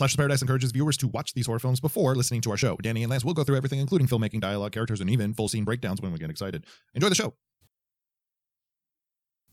Spoiler 0.00 0.06
alert 0.06 0.10
Slashers 0.10 0.16
Paradise 0.16 0.42
encourages 0.42 0.72
viewers 0.72 0.96
to 0.96 1.08
watch 1.08 1.34
these 1.34 1.46
horror 1.46 1.58
films 1.58 1.78
before 1.78 2.14
listening 2.14 2.40
to 2.40 2.50
our 2.50 2.56
show. 2.56 2.76
Danny 2.76 3.02
and 3.02 3.10
Lance 3.10 3.22
will 3.22 3.34
go 3.34 3.44
through 3.44 3.56
everything, 3.56 3.80
including 3.80 4.08
filmmaking, 4.08 4.40
dialogue, 4.40 4.72
characters, 4.72 5.00
and 5.00 5.10
even 5.10 5.34
full 5.34 5.46
scene 5.46 5.64
breakdowns 5.64 6.00
when 6.00 6.10
we 6.10 6.18
get 6.18 6.30
excited. 6.30 6.64
Enjoy 6.94 7.10
the 7.10 7.14
show. 7.14 7.34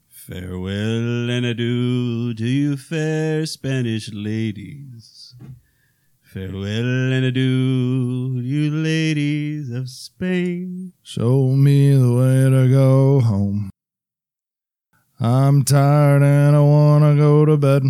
Farewell 0.07 1.29
and 1.29 1.45
adieu 1.45 2.33
to 2.33 2.45
you 2.45 2.77
fair 2.77 3.45
Spanish 3.45 4.09
ladies. 4.13 5.35
Farewell 6.21 7.11
and 7.11 7.25
adieu, 7.25 8.39
you 8.41 8.71
ladies 8.71 9.69
of 9.69 9.89
Spain. 9.89 10.93
Show 11.03 11.55
me 11.57 11.91
the 11.91 12.13
way 12.13 12.49
to 12.49 12.69
go 12.71 13.19
home. 13.19 13.69
I'm 15.19 15.63
tired 15.63 16.23
and 16.23 16.55
I 16.55 16.61
want 16.61 17.03
to 17.03 17.16
go 17.17 17.43
to 17.43 17.57
bed. 17.57 17.83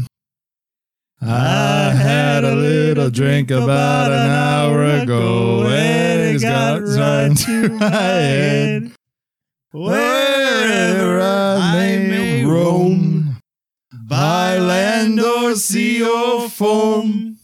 I 1.20 1.94
had 1.96 2.44
a 2.44 2.56
little 2.56 3.10
drink 3.10 3.50
about 3.50 4.12
an 4.12 4.30
hour 4.30 4.86
ago 5.02 5.68
and 5.68 6.36
it's 6.36 6.44
got 6.44 6.82
right 6.84 7.36
to 7.36 7.70
my 7.70 7.90
head. 7.90 8.92
Wherever 9.72 11.20
I 11.20 11.98
may 11.98 12.46
roam, 12.46 13.42
by 14.08 14.60
land 14.60 15.20
or 15.20 15.56
sea 15.56 16.04
or 16.04 16.50
foam, 16.50 17.40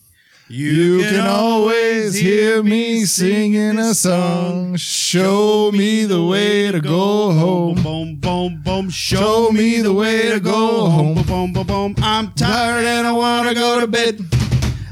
you 0.48 1.02
can 1.02 1.26
always 1.26 2.14
hear 2.16 2.62
me 2.62 3.06
singing 3.06 3.80
a 3.80 3.96
song. 3.96 4.76
Show 4.76 5.72
me 5.72 6.06
the 6.06 6.24
way 6.24 6.72
to 6.72 6.80
go 6.80 7.32
home. 7.32 7.83
Boom, 8.24 8.56
boom, 8.56 8.62
boom. 8.64 8.90
Show 8.90 9.52
me 9.52 9.82
the 9.82 9.94
way 9.94 10.30
to 10.32 10.40
go 10.40 10.90
home. 10.90 11.16
Boom, 11.16 11.24
boom, 11.26 11.54
boom, 11.54 11.68
boom. 11.68 11.96
I'm 12.02 12.32
tired 12.32 12.86
and 12.86 13.06
I 13.06 13.12
want 13.12 13.50
to 13.50 13.54
go 13.54 13.82
to 13.82 13.88
bed. 13.88 14.20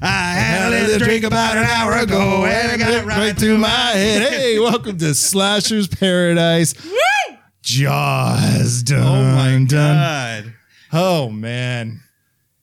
I 0.02 0.34
had 0.34 0.68
a 0.68 0.86
little 0.88 1.00
drink 1.00 1.24
about 1.24 1.56
an 1.56 1.64
hour 1.64 1.94
ago 1.94 2.44
and 2.46 2.72
I 2.74 2.78
got 2.78 2.92
it 2.94 3.06
right 3.06 3.38
through 3.38 3.58
my 3.58 3.70
head. 3.70 4.34
Hey, 4.34 4.60
welcome 4.60 4.98
to 4.98 5.16
Slashers 5.16 5.88
Paradise. 5.88 6.74
Jaws. 7.62 8.84
Dun, 8.84 9.00
Oh 9.02 9.36
my 9.36 9.52
dun. 9.66 9.68
god. 9.68 10.54
Oh 10.92 11.30
man, 11.30 12.02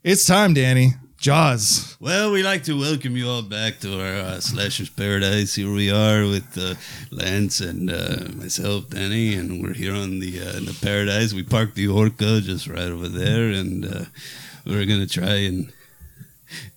it's 0.04 0.26
time, 0.26 0.52
Danny. 0.52 0.92
Jaws. 1.18 1.96
Well, 1.98 2.30
we'd 2.30 2.44
like 2.44 2.62
to 2.64 2.78
welcome 2.78 3.16
you 3.16 3.28
all 3.28 3.42
back 3.42 3.80
to 3.80 4.00
our 4.00 4.14
uh, 4.22 4.40
Slashers 4.40 4.88
Paradise. 4.88 5.56
Here 5.56 5.70
we 5.70 5.90
are 5.90 6.22
with 6.22 6.56
uh, 6.56 6.76
Lance 7.10 7.60
and 7.60 7.90
uh, 7.90 8.28
myself, 8.36 8.88
Danny, 8.90 9.34
and 9.34 9.60
we're 9.60 9.74
here 9.74 9.94
on 9.94 10.20
the 10.20 10.40
uh, 10.40 10.56
in 10.56 10.64
the 10.66 10.78
Paradise. 10.80 11.34
We 11.34 11.42
parked 11.42 11.74
the 11.74 11.88
Orca 11.88 12.40
just 12.40 12.68
right 12.68 12.86
over 12.86 13.08
there, 13.08 13.50
and 13.50 13.84
uh, 13.84 14.04
we're 14.64 14.86
gonna 14.86 15.08
try 15.08 15.38
and 15.38 15.72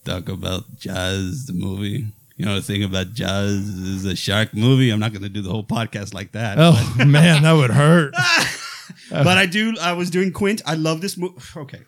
talk 0.06 0.28
about 0.28 0.64
Jaws, 0.80 1.45
the 1.45 1.53
movie. 1.53 2.08
You 2.36 2.45
know, 2.45 2.56
the 2.56 2.64
thing 2.64 2.84
about 2.84 3.13
Jaws 3.13 3.68
is 3.68 4.06
a 4.06 4.16
shark 4.16 4.56
movie. 4.56 4.90
I'm 4.90 5.00
not 5.00 5.13
gonna 5.13 5.29
do 5.29 5.44
the 5.44 5.52
whole 5.52 5.63
podcast 5.63 6.16
like 6.16 6.31
that. 6.31 6.58
Oh 6.59 6.96
man, 7.06 7.44
that 7.44 7.53
would 7.53 7.69
hurt. 7.69 8.16
but 9.12 9.38
I 9.38 9.46
do. 9.46 9.75
I 9.79 9.94
was 9.94 10.09
doing 10.09 10.31
Quint. 10.34 10.63
I 10.66 10.73
love 10.73 11.00
this 11.00 11.16
movie. 11.16 11.40
Okay, 11.56 11.81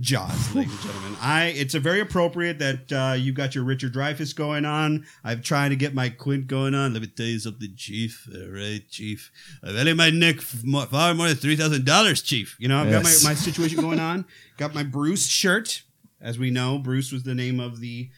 Jaws, 0.00 0.54
ladies 0.54 0.72
and 0.72 0.82
gentlemen. 0.82 1.16
I. 1.20 1.46
It's 1.56 1.74
a 1.74 1.80
very 1.80 2.00
appropriate 2.00 2.58
that 2.60 2.92
uh, 2.92 3.14
you 3.14 3.32
got 3.32 3.54
your 3.54 3.64
Richard 3.64 3.92
Dreyfuss 3.94 4.34
going 4.34 4.64
on. 4.64 5.04
I'm 5.24 5.42
trying 5.42 5.70
to 5.70 5.76
get 5.76 5.92
my 5.94 6.08
Quint 6.08 6.46
going 6.46 6.74
on. 6.74 6.92
Let 6.92 7.02
me 7.02 7.08
tell 7.08 7.26
you 7.26 7.38
something, 7.38 7.74
Chief. 7.76 8.28
All 8.32 8.48
right, 8.48 8.80
Chief. 8.90 9.30
I've 9.62 9.74
value 9.74 9.94
my 9.94 10.10
neck 10.10 10.36
more, 10.64 10.86
far 10.86 11.14
more 11.14 11.26
than 11.28 11.36
three 11.36 11.56
thousand 11.56 11.84
dollars, 11.84 12.22
Chief. 12.22 12.54
You 12.58 12.68
know, 12.68 12.78
I've 12.80 12.90
Yes. 12.90 13.22
got 13.22 13.24
my, 13.24 13.30
my 13.30 13.34
situation 13.48 13.80
going 13.80 13.98
on. 14.00 14.24
Got 14.56 14.74
my 14.74 14.82
Bruce 14.84 15.26
shirt. 15.26 15.82
As 16.20 16.38
we 16.38 16.50
know, 16.50 16.78
Bruce 16.78 17.12
was 17.12 17.22
the 17.24 17.34
name 17.34 17.58
of 17.60 17.80
the. 17.80 18.08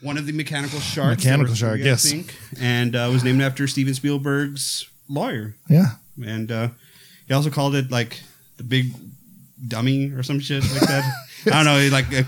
One 0.00 0.18
of 0.18 0.26
the 0.26 0.32
mechanical 0.32 0.80
sharks. 0.80 1.24
Mechanical 1.24 1.54
shark, 1.54 1.80
I 1.80 1.84
yes. 1.84 2.10
think, 2.10 2.34
and 2.60 2.94
uh, 2.94 3.08
was 3.10 3.24
named 3.24 3.40
after 3.40 3.66
Steven 3.66 3.94
Spielberg's 3.94 4.90
lawyer 5.08 5.54
Yeah. 5.70 5.92
and 6.22 6.52
uh, 6.52 6.68
he 7.26 7.32
also 7.32 7.48
called 7.48 7.74
it 7.74 7.90
like 7.90 8.20
the 8.58 8.64
big 8.64 8.92
dummy 9.68 10.10
or 10.12 10.22
some 10.22 10.40
shit 10.40 10.62
like 10.72 10.80
that. 10.82 11.04
I 11.46 11.62
don't 11.62 11.64
know. 11.64 11.88
Like 11.94 12.10
it, 12.12 12.26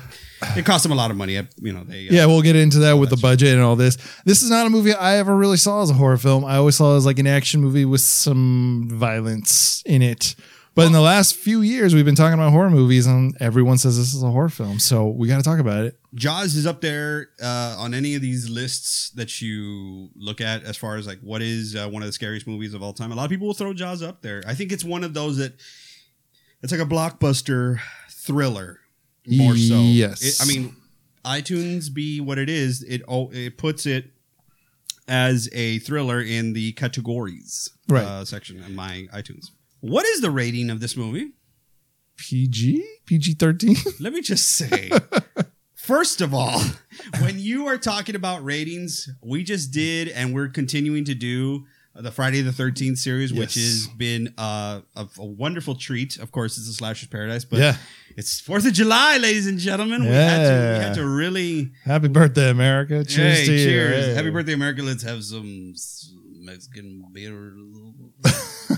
it 0.57 0.67
cost 0.67 0.83
them 0.83 0.93
a 0.93 0.95
lot 0.95 1.11
of 1.11 1.17
money. 1.17 1.39
I- 1.39 1.49
You 1.61 1.73
know, 1.73 1.85
they 1.85 2.09
uh, 2.09 2.13
Yeah, 2.13 2.27
we'll 2.27 2.43
get 2.43 2.57
into 2.57 2.81
that 2.81 2.95
with 2.95 3.11
the 3.11 3.17
budget 3.17 3.55
and 3.55 3.63
all 3.63 3.77
this. 3.77 3.97
This 4.25 4.43
is 4.43 4.51
not 4.51 4.67
a 4.67 4.71
movie 4.71 4.93
I 4.93 5.17
ever 5.19 5.35
really 5.37 5.57
saw 5.57 5.83
as 5.83 5.91
a 5.91 5.95
horror 5.95 6.19
film. 6.19 6.45
I 6.45 6.57
always 6.57 6.77
saw 6.77 6.95
it 6.95 6.99
as 6.99 7.07
like 7.07 7.19
an 7.19 7.27
action 7.27 7.61
movie 7.61 7.85
with 7.85 8.03
some 8.03 8.89
violence 8.93 9.83
in 9.87 10.03
it. 10.03 10.35
But 10.75 10.85
in 10.85 10.93
the 10.93 11.01
last 11.01 11.37
few 11.37 11.63
years, 11.63 11.95
we've 11.95 12.05
been 12.05 12.15
talking 12.15 12.35
about 12.35 12.51
horror 12.53 12.69
movies, 12.69 13.07
and 13.07 13.35
everyone 13.41 13.79
says 13.79 13.97
this 13.97 14.13
is 14.13 14.23
a 14.23 14.31
horror 14.31 14.51
film. 14.51 14.79
So 14.79 15.09
we 15.09 15.27
got 15.27 15.39
to 15.39 15.43
talk 15.43 15.59
about 15.59 15.87
it. 15.87 15.99
Jaws 16.15 16.55
is 16.55 16.67
up 16.67 16.83
there 16.83 17.31
uh, 17.43 17.77
on 17.79 17.95
any 17.95 18.15
of 18.15 18.21
these 18.21 18.51
lists 18.51 19.09
that 19.13 19.41
you 19.41 20.11
look 20.15 20.43
at 20.43 20.65
as 20.65 20.77
far 20.77 20.97
as 20.97 21.07
like 21.07 21.19
what 21.21 21.41
is 21.41 21.75
uh, 21.75 21.89
one 21.89 22.03
of 22.03 22.09
the 22.09 22.13
scariest 22.13 22.47
movies 22.47 22.75
of 22.75 22.83
all 22.83 22.93
time. 22.93 23.11
A 23.11 23.15
lot 23.15 23.25
of 23.25 23.31
people 23.31 23.47
will 23.47 23.55
throw 23.55 23.73
Jaws 23.73 24.03
up 24.03 24.21
there. 24.21 24.43
I 24.47 24.53
think 24.53 24.71
it's 24.71 24.85
one 24.85 25.03
of 25.03 25.15
those 25.15 25.39
that 25.39 25.55
it's 26.63 26.73
like 26.73 26.81
a 26.81 26.85
blockbuster 26.87 27.79
thriller 28.11 28.81
more 29.29 29.57
so. 29.57 29.81
Yes. 29.81 30.23
It- 30.23 30.43
I 30.43 30.47
mean, 30.47 30.77
iTunes 31.25 31.93
be 31.93 32.21
what 32.21 32.39
it 32.39 32.49
is. 32.49 32.83
It 32.83 33.03
oh, 33.09 33.31
it 33.33 33.59
puts 33.59 33.87
it 33.87 34.11
as 35.09 35.49
a 35.53 35.79
thriller 35.81 36.21
in 36.21 36.53
the 36.53 36.73
categories 36.73 37.71
Right. 37.89 38.05
uh, 38.05 38.25
section 38.25 38.63
on 38.63 38.75
my 38.75 39.07
iTunes. 39.13 39.47
What 39.81 40.05
is 40.07 40.21
the 40.21 40.31
rating 40.31 40.71
of 40.71 40.81
this 40.81 40.97
movie? 40.97 41.33
PG? 42.17 42.85
PG 43.07 43.35
13? 43.35 43.77
Let 44.01 44.13
me 44.13 44.21
just 44.23 44.49
say, 44.49 44.91
first 45.75 46.21
of 46.21 46.33
all, 46.35 46.61
when 47.21 47.39
you 47.39 47.67
are 47.67 47.77
talking 47.79 48.17
about 48.17 48.43
ratings, 48.45 49.09
we 49.23 49.45
just 49.45 49.71
did 49.71 50.09
and 50.09 50.35
we're 50.35 50.49
continuing 50.49 51.05
to 51.05 51.15
do 51.15 51.67
the 51.99 52.11
Friday 52.11 52.43
the 52.43 52.51
13th 52.51 52.99
series, 52.99 53.33
which 53.33 53.55
has 53.55 53.87
been 53.97 54.33
uh, 54.39 54.81
a, 54.95 55.07
a 55.19 55.25
wonderful 55.25 55.75
treat. 55.75 56.19
Of 56.19 56.31
course, 56.33 56.59
it's 56.59 56.69
a 56.69 56.73
Slasher's 56.73 57.09
Paradise, 57.09 57.45
but 57.45 57.59
Yeah. 57.59 57.77
it's 58.17 58.41
4th 58.41 58.67
of 58.67 58.73
July, 58.75 59.17
ladies 59.19 59.47
and 59.47 59.59
gentlemen. 59.59 60.03
We, 60.03 60.09
had 60.11 60.37
to, 60.39 60.79
we 60.79 60.85
had 60.85 60.95
to 60.95 61.07
really. 61.09 61.73
Happy 61.85 62.09
birthday, 62.09 62.51
America. 62.51 63.05
Cheers 63.05 63.39
hey, 63.41 63.47
to 63.47 63.53
you. 63.53 63.65
cheers. 63.65 64.05
Hey. 64.07 64.15
Happy 64.15 64.31
birthday, 64.31 64.53
America. 64.53 64.83
Let's 64.83 65.03
have 65.05 65.25
some 65.25 65.75
Mexican 66.41 67.07
beer. 67.13 67.55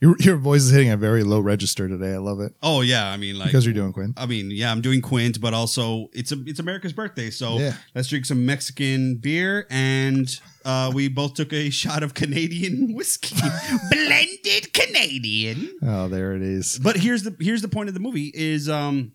Your, 0.00 0.16
your 0.20 0.36
voice 0.36 0.62
is 0.64 0.70
hitting 0.70 0.90
a 0.90 0.98
very 0.98 1.22
low 1.24 1.40
register 1.40 1.88
today. 1.88 2.12
I 2.12 2.18
love 2.18 2.38
it. 2.40 2.52
Oh, 2.62 2.82
yeah. 2.82 3.06
I 3.10 3.16
mean, 3.16 3.38
like. 3.38 3.46
because 3.48 3.64
you're 3.64 3.72
doing 3.72 3.92
Quint. 3.94 4.12
I 4.18 4.26
mean, 4.26 4.50
yeah, 4.50 4.70
I'm 4.70 4.82
doing 4.82 5.00
Quint, 5.00 5.40
but 5.40 5.54
also 5.54 6.08
it's 6.12 6.30
a 6.30 6.36
it's 6.44 6.58
America's 6.60 6.92
birthday, 6.92 7.30
so 7.30 7.58
Yeah. 7.58 7.72
let's 7.94 8.08
drink 8.08 8.26
some 8.26 8.44
Mexican 8.44 9.14
beer, 9.14 9.66
and 9.70 10.28
uh, 10.64 10.90
we 10.94 11.08
both 11.08 11.34
took 11.34 11.52
a 11.52 11.70
shot 11.70 12.02
of 12.02 12.14
Canadian 12.14 12.94
whiskey, 12.96 13.36
blended 13.90 14.72
Canadian. 14.72 15.70
Oh, 15.82 16.08
there 16.08 16.34
it 16.34 16.42
is. 16.42 16.78
But 16.78 16.96
here's 16.96 17.22
the 17.22 17.36
here's 17.40 17.62
the 17.62 17.68
point 17.68 17.88
of 17.88 17.94
the 17.94 18.00
movie 18.00 18.30
is, 18.34 18.68
um, 18.68 19.12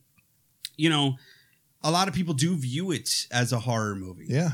you 0.78 0.90
know, 0.90 1.16
a 1.84 1.92
lot 1.92 2.08
of 2.08 2.14
people 2.14 2.34
do 2.34 2.56
view 2.56 2.92
it 2.92 3.28
as 3.32 3.52
a 3.52 3.60
horror 3.60 3.96
movie 3.96 4.26
Yeah. 4.28 4.52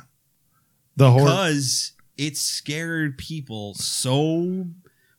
The 0.95 1.11
horror. 1.11 1.25
because 1.25 1.91
it 2.17 2.37
scared 2.37 3.17
people 3.17 3.73
so 3.73 4.65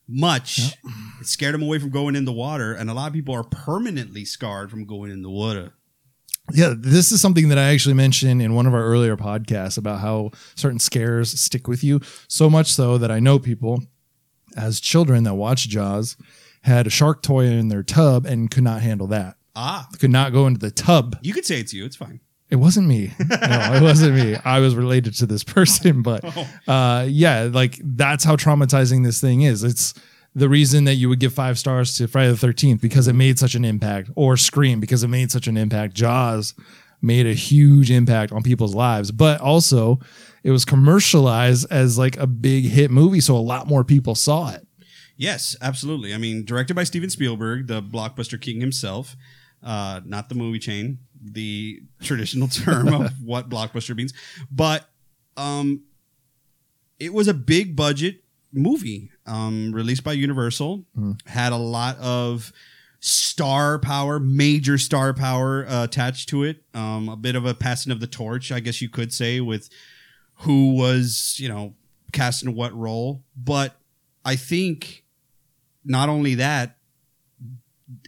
much. 0.07 0.59
It 1.21 1.27
scared 1.27 1.53
them 1.53 1.61
away 1.61 1.77
from 1.79 1.89
going 1.91 2.15
in 2.15 2.25
the 2.25 2.33
water, 2.33 2.73
and 2.73 2.89
a 2.89 2.93
lot 2.93 3.07
of 3.07 3.13
people 3.13 3.35
are 3.35 3.43
permanently 3.43 4.25
scarred 4.25 4.71
from 4.71 4.85
going 4.85 5.11
in 5.11 5.21
the 5.21 5.29
water. 5.29 5.73
Yeah, 6.53 6.73
this 6.77 7.11
is 7.11 7.19
something 7.21 7.49
that 7.49 7.57
I 7.57 7.73
actually 7.73 7.95
mentioned 7.95 8.41
in 8.41 8.53
one 8.55 8.65
of 8.67 8.73
our 8.73 8.83
earlier 8.83 9.17
podcasts 9.17 9.77
about 9.77 9.99
how 9.99 10.31
certain 10.55 10.79
scares 10.79 11.37
stick 11.39 11.67
with 11.67 11.83
you. 11.83 11.99
So 12.27 12.49
much 12.49 12.71
so 12.71 12.97
that 12.97 13.11
I 13.11 13.19
know 13.19 13.37
people 13.39 13.83
as 14.55 14.79
children 14.79 15.23
that 15.23 15.35
watched 15.35 15.69
Jaws 15.69 16.15
had 16.61 16.87
a 16.87 16.89
shark 16.89 17.21
toy 17.21 17.45
in 17.45 17.67
their 17.67 17.83
tub 17.83 18.25
and 18.25 18.49
could 18.49 18.63
not 18.63 18.81
handle 18.81 19.07
that. 19.07 19.35
Ah, 19.55 19.87
Could 19.99 20.11
not 20.11 20.31
go 20.33 20.47
into 20.47 20.59
the 20.59 20.71
tub. 20.71 21.17
You 21.21 21.33
could 21.33 21.45
say 21.45 21.59
it's 21.59 21.73
you. 21.73 21.83
It's 21.85 21.95
fine. 21.95 22.19
It 22.49 22.57
wasn't 22.57 22.87
me. 22.87 23.11
No, 23.29 23.73
it 23.75 23.81
wasn't 23.81 24.15
me. 24.15 24.37
I 24.45 24.59
was 24.59 24.73
related 24.75 25.15
to 25.15 25.25
this 25.25 25.43
person, 25.43 26.01
but 26.01 26.23
uh, 26.67 27.05
yeah, 27.09 27.49
like 27.51 27.77
that's 27.83 28.23
how 28.23 28.35
traumatizing 28.37 29.03
this 29.03 29.19
thing 29.19 29.41
is. 29.41 29.63
It's 29.63 29.93
the 30.37 30.47
reason 30.47 30.83
that 30.83 30.93
you 30.95 31.09
would 31.09 31.19
give 31.19 31.33
five 31.33 31.57
stars 31.57 31.97
to 31.97 32.07
Friday 32.07 32.29
the 32.29 32.37
Thirteenth 32.37 32.79
because 32.79 33.07
it 33.07 33.13
made 33.13 33.39
such 33.39 33.55
an 33.55 33.65
impact, 33.65 34.11
or 34.15 34.37
Scream 34.37 34.79
because 34.79 35.01
it 35.01 35.07
made 35.07 35.31
such 35.31 35.47
an 35.47 35.57
impact. 35.57 35.95
Jaws 35.95 36.53
made 37.01 37.25
a 37.25 37.33
huge 37.33 37.89
impact 37.89 38.31
on 38.31 38.43
people's 38.43 38.75
lives, 38.75 39.11
but 39.11 39.41
also 39.41 39.99
it 40.43 40.51
was 40.51 40.63
commercialized 40.63 41.65
as 41.71 41.97
like 41.97 42.17
a 42.17 42.27
big 42.27 42.65
hit 42.65 42.91
movie, 42.91 43.19
so 43.19 43.35
a 43.35 43.39
lot 43.39 43.67
more 43.67 43.83
people 43.83 44.13
saw 44.13 44.51
it. 44.51 44.67
Yes, 45.15 45.55
absolutely. 45.59 46.13
I 46.13 46.19
mean, 46.19 46.45
directed 46.45 46.75
by 46.75 46.83
Steven 46.83 47.09
Spielberg, 47.09 47.65
the 47.65 47.81
blockbuster 47.81 48.39
king 48.39 48.61
himself, 48.61 49.15
uh, 49.63 50.01
not 50.05 50.29
the 50.29 50.35
movie 50.35 50.59
chain, 50.59 50.99
the 51.19 51.81
traditional 51.99 52.47
term 52.47 52.93
of 52.93 53.11
what 53.23 53.49
blockbuster 53.49 53.95
means. 53.95 54.13
But 54.51 54.87
um, 55.35 55.85
it 56.99 57.11
was 57.11 57.27
a 57.27 57.33
big 57.33 57.75
budget 57.75 58.23
movie 58.53 59.09
um, 59.27 59.71
released 59.71 60.03
by 60.03 60.13
Universal, 60.13 60.85
had 61.25 61.51
a 61.51 61.57
lot 61.57 61.97
of 61.99 62.51
star 62.99 63.77
power, 63.77 64.19
major 64.19 64.77
star 64.77 65.13
power 65.13 65.65
uh, 65.67 65.83
attached 65.83 66.29
to 66.29 66.43
it. 66.43 66.63
Um, 66.73 67.09
a 67.09 67.15
bit 67.15 67.35
of 67.35 67.45
a 67.45 67.53
passing 67.53 67.91
of 67.91 67.99
the 67.99 68.07
torch, 68.07 68.51
I 68.51 68.59
guess 68.59 68.81
you 68.81 68.89
could 68.89 69.13
say, 69.13 69.39
with 69.39 69.69
who 70.41 70.75
was, 70.75 71.35
you 71.37 71.49
know, 71.49 71.75
cast 72.11 72.43
in 72.43 72.55
what 72.55 72.73
role. 72.73 73.23
But 73.35 73.75
I 74.25 74.35
think 74.35 75.03
not 75.85 76.09
only 76.09 76.35
that, 76.35 76.77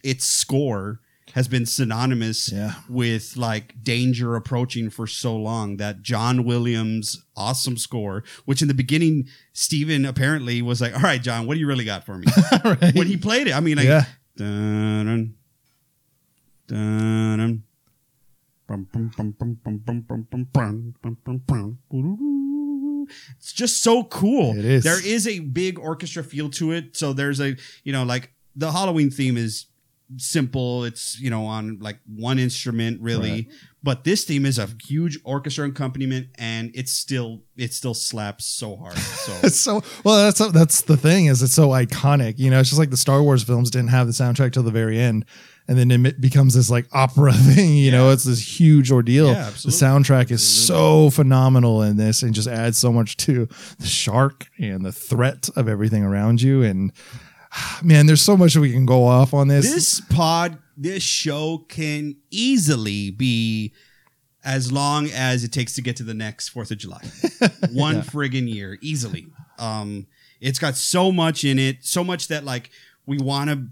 its 0.03 0.25
score 0.25 0.99
has 1.33 1.47
been 1.47 1.65
synonymous 1.65 2.51
yeah. 2.51 2.73
with 2.89 3.37
like 3.37 3.81
danger 3.83 4.35
approaching 4.35 4.89
for 4.89 5.07
so 5.07 5.35
long 5.35 5.77
that 5.77 6.01
John 6.01 6.43
Williams 6.43 7.25
awesome 7.35 7.77
score 7.77 8.23
which 8.45 8.61
in 8.61 8.67
the 8.67 8.73
beginning 8.73 9.27
Steven 9.53 10.05
apparently 10.05 10.61
was 10.61 10.81
like 10.81 10.93
all 10.93 11.01
right 11.01 11.21
John 11.21 11.47
what 11.47 11.53
do 11.53 11.59
you 11.59 11.67
really 11.67 11.85
got 11.85 12.05
for 12.05 12.17
me 12.17 12.27
right. 12.63 12.95
when 12.95 13.07
he 13.07 13.17
played 13.17 13.47
it 13.47 13.53
I 13.53 13.59
mean 13.59 13.77
like 13.77 13.87
yeah. 13.87 14.05
dun, 14.35 15.35
dun, 16.67 17.37
dun, 17.39 17.63
it's 23.37 23.53
just 23.53 23.81
so 23.81 24.03
cool. 24.03 24.57
It 24.57 24.65
is. 24.65 24.83
There 24.83 25.03
is 25.05 25.27
a 25.27 25.39
big 25.39 25.79
orchestra 25.79 26.23
feel 26.23 26.49
to 26.51 26.71
it. 26.71 26.95
So 26.95 27.13
there's 27.13 27.39
a, 27.39 27.55
you 27.83 27.91
know, 27.91 28.03
like 28.03 28.33
the 28.55 28.71
Halloween 28.71 29.09
theme 29.09 29.37
is 29.37 29.65
simple. 30.17 30.83
It's, 30.83 31.19
you 31.19 31.29
know, 31.29 31.45
on 31.45 31.79
like 31.79 31.99
one 32.07 32.39
instrument 32.39 33.01
really. 33.01 33.31
Right. 33.31 33.47
But 33.81 34.03
this 34.03 34.25
theme 34.25 34.45
is 34.45 34.57
a 34.59 34.67
huge 34.83 35.19
orchestra 35.23 35.67
accompaniment 35.67 36.27
and 36.35 36.71
it's 36.73 36.91
still 36.91 37.43
it 37.55 37.73
still 37.73 37.93
slaps 37.93 38.45
so 38.45 38.75
hard. 38.75 38.97
So 38.97 39.33
It's 39.43 39.59
so 39.59 39.81
well. 40.03 40.17
That's 40.17 40.51
that's 40.51 40.81
the 40.81 40.97
thing 40.97 41.27
is 41.27 41.41
it's 41.41 41.53
so 41.53 41.69
iconic. 41.69 42.39
You 42.39 42.49
know, 42.49 42.59
it's 42.59 42.69
just 42.69 42.79
like 42.79 42.89
the 42.89 42.97
Star 42.97 43.23
Wars 43.23 43.43
films 43.43 43.69
didn't 43.69 43.89
have 43.89 44.07
the 44.07 44.13
soundtrack 44.13 44.51
till 44.51 44.63
the 44.63 44.71
very 44.71 44.99
end, 44.99 45.25
and 45.69 45.77
then 45.77 46.05
it 46.05 46.19
becomes 46.19 46.55
this 46.55 46.69
like 46.69 46.87
opera 46.91 47.31
thing. 47.55 47.77
You 47.77 47.91
know, 47.91 48.09
it's 48.11 48.25
this 48.25 48.59
huge 48.59 48.91
ordeal. 48.91 49.27
Yeah, 49.27 49.33
the 49.33 49.39
absolutely. 49.39 49.87
soundtrack 49.87 50.31
is 50.31 50.45
so 50.45 51.09
phenomenal 51.09 51.81
in 51.81 51.95
this, 51.95 52.21
and 52.21 52.33
just 52.33 52.49
adds 52.49 52.77
so 52.77 52.91
much 52.91 53.15
to 53.17 53.47
the 53.77 53.87
shark 53.87 54.47
and 54.57 54.85
the 54.85 54.91
threat 54.91 55.49
of 55.55 55.69
everything 55.69 56.03
around 56.03 56.41
you. 56.41 56.63
And 56.63 56.91
man, 57.83 58.05
there's 58.05 58.21
so 58.21 58.37
much 58.37 58.53
that 58.53 58.61
we 58.61 58.71
can 58.71 58.85
go 58.85 59.05
off 59.05 59.33
on 59.33 59.47
this. 59.47 59.71
this 59.73 60.01
pod 60.01 60.57
this 60.77 61.03
show 61.03 61.65
can 61.67 62.15
easily 62.31 63.11
be 63.11 63.73
as 64.45 64.71
long 64.71 65.09
as 65.13 65.43
it 65.43 65.51
takes 65.51 65.73
to 65.73 65.81
get 65.81 65.97
to 65.97 66.03
the 66.03 66.13
next 66.13 66.49
fourth 66.49 66.71
of 66.71 66.77
july. 66.77 67.01
One 67.73 68.01
friggin 68.01 68.47
year 68.51 68.77
easily. 68.81 69.27
Um 69.57 70.07
it's 70.39 70.57
got 70.59 70.75
so 70.75 71.11
much 71.11 71.43
in 71.43 71.59
it 71.59 71.83
so 71.83 72.03
much 72.03 72.29
that 72.29 72.45
like 72.45 72.69
we 73.05 73.17
want 73.17 73.49
to 73.49 73.67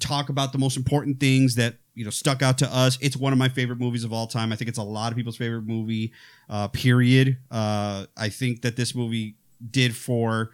talk 0.00 0.28
about 0.28 0.52
the 0.52 0.58
most 0.58 0.76
important 0.76 1.18
things 1.18 1.54
that 1.54 1.76
you 1.94 2.04
know 2.04 2.10
stuck 2.10 2.42
out 2.42 2.58
to 2.58 2.66
us. 2.74 2.98
It's 3.00 3.16
one 3.16 3.32
of 3.32 3.38
my 3.38 3.48
favorite 3.48 3.78
movies 3.78 4.04
of 4.04 4.12
all 4.12 4.26
time. 4.26 4.52
I 4.52 4.56
think 4.56 4.68
it's 4.68 4.78
a 4.78 4.82
lot 4.82 5.12
of 5.12 5.16
people's 5.16 5.36
favorite 5.38 5.66
movie 5.66 6.12
uh 6.50 6.68
period. 6.68 7.38
Uh 7.50 8.04
i 8.16 8.28
think 8.28 8.60
that 8.62 8.76
this 8.76 8.94
movie 8.94 9.36
did 9.70 9.96
for 9.96 10.50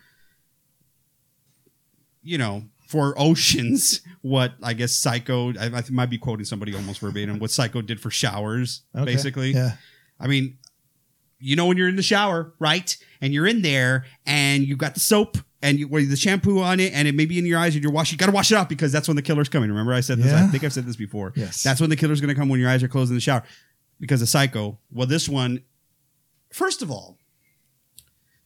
you 2.29 2.39
know, 2.39 2.65
for 2.89 3.15
oceans, 3.19 4.01
what 4.23 4.53
I 4.63 4.73
guess 4.75 4.93
Psycho, 4.95 5.53
I, 5.59 5.67
I 5.79 5.83
might 5.91 6.11
be 6.11 6.19
quoting 6.19 6.45
somebody 6.45 6.75
almost 6.75 7.01
verbatim, 7.01 7.39
what 7.39 7.51
Psycho 7.51 7.83
did 7.83 8.01
for 8.01 8.11
showers, 8.11 8.83
Okay. 8.95 9.05
basically. 9.05 9.53
yeah, 9.53 9.73
I 10.21 10.27
mean, 10.27 10.59
you 11.41 11.55
know, 11.57 11.67
when 11.67 11.77
you're 11.77 11.89
in 11.89 11.97
the 11.97 12.03
shower, 12.03 12.53
right? 12.59 12.97
And 13.21 13.33
you're 13.33 13.47
in 13.47 13.63
there 13.63 14.05
and 14.27 14.65
you've 14.65 14.79
got 14.79 14.95
the 14.95 15.01
soap 15.01 15.39
and 15.63 15.79
you, 15.79 15.87
with 15.89 16.11
the 16.11 16.17
shampoo 16.17 16.61
on 16.61 16.81
it 16.81 16.93
and 16.93 17.07
it 17.07 17.15
may 17.15 17.27
be 17.27 17.39
in 17.39 17.47
your 17.47 17.59
eyes 17.61 17.75
and 17.75 17.83
you're 17.83 17.93
washing, 17.93 18.15
you 18.17 18.19
got 18.19 18.27
to 18.27 18.33
wash 18.33 18.51
it 18.51 18.57
off 18.57 18.69
because 18.69 18.91
that's 18.93 19.07
when 19.09 19.17
the 19.17 19.23
killer's 19.23 19.49
coming. 19.49 19.69
Remember, 19.71 19.93
I 19.93 20.01
said 20.01 20.19
this, 20.19 20.33
I 20.33 20.47
think 20.49 20.65
I've 20.65 20.73
said 20.73 20.85
this 20.87 20.97
before. 20.97 21.33
Yes. 21.37 21.63
That's 21.63 21.81
when 21.81 21.91
the 21.91 21.97
killer's 21.97 22.21
going 22.21 22.35
to 22.35 22.39
come 22.41 22.49
when 22.49 22.59
your 22.61 22.69
eyes 22.71 22.83
are 22.83 22.89
closed 22.89 23.11
in 23.11 23.17
the 23.17 23.21
shower 23.21 23.43
because 24.01 24.21
of 24.23 24.29
Psycho. 24.29 24.79
Well, 24.91 25.07
this 25.07 25.29
one, 25.29 25.63
first 26.53 26.83
of 26.83 26.91
all, 26.91 27.19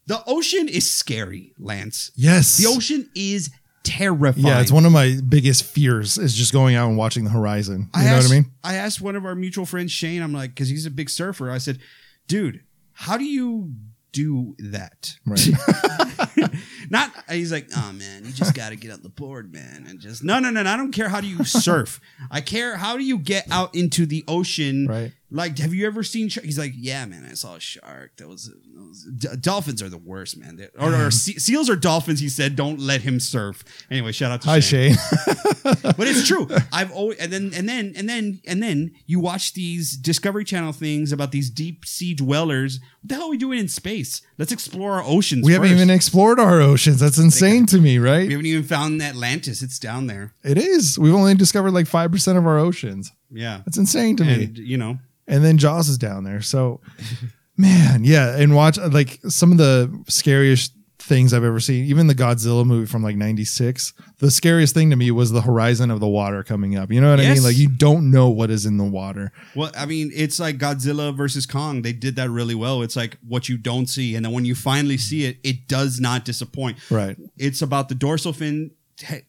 the 0.06 0.22
ocean 0.26 0.68
is 0.68 0.90
scary, 0.90 1.54
Lance. 1.58 2.10
yes, 2.16 2.56
The 2.58 2.66
ocean 2.66 3.08
is 3.14 3.50
terrifying. 3.82 4.46
Yeah, 4.46 4.60
it's 4.60 4.72
one 4.72 4.86
of 4.86 4.92
my 4.92 5.18
biggest 5.28 5.64
fears 5.64 6.18
is 6.18 6.34
just 6.34 6.52
going 6.52 6.74
out 6.74 6.88
and 6.88 6.96
watching 6.96 7.24
the 7.24 7.30
horizon. 7.30 7.90
You 7.96 8.02
know 8.02 8.08
asked, 8.08 8.28
what 8.28 8.34
I 8.34 8.40
mean? 8.40 8.50
I 8.64 8.74
asked 8.74 9.00
one 9.00 9.16
of 9.16 9.24
our 9.24 9.34
mutual 9.34 9.66
friends, 9.66 9.92
Shane. 9.92 10.22
I'm 10.22 10.32
like, 10.32 10.50
because 10.50 10.68
he's 10.68 10.86
a 10.86 10.90
big 10.90 11.10
surfer. 11.10 11.50
I 11.50 11.58
said, 11.58 11.78
dude, 12.26 12.62
how 12.92 13.16
do 13.16 13.24
you 13.24 13.72
do 14.12 14.54
that? 14.58 15.16
Right. 15.26 15.48
Not. 16.90 17.10
He's 17.30 17.52
like, 17.52 17.68
oh 17.76 17.92
man, 17.92 18.24
you 18.24 18.32
just 18.32 18.54
got 18.54 18.70
to 18.70 18.76
get 18.76 18.92
on 18.92 19.02
the 19.02 19.08
board, 19.08 19.52
man, 19.52 19.86
and 19.88 19.98
just 19.98 20.22
no, 20.22 20.38
no, 20.38 20.50
no, 20.50 20.62
no. 20.62 20.70
I 20.70 20.76
don't 20.76 20.92
care 20.92 21.08
how 21.08 21.20
do 21.20 21.26
you 21.26 21.44
surf. 21.44 22.00
I 22.30 22.40
care 22.40 22.76
how 22.76 22.96
do 22.96 23.04
you 23.04 23.18
get 23.18 23.46
out 23.50 23.74
into 23.74 24.06
the 24.06 24.24
ocean. 24.28 24.86
Right. 24.86 25.12
Like, 25.32 25.58
have 25.58 25.72
you 25.72 25.86
ever 25.86 26.02
seen? 26.02 26.28
Shark? 26.28 26.44
He's 26.44 26.58
like, 26.58 26.72
yeah, 26.76 27.04
man, 27.06 27.26
I 27.28 27.34
saw 27.34 27.54
a 27.56 27.60
shark. 27.60 28.16
That 28.18 28.28
was, 28.28 28.46
that 28.48 28.88
was 28.88 29.04
D- 29.04 29.28
dolphins 29.40 29.82
are 29.82 29.88
the 29.88 29.98
worst, 29.98 30.36
man. 30.36 30.56
They- 30.56 30.68
or, 30.78 30.88
or 30.88 30.92
mm-hmm. 30.92 31.10
se- 31.10 31.38
seals 31.38 31.70
or 31.70 31.76
dolphins. 31.76 32.20
He 32.20 32.28
said, 32.28 32.54
don't 32.54 32.78
let 32.78 33.00
him 33.00 33.18
surf. 33.18 33.64
Anyway, 33.90 34.12
shout 34.12 34.30
out 34.30 34.42
to 34.42 34.48
Hi, 34.48 34.60
Shane 34.60 34.94
but 35.62 36.00
it's 36.00 36.26
true. 36.26 36.48
I've 36.72 36.92
always 36.92 37.18
and 37.18 37.32
then 37.32 37.52
and 37.54 37.68
then 37.68 37.94
and 37.96 38.08
then 38.08 38.40
and 38.46 38.62
then 38.62 38.92
you 39.06 39.20
watch 39.20 39.54
these 39.54 39.96
Discovery 39.96 40.44
Channel 40.44 40.72
things 40.72 41.12
about 41.12 41.32
these 41.32 41.50
deep 41.50 41.86
sea 41.86 42.14
dwellers. 42.14 42.80
What 43.00 43.08
the 43.08 43.14
hell 43.14 43.24
are 43.24 43.30
we 43.30 43.38
doing 43.38 43.58
in 43.58 43.68
space? 43.68 44.22
Let's 44.38 44.52
explore 44.52 44.92
our 44.92 45.02
oceans. 45.04 45.44
we 45.46 45.52
haven't 45.52 45.70
even 45.70 45.90
explored 45.90 46.38
our 46.38 46.60
oceans. 46.60 47.00
That's 47.00 47.18
insane 47.18 47.66
to 47.66 47.78
me, 47.78 47.98
right? 47.98 48.26
we 48.26 48.32
haven't 48.32 48.46
even 48.46 48.64
found 48.64 49.00
Atlantis. 49.02 49.62
It's 49.62 49.78
down 49.78 50.06
there. 50.06 50.34
It 50.44 50.58
is. 50.58 50.98
We've 50.98 51.14
only 51.14 51.34
discovered 51.34 51.72
like 51.72 51.86
5% 51.86 52.36
of 52.36 52.46
our 52.46 52.58
oceans. 52.58 53.12
Yeah, 53.32 53.62
That's 53.64 53.78
insane 53.78 54.16
to 54.16 54.24
me. 54.24 54.50
you 54.54 54.76
know, 54.76 54.98
And 55.26 55.44
then 55.44 55.58
Jaws 55.58 55.88
is 55.88 55.98
down 55.98 56.24
there. 56.24 56.42
So, 56.42 56.80
man, 57.56 58.04
yeah. 58.04 58.36
And 58.36 58.54
watch 58.54 58.78
uh, 58.78 58.88
like 58.88 59.20
some 59.28 59.52
of 59.52 59.58
the 59.58 60.04
scariest 60.08 60.72
things 60.98 61.34
I've 61.34 61.42
ever 61.42 61.58
seen, 61.58 61.84
even 61.86 62.06
the 62.06 62.14
Godzilla 62.14 62.64
movie 62.64 62.86
from 62.86 63.02
like 63.02 63.16
96. 63.16 63.92
The 64.18 64.30
scariest 64.30 64.72
thing 64.72 64.90
to 64.90 64.96
me 64.96 65.10
was 65.10 65.32
the 65.32 65.40
horizon 65.40 65.90
of 65.90 65.98
the 65.98 66.06
water 66.06 66.44
coming 66.44 66.76
up. 66.76 66.92
You 66.92 67.00
know 67.00 67.10
what 67.10 67.18
I 67.18 67.34
mean? 67.34 67.42
Like 67.42 67.56
you 67.56 67.68
don't 67.68 68.10
know 68.12 68.28
what 68.28 68.50
is 68.50 68.66
in 68.66 68.76
the 68.76 68.84
water. 68.84 69.32
well, 69.56 69.72
I 69.76 69.86
mean, 69.86 70.12
it's 70.14 70.38
like 70.38 70.58
Godzilla 70.58 71.14
versus 71.14 71.44
Kong. 71.44 71.82
They 71.82 71.92
did 71.92 72.14
that 72.16 72.30
really 72.30 72.54
well. 72.54 72.82
It's 72.82 72.94
like 72.94 73.18
what 73.26 73.48
you 73.48 73.56
don't 73.58 73.86
see, 73.88 74.14
and 74.14 74.24
then 74.24 74.32
when 74.32 74.44
you 74.44 74.54
finally 74.54 74.96
see 74.96 75.24
it, 75.24 75.38
it 75.42 75.66
does 75.66 75.98
not 75.98 76.24
disappoint. 76.24 76.78
Right. 76.88 77.16
It's 77.36 77.62
about 77.62 77.88
the 77.88 77.96
dorsal 77.96 78.32
fin. 78.32 78.70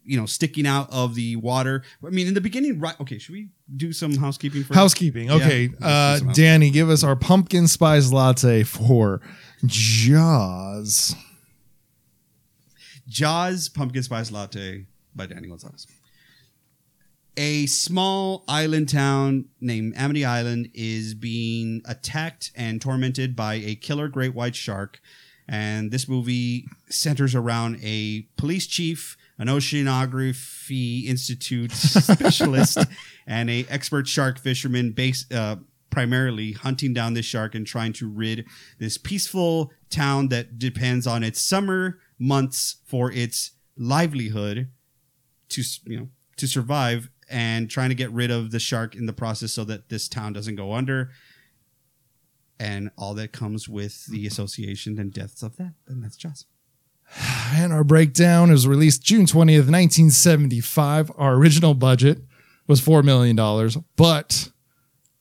You 0.04 0.18
know, 0.20 0.26
sticking 0.26 0.68
out 0.68 0.92
of 0.92 1.16
the 1.16 1.36
water. 1.38 1.84
I 2.06 2.10
mean, 2.10 2.28
in 2.28 2.34
the 2.34 2.42
beginning, 2.42 2.80
right? 2.80 3.00
Okay, 3.00 3.18
should 3.18 3.34
we 3.34 3.50
do 3.76 3.94
some 3.94 4.16
housekeeping 4.18 4.64
first? 4.64 4.78
Housekeeping. 4.78 5.32
Okay. 5.32 5.70
let's 5.80 6.22
uh, 6.24 6.32
Danny, 6.34 6.70
give 6.70 6.90
us 6.90 7.04
our 7.04 7.16
pumpkin 7.16 7.68
spice 7.68 8.12
latte 8.12 8.64
for 8.64 9.22
Jaws. 9.66 11.16
Jaws 13.08 13.70
Pumpkin 13.70 14.04
Spice 14.04 14.32
Latte 14.32 14.86
by 15.16 15.26
Danny 15.26 15.48
Gonzalez. 15.48 15.88
A 17.36 17.66
small 17.66 18.44
island 18.48 18.90
town 18.90 19.46
named 19.60 19.94
Amity 19.96 20.24
Island 20.24 20.70
is 20.74 21.14
being 21.14 21.82
attacked 21.86 22.52
and 22.56 22.82
tormented 22.82 23.36
by 23.36 23.56
a 23.56 23.76
killer 23.76 24.08
great 24.08 24.36
white 24.36 24.56
shark. 24.56 25.00
And 25.48 25.92
this 25.92 26.08
movie 26.08 26.68
centers 26.90 27.36
around 27.36 27.80
a 27.84 28.28
police 28.38 28.68
chief, 28.68 29.18
an 29.44 29.50
oceanography 29.50 31.04
institute 31.06 31.74
specialist, 31.74 32.78
and 33.28 33.50
a 33.50 33.66
expert 33.70 34.08
shark 34.08 34.40
fisherman 34.40 34.94
based 34.94 35.34
uh, 35.34 35.58
primarily 35.90 36.54
hunting 36.54 36.94
down 36.94 37.14
this 37.14 37.26
shark 37.26 37.54
and 37.54 37.68
trying 37.68 37.92
to 37.92 38.08
rid 38.08 38.46
this 38.80 38.98
peaceful 38.98 39.70
town 39.90 40.30
that 40.30 40.58
depends 40.58 41.06
on 41.06 41.24
its 41.24 41.42
summer 41.42 42.00
months 42.18 42.78
for 42.86 43.12
its 43.12 43.52
livelihood 43.78 44.70
to 45.50 45.62
you 45.88 46.00
know 46.00 46.10
to 46.38 46.48
survive 46.48 47.10
and 47.30 47.70
trying 47.70 47.90
to 47.90 47.96
get 47.96 48.12
rid 48.12 48.32
of 48.32 48.52
the 48.52 48.60
shark 48.60 48.96
in 48.96 49.08
the 49.08 49.14
process 49.14 49.52
so 49.52 49.66
that 49.66 49.90
this 49.90 50.08
town 50.08 50.32
doesn't 50.32 50.56
go 50.56 50.72
under 50.72 51.12
and 52.60 52.90
all 52.98 53.14
that 53.14 53.34
comes 53.34 53.68
with 53.68 54.06
the 54.06 54.26
association 54.26 54.98
and 54.98 55.12
deaths 55.12 55.44
of 55.44 55.58
that 55.58 55.74
and 55.86 56.02
that's 56.02 56.16
Jaws. 56.16 56.46
And 57.56 57.72
our 57.72 57.84
breakdown 57.84 58.50
is 58.50 58.68
released 58.68 59.04
June 59.04 59.28
20th, 59.28 59.70
1975. 59.70 61.12
Our 61.18 61.36
original 61.36 61.76
budget 61.76 62.24
was 62.68 62.82
$4 62.82 63.04
million, 63.04 63.36
but 63.96 64.50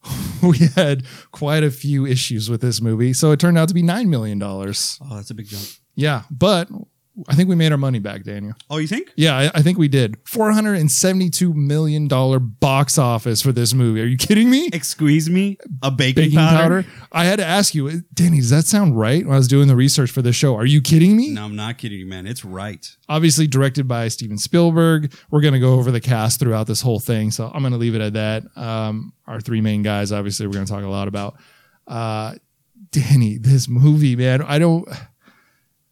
we 0.43 0.59
had 0.75 1.05
quite 1.31 1.63
a 1.63 1.71
few 1.71 2.07
issues 2.07 2.49
with 2.49 2.63
this 2.63 2.81
movie. 2.81 3.13
So 3.13 3.31
it 3.33 3.39
turned 3.39 3.59
out 3.59 3.69
to 3.69 3.75
be 3.75 3.83
$9 3.83 4.09
million. 4.09 4.43
Oh, 4.43 4.63
that's 4.63 5.31
a 5.31 5.35
big 5.35 5.47
jump. 5.47 5.65
Yeah, 5.95 6.23
but 6.31 6.69
I 7.29 7.35
think 7.35 7.51
we 7.51 7.55
made 7.57 7.73
our 7.73 7.79
money 7.79 7.99
back, 7.99 8.23
Daniel. 8.23 8.55
Oh, 8.71 8.79
you 8.79 8.87
think? 8.87 9.13
Yeah, 9.17 9.37
I, 9.37 9.51
I 9.57 9.63
think 9.63 9.77
we 9.77 9.87
did. 9.87 10.17
Four 10.25 10.51
hundred 10.53 10.77
and 10.79 10.91
seventy-two 10.91 11.53
million 11.53 12.09
dollar 12.09 12.39
box 12.39 12.97
office 12.97 13.43
for 13.43 13.53
this 13.53 13.75
movie. 13.75 14.01
Are 14.01 14.07
you 14.07 14.17
kidding 14.17 14.49
me? 14.49 14.71
Excuse 14.73 15.29
me, 15.29 15.59
a 15.83 15.91
baking, 15.91 16.25
Baking 16.25 16.39
powder? 16.39 16.83
powder. 16.85 16.87
I 17.13 17.25
had 17.25 17.37
to 17.37 17.45
ask 17.45 17.75
you, 17.75 18.03
Danny. 18.15 18.39
Does 18.39 18.49
that 18.49 18.65
sound 18.65 18.99
right? 18.99 19.27
When 19.27 19.35
I 19.35 19.37
was 19.37 19.47
doing 19.47 19.69
the 19.69 19.77
research 19.77 20.11
for 20.11 20.23
the 20.23 20.33
show, 20.33 20.57
are 20.57 20.65
you 20.65 20.81
kidding 20.81 21.15
me? 21.15 21.29
No, 21.31 21.45
I'm 21.45 21.55
not 21.55 21.77
kidding 21.77 21.99
you, 21.99 22.07
man. 22.07 22.27
It's 22.27 22.47
right. 22.47 22.87
Obviously, 23.11 23.47
directed 23.47 23.87
by 23.87 24.09
Steven 24.09 24.39
Spielberg. 24.39 25.13
We're 25.31 25.43
gonna 25.43 25.61
go 25.61 25.75
over 25.75 25.91
the 25.91 26.01
cast 26.01 26.41
throughout 26.41 26.67
this 26.67 26.81
whole 26.81 27.01
thing, 27.01 27.31
so 27.31 27.51
I'm 27.53 27.63
gonna 27.63 27.77
leave 27.77 27.95
it 27.95 28.01
at 28.01 28.15
that. 28.15 28.45
Um, 28.57 29.13
our 29.27 29.41
three 29.41 29.61
main 29.61 29.83
guys, 29.83 30.13
obviously, 30.13 30.47
we're 30.47 30.55
gonna 30.55 30.65
talk 30.65 30.83
a 30.83 30.87
lot 30.89 31.09
about. 31.09 31.37
Uh, 31.87 32.37
Danny, 32.91 33.37
this 33.37 33.69
movie, 33.69 34.17
man. 34.17 34.41
I 34.41 34.59
don't. 34.59 34.89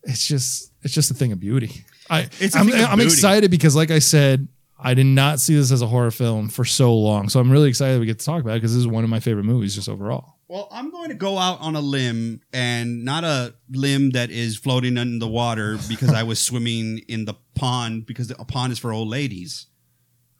It's 0.03 0.27
just, 0.27 0.70
it's 0.83 0.95
just 0.95 1.11
a 1.11 1.15
thing 1.15 1.33
of 1.33 1.41
beauty. 1.41 1.85
I, 2.09 2.29
It's 2.39 2.57
I'm, 2.57 2.73
I'm 2.73 2.99
beauty. 2.99 3.05
excited 3.05 3.51
because, 3.51 3.77
like 3.77 3.91
I 3.91 3.99
said, 3.99 4.49
I 4.83 4.95
did 4.95 5.07
not 5.07 5.41
see 5.41 5.55
this 5.55 5.71
as 5.71 5.83
a 5.83 5.87
horror 5.87 6.11
film 6.11 6.49
for 6.49 6.65
so 6.65 6.95
long. 6.95 7.29
So 7.29 7.39
I'm 7.39 7.51
really 7.51 7.69
excited 7.69 8.01
we 8.01 8.07
get 8.07 8.19
to 8.19 8.25
talk 8.25 8.41
about 8.41 8.53
it 8.53 8.61
because 8.61 8.73
this 8.73 8.81
is 8.81 8.87
one 8.87 9.05
of 9.05 9.11
my 9.11 9.21
favorite 9.21 9.45
movies, 9.45 9.75
just 9.75 9.89
overall. 9.89 10.37
Well, 10.49 10.69
I'm 10.73 10.91
going 10.91 11.11
to 11.11 11.15
go 11.15 11.39
out 11.39 11.61
on 11.61 11.77
a 11.77 11.81
limb 11.81 12.41
and 12.53 13.05
not 13.05 13.23
a 13.23 13.55
limb 13.71 14.11
that 14.11 14.31
is 14.31 14.57
floating 14.57 14.97
in 14.97 15.19
the 15.19 15.29
water 15.29 15.79
because 15.89 16.13
I 16.13 16.23
was 16.23 16.41
swimming 16.45 17.03
in 17.09 17.27
the 17.27 17.35
pond 17.55 18.07
because 18.07 18.29
the 18.29 18.41
a 18.41 18.45
pond 18.45 18.73
is 18.73 18.79
for 18.79 18.93
old 18.93 19.09
ladies. 19.09 19.67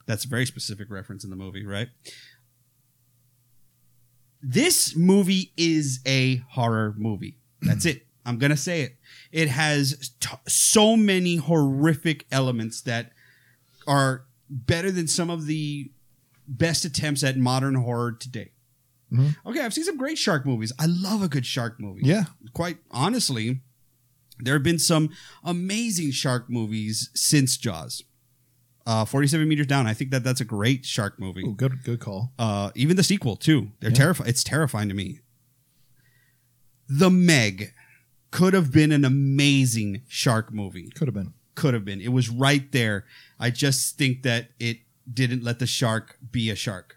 That's 0.07 0.25
a 0.25 0.27
very 0.27 0.45
specific 0.45 0.89
reference 0.89 1.23
in 1.23 1.29
the 1.29 1.35
movie, 1.35 1.65
right? 1.65 1.87
This 4.41 4.95
movie 4.95 5.53
is 5.55 5.99
a 6.05 6.37
horror 6.49 6.95
movie. 6.97 7.37
That's 7.61 7.83
hmm. 7.83 7.91
it. 7.91 8.07
I'm 8.25 8.37
going 8.37 8.51
to 8.51 8.57
say 8.57 8.81
it. 8.81 8.97
It 9.31 9.49
has 9.49 10.11
t- 10.19 10.29
so 10.47 10.95
many 10.95 11.37
horrific 11.37 12.25
elements 12.31 12.81
that 12.81 13.11
are 13.87 14.25
better 14.49 14.91
than 14.91 15.07
some 15.07 15.29
of 15.29 15.45
the 15.47 15.91
best 16.47 16.85
attempts 16.85 17.23
at 17.23 17.37
modern 17.37 17.75
horror 17.75 18.11
today. 18.11 18.51
Okay, 19.45 19.59
I've 19.59 19.73
seen 19.73 19.83
some 19.83 19.97
great 19.97 20.17
shark 20.17 20.45
movies. 20.45 20.71
I 20.79 20.85
love 20.85 21.21
a 21.21 21.27
good 21.27 21.45
shark 21.45 21.81
movie. 21.81 22.01
Yeah. 22.05 22.25
Quite 22.53 22.77
honestly, 22.91 23.59
there 24.39 24.53
have 24.53 24.63
been 24.63 24.79
some 24.79 25.09
amazing 25.43 26.11
shark 26.11 26.49
movies 26.49 27.09
since 27.13 27.57
Jaws. 27.57 28.03
Uh, 28.85 29.03
47 29.03 29.47
meters 29.49 29.67
down. 29.67 29.85
I 29.85 29.93
think 29.93 30.11
that 30.11 30.23
that's 30.23 30.39
a 30.39 30.45
great 30.45 30.85
shark 30.85 31.19
movie. 31.19 31.43
Ooh, 31.45 31.53
good 31.53 31.83
good 31.83 31.99
call. 31.99 32.31
Uh, 32.39 32.71
even 32.73 32.95
the 32.95 33.03
sequel 33.03 33.35
too. 33.35 33.71
They're 33.81 33.89
Yeah. 33.89 33.95
terrifying. 33.97 34.29
It's 34.29 34.43
terrifying 34.45 34.87
to 34.87 34.95
me. 34.95 35.19
The 36.87 37.09
Meg 37.09 37.73
could 38.31 38.53
have 38.53 38.71
been 38.71 38.91
an 38.91 39.03
amazing 39.05 40.01
shark 40.07 40.51
movie 40.53 40.89
Could 40.95 41.07
have 41.07 41.15
been. 41.15 41.33
could 41.55 41.73
have 41.73 41.85
been. 41.85 42.01
It 42.01 42.09
was 42.13 42.29
right 42.29 42.71
there. 42.71 43.05
I 43.39 43.49
just 43.49 43.97
think 43.97 44.23
that 44.23 44.49
it 44.59 44.77
didn't 45.11 45.43
let 45.43 45.59
the 45.59 45.67
shark 45.67 46.17
be 46.31 46.49
a 46.49 46.55
shark. 46.55 46.95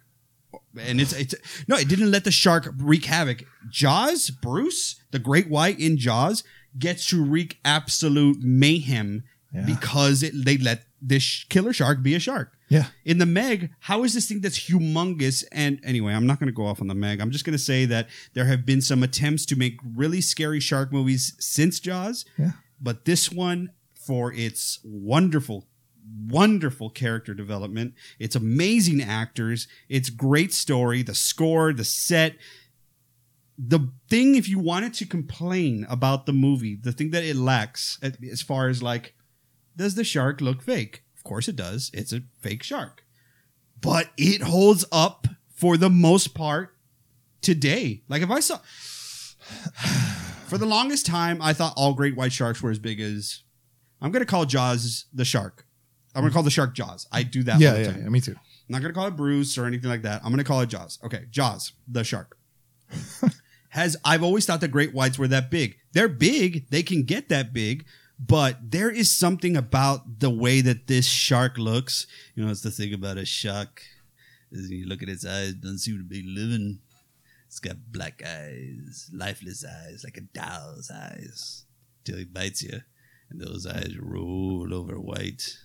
And 0.78 1.00
it's 1.00 1.12
it's 1.12 1.34
no, 1.68 1.76
it 1.76 1.88
didn't 1.88 2.10
let 2.10 2.24
the 2.24 2.30
shark 2.32 2.72
wreak 2.78 3.04
havoc. 3.04 3.44
Jaws, 3.70 4.30
Bruce, 4.30 5.00
the 5.12 5.18
great 5.20 5.48
white 5.48 5.78
in 5.78 5.96
Jaws, 5.96 6.42
gets 6.78 7.06
to 7.10 7.22
wreak 7.24 7.58
absolute 7.64 8.38
mayhem 8.42 9.22
Yeah. 9.52 9.64
because 9.66 10.22
it, 10.22 10.32
they 10.44 10.56
let 10.58 10.84
this 11.06 11.22
sh- 11.22 11.44
killer 11.48 11.72
shark 11.72 12.02
be 12.02 12.14
a 12.14 12.18
shark. 12.18 12.56
Yeah. 12.68 12.86
In 13.04 13.18
the 13.18 13.26
Meg, 13.26 13.70
how 13.80 14.04
is 14.04 14.14
this 14.14 14.26
thing 14.26 14.40
that's 14.40 14.58
humongous? 14.58 15.44
And 15.52 15.78
anyway, 15.84 16.14
I'm 16.14 16.26
not 16.26 16.40
going 16.40 16.48
to 16.48 16.52
go 16.52 16.66
off 16.66 16.80
on 16.80 16.86
the 16.86 16.94
Meg. 16.94 17.20
I'm 17.20 17.30
just 17.30 17.44
going 17.44 17.52
to 17.56 17.62
say 17.62 17.84
that 17.84 18.08
there 18.32 18.46
have 18.46 18.64
been 18.64 18.80
some 18.80 19.02
attempts 19.02 19.44
to 19.46 19.56
make 19.56 19.78
really 19.94 20.20
scary 20.20 20.60
shark 20.60 20.92
movies 20.92 21.36
since 21.38 21.78
Jaws. 21.78 22.24
Yeah. 22.38 22.52
But 22.80 23.04
this 23.04 23.30
one, 23.30 23.70
for 23.94 24.32
its 24.32 24.80
wonderful, 24.82 25.66
wonderful 26.26 26.90
character 26.90 27.34
development, 27.34 27.94
its 28.18 28.34
amazing 28.34 29.02
actors, 29.02 29.68
its 29.88 30.10
great 30.10 30.52
story, 30.52 31.02
the 31.02 31.14
score, 31.14 31.72
the 31.72 31.84
set. 31.84 32.36
The 33.56 33.90
thing, 34.10 34.34
if 34.34 34.48
you 34.48 34.58
wanted 34.58 34.94
to 34.94 35.06
complain 35.06 35.86
about 35.88 36.26
the 36.26 36.32
movie, 36.32 36.74
the 36.74 36.92
thing 36.92 37.10
that 37.10 37.22
it 37.22 37.36
lacks, 37.36 38.00
as 38.02 38.42
far 38.42 38.68
as 38.68 38.82
like, 38.82 39.13
does 39.76 39.94
the 39.94 40.04
shark 40.04 40.40
look 40.40 40.62
fake? 40.62 41.02
Of 41.16 41.24
course 41.24 41.48
it 41.48 41.56
does. 41.56 41.90
It's 41.94 42.12
a 42.12 42.22
fake 42.40 42.62
shark. 42.62 43.04
But 43.80 44.10
it 44.16 44.42
holds 44.42 44.84
up 44.92 45.26
for 45.54 45.76
the 45.76 45.90
most 45.90 46.34
part 46.34 46.74
today. 47.42 48.02
Like 48.08 48.22
if 48.22 48.30
I 48.30 48.40
saw 48.40 48.58
for 50.46 50.58
the 50.58 50.66
longest 50.66 51.06
time, 51.06 51.40
I 51.42 51.52
thought 51.52 51.74
all 51.76 51.94
great 51.94 52.16
white 52.16 52.32
sharks 52.32 52.62
were 52.62 52.70
as 52.70 52.78
big 52.78 53.00
as 53.00 53.42
I'm 54.00 54.10
gonna 54.12 54.24
call 54.26 54.44
Jaws 54.44 55.06
the 55.12 55.24
shark. 55.24 55.66
I'm 56.14 56.22
gonna 56.22 56.32
call 56.32 56.42
the 56.42 56.50
shark 56.50 56.74
Jaws. 56.74 57.06
I 57.10 57.22
do 57.22 57.42
that 57.44 57.60
Yeah, 57.60 57.70
all 57.70 57.74
the 57.76 57.80
yeah, 57.82 57.92
time. 57.92 58.02
yeah, 58.02 58.08
me 58.08 58.20
too. 58.20 58.32
I'm 58.32 58.38
not 58.68 58.82
gonna 58.82 58.94
call 58.94 59.06
it 59.08 59.16
Bruce 59.16 59.58
or 59.58 59.66
anything 59.66 59.90
like 59.90 60.02
that. 60.02 60.22
I'm 60.24 60.30
gonna 60.30 60.44
call 60.44 60.60
it 60.60 60.68
Jaws. 60.68 60.98
Okay, 61.04 61.24
Jaws, 61.30 61.72
the 61.88 62.04
shark. 62.04 62.36
Has 63.70 63.96
I've 64.04 64.22
always 64.22 64.46
thought 64.46 64.60
the 64.60 64.68
great 64.68 64.94
whites 64.94 65.18
were 65.18 65.28
that 65.28 65.50
big. 65.50 65.76
They're 65.92 66.08
big, 66.08 66.70
they 66.70 66.82
can 66.84 67.02
get 67.02 67.28
that 67.30 67.52
big, 67.52 67.84
but 68.18 68.70
there 68.70 68.90
is 68.90 69.10
something 69.10 69.56
about 69.56 70.20
the 70.20 70.30
way 70.30 70.60
that 70.60 70.86
this 70.86 71.06
shark 71.06 71.58
looks. 71.58 72.06
You 72.34 72.44
know, 72.44 72.50
it's 72.50 72.62
the 72.62 72.70
thing 72.70 72.94
about 72.94 73.18
a 73.18 73.24
shark. 73.24 73.82
Is 74.50 74.70
you 74.70 74.86
look 74.86 75.02
at 75.02 75.08
its 75.08 75.26
eyes, 75.26 75.50
it 75.50 75.60
doesn't 75.60 75.78
seem 75.78 75.98
to 75.98 76.04
be 76.04 76.22
living. 76.22 76.78
It's 77.46 77.58
got 77.58 77.92
black 77.92 78.22
eyes, 78.24 79.10
lifeless 79.12 79.64
eyes, 79.64 80.02
like 80.04 80.16
a 80.16 80.20
doll's 80.20 80.90
eyes. 80.90 81.64
Till 82.04 82.18
he 82.18 82.24
bites 82.24 82.62
you. 82.62 82.80
And 83.30 83.40
those 83.40 83.66
eyes 83.66 83.96
roll 83.98 84.72
over 84.72 85.00
white 85.00 85.58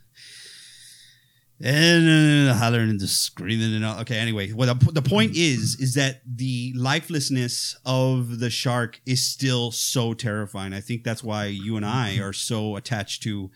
and 1.61 2.49
hollering 2.57 2.89
and 2.89 2.99
just 2.99 3.21
screaming 3.23 3.73
and 3.75 3.83
all. 3.85 3.99
Okay, 4.01 4.17
anyway, 4.17 4.51
well, 4.53 4.73
the, 4.73 4.91
the 4.93 5.01
point 5.01 5.35
is, 5.35 5.75
is 5.79 5.93
that 5.95 6.21
the 6.25 6.73
lifelessness 6.75 7.75
of 7.85 8.39
the 8.39 8.49
shark 8.49 9.01
is 9.05 9.23
still 9.23 9.71
so 9.71 10.13
terrifying. 10.13 10.73
I 10.73 10.79
think 10.81 11.03
that's 11.03 11.23
why 11.23 11.45
you 11.45 11.75
and 11.77 11.85
I 11.85 12.17
are 12.19 12.33
so 12.33 12.75
attached 12.75 13.23
to 13.23 13.51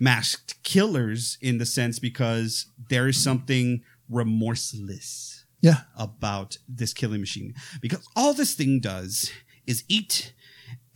masked 0.00 0.62
killers 0.64 1.38
in 1.40 1.58
the 1.58 1.66
sense 1.66 1.98
because 2.00 2.66
there 2.90 3.06
is 3.06 3.22
something 3.22 3.82
remorseless 4.08 5.44
Yeah. 5.60 5.82
about 5.96 6.58
this 6.68 6.92
killing 6.92 7.20
machine 7.20 7.54
because 7.80 8.06
all 8.16 8.34
this 8.34 8.54
thing 8.54 8.80
does 8.80 9.30
is 9.66 9.84
eat 9.88 10.32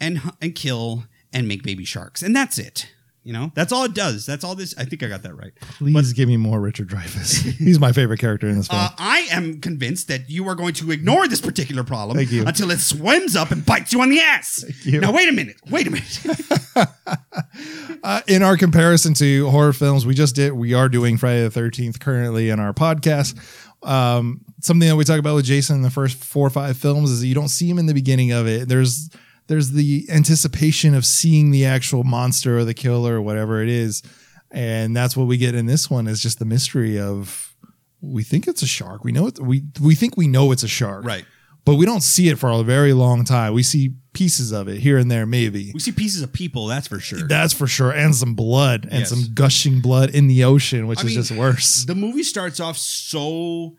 and 0.01 0.21
and 0.43 0.55
kill 0.55 1.05
and 1.33 1.47
make 1.49 1.63
baby 1.63 1.85
sharks 1.85 2.23
and 2.23 2.35
that's 2.37 2.59
it 2.59 2.93
you 3.29 3.35
know 3.35 3.53
that's 3.55 3.73
all 3.75 3.85
it 3.85 3.93
does 3.93 4.25
that's 4.25 4.43
all 4.43 4.55
this 4.55 4.75
i 4.79 4.85
think 4.87 5.03
i 5.03 5.07
got 5.07 5.23
that 5.23 5.37
right 5.37 5.53
Please 5.77 6.15
give 6.15 6.29
me 6.29 6.39
more 6.39 6.61
Richard 6.61 6.89
Dreyfuss. 6.89 7.43
He's 7.59 7.79
my 7.79 7.93
favorite 7.93 8.21
character 8.21 8.49
in 8.49 8.57
this 8.57 8.69
film. 8.69 8.81
uh, 8.81 8.89
i 8.97 9.27
am 9.31 9.61
convinced 9.61 10.09
that 10.09 10.31
you 10.31 10.49
are 10.49 10.55
going 10.55 10.73
to 10.75 10.91
ignore 10.91 11.29
this 11.29 11.43
particular 11.43 11.85
problem 11.85 12.17
Thank 12.17 12.33
you. 12.33 12.47
until 12.47 12.71
it 12.71 12.79
swims 12.79 13.37
up 13.37 13.51
and 13.51 13.67
bites 13.67 13.93
you 13.93 14.01
on 14.01 14.09
the 14.09 14.19
ass 14.21 14.65
you. 14.83 14.99
now 15.03 15.13
wait 15.13 15.29
a 15.29 15.33
minute 15.33 15.57
wait 15.71 15.87
a 15.87 15.91
minute 15.91 16.21
uh, 18.03 18.21
in 18.27 18.43
our 18.43 18.57
comparison 18.57 19.15
to 19.15 19.49
horror 19.51 19.73
films, 19.73 20.07
we 20.07 20.15
just 20.15 20.35
did. 20.35 20.53
We 20.53 20.75
are 20.75 20.89
doing 20.89 21.17
Friday 21.17 21.43
the 21.43 21.51
Thirteenth 21.51 22.01
currently 22.01 22.51
in 22.51 22.61
our 22.61 22.73
podcast. 22.73 23.39
Um, 23.83 24.45
something 24.61 24.89
that 24.89 24.97
we 24.97 25.05
talk 25.05 25.19
about 25.19 25.35
with 25.35 25.45
Jason 25.45 25.77
in 25.77 25.83
the 25.83 25.91
first 25.91 26.23
four 26.23 26.47
or 26.47 26.51
five 26.51 26.77
films 26.77 27.11
is 27.11 27.21
that 27.21 27.27
you 27.27 27.35
don't 27.35 27.49
see 27.49 27.69
him 27.69 27.79
in 27.79 27.87
the 27.87 27.95
beginning 27.95 28.33
of 28.33 28.47
it. 28.47 28.69
There's 28.69 29.11
there's 29.49 29.71
the 29.73 30.07
anticipation 30.11 30.95
of 30.95 31.05
seeing 31.05 31.51
the 31.51 31.65
actual 31.67 32.05
monster 32.05 32.57
or 32.59 32.65
the 32.65 32.75
killer 32.75 33.17
or 33.17 33.23
whatever 33.23 33.63
it 33.63 33.69
is, 33.69 34.03
and 34.51 34.97
that's 34.97 35.17
what 35.17 35.27
we 35.27 35.37
get 35.37 35.55
in 35.55 35.67
this 35.67 35.91
one. 35.91 36.07
Is 36.07 36.23
just 36.23 36.39
the 36.39 36.45
mystery 36.45 36.99
of 36.99 37.55
we 38.01 38.23
think 38.23 38.47
it's 38.47 38.63
a 38.63 38.67
shark. 38.67 39.03
We 39.05 39.11
know 39.13 39.27
it. 39.27 39.41
We 39.41 39.65
we 39.81 39.95
think 39.95 40.17
we 40.17 40.29
know 40.29 40.53
it's 40.53 40.63
a 40.63 40.69
shark, 40.69 41.05
right 41.05 41.25
But 41.65 41.75
we 41.75 41.85
don't 41.85 42.03
see 42.03 42.29
it 42.29 42.39
for 42.39 42.49
a 42.51 42.63
very 42.63 42.93
long 42.93 43.25
time. 43.25 43.53
We 43.55 43.63
see 43.65 43.95
pieces 44.15 44.53
of 44.53 44.69
it 44.69 44.79
here 44.81 44.99
and 44.99 45.11
there, 45.11 45.27
maybe. 45.27 45.71
we 45.75 45.81
see 45.81 45.93
pieces 45.93 46.23
of 46.23 46.33
people 46.33 46.67
that's 46.67 46.89
for 46.89 46.99
sure 46.99 47.27
That's 47.29 47.53
for 47.53 47.67
sure. 47.69 47.91
And 47.93 48.15
some 48.15 48.35
blood 48.35 48.85
and 48.91 49.01
Yes. 49.01 49.11
some 49.11 49.33
gushing 49.35 49.81
blood 49.81 50.11
in 50.11 50.27
the 50.29 50.43
ocean, 50.45 50.87
which 50.89 50.99
I 50.99 51.03
is 51.03 51.07
mean, 51.07 51.15
just 51.15 51.31
worse. 51.33 51.85
the 51.85 51.95
movie 51.95 52.23
starts 52.25 52.59
off 52.59 52.77
so 52.79 53.77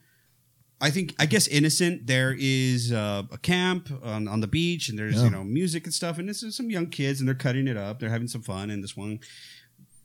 I 0.82 0.90
think 0.92 1.14
I 1.20 1.26
guess 1.26 1.48
innocent. 1.48 2.08
There 2.08 2.36
is 2.40 2.92
uh, 2.92 3.24
a 3.32 3.38
camp 3.38 3.90
on, 4.04 4.28
on 4.28 4.40
the 4.40 4.48
beach, 4.48 4.88
and 4.90 4.98
there's 4.98 5.16
Yeah. 5.18 5.26
you 5.26 5.30
know 5.30 5.44
music 5.44 5.84
and 5.86 5.94
stuff, 5.94 6.18
and 6.18 6.28
this 6.30 6.42
is 6.44 6.56
some 6.56 6.70
young 6.70 6.88
kids, 6.88 7.20
and 7.20 7.28
they're 7.28 7.36
cutting 7.36 7.68
it 7.68 7.76
up. 7.78 8.00
They're 8.00 8.10
having 8.10 8.28
some 8.30 8.42
fun, 8.42 8.70
and 8.70 8.82
this 8.84 8.96
one, 8.96 9.20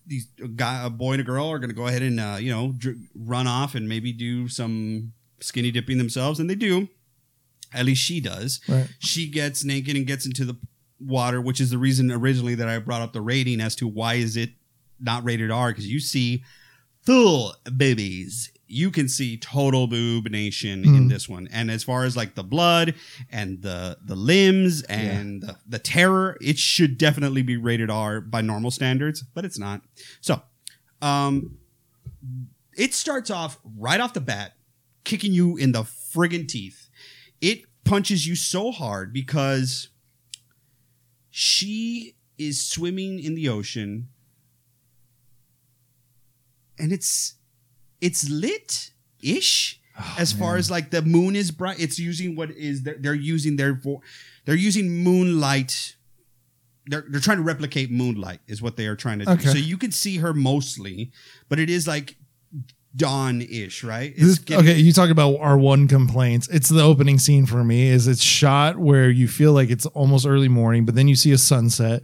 these 0.06 0.26
a 0.42 0.48
guy, 0.48 0.84
a 0.84 0.90
boy 0.90 1.12
and 1.12 1.20
a 1.20 1.24
girl 1.24 1.48
are 1.50 1.58
going 1.58 1.70
to 1.70 1.76
go 1.76 1.86
ahead 1.86 2.02
and 2.02 2.18
uh, 2.18 2.36
you 2.40 2.50
know 2.50 2.72
dr- 2.76 2.96
run 3.14 3.46
off 3.46 3.74
and 3.76 3.88
maybe 3.88 4.12
do 4.12 4.48
some 4.48 5.12
skinny 5.40 5.70
dipping 5.70 5.98
themselves, 5.98 6.40
and 6.40 6.50
they 6.50 6.54
do. 6.56 6.88
At 7.72 7.86
least 7.86 8.02
she 8.02 8.20
does. 8.20 8.60
Right. 8.68 8.88
She 9.00 9.28
gets 9.28 9.64
naked 9.64 9.96
and 9.96 10.06
gets 10.06 10.26
into 10.26 10.44
the 10.44 10.56
water, 11.00 11.40
which 11.40 11.60
is 11.60 11.70
the 11.70 11.78
reason 11.78 12.10
originally 12.12 12.54
that 12.54 12.68
I 12.68 12.78
brought 12.78 13.02
up 13.02 13.12
the 13.12 13.20
rating 13.20 13.60
as 13.60 13.74
to 13.76 13.88
why 13.88 14.14
is 14.14 14.36
it 14.36 14.50
not 15.00 15.24
rated 15.24 15.50
R 15.50 15.70
because 15.70 15.86
you 15.88 15.98
see 16.00 16.44
full 17.02 17.54
babies 17.76 18.50
you 18.66 18.90
can 18.90 19.08
see 19.08 19.36
total 19.36 19.86
boob 19.86 20.30
nation 20.30 20.82
Mm-hmm. 20.82 20.94
in 20.94 21.08
this 21.08 21.28
one. 21.28 21.48
And 21.52 21.70
as 21.70 21.84
far 21.84 22.04
as 22.04 22.16
like 22.16 22.34
the 22.34 22.42
blood 22.44 22.94
and 23.30 23.60
the 23.62 23.98
the 24.04 24.16
limbs 24.16 24.82
and 24.84 25.42
the, 25.42 25.56
the 25.66 25.78
terror, 25.78 26.36
it 26.40 26.58
should 26.58 26.96
definitely 26.98 27.42
be 27.42 27.56
rated 27.56 27.90
R 27.90 28.20
by 28.20 28.40
normal 28.40 28.70
standards, 28.70 29.22
but 29.34 29.44
it's 29.44 29.58
not. 29.58 29.82
So, 30.20 30.42
um, 31.02 31.58
it 32.76 32.94
starts 32.94 33.30
off 33.30 33.58
right 33.78 34.00
off 34.00 34.14
the 34.14 34.20
bat, 34.20 34.54
kicking 35.04 35.32
you 35.32 35.56
in 35.56 35.72
the 35.72 35.82
friggin' 35.82 36.48
teeth. 36.48 36.88
It 37.40 37.64
punches 37.84 38.26
you 38.26 38.34
so 38.34 38.70
hard 38.72 39.12
because 39.12 39.88
she 41.30 42.16
is 42.38 42.64
swimming 42.64 43.20
in 43.20 43.34
the 43.34 43.48
ocean 43.48 44.08
and 46.78 46.92
it's 46.92 47.34
it's 48.06 48.28
lit 48.28 48.90
ish 49.22 49.80
oh, 49.98 50.16
as 50.18 50.32
far 50.32 50.56
as 50.56 50.70
like 50.70 50.90
the 50.90 51.02
moon 51.02 51.34
is 51.34 51.50
bright. 51.50 51.80
It's 51.80 51.98
using 51.98 52.36
what 52.36 52.50
is 52.50 52.82
they're, 52.84 52.98
they're 52.98 53.14
using 53.34 53.56
their 53.56 53.74
vo- 53.74 54.02
they're 54.44 54.54
using 54.70 55.02
moonlight. 55.02 55.96
They're, 56.86 57.04
they're 57.08 57.20
trying 57.20 57.38
to 57.38 57.42
replicate 57.42 57.90
moonlight 57.90 58.40
is 58.46 58.60
what 58.60 58.76
they 58.76 58.86
are 58.86 58.94
trying 58.96 59.20
to 59.20 59.24
do. 59.24 59.32
So 59.52 59.56
you 59.56 59.78
can 59.78 59.90
see 59.90 60.18
her 60.18 60.34
mostly 60.34 61.10
but 61.48 61.58
it 61.58 61.70
is 61.70 61.86
like 61.86 62.16
dawn-ish 62.94 63.82
right? 63.82 64.14
This- 64.16 64.38
getting- 64.38 64.64
okay, 64.68 64.78
you 64.78 64.92
talk 64.92 65.10
about 65.10 65.36
our 65.40 65.56
one 65.58 65.88
complaints. 65.88 66.48
It's 66.48 66.68
the 66.68 66.82
opening 66.82 67.18
scene 67.18 67.46
for 67.46 67.64
me. 67.64 67.88
Is 67.88 68.06
it's 68.06 68.22
shot 68.22 68.78
where 68.78 69.10
you 69.10 69.28
feel 69.28 69.52
like 69.52 69.70
it's 69.70 69.86
almost 69.86 70.26
early 70.26 70.48
morning, 70.48 70.84
but 70.84 70.94
then 70.94 71.08
you 71.08 71.16
see 71.16 71.32
a 71.32 71.38
sunset 71.38 72.02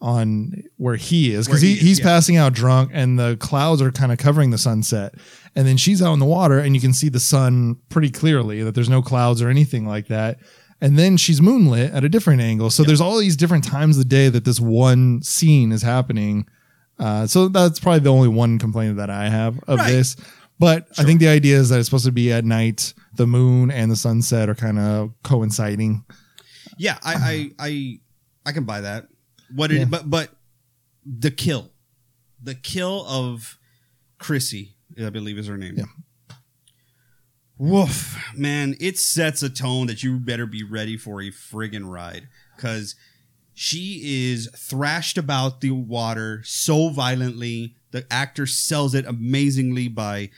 on 0.00 0.62
where 0.76 0.96
he 0.96 1.32
is 1.32 1.46
because 1.46 1.60
he, 1.60 1.70
he 1.70 1.74
is, 1.74 1.82
he's 1.82 1.98
yeah. 1.98 2.04
passing 2.04 2.36
out 2.36 2.52
drunk, 2.52 2.90
and 2.94 3.18
the 3.18 3.36
clouds 3.40 3.82
are 3.82 3.90
kind 3.90 4.12
of 4.12 4.18
covering 4.18 4.50
the 4.50 4.58
sunset, 4.58 5.14
and 5.54 5.66
then 5.66 5.76
she's 5.76 6.00
out 6.00 6.12
in 6.12 6.18
the 6.18 6.26
water, 6.26 6.58
and 6.58 6.74
you 6.74 6.80
can 6.80 6.92
see 6.92 7.08
the 7.08 7.20
sun 7.20 7.76
pretty 7.88 8.10
clearly. 8.10 8.62
That 8.62 8.74
there's 8.74 8.88
no 8.88 9.02
clouds 9.02 9.42
or 9.42 9.48
anything 9.48 9.86
like 9.86 10.08
that. 10.08 10.38
And 10.80 10.96
then 10.96 11.16
she's 11.16 11.42
moonlit 11.42 11.92
at 11.92 12.04
a 12.04 12.08
different 12.08 12.40
angle. 12.40 12.70
So 12.70 12.84
there's 12.84 13.00
all 13.00 13.18
these 13.18 13.36
different 13.36 13.64
times 13.64 13.96
of 13.96 14.04
the 14.04 14.08
day 14.08 14.28
that 14.28 14.44
this 14.44 14.60
one 14.60 15.20
scene 15.22 15.72
is 15.72 15.82
happening. 15.82 16.46
Uh, 17.00 17.26
so 17.26 17.48
that's 17.48 17.80
probably 17.80 17.98
the 17.98 18.12
only 18.12 18.28
one 18.28 18.60
complaint 18.60 18.96
that 18.96 19.10
I 19.10 19.28
have 19.28 19.58
of 19.66 19.78
Right. 19.78 19.90
this. 19.90 20.14
But 20.60 20.86
I 20.96 21.04
think 21.04 21.18
the 21.20 21.28
idea 21.28 21.56
is 21.56 21.68
that 21.68 21.78
it's 21.78 21.88
supposed 21.88 22.04
to 22.06 22.12
be 22.12 22.32
at 22.32 22.44
night. 22.44 22.94
The 23.14 23.26
moon 23.26 23.70
and 23.72 23.90
the 23.90 23.96
sunset 23.96 24.48
are 24.48 24.54
kind 24.54 24.78
of 24.78 25.12
coinciding. 25.24 26.04
Yeah, 26.78 26.98
I, 27.02 27.14
I, 27.14 27.50
I, 27.58 27.98
I 28.46 28.52
can 28.52 28.64
buy 28.64 28.80
that. 28.82 29.06
What 29.54 29.70
it, 29.72 29.78
Yeah. 29.78 29.84
but 29.86 30.08
but 30.10 30.30
the 31.04 31.30
kill, 31.30 31.70
the 32.42 32.54
kill 32.54 33.04
of 33.06 33.58
Chrissy, 34.18 34.74
I 35.02 35.10
believe 35.10 35.38
is 35.38 35.46
her 35.46 35.56
name. 35.56 35.76
Yeah. 35.78 35.84
Woof, 37.56 38.16
man! 38.36 38.76
It 38.78 38.98
sets 38.98 39.42
a 39.42 39.50
tone 39.50 39.88
that 39.88 40.04
you 40.04 40.18
better 40.20 40.46
be 40.46 40.62
ready 40.62 40.96
for 40.96 41.20
a 41.20 41.30
friggin' 41.30 41.90
ride 41.90 42.28
because 42.54 42.94
she 43.52 44.30
is 44.30 44.48
thrashed 44.56 45.18
about 45.18 45.60
the 45.60 45.72
water 45.72 46.40
so 46.44 46.90
violently. 46.90 47.74
The 47.90 48.06
actor 48.12 48.46
sells 48.46 48.94
it 48.94 49.06
amazingly 49.06 49.88
by 49.88 50.30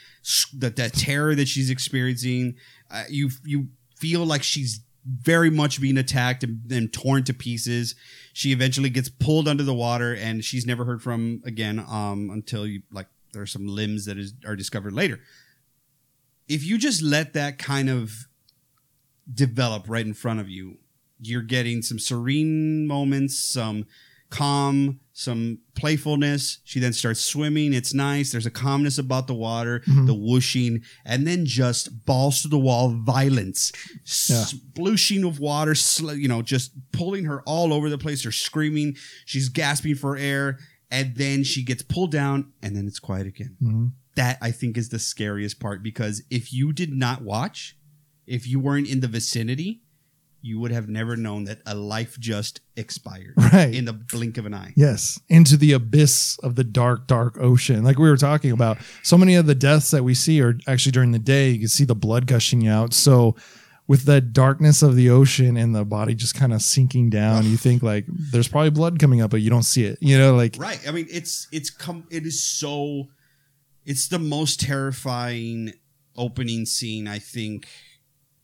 the, 0.57 0.71
the 0.71 0.89
terror 0.89 1.35
that 1.35 1.49
she's 1.49 1.69
experiencing. 1.69 2.55
Uh, 2.91 3.05
you 3.11 3.29
you 3.45 3.69
feel 3.99 4.25
like 4.25 4.43
she's 4.43 4.81
very 5.05 5.51
much 5.51 5.79
being 5.81 5.99
attacked 5.99 6.43
and, 6.43 6.61
and 6.73 6.91
torn 6.91 7.25
to 7.25 7.35
pieces. 7.35 7.95
She 8.33 8.53
eventually 8.53 8.91
gets 8.91 9.09
pulled 9.09 9.49
under 9.49 9.63
the 9.63 9.75
water, 9.75 10.15
and 10.15 10.45
she's 10.45 10.67
never 10.67 10.85
heard 10.85 11.03
from 11.03 11.43
again 11.45 11.79
um, 11.79 12.31
until 12.31 12.67
you 12.67 12.83
like 12.91 13.09
there 13.33 13.43
are 13.43 13.47
some 13.47 13.67
limbs 13.67 14.07
that 14.07 14.19
is, 14.19 14.35
are 14.45 14.57
discovered 14.57 14.93
later. 14.93 15.21
If 16.49 16.65
you 16.65 16.79
just 16.79 17.03
let 17.03 17.33
that 17.35 17.59
kind 17.59 17.89
of 17.89 18.27
develop 19.33 19.89
right 19.89 20.05
in 20.05 20.15
front 20.15 20.41
of 20.41 20.49
you, 20.49 20.79
you're 21.21 21.43
getting 21.43 21.83
some 21.83 21.99
serene 21.99 22.87
moments, 22.87 23.39
some 23.39 23.87
calm, 24.31 25.01
some 25.13 25.59
playfulness. 25.75 26.59
She 26.65 26.81
then 26.81 26.93
starts 26.93 27.21
swimming. 27.21 27.73
It's 27.75 27.93
nice. 27.93 28.31
There's 28.33 28.47
a 28.47 28.51
calmness 28.51 28.97
about 28.99 29.27
the 29.27 29.35
water, 29.35 29.83
the 29.87 30.15
whooshing, 30.15 30.83
and 31.05 31.27
then 31.27 31.45
just 31.45 32.07
balls 32.07 32.43
to 32.43 32.49
the 32.49 32.59
wall 32.59 32.91
violence, 33.05 33.73
Yeah. 34.29 34.45
splooshing 34.45 35.27
of 35.27 35.39
water, 35.41 35.75
sl- 35.75 36.13
you 36.15 36.29
know, 36.29 36.43
just 36.43 36.73
pulling 36.93 37.25
her 37.25 37.43
all 37.43 37.73
over 37.73 37.91
the 37.91 37.99
place. 37.99 38.23
They're 38.23 38.33
screaming. 38.33 38.97
She's 39.27 39.49
gasping 39.49 39.95
for 39.97 40.17
air. 40.17 40.59
And 40.93 41.15
then 41.17 41.45
she 41.45 41.63
gets 41.63 41.83
pulled 41.83 42.11
down, 42.11 42.53
and 42.63 42.75
then 42.75 42.87
it's 42.89 42.99
quiet 42.99 43.27
again. 43.29 43.57
Mhm. 43.63 43.93
That 44.17 44.39
I 44.43 44.51
think 44.51 44.77
is 44.77 44.89
the 44.89 44.99
scariest 44.99 45.61
part 45.61 45.83
because 45.85 46.23
if 46.31 46.53
you 46.53 46.73
did 46.73 46.93
not 46.93 47.23
watch, 47.23 47.77
if 48.27 48.49
you 48.49 48.59
weren't 48.59 48.89
in 48.89 48.99
the 49.01 49.07
vicinity, 49.07 49.83
you 50.43 50.59
would 50.59 50.71
have 50.71 50.89
never 50.89 51.17
known 51.17 51.45
that 51.45 51.61
a 51.67 51.75
life 51.75 52.19
just 52.19 52.61
expired 52.77 53.35
Right. 53.37 53.75
in 53.75 53.85
the 53.85 53.93
blink 53.93 54.39
of 54.39 54.47
an 54.47 54.55
eye. 54.55 54.73
Yes, 54.77 55.21
into 55.29 55.57
the 55.57 55.73
abyss 55.73 56.39
of 56.43 56.55
the 56.57 56.65
dark, 56.65 57.07
dark 57.07 57.37
ocean. 57.39 57.85
Like 57.85 57.99
we 57.99 58.09
were 58.09 58.17
talking 58.17 58.51
about, 58.53 58.79
so 59.03 59.19
many 59.19 59.35
of 59.35 59.47
the 59.47 59.55
deaths 59.55 59.91
that 59.91 60.03
we 60.05 60.15
see 60.15 60.41
are 60.41 60.59
actually 60.67 60.93
during 60.93 61.13
the 61.13 61.19
day. 61.19 61.51
You 61.51 61.59
can 61.61 61.69
see 61.69 61.85
the 61.85 61.95
blood 61.95 62.27
gushing 62.27 62.67
out. 62.67 62.95
So, 62.95 63.37
with 63.87 64.05
the 64.05 64.21
darkness 64.21 64.83
of 64.83 64.95
the 64.95 65.11
ocean 65.11 65.57
and 65.57 65.75
the 65.75 65.85
body 65.85 66.15
just 66.15 66.37
kind 66.37 66.53
of 66.53 66.63
sinking 66.63 67.11
down, 67.11 67.45
you 67.45 67.57
think 67.57 67.83
like 67.83 68.05
there's 68.09 68.47
probably 68.47 68.71
blood 68.71 68.99
coming 69.01 69.21
up, 69.21 69.33
but 69.33 69.41
you 69.41 69.51
don't 69.51 69.65
see 69.65 69.85
it. 69.85 69.99
You 70.01 70.17
know, 70.17 70.37
like 70.37 70.55
Right. 70.59 70.79
I 70.89 70.93
mean, 70.93 71.09
it's 71.11 71.49
it's 71.51 71.71
come. 71.71 72.05
It 72.11 72.25
is 72.25 72.43
so. 72.43 73.09
It's 73.85 74.07
the 74.09 74.19
most 74.21 74.61
terrifying 74.61 75.73
opening 76.17 76.67
scene 76.67 77.09
I 77.09 77.19
think 77.19 77.67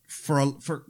for 0.09 0.41
a, 0.41 0.51
for 0.61 0.85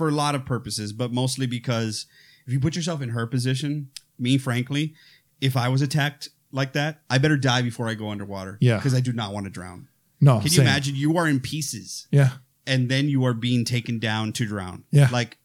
for 0.00 0.08
a 0.08 0.12
lot 0.12 0.34
of 0.34 0.46
purposes, 0.46 0.94
but 0.94 1.12
mostly 1.12 1.46
because 1.46 2.06
if 2.46 2.52
you 2.54 2.58
put 2.58 2.74
yourself 2.74 3.02
in 3.02 3.10
her 3.10 3.26
position, 3.26 3.90
me 4.18 4.38
frankly, 4.38 4.94
if 5.42 5.58
I 5.58 5.68
was 5.68 5.82
attacked 5.82 6.30
like 6.52 6.72
that, 6.72 7.02
I 7.10 7.18
better 7.18 7.36
die 7.36 7.60
before 7.60 7.86
I 7.86 7.92
go 7.94 8.08
underwater. 8.08 8.56
Yeah. 8.62 8.76
because 8.78 8.94
I 8.94 9.00
do 9.00 9.12
not 9.12 9.34
want 9.34 9.44
to 9.44 9.50
drown. 9.50 9.88
no. 10.22 10.36
Can 10.38 10.44
you 10.44 10.48
same. 10.50 10.62
imagine? 10.66 10.96
You 10.96 11.18
are 11.18 11.28
in 11.28 11.38
pieces, 11.40 12.06
Yeah, 12.10 12.30
and 12.66 12.88
then 12.88 13.10
you 13.10 13.24
are 13.26 13.34
being 13.34 13.66
taken 13.66 13.98
down 13.98 14.32
to 14.32 14.46
drown. 14.46 14.84
Yeah. 14.90 15.08
like 15.12 15.36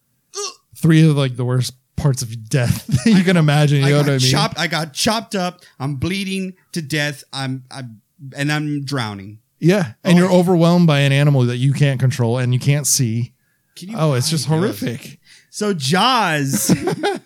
three 0.78 1.08
of 1.08 1.18
like 1.18 1.36
the 1.36 1.46
worst 1.46 1.74
parts 1.98 2.22
of 2.22 2.50
death 2.50 2.88
that 3.06 3.12
you 3.12 3.24
can 3.24 3.36
imagine. 3.38 3.80
You 3.82 3.88
I 3.88 3.89
know 3.89 3.98
what 3.98 4.08
I 4.08 4.12
mean? 4.12 4.20
chopped. 4.20 4.58
I 4.58 4.68
got 4.68 4.94
chopped 4.94 5.36
up. 5.36 5.62
I'm 5.80 5.96
bleeding 5.96 6.54
to 6.72 6.82
death. 6.82 7.24
I'm, 7.34 7.63
I'm, 7.72 8.02
and 8.36 8.52
I'm 8.52 8.86
drowning. 8.86 9.39
Yeah, 9.60 9.94
and 10.04 10.15
Oh, 10.15 10.18
you're 10.22 10.32
overwhelmed 10.32 10.86
by 10.88 11.00
an 11.00 11.12
animal 11.12 11.44
that 11.46 11.58
you 11.58 11.74
can't 11.74 12.00
control 12.00 12.38
and 12.38 12.54
you 12.54 12.60
can't 12.60 12.88
see. 12.88 13.34
Can 13.76 13.90
you? 13.90 13.96
Oh, 13.98 14.14
it's 14.14 14.30
just 14.30 14.46
horrific. 14.48 15.20
So 15.50 15.74
Jaws, 15.74 16.74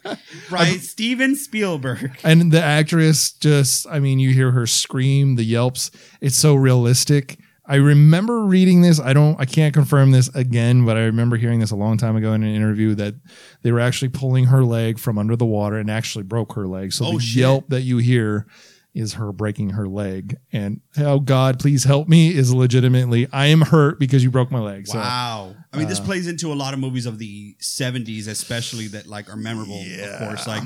right? 0.52 0.80
Steven 0.80 1.36
Spielberg. 1.36 2.18
And 2.24 2.52
the 2.52 2.62
actress 2.62 3.32
just, 3.32 3.88
I 3.90 4.00
mean, 4.00 4.20
you 4.20 4.32
hear 4.32 4.52
her 4.52 4.68
scream, 4.68 5.36
the 5.36 5.44
yelps. 5.44 5.92
It's 6.22 6.36
so 6.38 6.56
realistic. 6.56 7.40
I 7.66 7.76
remember 7.76 8.42
reading 8.46 8.82
this. 8.82 9.00
I 9.00 9.14
don't, 9.14 9.40
I 9.40 9.46
can't 9.46 9.74
confirm 9.76 10.12
this 10.12 10.28
again, 10.36 10.86
but 10.86 10.98
I 10.98 11.02
remember 11.02 11.38
hearing 11.38 11.60
this 11.60 11.70
a 11.72 11.76
long 11.76 11.98
time 11.98 12.16
ago 12.16 12.34
in 12.34 12.42
an 12.44 12.54
interview 12.56 12.96
that 12.96 13.14
they 13.62 13.72
were 13.72 13.80
actually 13.80 14.10
pulling 14.10 14.46
her 14.46 14.64
leg 14.64 14.98
from 14.98 15.20
under 15.20 15.36
the 15.36 15.46
water 15.46 15.78
and 15.78 15.90
actually 15.90 16.24
broke 16.24 16.54
her 16.54 16.68
leg. 16.68 16.94
So 16.94 17.06
Oh, 17.06 17.14
the 17.14 17.20
shit. 17.20 17.42
yelp 17.42 17.70
that 17.70 17.82
you 17.82 17.98
hear 18.00 18.48
is 18.96 19.14
her 19.14 19.32
breaking 19.32 19.72
her 19.72 19.88
leg. 19.88 20.38
And 20.52 20.82
oh 20.98 21.20
God, 21.20 21.60
please 21.60 21.84
help 21.84 22.08
me 22.08 22.30
is 22.36 22.52
legitimately, 22.52 23.28
I 23.32 23.46
am 23.48 23.62
hurt 23.62 24.00
because 24.00 24.24
you 24.24 24.32
broke 24.32 24.50
my 24.52 24.60
leg. 24.60 24.88
So 24.88 24.98
Wow. 24.98 25.56
I 25.72 25.78
mean, 25.78 25.86
uh, 25.86 25.90
this 25.90 26.00
plays 26.00 26.28
into 26.28 26.52
a 26.52 26.56
lot 26.56 26.74
of 26.74 26.80
movies 26.80 27.06
of 27.06 27.20
the 27.20 27.56
'70s, 27.62 28.28
especially 28.28 28.88
that 28.88 29.06
like 29.06 29.32
are 29.32 29.36
memorable. 29.36 29.84
Of 30.04 30.20
course, 30.20 30.48
like 30.48 30.64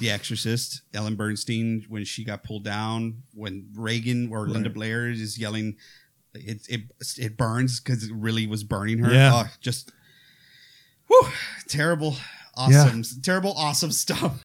The 0.00 0.10
Exorcist, 0.10 0.82
Ellen 0.94 1.16
Burstyn 1.16 1.88
when 1.88 2.04
she 2.04 2.24
got 2.24 2.42
pulled 2.42 2.64
down, 2.64 3.22
when 3.34 3.68
Regan 3.74 4.30
or 4.32 4.48
Linda 4.48 4.70
Blair 4.70 5.10
is 5.10 5.38
yelling, 5.38 5.76
"It 6.34 6.66
it 6.68 6.80
it 7.18 7.36
burns" 7.36 7.80
because 7.80 8.04
it 8.04 8.12
really 8.14 8.46
was 8.46 8.64
burning 8.64 8.98
her. 8.98 9.12
Yeah. 9.12 9.32
Oh, 9.34 9.50
just, 9.60 9.92
whew, 11.08 11.28
terrible, 11.68 12.16
awesome, 12.54 13.02
terrible, 13.22 13.52
awesome 13.56 13.92
stuff. 13.92 14.42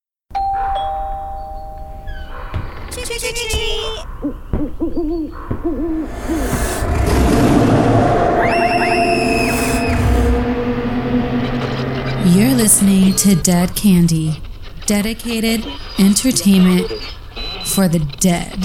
You're 12.42 12.58
listening 12.58 13.14
to 13.18 13.36
Dead 13.36 13.76
Candy, 13.76 14.42
dedicated 14.88 15.64
entertainment 16.00 16.90
for 17.66 17.88
the 17.88 18.00
dead. 18.18 18.58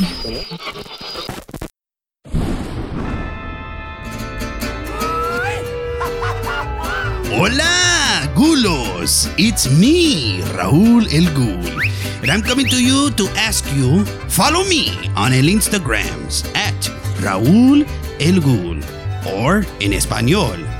Hola, 7.28 8.32
Gulos! 8.34 9.28
It's 9.36 9.70
me, 9.70 10.40
Raul 10.56 11.04
El 11.12 11.28
Ghoul. 11.34 11.82
And 12.22 12.30
I'm 12.30 12.40
coming 12.40 12.68
to 12.68 12.82
you 12.82 13.10
to 13.10 13.28
ask 13.36 13.62
you, 13.76 14.06
follow 14.30 14.64
me 14.64 14.88
on 15.16 15.34
el 15.34 15.52
Instagrams 15.52 16.48
at 16.56 16.80
Raul 17.20 17.84
El 18.20 18.40
Ghoul. 18.40 18.80
or 19.26 19.64
in 19.80 19.92
Espanol 19.92 20.54
at 20.54 20.75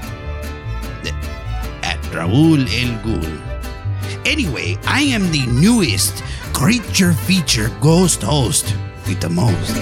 Raul 2.13 2.61
El 2.61 2.93
Ghul. 3.05 4.27
Anyway, 4.27 4.77
I 4.87 5.03
am 5.03 5.31
the 5.31 5.47
newest 5.47 6.23
creature 6.53 7.13
feature 7.13 7.71
ghost 7.81 8.23
host 8.23 8.75
with 9.07 9.21
the 9.21 9.29
most. 9.29 9.77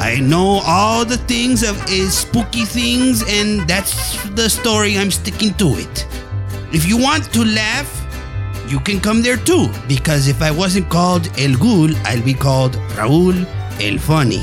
I 0.00 0.18
know 0.20 0.62
all 0.66 1.04
the 1.04 1.18
things 1.18 1.62
of 1.62 1.76
is 1.88 2.16
spooky 2.16 2.64
things, 2.64 3.22
and 3.28 3.68
that's 3.68 4.16
the 4.30 4.48
story. 4.48 4.98
I'm 4.98 5.10
sticking 5.10 5.54
to 5.54 5.76
it. 5.76 6.06
If 6.72 6.88
you 6.88 6.96
want 6.96 7.32
to 7.34 7.44
laugh, 7.44 7.88
you 8.68 8.80
can 8.80 8.98
come 8.98 9.22
there 9.22 9.36
too. 9.36 9.68
Because 9.86 10.28
if 10.28 10.40
I 10.42 10.50
wasn't 10.50 10.88
called 10.88 11.26
El 11.38 11.54
Ghul, 11.60 11.94
I'll 12.04 12.24
be 12.24 12.34
called 12.34 12.72
Raul 12.96 13.46
El 13.80 13.98
Funny. 13.98 14.42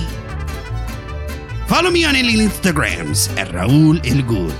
Follow 1.67 1.91
me 1.91 2.05
on 2.05 2.15
Instagrams 2.15 3.35
at 3.37 3.49
Raul 3.49 3.97
El 4.05 4.23
Ghul. 4.23 4.51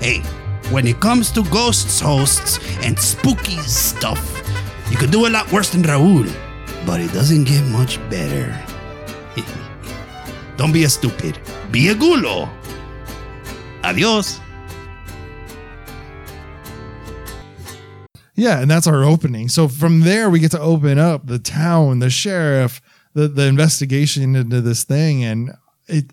Hey, 0.00 0.22
when 0.70 0.86
it 0.86 1.00
comes 1.00 1.30
to 1.32 1.42
ghosts, 1.44 2.00
hosts, 2.00 2.58
and 2.82 2.98
spooky 2.98 3.58
stuff, 3.58 4.20
you 4.90 4.96
could 4.96 5.10
do 5.10 5.26
a 5.26 5.30
lot 5.30 5.50
worse 5.52 5.70
than 5.70 5.82
Raul, 5.82 6.30
but 6.86 7.00
it 7.00 7.12
doesn't 7.12 7.44
get 7.44 7.62
much 7.66 7.98
better. 8.10 8.56
Don't 10.56 10.72
be 10.72 10.84
a 10.84 10.88
stupid. 10.88 11.38
Be 11.70 11.88
a 11.88 11.94
gulo. 11.94 12.48
Adios. 13.82 14.40
Yeah, 18.36 18.60
and 18.60 18.70
that's 18.70 18.86
our 18.86 19.04
opening. 19.04 19.48
So 19.48 19.68
from 19.68 20.00
there, 20.00 20.28
we 20.28 20.40
get 20.40 20.50
to 20.52 20.60
open 20.60 20.98
up 20.98 21.26
the 21.26 21.38
town, 21.38 22.00
the 22.00 22.10
sheriff, 22.10 22.80
the 23.12 23.28
the 23.28 23.46
investigation 23.46 24.34
into 24.34 24.60
this 24.60 24.84
thing, 24.84 25.22
and 25.22 25.52
it 25.86 26.12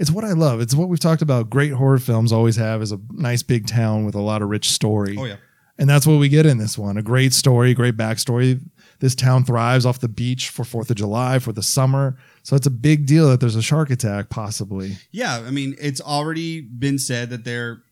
it's 0.00 0.10
what 0.10 0.24
I 0.24 0.32
love. 0.32 0.62
It's 0.62 0.74
what 0.74 0.88
we've 0.88 0.98
talked 0.98 1.20
about. 1.20 1.50
Great 1.50 1.72
horror 1.72 1.98
films 1.98 2.32
always 2.32 2.56
have 2.56 2.80
is 2.80 2.90
a 2.90 2.98
nice 3.10 3.42
big 3.42 3.66
town 3.66 4.06
with 4.06 4.14
a 4.14 4.20
lot 4.20 4.40
of 4.40 4.48
rich 4.48 4.70
story. 4.70 5.14
Oh 5.18 5.26
yeah. 5.26 5.36
And 5.78 5.88
that's 5.88 6.06
what 6.06 6.18
we 6.18 6.30
get 6.30 6.46
in 6.46 6.56
this 6.56 6.78
one. 6.78 6.96
A 6.96 7.02
great 7.02 7.34
story, 7.34 7.74
great 7.74 7.96
backstory. 7.98 8.60
This 9.00 9.14
town 9.14 9.44
thrives 9.44 9.84
off 9.84 10.00
the 10.00 10.08
beach 10.08 10.48
for 10.48 10.64
Fourth 10.64 10.90
of 10.90 10.96
July, 10.96 11.38
for 11.38 11.52
the 11.52 11.62
summer. 11.62 12.18
So 12.42 12.56
it's 12.56 12.66
a 12.66 12.70
big 12.70 13.06
deal 13.06 13.28
that 13.28 13.40
there's 13.40 13.56
a 13.56 13.62
shark 13.62 13.90
attack, 13.90 14.30
possibly. 14.30 14.96
Yeah, 15.10 15.42
I 15.46 15.50
mean, 15.50 15.76
it's 15.78 16.00
already 16.00 16.60
been 16.62 16.98
said 16.98 17.30
that 17.30 17.44
they're 17.44 17.82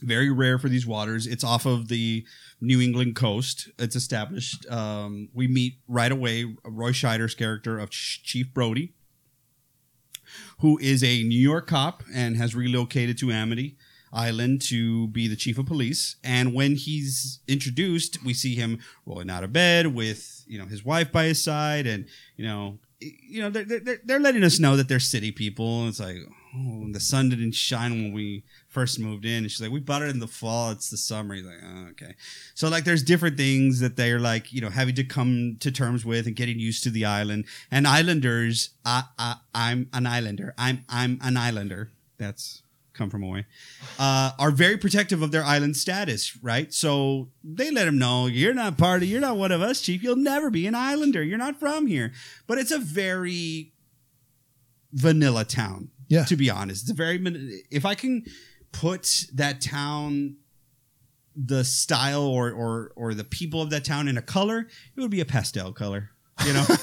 very 0.00 0.30
rare 0.30 0.58
for 0.58 0.68
these 0.68 0.86
waters. 0.86 1.26
It's 1.26 1.44
off 1.44 1.66
of 1.66 1.88
the 1.88 2.24
New 2.60 2.80
England 2.80 3.16
coast. 3.16 3.68
It's 3.78 3.96
established. 3.96 4.68
Um, 4.70 5.28
we 5.34 5.46
meet 5.48 5.74
right 5.86 6.10
away 6.12 6.46
Roy 6.64 6.90
Scheider's 6.90 7.34
character 7.34 7.78
of 7.78 7.90
Ch- 7.90 8.22
Chief 8.24 8.52
Brody, 8.52 8.94
who 10.62 10.78
is 10.78 11.02
a 11.02 11.24
New 11.24 11.38
York 11.38 11.66
cop 11.66 12.04
and 12.14 12.36
has 12.36 12.54
relocated 12.54 13.18
to 13.18 13.32
Amity 13.32 13.76
Island 14.12 14.60
to 14.62 15.08
be 15.08 15.26
the 15.26 15.34
chief 15.34 15.58
of 15.58 15.66
police. 15.66 16.16
And 16.22 16.54
when 16.54 16.76
he's 16.76 17.40
introduced, 17.48 18.24
we 18.24 18.32
see 18.32 18.54
him 18.54 18.78
rolling 19.04 19.28
out 19.28 19.42
of 19.42 19.52
bed 19.52 19.88
with 19.88 20.44
you 20.46 20.58
know 20.58 20.66
his 20.66 20.84
wife 20.84 21.10
by 21.10 21.24
his 21.24 21.42
side, 21.42 21.86
and 21.88 22.06
you 22.36 22.46
know 22.46 22.78
you 23.00 23.42
know 23.42 23.50
they're 23.50 23.64
they're, 23.80 24.00
they're 24.04 24.20
letting 24.20 24.44
us 24.44 24.60
know 24.60 24.76
that 24.76 24.88
they're 24.88 25.00
city 25.00 25.32
people. 25.32 25.88
It's 25.88 25.98
like 25.98 26.18
oh, 26.56 26.86
the 26.92 27.00
sun 27.00 27.28
didn't 27.28 27.56
shine 27.56 27.90
when 27.90 28.12
we 28.12 28.44
first 28.72 28.98
moved 28.98 29.24
in. 29.24 29.44
And 29.44 29.50
she's 29.50 29.60
like, 29.60 29.70
we 29.70 29.80
bought 29.80 30.02
it 30.02 30.08
in 30.08 30.18
the 30.18 30.26
fall. 30.26 30.70
It's 30.70 30.90
the 30.90 30.96
summer. 30.96 31.34
He's 31.34 31.44
like, 31.44 31.60
oh, 31.62 31.88
okay. 31.90 32.14
So 32.54 32.68
like, 32.68 32.84
there's 32.84 33.02
different 33.02 33.36
things 33.36 33.80
that 33.80 33.96
they're 33.96 34.18
like, 34.18 34.52
you 34.52 34.60
know, 34.60 34.70
having 34.70 34.94
to 34.96 35.04
come 35.04 35.56
to 35.60 35.70
terms 35.70 36.04
with 36.04 36.26
and 36.26 36.34
getting 36.34 36.58
used 36.58 36.82
to 36.84 36.90
the 36.90 37.04
island. 37.04 37.44
And 37.70 37.86
islanders, 37.86 38.70
I, 38.84 39.04
I 39.18 39.36
I'm 39.54 39.88
an 39.92 40.06
islander. 40.06 40.54
I'm 40.56 40.84
I'm 40.88 41.18
an 41.22 41.36
islander. 41.36 41.90
That's 42.18 42.62
come 42.94 43.10
from 43.10 43.22
away. 43.22 43.46
Uh, 43.98 44.32
are 44.38 44.50
very 44.50 44.76
protective 44.76 45.22
of 45.22 45.32
their 45.32 45.44
island 45.44 45.76
status, 45.76 46.36
right? 46.42 46.72
So 46.72 47.28
they 47.42 47.70
let 47.70 47.88
him 47.88 47.98
know 47.98 48.26
you're 48.26 48.54
not 48.54 48.78
part 48.78 49.02
of, 49.02 49.08
you're 49.08 49.20
not 49.20 49.36
one 49.36 49.52
of 49.52 49.62
us, 49.62 49.80
chief. 49.80 50.02
You'll 50.02 50.16
never 50.16 50.50
be 50.50 50.66
an 50.66 50.74
islander. 50.74 51.22
You're 51.22 51.38
not 51.38 51.58
from 51.58 51.86
here. 51.86 52.12
But 52.46 52.58
it's 52.58 52.70
a 52.70 52.78
very 52.78 53.72
vanilla 54.92 55.44
town. 55.44 55.90
Yeah. 56.08 56.24
To 56.24 56.36
be 56.36 56.50
honest, 56.50 56.82
it's 56.82 56.90
a 56.90 56.94
very. 56.94 57.18
If 57.70 57.86
I 57.86 57.94
can 57.94 58.24
put 58.72 59.26
that 59.34 59.60
town 59.60 60.36
the 61.34 61.64
style 61.64 62.22
or 62.22 62.50
or 62.50 62.92
or 62.96 63.14
the 63.14 63.24
people 63.24 63.62
of 63.62 63.70
that 63.70 63.84
town 63.84 64.06
in 64.06 64.18
a 64.18 64.22
color 64.22 64.68
it 64.96 65.00
would 65.00 65.10
be 65.10 65.20
a 65.20 65.24
pastel 65.24 65.72
color 65.72 66.10
you 66.44 66.52
know? 66.52 66.64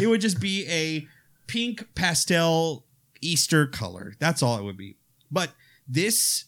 It 0.00 0.08
would 0.08 0.20
just 0.20 0.40
be 0.40 0.66
a 0.68 1.06
pink 1.46 1.94
pastel 1.94 2.86
easter 3.20 3.66
color. 3.66 4.14
That's 4.18 4.42
all 4.42 4.58
it 4.58 4.64
would 4.64 4.76
be. 4.76 4.96
But 5.30 5.52
this 5.86 6.46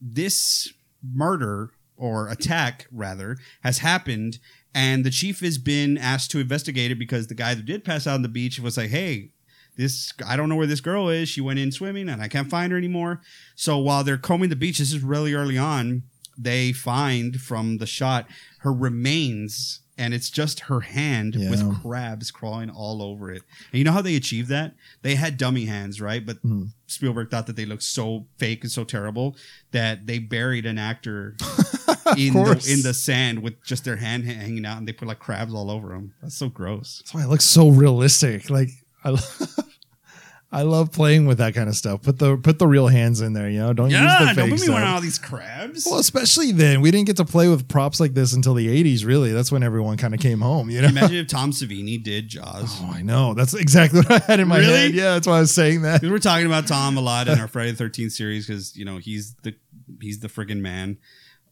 this 0.00 0.72
murder 1.02 1.72
or 1.96 2.28
attack 2.28 2.86
rather 2.92 3.36
has 3.62 3.78
happened 3.78 4.38
and 4.74 5.04
the 5.04 5.10
chief 5.10 5.40
has 5.40 5.58
been 5.58 5.98
asked 5.98 6.30
to 6.30 6.38
investigate 6.38 6.92
it 6.92 6.98
because 6.98 7.26
the 7.26 7.34
guy 7.34 7.54
that 7.54 7.66
did 7.66 7.84
pass 7.84 8.06
out 8.06 8.14
on 8.14 8.22
the 8.22 8.28
beach 8.28 8.60
was 8.60 8.76
like 8.76 8.90
hey 8.90 9.32
this 9.78 10.12
I 10.26 10.36
don't 10.36 10.50
know 10.50 10.56
where 10.56 10.66
this 10.66 10.80
girl 10.82 11.08
is. 11.08 11.30
She 11.30 11.40
went 11.40 11.58
in 11.58 11.72
swimming 11.72 12.10
and 12.10 12.20
I 12.20 12.28
can't 12.28 12.50
find 12.50 12.70
her 12.72 12.76
anymore. 12.76 13.22
So 13.56 13.78
while 13.78 14.04
they're 14.04 14.18
combing 14.18 14.50
the 14.50 14.56
beach, 14.56 14.76
this 14.78 14.92
is 14.92 15.02
really 15.02 15.32
early 15.32 15.56
on, 15.56 16.02
they 16.36 16.72
find 16.72 17.40
from 17.40 17.78
the 17.78 17.86
shot 17.86 18.26
her 18.60 18.72
remains 18.72 19.80
and 20.00 20.14
it's 20.14 20.30
just 20.30 20.60
her 20.60 20.80
hand 20.80 21.34
Yeah. 21.36 21.50
with 21.50 21.80
crabs 21.82 22.30
crawling 22.30 22.70
all 22.70 23.02
over 23.02 23.32
it. 23.32 23.42
And 23.72 23.78
you 23.78 23.84
know 23.84 23.90
how 23.90 24.00
they 24.02 24.14
achieved 24.14 24.48
that? 24.48 24.74
They 25.02 25.16
had 25.16 25.36
dummy 25.36 25.64
hands, 25.64 26.00
right? 26.00 26.24
But 26.24 26.40
Mhm. 26.44 26.70
Spielberg 26.86 27.30
thought 27.30 27.46
that 27.48 27.56
they 27.56 27.64
looked 27.66 27.82
so 27.82 28.26
fake 28.36 28.62
and 28.62 28.70
so 28.70 28.84
terrible 28.84 29.36
that 29.72 30.06
they 30.06 30.20
buried 30.20 30.66
an 30.66 30.78
actor 30.78 31.34
in 32.16 32.32
the, 32.34 32.66
in 32.70 32.82
the 32.82 32.94
sand 32.94 33.40
with 33.42 33.62
just 33.64 33.82
their 33.84 33.96
hand 33.96 34.24
hanging 34.24 34.64
out 34.64 34.78
and 34.78 34.86
they 34.86 34.92
put 34.92 35.08
like 35.08 35.18
crabs 35.18 35.52
all 35.52 35.68
over 35.70 35.88
them. 35.88 36.14
That's 36.22 36.36
so 36.36 36.48
gross. 36.48 36.98
That's 37.00 37.14
why 37.14 37.24
it 37.24 37.28
looks 37.28 37.44
so 37.44 37.68
realistic. 37.68 38.50
Like 38.50 38.70
I 39.04 39.10
love, 39.10 39.58
I 40.50 40.62
love 40.62 40.92
playing 40.92 41.26
with 41.26 41.38
that 41.38 41.54
kind 41.54 41.68
of 41.68 41.76
stuff. 41.76 42.02
Put 42.02 42.18
the 42.18 42.36
put 42.38 42.58
the 42.58 42.66
real 42.66 42.88
hands 42.88 43.20
in 43.20 43.34
there, 43.34 43.50
you 43.50 43.58
know. 43.58 43.72
Don't 43.74 43.90
use 43.90 43.98
the 43.98 44.04
Yeah, 44.04 44.32
fake 44.32 44.36
don't 44.48 44.58
stuff. 44.58 44.82
all 44.86 45.00
these 45.00 45.18
crabs. 45.18 45.84
Well, 45.84 45.98
especially 45.98 46.52
then, 46.52 46.80
we 46.80 46.90
didn't 46.90 47.06
get 47.06 47.18
to 47.18 47.24
play 47.26 47.48
with 47.48 47.68
props 47.68 48.00
like 48.00 48.14
this 48.14 48.32
until 48.32 48.54
the 48.54 48.66
'80s. 48.66 49.04
Really, 49.04 49.30
that's 49.32 49.52
when 49.52 49.62
everyone 49.62 49.98
kind 49.98 50.14
of 50.14 50.20
came 50.20 50.40
home. 50.40 50.70
You 50.70 50.80
know. 50.80 50.88
Imagine 50.88 51.16
if 51.18 51.26
Tom 51.28 51.50
Savini 51.52 52.02
did 52.02 52.28
Jaws. 52.28 52.78
Oh, 52.80 52.90
I 52.94 53.02
know. 53.02 53.34
That's 53.34 53.52
exactly 53.52 54.00
what 54.00 54.10
I 54.10 54.18
had 54.24 54.40
in 54.40 54.48
my 54.48 54.58
Really? 54.58 54.72
head. 54.72 54.94
Yeah, 54.94 55.14
that's 55.14 55.26
why 55.26 55.36
I 55.36 55.40
was 55.40 55.50
saying 55.54 55.82
that. 55.82 56.02
We're 56.02 56.18
talking 56.18 56.46
about 56.46 56.66
Tom 56.66 56.96
a 56.96 57.00
lot 57.02 57.28
in 57.28 57.38
our 57.38 57.48
Friday 57.48 57.72
the 57.72 57.76
Thirteenth 57.76 58.12
series 58.12 58.46
because 58.46 58.74
you 58.74 58.86
know 58.86 58.96
he's 58.96 59.34
the 59.42 59.54
he's 60.00 60.20
the 60.20 60.28
friggin' 60.28 60.60
man. 60.60 60.96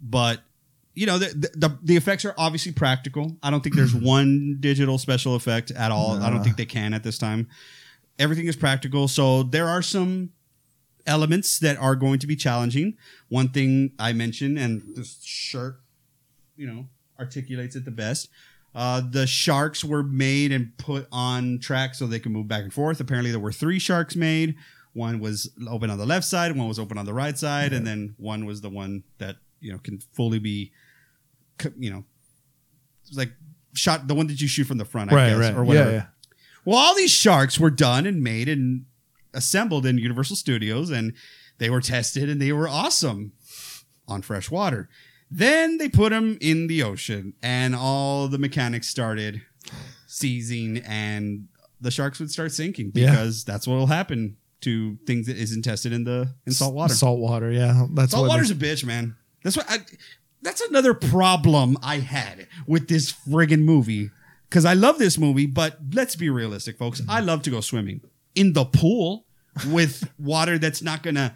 But 0.00 0.40
you 0.96 1.06
know 1.06 1.18
the, 1.18 1.50
the 1.54 1.78
the 1.82 1.96
effects 1.96 2.24
are 2.24 2.34
obviously 2.36 2.72
practical. 2.72 3.36
I 3.42 3.50
don't 3.50 3.62
think 3.62 3.76
there's 3.76 3.94
one 3.94 4.56
digital 4.58 4.98
special 4.98 5.36
effect 5.36 5.70
at 5.70 5.92
all. 5.92 6.20
I 6.22 6.30
don't 6.30 6.42
think 6.42 6.56
they 6.56 6.66
can 6.66 6.92
at 6.94 7.04
this 7.04 7.18
time. 7.18 7.48
Everything 8.18 8.46
is 8.46 8.56
practical, 8.56 9.06
so 9.06 9.42
there 9.42 9.68
are 9.68 9.82
some 9.82 10.30
elements 11.06 11.58
that 11.60 11.76
are 11.76 11.94
going 11.94 12.18
to 12.18 12.26
be 12.26 12.34
challenging. 12.34 12.96
One 13.28 13.50
thing 13.50 13.92
I 13.98 14.12
mentioned, 14.12 14.58
and 14.58 14.82
this 14.96 15.22
shirt, 15.22 15.80
you 16.56 16.66
know, 16.66 16.86
articulates 17.18 17.76
it 17.76 17.84
the 17.84 17.90
best. 17.90 18.28
Uh, 18.74 19.00
the 19.10 19.26
sharks 19.26 19.84
were 19.84 20.02
made 20.02 20.52
and 20.52 20.76
put 20.76 21.06
on 21.12 21.58
track 21.58 21.94
so 21.94 22.06
they 22.06 22.18
can 22.18 22.32
move 22.32 22.48
back 22.48 22.62
and 22.62 22.72
forth. 22.72 23.00
Apparently, 23.00 23.30
there 23.30 23.40
were 23.40 23.52
three 23.52 23.78
sharks 23.78 24.16
made. 24.16 24.54
One 24.92 25.20
was 25.20 25.50
open 25.68 25.90
on 25.90 25.98
the 25.98 26.06
left 26.06 26.24
side, 26.24 26.56
one 26.56 26.68
was 26.68 26.78
open 26.78 26.96
on 26.96 27.04
the 27.04 27.12
right 27.12 27.36
side, 27.36 27.74
and 27.74 27.86
then 27.86 28.14
one 28.16 28.46
was 28.46 28.62
the 28.62 28.70
one 28.70 29.04
that 29.18 29.36
you 29.60 29.72
know 29.72 29.78
can 29.78 30.00
fully 30.12 30.38
be, 30.38 30.72
you 31.78 31.90
know, 31.90 32.04
like 33.14 33.32
shot 33.74 34.08
the 34.08 34.14
one 34.14 34.26
that 34.28 34.40
you 34.40 34.48
shoot 34.48 34.64
from 34.64 34.78
the 34.78 34.84
front, 34.84 35.12
I 35.12 35.14
Right, 35.14 35.28
guess, 35.30 35.38
right. 35.38 35.54
or 35.54 35.64
whatever. 35.64 35.90
Yeah, 35.90 35.96
yeah. 35.96 36.06
Well, 36.64 36.78
all 36.78 36.94
these 36.96 37.10
sharks 37.12 37.58
were 37.60 37.70
done 37.70 38.06
and 38.06 38.22
made 38.22 38.48
and 38.48 38.86
assembled 39.34 39.86
in 39.86 39.98
Universal 39.98 40.36
Studios, 40.36 40.90
and 40.90 41.12
they 41.58 41.70
were 41.70 41.80
tested 41.80 42.28
and 42.28 42.40
they 42.42 42.52
were 42.52 42.68
awesome 42.68 43.32
on 44.08 44.22
fresh 44.22 44.50
water. 44.50 44.88
Then 45.30 45.78
they 45.78 45.88
put 45.88 46.10
them 46.10 46.38
in 46.40 46.66
the 46.68 46.82
ocean, 46.82 47.34
and 47.42 47.74
all 47.74 48.28
the 48.28 48.38
mechanics 48.38 48.88
started 48.88 49.42
seizing, 50.06 50.78
and 50.78 51.48
the 51.80 51.90
sharks 51.90 52.18
would 52.20 52.30
start 52.30 52.52
sinking 52.52 52.92
Yeah. 52.94 53.10
because 53.10 53.44
that's 53.44 53.66
what 53.66 53.76
will 53.76 53.86
happen 53.88 54.36
to 54.62 54.98
things 55.06 55.26
that 55.26 55.36
isn't 55.36 55.62
tested 55.62 55.92
in 55.92 56.04
the 56.04 56.32
in 56.46 56.52
salt 56.52 56.74
water. 56.74 56.94
Salt 56.94 57.18
water. 57.20 57.50
Yeah, 57.52 57.86
that's 57.92 58.12
Salt 58.12 58.28
water's 58.28 58.50
a 58.50 58.54
bitch, 58.54 58.84
man. 58.84 59.16
That's 59.42 59.56
what 59.56 59.66
I. 59.70 59.78
That's 60.46 60.60
another 60.60 60.94
problem 60.94 61.76
I 61.82 61.96
had 61.98 62.46
with 62.68 62.86
this 62.86 63.12
friggin' 63.12 63.64
movie. 63.64 64.10
Because 64.48 64.64
I 64.64 64.74
love 64.74 64.96
this 64.96 65.18
movie, 65.18 65.46
but 65.46 65.76
let's 65.92 66.14
be 66.14 66.30
realistic, 66.30 66.78
folks. 66.78 67.02
I 67.08 67.18
love 67.18 67.42
to 67.42 67.50
go 67.50 67.60
swimming 67.60 68.00
in 68.36 68.52
the 68.52 68.64
pool 68.64 69.26
with 69.70 70.08
water 70.20 70.56
that's 70.56 70.82
not 70.82 71.02
gonna 71.02 71.34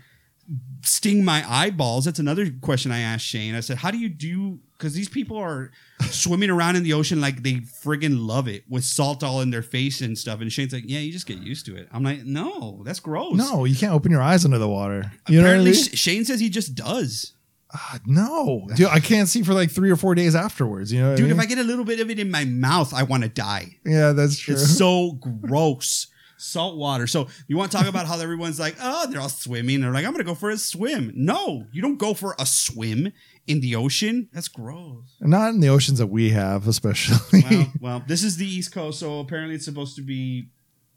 sting 0.83 1.25
my 1.25 1.44
eyeballs. 1.44 2.05
That's 2.05 2.20
another 2.20 2.53
question 2.61 2.92
I 2.92 3.01
asked 3.01 3.27
Shane. 3.27 3.57
I 3.57 3.61
said, 3.61 3.79
"How 3.79 3.90
do 3.90 3.99
you 3.99 4.09
do?" 4.09 4.61
Because 4.79 4.94
these 4.94 5.09
people 5.09 5.37
are 5.37 5.73
swimming 6.11 6.49
around 6.49 6.77
in 6.77 6.85
the 6.85 6.92
ocean 6.92 7.20
like 7.20 7.42
they 7.42 7.55
friggin' 7.55 8.25
love 8.29 8.46
it 8.46 8.62
with 8.68 8.85
salt 8.85 9.25
all 9.25 9.40
in 9.40 9.51
their 9.51 9.61
face 9.62 10.01
and 10.03 10.16
stuff. 10.16 10.40
And 10.40 10.53
Shane's 10.53 10.73
like, 10.73 10.85
"Yeah, 10.87 11.01
you 11.01 11.11
just 11.11 11.27
get 11.27 11.38
used 11.38 11.66
to 11.66 11.75
it." 11.75 11.88
I'm 11.90 12.05
like, 12.05 12.25
"No, 12.25 12.83
that's 12.85 13.01
gross." 13.01 13.35
No, 13.35 13.64
you 13.64 13.75
can't 13.75 13.92
open 13.92 14.12
your 14.12 14.23
eyes 14.23 14.44
under 14.44 14.59
the 14.59 14.68
water. 14.68 15.11
You 15.29 15.38
know 15.38 15.42
what 15.42 15.51
I 15.51 15.59
Apparently, 15.59 15.70
mean? 15.73 15.83
Shane 15.83 16.25
says 16.25 16.38
he 16.38 16.49
just 16.49 16.77
does. 16.77 17.33
Ah, 17.72 17.98
no, 18.04 18.66
dude, 18.74 18.88
I 18.88 18.98
can't 19.00 19.28
see 19.28 19.42
for 19.42 19.54
like 19.54 19.70
three 19.70 19.90
or 19.90 19.96
four 19.96 20.14
days 20.16 20.35
afterwards. 20.35 20.92
You 20.92 21.00
know, 21.02 21.16
Dude, 21.16 21.30
I 21.30 21.35
if? 21.35 21.40
I 21.40 21.46
get 21.46 21.59
a 21.59 21.62
little 21.62 21.85
bit 21.85 22.00
of 22.00 22.11
it 22.11 22.18
in 22.18 22.30
my 22.30 22.44
mouth, 22.44 22.92
I 22.92 23.04
want 23.04 23.22
to 23.22 23.28
die. 23.28 23.76
yeah, 23.85 24.12
that's 24.12 24.38
true. 24.38 24.54
It's 24.54 24.76
so 24.76 25.12
gross. 25.12 26.09
Salt 26.37 26.78
water. 26.78 27.06
So 27.06 27.28
you 27.48 27.59
want 27.59 27.70
to 27.70 27.76
talk 27.76 27.87
about 27.87 28.06
how 28.06 28.18
everyone's 28.18 28.59
like, 28.59 28.74
oh, 28.80 29.06
they're 29.11 29.20
all 29.20 29.28
swimming. 29.28 29.83
They're 29.83 29.92
like, 29.92 30.06
I'm 30.06 30.12
gonna 30.12 30.24
go 30.24 30.35
for 30.35 30.48
a 30.48 30.56
swim. 30.56 31.12
No, 31.14 31.66
you 31.70 31.83
don't 31.83 31.98
go 31.98 32.14
for 32.14 32.35
a 32.38 32.46
swim 32.46 33.12
in 33.46 33.61
the 33.61 33.76
ocean. 33.76 34.30
That's 34.33 34.48
gross. 34.48 35.16
Not 35.20 35.50
in 35.50 35.61
the 35.61 35.68
oceans 35.68 35.98
that 35.98 36.06
we 36.06 36.30
have, 36.30 36.66
especially. 36.66 37.42
Well, 37.42 37.72
well, 37.80 38.04
this 38.06 38.22
is 38.24 38.38
the 38.38 38.46
East 38.46 38.72
Coast, 38.72 38.98
so 39.00 39.20
apparently 39.20 39.54
it's 39.54 39.66
supposed 39.66 39.96
to 39.96 40.02
be, 40.02 40.48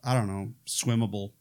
I 0.01 0.13
don't 0.13 0.27
know, 0.27 0.53
swimmable. 0.65 1.31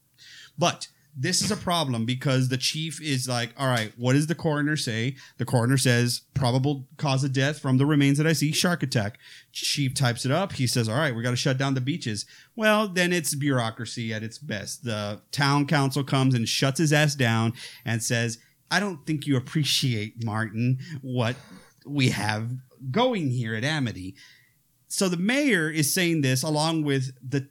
But 0.59 0.89
this 1.15 1.43
is 1.43 1.51
a 1.51 1.57
problem 1.57 2.07
because 2.07 2.49
the 2.49 2.57
chief 2.57 3.01
is 3.03 3.29
like, 3.29 3.53
all 3.59 3.69
right, 3.69 3.93
what 3.97 4.15
does 4.15 4.27
the 4.27 4.35
coroner 4.35 4.77
say? 4.77 5.17
The 5.37 5.45
coroner 5.45 5.77
says 5.77 6.23
probable 6.35 6.89
cause 6.97 7.23
of 7.23 7.33
death 7.33 7.59
from 7.59 7.77
the 7.77 7.85
remains 7.85 8.19
that 8.19 8.27
I 8.27 8.33
see, 8.33 8.53
shark 8.53 8.83
attack. 8.83 9.19
Chief 9.53 9.95
types 9.95 10.25
it 10.25 10.33
up. 10.33 10.53
He 10.53 10.67
says, 10.67 10.89
all 10.89 10.97
right, 10.97 11.15
we 11.15 11.23
got 11.23 11.31
to 11.31 11.37
shut 11.37 11.59
down 11.59 11.75
the 11.75 11.81
beaches. 11.81 12.25
Well, 12.57 12.89
then 12.89 13.13
it's 13.13 13.35
bureaucracy 13.35 14.13
at 14.15 14.23
its 14.23 14.39
best. 14.39 14.85
The 14.85 15.21
town 15.33 15.67
council 15.67 16.03
comes 16.03 16.35
and 16.35 16.49
shuts 16.49 16.79
his 16.79 16.93
ass 16.93 17.15
down 17.15 17.53
and 17.85 18.03
says, 18.03 18.39
I 18.71 18.81
don't 18.81 19.05
think 19.07 19.27
you 19.27 19.37
appreciate, 19.37 20.25
Martin, 20.25 20.79
what 21.03 21.37
we 21.87 22.09
have 22.11 22.51
going 22.91 23.31
here 23.31 23.55
at 23.55 23.65
Amity 23.65 24.17
so 24.93 25.09
the 25.09 25.17
mayor 25.17 25.71
is 25.71 25.95
saying 25.95 26.21
this 26.21 26.43
along 26.43 26.83
with 26.83 27.13
the 27.27 27.49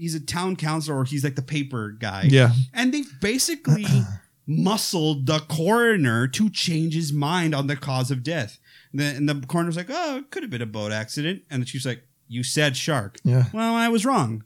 he's 0.00 0.14
a 0.14 0.20
town 0.20 0.56
councilor 0.56 0.96
or 0.96 1.04
he's 1.04 1.22
like 1.24 1.36
the 1.36 1.42
paper 1.42 1.90
guy. 1.98 2.24
Yeah, 2.28 2.52
and 2.72 2.92
they 2.92 3.02
basically 3.20 3.86
muscled 4.46 5.26
the 5.26 5.40
coroner 5.40 6.26
to 6.28 6.50
change 6.50 6.94
his 6.94 7.12
mind 7.12 7.54
on 7.54 7.66
the 7.66 7.76
cause 7.76 8.10
of 8.10 8.22
death. 8.22 8.58
And 8.92 9.00
the, 9.00 9.04
and 9.04 9.28
the 9.28 9.46
coroner's 9.46 9.76
like 9.76 9.90
oh 9.90 10.18
it 10.18 10.30
could 10.30 10.42
have 10.42 10.50
been 10.50 10.62
a 10.62 10.66
boat 10.66 10.92
accident. 10.92 11.42
And 11.50 11.62
the 11.62 11.66
chief's 11.66 11.86
like 11.86 12.02
you 12.26 12.42
said 12.42 12.76
shark. 12.76 13.18
Yeah. 13.24 13.44
well 13.52 13.74
i 13.74 13.88
was 13.88 14.04
wrong 14.06 14.44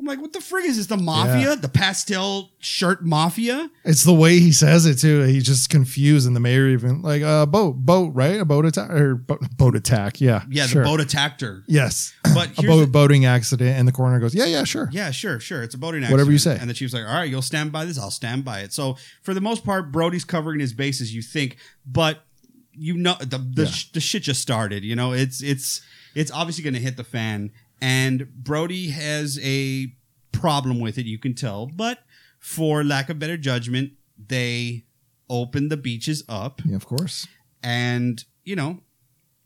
i'm 0.00 0.06
like 0.06 0.20
what 0.20 0.32
the 0.32 0.38
frig 0.40 0.64
is 0.64 0.76
this 0.78 0.86
the 0.86 0.96
mafia 0.96 1.50
Yeah. 1.50 1.54
the 1.54 1.68
pastel 1.68 2.50
shirt 2.58 3.04
mafia 3.04 3.70
It's 3.84 4.02
the 4.04 4.14
way 4.14 4.38
he 4.40 4.50
says 4.52 4.86
it 4.86 4.98
too. 4.98 5.22
He's 5.22 5.44
just 5.44 5.70
confused, 5.70 6.26
and 6.26 6.34
the 6.34 6.40
mayor 6.40 6.68
even 6.68 7.02
like 7.02 7.22
uh, 7.22 7.46
boat, 7.46 7.76
boat, 7.76 8.12
right? 8.14 8.40
A 8.40 8.44
boat 8.44 8.64
attack 8.66 8.90
or 8.90 9.14
bo- 9.16 9.38
boat 9.56 9.74
attack? 9.76 10.20
Yeah, 10.20 10.42
yeah 10.50 10.66
sure. 10.66 10.82
the 10.82 10.88
boat 10.88 11.00
attacked 11.00 11.40
her 11.42 11.62
Yes, 11.66 12.12
but 12.34 12.50
a 12.58 12.62
boat 12.62 12.80
the- 12.80 12.86
boating 12.86 13.24
accident, 13.26 13.78
and 13.78 13.86
the 13.88 13.92
coroner 13.92 14.18
goes, 14.20 14.34
"Yeah, 14.34 14.46
yeah, 14.46 14.64
sure." 14.64 14.88
Yeah, 14.92 15.10
sure, 15.10 15.38
sure. 15.40 15.62
It's 15.62 15.74
a 15.74 15.78
boating 15.78 16.00
accident. 16.02 16.12
Whatever 16.12 16.32
you 16.32 16.38
say. 16.38 16.56
And 16.60 16.68
the 16.68 16.74
chief's 16.74 16.92
like, 16.94 17.04
all 17.04 17.14
right, 17.14 17.28
you'll 17.30 17.42
stand 17.42 17.72
by 17.72 17.84
this. 17.84 17.98
I'll 17.98 18.10
stand 18.10 18.44
by 18.44 18.60
it. 18.60 18.72
So 18.72 18.96
for 19.22 19.34
the 19.34 19.40
most 19.40 19.64
part, 19.64 19.90
Brody's 19.92 20.24
covering 20.24 20.60
his 20.60 20.72
bases, 20.72 21.14
you 21.14 21.22
think, 21.22 21.56
but 21.86 22.24
you 22.72 22.94
know 22.96 23.16
the 23.20 23.38
the, 23.38 23.64
Yeah. 23.64 23.70
sh- 23.70 23.92
the 23.92 24.00
shit 24.00 24.22
just 24.22 24.40
started. 24.42 24.84
You 24.84 24.96
know, 24.96 25.12
it's 25.12 25.42
it's 25.42 25.80
it's 26.14 26.30
obviously 26.30 26.64
going 26.64 26.74
to 26.74 26.80
hit 26.80 26.96
the 26.96 27.04
fan, 27.04 27.50
and 27.80 28.28
Brody 28.34 28.90
has 28.90 29.38
a 29.42 29.92
problem 30.32 30.80
with 30.80 30.98
it. 30.98 31.06
You 31.06 31.18
can 31.18 31.34
tell, 31.34 31.66
but 31.66 31.98
for 32.38 32.82
lack 32.84 33.08
of 33.08 33.18
better 33.18 33.36
judgment, 33.36 33.92
they 34.28 34.84
open 35.28 35.68
the 35.68 35.76
beaches 35.76 36.22
up 36.28 36.60
Yeah, 36.64 36.76
of 36.76 36.86
course. 36.86 37.26
and 37.62 38.24
you 38.44 38.56
know 38.56 38.80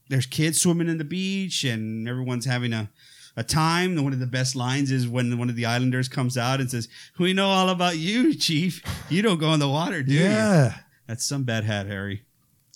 there's 0.08 0.24
kids 0.26 0.60
swimming 0.60 0.88
in 0.88 0.96
the 0.98 1.04
beach 1.04 1.62
and 1.64 2.08
everyone's 2.08 2.46
having 2.46 2.72
a, 2.72 2.90
a 3.36 3.42
time 3.44 4.02
one 4.02 4.12
of 4.14 4.18
the 4.18 4.26
best 4.26 4.56
lines 4.56 4.90
is 4.90 5.06
when 5.06 5.36
one 5.36 5.50
of 5.50 5.56
the 5.56 5.66
islanders 5.66 6.08
comes 6.08 6.38
out 6.38 6.58
and 6.60 6.70
says 6.70 6.88
we 7.18 7.34
know 7.34 7.48
all 7.48 7.68
about 7.68 7.98
you 7.98 8.34
chief 8.34 8.82
you 9.10 9.20
don't 9.20 9.38
go 9.38 9.52
in 9.52 9.60
the 9.60 9.68
water 9.68 10.02
do 10.02 10.12
you 10.14 10.20
Yeah, 10.20 10.74
that's 11.06 11.24
some 11.26 11.44
bad 11.44 11.64
hat 11.64 11.86
harry 11.86 12.24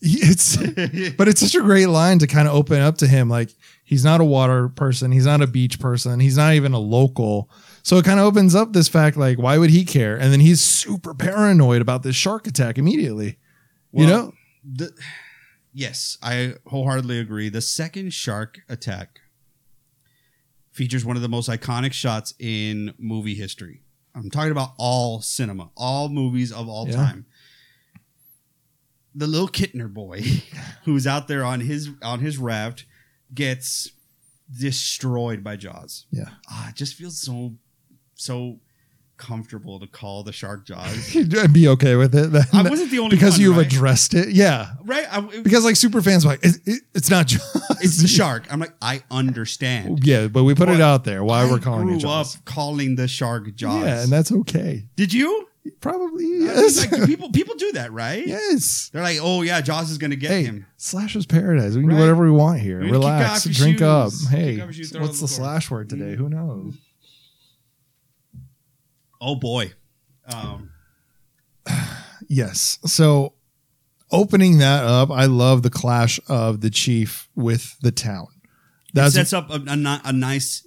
it's 0.03 0.57
but 1.17 1.29
it's 1.29 1.41
such 1.41 1.55
a 1.55 1.61
great 1.63 1.87
line 1.87 2.19
to 2.19 2.27
kind 2.27 2.47
of 2.47 2.55
open 2.55 2.81
up 2.81 2.99
to 2.99 3.07
him. 3.09 3.29
Like 3.29 3.51
he's 3.89 4.05
not 4.05 4.21
a 4.21 4.25
water 4.25 4.69
person, 4.69 5.11
he's 5.13 5.25
not 5.27 5.41
a 5.41 5.47
beach 5.47 5.81
person, 5.81 6.21
he's 6.21 6.37
not 6.37 6.53
even 6.53 6.73
a 6.75 6.79
local. 6.79 7.49
So 7.83 7.97
it 7.97 8.05
kind 8.05 8.21
of 8.21 8.27
opens 8.27 8.55
up 8.55 8.75
this 8.75 8.87
fact, 8.89 9.17
like 9.17 9.39
why 9.39 9.57
would 9.57 9.71
he 9.71 9.85
care? 9.85 10.15
And 10.17 10.31
then 10.33 10.41
he's 10.41 10.61
super 10.61 11.15
paranoid 11.15 11.81
about 11.81 12.03
this 12.03 12.15
shark 12.15 12.47
attack 12.47 12.77
immediately. 12.77 13.39
you 13.93 14.07
know, 14.07 14.33
the, 14.63 14.93
yes 15.73 16.19
i 16.23 16.55
wholeheartedly 16.67 17.19
agree 17.21 17.49
the 17.49 17.61
second 17.61 18.13
shark 18.13 18.59
attack 18.69 19.21
features 20.73 21.05
one 21.05 21.15
of 21.17 21.23
the 21.23 21.29
most 21.29 21.49
iconic 21.49 21.93
shots 21.93 22.35
in 22.39 22.93
movie 22.99 23.35
history 23.35 23.83
i'm 24.15 24.29
talking 24.31 24.51
about 24.51 24.71
all 24.79 25.21
cinema 25.23 25.71
all 25.77 26.09
movies 26.09 26.53
of 26.53 26.69
all 26.69 26.87
Yeah. 26.89 26.97
time 26.97 27.27
the 29.15 29.27
little 29.27 29.49
Kintner 29.49 29.93
boy 29.93 30.23
who's 30.85 31.07
out 31.07 31.29
there 31.29 31.45
on 31.45 31.61
his 31.61 31.91
on 32.03 32.21
his 32.21 32.39
raft 32.39 32.85
gets 33.35 33.91
destroyed 34.59 35.45
by 35.45 35.57
Jaws. 35.57 36.07
yeah. 36.11 36.31
Ah, 36.51 36.71
it 36.71 36.75
just 36.75 36.95
feels 36.95 37.21
so 37.21 37.55
so 38.15 38.59
comfortable 39.17 39.81
to 39.81 39.87
call 39.89 40.23
the 40.23 40.33
shark 40.33 40.65
Jaws. 40.65 41.17
I'd 41.37 41.53
be 41.53 41.67
okay 41.69 41.97
with 41.97 42.15
it. 42.15 42.31
then. 42.33 42.45
I 42.53 42.63
wasn't 42.63 42.91
the 42.91 43.01
only 43.01 43.17
because 43.17 43.35
one, 43.35 43.41
you've 43.41 43.57
right? 43.57 43.67
addressed 43.67 44.15
it. 44.15 44.29
Yeah, 44.31 44.71
right? 44.85 45.07
I, 45.11 45.21
because 45.43 45.65
like 45.65 45.77
super 45.77 46.01
fans 46.01 46.25
like 46.25 46.39
it, 46.45 46.57
it, 46.67 46.83
it's 46.95 47.11
not 47.11 47.27
Jaws. 47.27 47.79
it's 47.83 48.01
the 48.01 48.09
shark. 48.19 48.47
I'm 48.51 48.61
like, 48.61 48.75
I 48.81 49.03
understand. 49.11 50.05
Yeah, 50.07 50.29
but 50.29 50.45
we 50.45 50.55
put 50.55 50.69
it 50.69 50.81
out 50.81 51.05
there 51.05 51.25
why 51.25 51.43
I 51.43 51.51
we're 51.51 51.59
calling 51.59 51.87
grew 51.89 51.97
it 51.97 52.01
Jaws. 52.01 52.37
up 52.37 52.45
calling 52.45 52.95
the 52.97 53.09
shark 53.09 53.53
Jaws. 53.55 53.85
Yeah, 53.85 54.03
and 54.03 54.11
that's 54.13 54.31
okay. 54.33 54.87
Did 54.97 55.13
you? 55.13 55.48
Probably 55.81 56.25
I 56.25 56.29
mean, 56.29 56.43
yes. 56.43 56.91
like, 56.91 57.07
people 57.07 57.31
people 57.31 57.55
do 57.57 57.73
that, 57.73 57.93
right? 57.93 58.27
yes. 58.27 58.89
They're 58.93 59.03
like, 59.03 59.19
oh 59.21 59.43
yeah, 59.43 59.61
Jaws 59.61 59.91
is 59.91 59.99
gonna 59.99 60.17
get 60.17 60.31
Hey, 60.31 60.43
him. 60.45 60.67
Slashers 60.79 61.27
Paradise. 61.27 61.75
We 61.75 61.81
can 61.83 61.89
Right. 61.89 61.95
do 61.97 62.01
whatever 62.01 62.25
we 62.25 62.31
want 62.31 62.61
here. 62.61 62.81
We 62.81 62.91
Relax, 62.91 63.45
drink 63.45 63.83
up. 63.83 64.13
Hey, 64.31 64.57
shoes, 64.73 64.93
what's 64.99 65.21
the 65.21 65.27
the 65.27 65.33
slash 65.33 65.71
word 65.71 65.91
today? 65.91 66.17
Who 66.17 66.29
knows? 66.31 66.75
Oh 69.21 69.35
boy. 69.35 69.73
Um, 70.33 70.71
Yes. 72.31 72.79
So 72.85 73.35
opening 74.11 74.59
that 74.59 74.85
up, 74.85 75.11
I 75.11 75.25
love 75.27 75.63
the 75.63 75.71
clash 75.71 76.21
of 76.29 76.61
the 76.61 76.69
chief 76.71 77.29
with 77.35 77.77
the 77.81 77.91
town. 77.91 78.27
That 78.95 79.13
sets 79.13 79.33
up 79.33 79.51
a, 79.51 79.55
a, 79.55 80.01
a 80.05 80.13
nice 80.13 80.67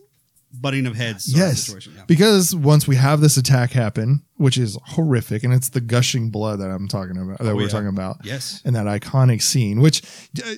butting 0.54 0.86
of 0.86 0.96
heads 0.96 1.26
sort 1.26 1.42
of 1.44 1.48
yes, 1.50 1.64
situation. 1.64 1.94
Yeah. 1.98 2.04
because 2.08 2.56
once 2.56 2.88
we 2.88 2.96
have 2.96 3.22
this 3.22 3.38
attack 3.38 3.72
happen, 3.72 4.24
which 4.38 4.58
is 4.58 4.78
horrific, 4.86 5.44
and 5.44 5.54
it's 5.54 5.70
the 5.70 5.82
gushing 5.82 6.30
blood 6.30 6.60
that 6.60 6.70
I'm 6.70 6.88
talking 6.88 7.18
about, 7.18 7.40
that 7.40 7.52
Oh, 7.52 7.56
we're 7.56 7.64
yeah. 7.64 7.68
talking 7.70 7.88
about, 7.88 8.18
Yes. 8.24 8.62
and 8.66 8.76
that 8.76 8.86
iconic 8.86 9.42
scene. 9.42 9.82
Which 9.82 10.02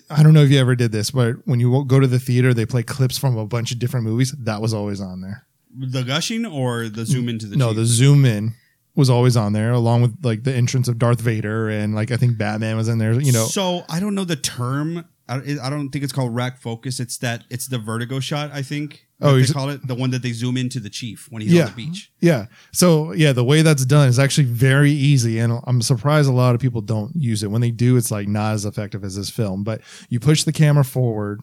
I 0.09 0.23
don't 0.23 0.33
know 0.33 0.43
if 0.43 0.49
you 0.51 0.59
ever 0.59 0.75
did 0.75 0.91
this, 0.91 1.11
but 1.11 1.35
when 1.45 1.59
you 1.59 1.83
go 1.85 1.99
to 1.99 2.07
the 2.07 2.19
theater, 2.19 2.53
they 2.53 2.65
play 2.65 2.83
clips 2.83 3.17
from 3.17 3.37
a 3.37 3.45
bunch 3.45 3.71
of 3.71 3.79
different 3.79 4.05
movies. 4.05 4.31
That 4.37 4.61
was 4.61 4.73
always 4.73 4.99
on 5.01 5.21
there. 5.21 5.45
The 5.75 6.03
gushing 6.03 6.45
or 6.45 6.87
the 6.89 7.05
zoom 7.05 7.29
into 7.29 7.45
the 7.47 7.55
no, 7.55 7.73
the 7.73 7.85
zoom 7.85 8.25
in 8.25 8.53
was 8.95 9.09
always 9.09 9.35
on 9.35 9.53
there, 9.53 9.71
along 9.71 10.03
with 10.03 10.15
like 10.23 10.43
the 10.43 10.53
entrance 10.53 10.87
of 10.87 10.99
Darth 10.99 11.19
Vader, 11.19 11.67
and 11.69 11.95
like 11.95 12.11
I 12.11 12.17
think 12.17 12.37
Batman 12.37 12.77
was 12.77 12.87
in 12.87 12.99
there. 12.99 13.13
You 13.19 13.31
know, 13.31 13.45
So 13.45 13.83
I 13.89 13.99
don't 13.99 14.13
know 14.15 14.23
the 14.23 14.35
term. 14.35 15.05
I, 15.27 15.37
I 15.63 15.69
don't 15.69 15.89
think 15.89 16.03
it's 16.03 16.13
called 16.13 16.35
rack 16.35 16.59
focus. 16.61 16.99
It's 16.99 17.17
that 17.19 17.45
it's 17.49 17.67
the 17.67 17.79
vertigo 17.79 18.19
shot. 18.19 18.51
I 18.53 18.61
think. 18.61 19.07
Oh, 19.23 19.39
they 19.39 19.45
call 19.51 19.69
it 19.69 19.85
the 19.87 19.95
one 19.95 20.11
that 20.11 20.21
they 20.21 20.31
zoom 20.31 20.57
into 20.57 20.79
the 20.79 20.89
chief 20.89 21.27
when 21.31 21.41
he's 21.41 21.53
Yeah. 21.53 21.63
on 21.63 21.69
the 21.69 21.75
beach. 21.75 22.11
Yeah. 22.19 22.47
So 22.71 23.11
yeah, 23.13 23.31
the 23.31 23.43
way 23.43 23.61
that's 23.61 23.85
done 23.85 24.07
is 24.07 24.19
actually 24.19 24.45
very 24.47 24.91
easy, 24.91 25.39
and 25.39 25.59
I'm 25.65 25.81
surprised 25.81 26.29
a 26.29 26.33
lot 26.33 26.55
of 26.55 26.61
people 26.61 26.81
don't 26.81 27.15
use 27.15 27.43
it. 27.43 27.49
When 27.51 27.61
they 27.61 27.71
do, 27.71 27.97
it's 27.97 28.11
like 28.11 28.27
not 28.27 28.53
as 28.53 28.65
effective 28.65 29.03
as 29.03 29.15
this 29.15 29.29
film. 29.29 29.63
But 29.63 29.81
you 30.09 30.19
push 30.19 30.43
the 30.43 30.51
camera 30.51 30.83
forward, 30.85 31.41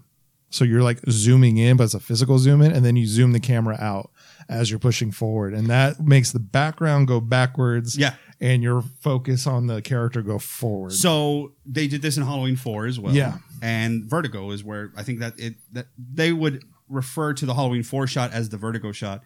so 0.50 0.64
you're 0.64 0.82
like 0.82 0.98
zooming 1.08 1.56
in, 1.58 1.76
but 1.76 1.84
it's 1.84 1.94
a 1.94 2.00
physical 2.00 2.38
zoom 2.38 2.60
in, 2.62 2.72
and 2.72 2.84
then 2.84 2.96
you 2.96 3.06
zoom 3.06 3.32
the 3.32 3.40
camera 3.40 3.76
out 3.80 4.10
as 4.48 4.68
you're 4.68 4.80
pushing 4.80 5.12
forward, 5.12 5.54
and 5.54 5.68
that 5.68 6.00
makes 6.00 6.32
the 6.32 6.40
background 6.40 7.06
go 7.06 7.20
backwards. 7.20 7.96
Yeah. 7.96 8.14
And 8.42 8.62
your 8.62 8.82
focus 9.02 9.46
on 9.46 9.66
the 9.66 9.82
character 9.82 10.22
go 10.22 10.38
forward. 10.38 10.92
So 10.94 11.52
they 11.66 11.86
did 11.86 12.00
this 12.00 12.16
in 12.16 12.22
Halloween 12.22 12.56
Four 12.56 12.86
as 12.86 12.98
well. 12.98 13.14
Yeah. 13.14 13.36
And 13.60 14.04
Vertigo 14.08 14.50
is 14.50 14.64
where 14.64 14.92
I 14.96 15.02
think 15.02 15.20
that 15.20 15.38
it 15.38 15.56
that 15.72 15.88
they 15.98 16.32
would 16.32 16.64
refer 16.90 17.32
to 17.34 17.46
the 17.46 17.54
Halloween 17.54 17.82
Four 17.82 18.06
shot 18.06 18.32
as 18.32 18.48
the 18.50 18.56
Vertigo 18.58 18.92
shot. 18.92 19.22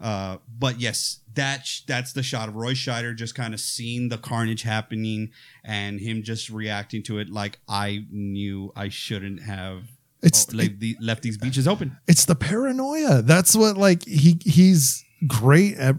Uh, 0.00 0.36
but 0.58 0.78
yes, 0.78 1.20
that 1.34 1.64
sh- 1.66 1.80
that's 1.86 2.12
the 2.12 2.22
shot 2.22 2.48
of 2.50 2.54
Roy 2.56 2.72
Scheider 2.74 3.16
just 3.16 3.34
kind 3.34 3.54
of 3.54 3.60
seeing 3.60 4.10
the 4.10 4.18
carnage 4.18 4.60
happening 4.62 5.30
and 5.64 5.98
him 6.00 6.22
just 6.22 6.50
reacting 6.50 7.02
to 7.04 7.18
it 7.18 7.30
like 7.30 7.58
I 7.66 8.04
knew 8.10 8.72
I 8.76 8.90
shouldn't 8.90 9.42
have 9.42 9.84
It's- 10.22 10.46
oh, 10.52 10.56
left, 10.56 10.80
the, 10.80 10.96
left 11.00 11.22
these 11.22 11.38
beaches 11.38 11.66
open. 11.66 11.96
it's 12.06 12.26
the 12.26 12.34
paranoia. 12.34 13.22
That's 13.22 13.56
what 13.56 13.78
like 13.78 14.04
he 14.04 14.38
he's 14.44 15.02
great 15.26 15.76
at 15.78 15.94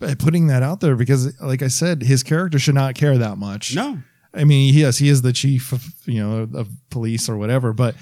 uh, 0.00 0.14
putting 0.18 0.46
that 0.46 0.62
out 0.62 0.80
there 0.80 0.96
because, 0.96 1.38
like 1.40 1.60
I 1.60 1.68
said, 1.68 2.02
his 2.02 2.22
character 2.22 2.58
should 2.58 2.74
not 2.74 2.94
care 2.94 3.18
that 3.18 3.36
much. 3.36 3.74
No, 3.74 3.98
I 4.32 4.44
mean, 4.44 4.72
yes, 4.72 4.96
he 4.96 5.10
is 5.10 5.20
the 5.20 5.32
chief 5.34 5.72
of 5.72 5.84
you 6.06 6.20
know 6.26 6.48
of 6.58 6.70
police 6.88 7.28
or 7.28 7.36
whatever, 7.36 7.74
but, 7.74 7.96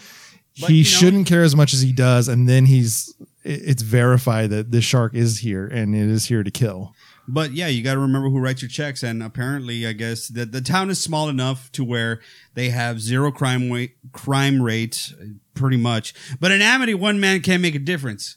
But, 0.61 0.71
he 0.71 0.79
you 0.79 0.85
know- 0.85 0.89
shouldn't 0.89 1.27
care 1.27 1.43
as 1.43 1.55
much 1.55 1.73
as 1.75 1.83
he 1.83 1.93
does. 1.93 2.29
And 2.29 2.49
then 2.49 2.67
he's 2.67 3.15
it's 3.43 3.83
verified 3.83 4.51
that 4.51 4.71
this 4.71 4.85
shark 4.85 5.15
is 5.15 5.39
here 5.39 5.67
and 5.67 5.95
it 5.95 6.09
is 6.09 6.27
here 6.27 6.43
to 6.43 6.51
kill. 6.51 6.95
But 7.27 7.53
yeah, 7.53 7.69
you 7.69 7.83
got 7.83 7.95
to 7.95 8.01
remember 8.01 8.29
who 8.29 8.39
writes 8.41 8.61
your 8.61 8.69
checks. 8.69 9.03
And 9.03 9.23
apparently, 9.23 9.87
I 9.87 9.93
guess 9.93 10.29
that 10.29 10.53
the 10.53 10.61
town 10.61 10.91
is 10.91 11.01
small 11.01 11.29
enough 11.29 11.71
to 11.73 11.85
where 11.85 12.21
they 12.55 12.71
have 12.71 13.01
zero 13.01 13.31
crime 13.31 13.71
rate, 13.71 13.97
crime 14.13 14.61
rate, 14.61 15.13
pretty 15.55 15.77
much. 15.77 16.13
But 16.41 16.51
in 16.51 16.61
Amity, 16.61 16.95
one 16.95 17.21
man 17.21 17.41
can't 17.41 17.63
make 17.63 17.75
a 17.75 17.79
difference. 17.79 18.37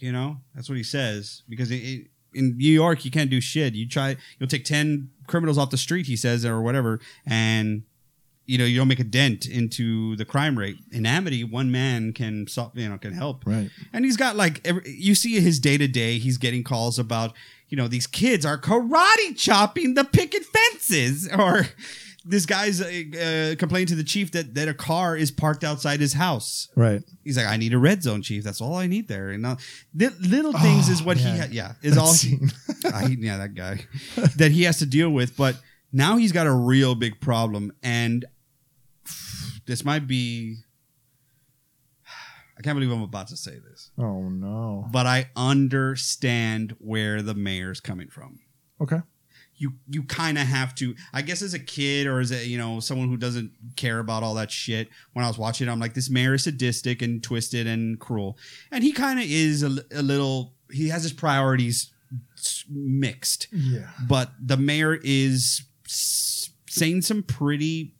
You 0.00 0.12
know, 0.12 0.38
that's 0.54 0.68
what 0.68 0.76
he 0.78 0.82
says. 0.82 1.42
Because 1.48 1.70
it, 1.70 1.76
it, 1.76 2.06
in 2.34 2.56
New 2.56 2.72
York, 2.72 3.04
you 3.04 3.10
can't 3.10 3.30
do 3.30 3.40
shit. 3.40 3.74
You 3.74 3.86
try, 3.86 4.16
you'll 4.38 4.48
take 4.48 4.64
ten 4.64 5.10
criminals 5.26 5.58
off 5.58 5.70
the 5.70 5.76
street, 5.76 6.06
he 6.06 6.16
says, 6.16 6.44
or 6.44 6.62
whatever, 6.62 7.00
and 7.26 7.82
you 8.46 8.58
know 8.58 8.64
you 8.64 8.78
don't 8.78 8.88
make 8.88 9.00
a 9.00 9.04
dent 9.04 9.46
into 9.46 10.16
the 10.16 10.24
crime 10.24 10.58
rate. 10.58 10.76
In 10.90 11.06
Amity, 11.06 11.44
one 11.44 11.70
man 11.70 12.12
can, 12.12 12.46
sol- 12.46 12.72
you 12.74 12.88
know, 12.88 12.98
can 12.98 13.12
help. 13.12 13.44
Right. 13.46 13.70
And 13.92 14.04
he's 14.04 14.16
got 14.16 14.36
like 14.36 14.60
every, 14.66 14.82
you 14.90 15.14
see 15.14 15.38
his 15.40 15.58
day 15.60 15.78
to 15.78 15.88
day. 15.88 16.18
He's 16.18 16.38
getting 16.38 16.64
calls 16.64 16.98
about 16.98 17.34
you 17.68 17.76
know 17.76 17.88
these 17.88 18.06
kids 18.06 18.44
are 18.44 18.58
karate 18.58 19.36
chopping 19.36 19.94
the 19.94 20.04
picket 20.04 20.44
fences, 20.44 21.28
or 21.38 21.66
this 22.24 22.46
guy's 22.46 22.80
uh, 22.80 22.84
uh, 22.84 23.54
complaining 23.56 23.88
to 23.88 23.94
the 23.94 24.04
chief 24.04 24.30
that 24.32 24.54
that 24.54 24.68
a 24.68 24.74
car 24.74 25.16
is 25.16 25.30
parked 25.30 25.64
outside 25.64 26.00
his 26.00 26.12
house. 26.12 26.68
Right. 26.76 27.02
He's 27.24 27.36
like, 27.36 27.46
I 27.46 27.56
need 27.56 27.72
a 27.72 27.78
red 27.78 28.02
zone, 28.02 28.22
chief. 28.22 28.44
That's 28.44 28.60
all 28.60 28.74
I 28.74 28.86
need 28.86 29.08
there. 29.08 29.30
And 29.30 29.46
uh, 29.46 29.56
li- 29.94 30.08
little 30.20 30.52
things 30.52 30.88
is 30.88 31.02
what 31.02 31.16
he 31.16 31.28
ha- 31.28 31.48
yeah 31.50 31.72
is 31.82 31.94
That 31.94 32.00
all. 32.00 32.12
He, 32.12 32.38
I, 32.92 33.06
yeah, 33.18 33.38
that 33.38 33.54
guy 33.54 33.86
that 34.36 34.50
he 34.52 34.64
has 34.64 34.78
to 34.80 34.86
deal 34.86 35.10
with. 35.10 35.36
But 35.36 35.56
now 35.92 36.16
he's 36.16 36.32
got 36.32 36.46
a 36.46 36.52
real 36.52 36.94
big 36.94 37.20
problem, 37.20 37.72
and 37.82 38.24
this 39.66 39.84
might 39.84 40.06
be. 40.06 40.56
I 42.58 42.62
can't 42.62 42.76
believe 42.76 42.92
I'm 42.92 43.02
about 43.02 43.28
to 43.28 43.36
say 43.36 43.58
this 43.58 43.90
Oh 43.98 44.28
no. 44.28 44.86
but 44.92 45.06
I 45.06 45.30
understand 45.36 46.76
where 46.78 47.22
the 47.22 47.34
mayor's 47.34 47.80
coming 47.80 48.08
from. 48.08 48.40
Okay. 48.80 48.98
You 49.56 49.74
you 49.88 50.02
kind 50.02 50.38
of 50.38 50.46
have 50.46 50.74
to. 50.76 50.94
I 51.12 51.22
guess 51.22 51.40
as 51.40 51.54
a 51.54 51.58
kid 51.58 52.06
or 52.08 52.18
as 52.20 52.32
a 52.32 52.44
you 52.44 52.58
know 52.58 52.80
someone 52.80 53.08
who 53.08 53.16
doesn't 53.16 53.52
care 53.76 54.00
about 54.00 54.22
all 54.24 54.34
that 54.34 54.50
shit. 54.50 54.88
When 55.12 55.24
I 55.24 55.28
was 55.28 55.38
watching, 55.38 55.68
it, 55.68 55.70
I'm 55.70 55.78
like, 55.78 55.94
this 55.94 56.10
mayor 56.10 56.34
is 56.34 56.44
sadistic 56.44 57.00
and 57.00 57.22
twisted 57.22 57.66
and 57.68 57.98
cruel, 58.00 58.36
and 58.72 58.82
he 58.82 58.90
kind 58.92 59.20
of 59.20 59.26
is 59.28 59.62
a, 59.62 59.68
a 59.94 60.02
little. 60.02 60.54
He 60.72 60.88
has 60.88 61.02
his 61.04 61.12
priorities 61.12 61.92
mixed, 62.68 63.46
Yeah. 63.52 63.90
but 64.08 64.32
the 64.40 64.56
mayor 64.56 64.98
is 65.04 65.62
saying 65.86 67.02
some 67.02 67.22
pretty 67.22 67.94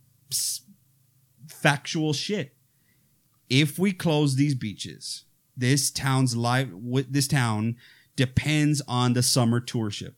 factual 1.62 2.12
shit. 2.12 2.54
If 3.48 3.78
we 3.78 3.92
close 3.92 4.36
these 4.36 4.54
beaches, 4.54 5.24
this 5.56 5.90
town's 5.90 6.36
life, 6.36 6.68
with 6.72 7.12
this 7.12 7.28
town 7.28 7.76
depends 8.16 8.82
on 8.88 9.12
the 9.12 9.22
summer 9.22 9.60
tourship. 9.60 10.16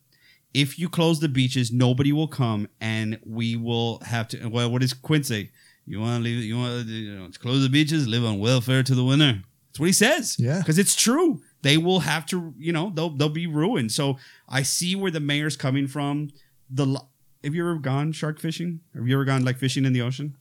If 0.53 0.79
you 0.79 0.89
close 0.89 1.21
the 1.21 1.29
beaches, 1.29 1.73
nobody 1.73 2.13
will 2.13 2.29
come, 2.29 2.69
and 2.81 3.19
we 3.25 3.57
will 3.57 4.01
have 4.05 4.29
to. 4.29 4.47
Well, 4.47 4.71
what 4.71 4.83
does 4.83 4.93
Quint 4.93 5.27
say? 5.27 5.51
You 5.85 6.01
want 6.01 6.21
to 6.21 6.25
leave? 6.25 6.45
You 6.45 6.57
want 6.57 6.87
to 6.87 6.93
you 6.93 7.17
know, 7.17 7.29
close 7.41 7.63
the 7.63 7.69
beaches, 7.69 8.07
live 8.07 8.25
on 8.25 8.39
welfare 8.39 8.83
to 8.83 8.95
the 8.95 9.05
winter. 9.05 9.43
That's 9.69 9.81
what 9.81 9.87
he 9.87 9.93
says. 9.93 10.37
Yeah. 10.39 10.59
because 10.59 10.79
it's 10.79 10.95
true. 10.95 11.43
They 11.63 11.77
will 11.77 12.01
have 12.01 12.25
to. 12.27 12.55
You 12.57 12.73
know, 12.73 12.93
they'll 12.95 13.11
they'll 13.11 13.29
be 13.29 13.49
ruined. 13.49 13.91
So 13.91 14.17
I 14.49 14.63
see 14.63 14.95
where 14.95 15.11
the 15.11 15.19
mayor's 15.21 15.57
coming 15.57 15.89
from. 15.89 16.31
The 16.71 17.01
have 17.43 17.55
you 17.55 17.69
ever 17.69 17.79
gone 17.81 18.13
shark 18.13 18.39
fishing? 18.39 18.81
Have 18.95 19.09
you 19.09 19.15
ever 19.17 19.25
gone 19.25 19.45
like 19.45 19.59
fishing 19.59 19.85
in 19.85 19.93
the 19.93 20.03
ocean? 20.03 20.37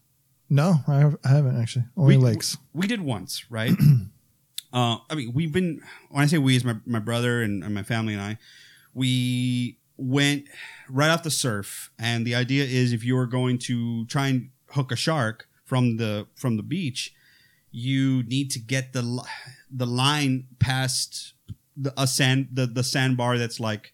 No, 0.54 0.82
I, 0.88 1.00
have, 1.00 1.18
I 1.26 1.30
haven't 1.30 1.60
actually. 1.60 1.86
Only 1.98 2.16
we, 2.16 2.24
lakes. 2.24 2.58
We 2.74 2.86
did 2.86 3.02
once, 3.02 3.50
right? 3.50 3.72
uh, 4.74 4.98
I 5.10 5.16
mean, 5.16 5.34
we've 5.34 5.52
been. 5.52 5.82
When 6.12 6.24
I 6.24 6.28
say 6.28 6.38
we, 6.38 6.56
is 6.56 6.64
my 6.64 6.76
my 6.86 7.00
brother 7.00 7.42
and, 7.42 7.64
and 7.64 7.74
my 7.74 7.82
family 7.82 8.14
and 8.14 8.22
I. 8.22 8.38
We 8.94 9.80
went 9.98 10.46
right 10.88 11.10
off 11.10 11.24
the 11.24 11.32
surf, 11.32 11.90
and 11.98 12.24
the 12.24 12.36
idea 12.36 12.66
is 12.66 12.94
if 12.94 13.04
you 13.04 13.18
are 13.18 13.26
going 13.26 13.58
to 13.60 14.06
try 14.06 14.28
and 14.28 14.52
hook 14.70 14.92
a 14.92 14.96
shark 14.96 15.48
from 15.66 15.98
the 15.98 16.28
from 16.36 16.58
the 16.58 16.64
beach, 16.64 17.16
you 17.72 18.22
need 18.22 18.52
to 18.52 18.60
get 18.60 18.94
the 18.94 19.26
the 19.72 19.88
line 19.88 20.46
past 20.60 21.34
the 21.76 21.92
a 22.00 22.06
sand 22.06 22.50
the 22.54 22.68
the 22.68 22.84
sandbar 22.84 23.40
that's 23.40 23.60
like 23.60 23.92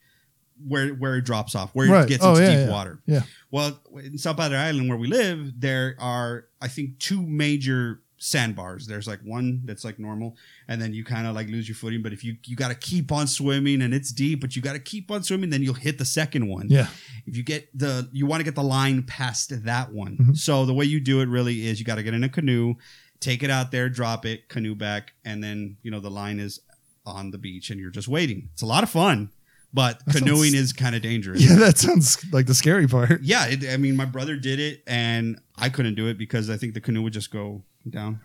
where 0.67 0.89
where 0.89 1.15
it 1.17 1.25
drops 1.25 1.55
off, 1.55 1.71
where 1.73 1.89
Right. 1.89 2.03
it 2.05 2.09
gets 2.09 2.23
Oh, 2.23 2.31
into 2.31 2.41
yeah, 2.43 2.49
deep 2.57 2.67
yeah. 2.67 2.71
water. 2.71 2.99
Yeah. 3.05 3.21
Well, 3.51 3.79
in 4.03 4.17
South 4.17 4.37
Padre 4.37 4.57
Island, 4.57 4.89
where 4.89 4.97
we 4.97 5.07
live, 5.07 5.53
there 5.59 5.95
are 5.99 6.45
I 6.61 6.67
think 6.67 6.99
two 6.99 7.21
major 7.25 8.01
sandbars. 8.21 8.85
There's 8.85 9.07
like 9.07 9.21
one 9.23 9.61
that's 9.63 9.85
like 9.85 9.97
normal, 9.97 10.35
and 10.67 10.81
then 10.81 10.93
you 10.93 11.05
kind 11.05 11.25
of 11.25 11.33
like 11.35 11.47
lose 11.47 11.67
your 11.69 11.75
footing. 11.75 12.01
But 12.01 12.11
if 12.13 12.23
you 12.23 12.35
you 12.45 12.55
got 12.57 12.67
to 12.67 12.75
keep 12.75 13.11
on 13.11 13.27
swimming, 13.27 13.81
and 13.81 13.93
it's 13.93 14.11
deep, 14.11 14.41
but 14.41 14.55
you 14.55 14.61
got 14.61 14.73
to 14.73 14.79
keep 14.79 15.09
on 15.09 15.23
swimming, 15.23 15.49
then 15.49 15.63
you'll 15.63 15.73
hit 15.73 15.97
the 15.97 16.05
second 16.05 16.47
one. 16.47 16.67
Yeah. 16.69 16.87
If 17.25 17.37
you 17.37 17.43
get 17.43 17.69
the 17.77 18.09
you 18.11 18.25
want 18.25 18.41
to 18.41 18.43
get 18.43 18.55
the 18.55 18.63
line 18.63 19.03
past 19.03 19.63
that 19.63 19.93
one. 19.93 20.17
Mhm. 20.17 20.37
So 20.37 20.65
the 20.65 20.73
way 20.73 20.85
you 20.85 20.99
do 20.99 21.21
it 21.21 21.29
really 21.29 21.65
is 21.67 21.79
you 21.79 21.85
got 21.85 21.95
to 21.95 22.03
get 22.03 22.13
in 22.13 22.23
a 22.23 22.29
canoe, 22.29 22.75
take 23.21 23.41
it 23.43 23.49
out 23.49 23.71
there, 23.71 23.89
drop 23.89 24.25
it, 24.25 24.49
canoe 24.49 24.75
back, 24.75 25.13
and 25.23 25.41
then 25.43 25.77
you 25.81 25.89
know 25.91 25.99
the 26.01 26.11
line 26.11 26.39
is 26.39 26.59
on 27.05 27.31
the 27.31 27.37
beach, 27.37 27.69
and 27.71 27.79
you're 27.79 27.89
just 27.89 28.07
waiting. 28.07 28.49
It's 28.53 28.61
a 28.61 28.65
lot 28.67 28.83
of 28.83 28.89
fun, 28.89 29.29
but 29.73 30.03
That 30.05 30.17
canoeing 30.17 30.51
sounds- 30.51 30.55
is 30.55 30.73
kind 30.73 30.95
of 30.95 31.01
dangerous. 31.01 31.41
Yeah, 31.47 31.55
that 31.55 31.77
sounds 31.77 32.23
like 32.31 32.47
the 32.47 32.53
scary 32.55 32.87
part. 32.87 33.21
Yeah, 33.21 33.45
it, 33.47 33.69
I 33.69 33.77
mean, 33.77 33.95
my 33.95 34.05
brother 34.05 34.35
did 34.35 34.59
it, 34.59 34.83
and 34.87 35.39
I 35.57 35.69
couldn't 35.69 35.95
do 35.95 36.07
it 36.07 36.17
because 36.17 36.49
I 36.49 36.57
think 36.57 36.73
the 36.73 36.81
canoe 36.81 37.01
would 37.03 37.13
just 37.13 37.31
go 37.31 37.63
down 37.89 38.21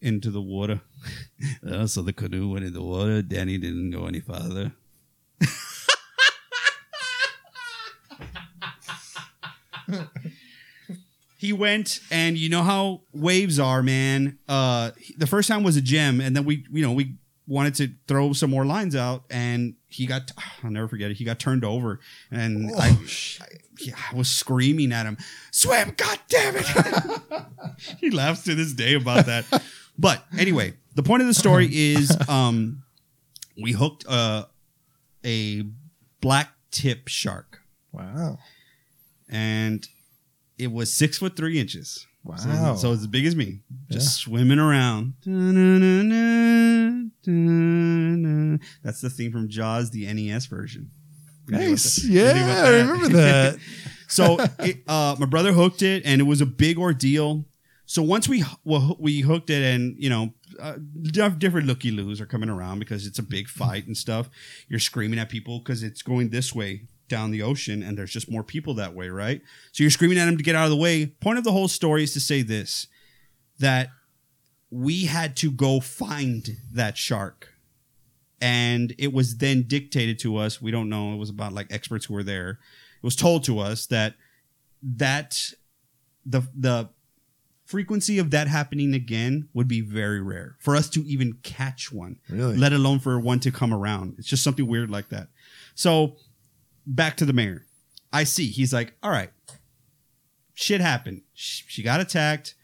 into 0.00 0.30
the 0.30 0.40
water. 0.42 0.80
Uh, 1.66 1.86
so 1.92 2.02
the 2.02 2.12
canoe 2.12 2.48
went 2.50 2.64
in 2.64 2.72
the 2.72 2.82
water. 2.82 3.22
Danny 3.22 3.58
didn't 3.58 3.90
go 3.92 4.06
any 4.06 4.20
farther. 4.20 4.72
He 11.38 11.52
went, 11.52 11.98
and 12.12 12.38
you 12.38 12.48
know 12.48 12.62
how 12.62 13.00
waves 13.12 13.58
are, 13.58 13.82
man. 13.82 14.38
Uh, 14.48 14.92
the 15.16 15.26
first 15.26 15.48
time 15.48 15.64
was 15.64 15.76
a 15.76 15.80
gem, 15.80 16.20
and 16.20 16.36
then 16.36 16.44
we, 16.44 16.64
you 16.70 16.82
know, 16.82 16.92
we 16.92 17.16
wanted 17.48 17.74
to 17.76 17.88
throw 18.06 18.32
some 18.32 18.48
more 18.50 18.64
lines 18.64 18.94
out, 18.94 19.24
and 19.28 19.74
he 19.92 20.06
got. 20.06 20.30
I'll 20.64 20.70
never 20.70 20.88
forget 20.88 21.10
it. 21.10 21.16
He 21.16 21.24
got 21.24 21.38
turned 21.38 21.64
over, 21.64 22.00
and 22.30 22.72
I, 22.76 22.88
I, 22.88 22.96
yeah, 23.80 23.94
I 24.12 24.14
was 24.16 24.30
screaming 24.30 24.92
at 24.92 25.06
him, 25.06 25.16
"Swim, 25.50 25.92
god 25.96 26.18
damn 26.28 26.54
it!" 26.56 26.66
he 27.98 28.10
laughs 28.10 28.44
to 28.44 28.54
this 28.54 28.72
day 28.72 28.94
about 28.94 29.26
that. 29.26 29.44
But 29.98 30.24
anyway, 30.38 30.74
the 30.94 31.02
point 31.02 31.22
of 31.22 31.28
the 31.28 31.34
story 31.34 31.68
is, 31.70 32.16
um, 32.28 32.82
we 33.60 33.72
hooked 33.72 34.06
uh, 34.08 34.46
a 35.24 35.64
black 36.20 36.50
tip 36.70 37.08
shark, 37.08 37.60
Wow. 37.92 38.38
and 39.28 39.86
it 40.58 40.72
was 40.72 40.92
six 40.92 41.18
foot 41.18 41.36
three 41.36 41.58
inches. 41.60 42.06
Wow. 42.24 42.36
So, 42.36 42.76
so 42.76 42.92
it's 42.92 43.00
as 43.02 43.06
big 43.08 43.26
as 43.26 43.34
me, 43.34 43.60
just 43.90 44.06
Yeah. 44.06 44.24
swimming 44.34 44.58
around. 44.60 45.14
That's 48.82 49.00
the 49.00 49.10
theme 49.10 49.32
from 49.32 49.48
Jaws, 49.48 49.90
the 49.90 50.12
NES 50.12 50.46
version. 50.46 50.90
Nice. 51.48 52.04
Yeah, 52.04 52.62
I 52.64 52.68
remember 52.80 53.08
that. 53.16 53.58
so 54.08 54.38
it, 54.60 54.82
uh, 54.86 55.16
my 55.18 55.26
brother 55.26 55.52
hooked 55.52 55.82
it, 55.82 56.02
and 56.04 56.20
it 56.20 56.24
was 56.24 56.40
a 56.40 56.46
big 56.46 56.78
ordeal. 56.78 57.44
So 57.86 58.02
once 58.02 58.28
we 58.28 58.44
well, 58.64 58.96
we 59.00 59.20
hooked 59.20 59.50
it, 59.50 59.62
and 59.62 59.96
you 59.98 60.08
know, 60.08 60.32
uh, 60.60 60.74
different 61.38 61.66
looky 61.66 61.90
loos 61.90 62.20
are 62.20 62.26
coming 62.26 62.48
around 62.48 62.78
because 62.78 63.06
it's 63.06 63.18
a 63.18 63.22
big 63.22 63.48
fight 63.48 63.86
and 63.86 63.96
stuff. 63.96 64.30
You're 64.68 64.78
screaming 64.80 65.18
at 65.18 65.28
people 65.28 65.58
because 65.58 65.82
it's 65.82 66.02
going 66.02 66.30
this 66.30 66.54
way 66.54 66.82
down 67.12 67.30
the 67.30 67.42
ocean, 67.42 67.82
and 67.82 67.96
there's 67.96 68.10
just 68.10 68.28
more 68.30 68.42
people 68.42 68.74
that 68.74 68.94
way, 68.94 69.08
right? 69.08 69.40
So 69.70 69.84
you're 69.84 69.90
screaming 69.90 70.18
at 70.18 70.24
them 70.26 70.36
to 70.36 70.42
get 70.42 70.56
out 70.56 70.64
of 70.64 70.70
the 70.70 70.76
way. 70.76 71.06
Point 71.06 71.38
of 71.38 71.44
the 71.44 71.52
whole 71.52 71.68
story 71.68 72.02
is 72.02 72.12
to 72.14 72.20
say 72.20 72.42
this: 72.42 72.88
that 73.60 73.90
we 74.70 75.04
had 75.04 75.36
to 75.36 75.50
go 75.52 75.78
find 75.80 76.56
that 76.72 76.96
shark. 76.96 77.50
And 78.40 78.92
it 78.98 79.12
was 79.12 79.36
then 79.36 79.62
dictated 79.68 80.18
to 80.20 80.36
us. 80.36 80.60
We 80.60 80.72
don't 80.72 80.88
know. 80.88 81.12
It 81.12 81.18
was 81.18 81.30
about 81.30 81.52
like 81.52 81.68
experts 81.70 82.06
who 82.06 82.14
were 82.14 82.24
there 82.24 82.58
it 83.02 83.06
was 83.06 83.16
told 83.16 83.42
to 83.44 83.58
us 83.58 83.86
that 83.86 84.14
that 84.82 85.52
the 86.24 86.42
the 86.54 86.88
frequency 87.64 88.18
of 88.18 88.30
that 88.30 88.46
happening 88.48 88.94
again 88.94 89.48
would 89.54 89.66
be 89.66 89.80
very 89.80 90.20
rare 90.20 90.56
for 90.60 90.76
us 90.76 90.88
to 90.90 91.00
even 91.06 91.32
catch 91.42 91.90
one 91.92 92.18
Really? 92.28 92.56
let 92.56 92.72
alone 92.72 92.98
for 93.00 93.18
one 93.18 93.40
to 93.40 93.50
come 93.50 93.72
around 93.74 94.14
it's 94.18 94.28
just 94.28 94.44
something 94.44 94.66
weird 94.66 94.90
like 94.90 95.08
that 95.08 95.28
so 95.74 96.16
back 96.86 97.16
to 97.16 97.24
the 97.24 97.32
mayor 97.32 97.66
i 98.12 98.24
see 98.24 98.46
he's 98.46 98.72
like 98.72 98.94
all 99.02 99.10
right 99.10 99.30
shit 100.54 100.80
happened 100.80 101.22
she, 101.32 101.64
she 101.68 101.82
got 101.82 102.00
attacked 102.00 102.54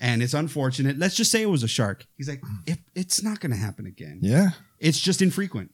and 0.00 0.22
it's 0.22 0.34
unfortunate 0.34 0.98
let's 0.98 1.16
just 1.16 1.30
say 1.30 1.42
it 1.42 1.50
was 1.50 1.62
a 1.62 1.68
shark 1.68 2.06
he's 2.16 2.28
like 2.28 2.42
it, 2.66 2.78
it's 2.94 3.22
not 3.22 3.40
going 3.40 3.50
to 3.52 3.56
happen 3.56 3.86
again 3.86 4.18
yeah. 4.22 4.50
it's 4.78 5.00
just 5.00 5.22
infrequent 5.22 5.70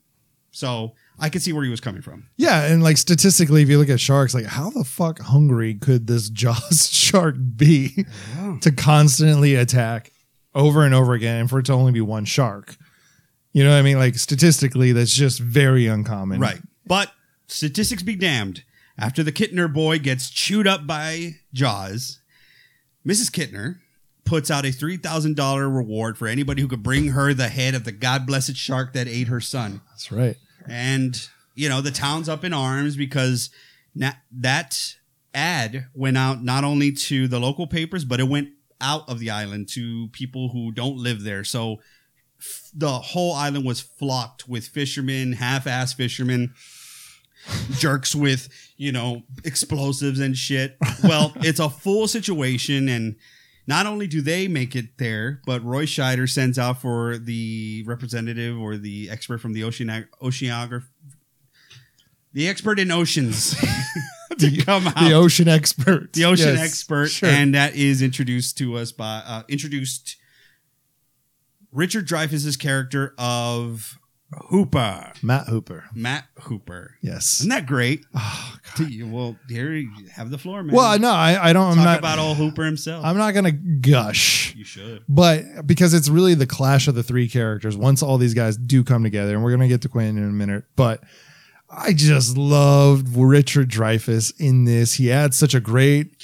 So 0.53 0.93
I 1.19 1.31
could 1.31 1.43
see 1.43 1.53
where 1.53 1.65
he 1.65 1.71
was 1.71 1.81
coming 1.81 2.03
from. 2.03 2.29
Yeah, 2.37 2.65
and 2.65 2.83
like 2.83 2.99
statistically, 2.99 3.63
if 3.63 3.71
you 3.71 3.79
look 3.79 3.89
at 3.89 3.99
sharks, 4.01 4.35
like 4.35 4.45
how 4.45 4.69
the 4.71 4.85
fuck 4.85 5.19
hungry 5.19 5.75
could 5.75 6.07
this 6.07 6.29
Jaws 6.43 6.91
shark 6.91 7.37
be 7.57 8.05
to 8.61 8.71
constantly 8.71 9.55
attack 9.55 10.13
over 10.55 10.85
and 10.85 10.95
over 10.95 11.15
again, 11.15 11.41
and 11.41 11.51
for 11.51 11.59
it 11.59 11.67
to 11.67 11.73
only 11.73 11.93
be 11.93 12.03
one 12.03 12.27
shark? 12.27 12.77
You 13.53 13.65
know 13.65 13.71
what 13.71 13.79
I 13.79 13.83
mean? 13.83 13.99
Like 13.99 14.17
statistically, 14.17 14.93
that's 14.93 15.15
just 15.15 15.41
very 15.41 15.87
uncommon. 15.87 16.39
Right. 16.39 16.61
But 16.87 17.11
statistics 17.47 18.03
be 18.03 18.17
damned. 18.17 18.65
After 18.99 19.23
the 19.23 19.33
Kintner 19.33 19.73
boy 19.73 19.99
gets 19.99 20.31
chewed 20.31 20.67
up 20.67 20.87
by 20.87 21.37
Jaws, 21.53 22.21
Mrs. 23.07 23.31
Kintner 23.31 23.79
puts 24.25 24.51
out 24.51 24.65
a 24.65 24.69
$3,000 24.69 25.75
reward 25.75 26.17
for 26.17 26.29
anybody 26.29 26.63
who 26.63 26.69
could 26.69 26.83
bring 26.83 27.09
her 27.09 27.35
the 27.35 27.49
head 27.49 27.75
of 27.75 27.85
the 27.85 27.93
God 27.93 28.27
blessed 28.27 28.57
shark 28.57 28.93
that 28.93 29.09
ate 29.09 29.29
her 29.29 29.41
son. 29.41 29.81
That's 29.91 30.13
right. 30.13 30.37
And, 30.69 31.29
you 31.55 31.69
know, 31.69 31.81
the 31.81 31.91
town's 31.91 32.29
up 32.29 32.45
in 32.45 32.53
arms 32.53 32.97
because 32.97 33.51
na- 33.95 34.13
that 34.31 34.95
ad 35.35 35.87
went 35.95 36.17
out 36.19 36.45
not 36.45 36.65
only 36.65 36.93
to 36.93 37.27
the 37.27 37.41
local 37.41 37.67
papers, 37.67 38.05
but 38.05 38.21
it 38.21 38.29
went 38.29 38.51
out 38.81 39.09
of 39.09 39.19
the 39.19 39.31
island 39.31 39.69
to 39.71 40.09
people 40.09 40.51
who 40.51 40.73
don't 40.73 40.97
live 40.97 41.23
there. 41.23 41.45
So 41.45 41.81
f- 42.39 42.71
the 42.75 42.91
whole 42.91 43.33
island 43.33 43.65
was 43.65 43.81
flocked 43.81 44.49
with 44.49 44.67
fishermen, 44.67 45.35
half 45.35 45.67
ass 45.67 45.93
fishermen, 45.93 46.55
jerks 47.73 48.15
with, 48.15 48.49
you 48.77 48.93
know, 48.93 49.23
explosives 49.45 50.21
and 50.21 50.37
shit. 50.37 50.77
Well, 51.03 51.33
it's 51.41 51.61
a 51.61 51.69
full 51.71 52.07
situation. 52.09 52.89
And 52.89 53.17
not 53.67 53.87
only 53.87 54.07
do 54.07 54.21
they 54.21 54.49
make 54.49 54.75
it 54.77 54.99
there, 54.99 55.41
but 55.47 55.65
Roy 55.65 55.85
Scheider 55.87 56.29
sends 56.29 56.59
out 56.59 56.81
for 56.81 57.19
the 57.19 57.85
representative 57.87 58.59
or 58.59 58.77
the 58.77 59.09
expert 59.11 59.39
from 59.41 59.53
the 59.53 59.65
ocean 59.65 60.07
oceanographer, 60.23 60.85
the 62.33 62.49
expert 62.49 62.79
in 62.79 62.91
oceans 62.91 63.55
to 64.39 64.57
come 64.65 64.87
out. 64.89 64.95
The 65.01 65.13
ocean 65.13 65.47
expert. 65.49 66.13
the 66.15 66.25
ocean 66.25 66.55
Yes, 66.57 66.61
expert, 66.65 67.09
sure. 67.09 67.29
and 67.29 67.55
that 67.55 67.75
is 67.77 68.01
introduced 68.03 68.57
to 68.59 68.77
us 68.79 68.91
by 68.91 69.23
uh, 69.27 69.43
introduced 69.49 70.17
Richard 71.71 72.07
Dreyfuss's 72.07 72.57
character 72.57 73.15
of 73.19 73.99
Hooper, 74.49 75.13
Matt 75.23 75.47
Hooper. 75.49 75.85
Matt 75.95 76.25
Hooper. 76.43 76.97
Yes. 77.03 77.41
Isn't 77.41 77.51
that 77.51 77.67
great? 77.67 78.05
Oh, 78.15 78.55
To 78.77 78.85
you- 78.87 79.07
well, 79.09 79.37
here 79.49 79.73
you 79.75 79.91
have 80.15 80.31
the 80.31 80.39
floor, 80.39 80.63
man. 80.63 80.75
well, 80.75 80.99
no, 80.99 81.11
I, 81.11 81.51
I 81.51 81.53
don't. 81.53 81.71
I'm 81.71 81.77
talk 81.77 81.85
not. 81.85 81.99
about 81.99 82.19
old 82.19 82.37
Hooper 82.39 82.65
himself. 82.65 83.05
I'm 83.05 83.17
not 83.19 83.33
gonna 83.35 83.53
gush. 83.53 84.55
you 84.55 84.65
should. 84.65 85.05
But 85.09 85.67
because 85.67 85.93
it's 85.95 86.09
really 86.09 86.35
the 86.35 86.47
clash 86.47 86.89
of 86.89 86.95
the 86.95 87.03
three 87.03 87.29
characters, 87.29 87.77
once 87.77 88.03
all 88.03 88.17
these 88.19 88.35
guys 88.35 88.57
do 88.57 88.83
come 88.85 89.03
together, 89.03 89.35
and 89.35 89.43
we're 89.45 89.51
gonna 89.53 89.69
get 89.69 89.83
to 89.83 89.89
Quint 89.89 90.17
in 90.17 90.25
a 90.25 90.29
minute, 90.29 90.65
but 90.77 91.03
I 91.75 91.93
just 91.95 92.37
loved 92.37 93.17
Richard 93.17 93.71
Dreyfuss 93.71 94.33
in 94.39 94.65
this. 94.65 94.95
He 94.95 95.07
had 95.07 95.33
such 95.35 95.55
a 95.55 95.61
great. 95.61 96.19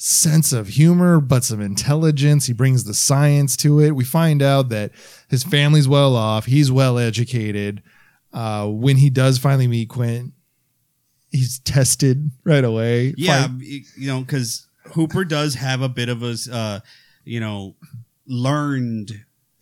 Sense 0.00 0.52
of 0.52 0.68
humor, 0.68 1.20
but 1.20 1.42
some 1.44 1.60
intelligence. 1.60 2.46
He 2.46 2.52
brings 2.52 2.84
the 2.84 2.94
science 2.94 3.56
to 3.58 3.80
it. 3.80 3.96
We 3.96 4.04
find 4.04 4.42
out 4.42 4.68
that 4.68 4.92
his 5.28 5.42
family's 5.42 5.88
well 5.88 6.14
off. 6.14 6.46
He's 6.46 6.70
well 6.70 6.98
educated. 6.98 7.82
Uh, 8.32 8.68
when 8.68 8.96
he 8.98 9.10
does 9.10 9.38
finally 9.38 9.66
meet 9.66 9.88
Quint, 9.88 10.32
he's 11.30 11.58
tested 11.60 12.30
right 12.44 12.64
away. 12.64 13.12
Yeah, 13.16 13.48
you 13.58 14.06
know, 14.06 14.20
because 14.20 14.68
Hooper 14.92 15.24
does 15.24 15.54
have 15.54 15.82
a 15.82 15.88
bit 15.88 16.08
of 16.08 16.22
a, 16.22 16.36
uh, 16.52 16.80
you 17.24 17.40
know, 17.40 17.74
learned 18.26 19.12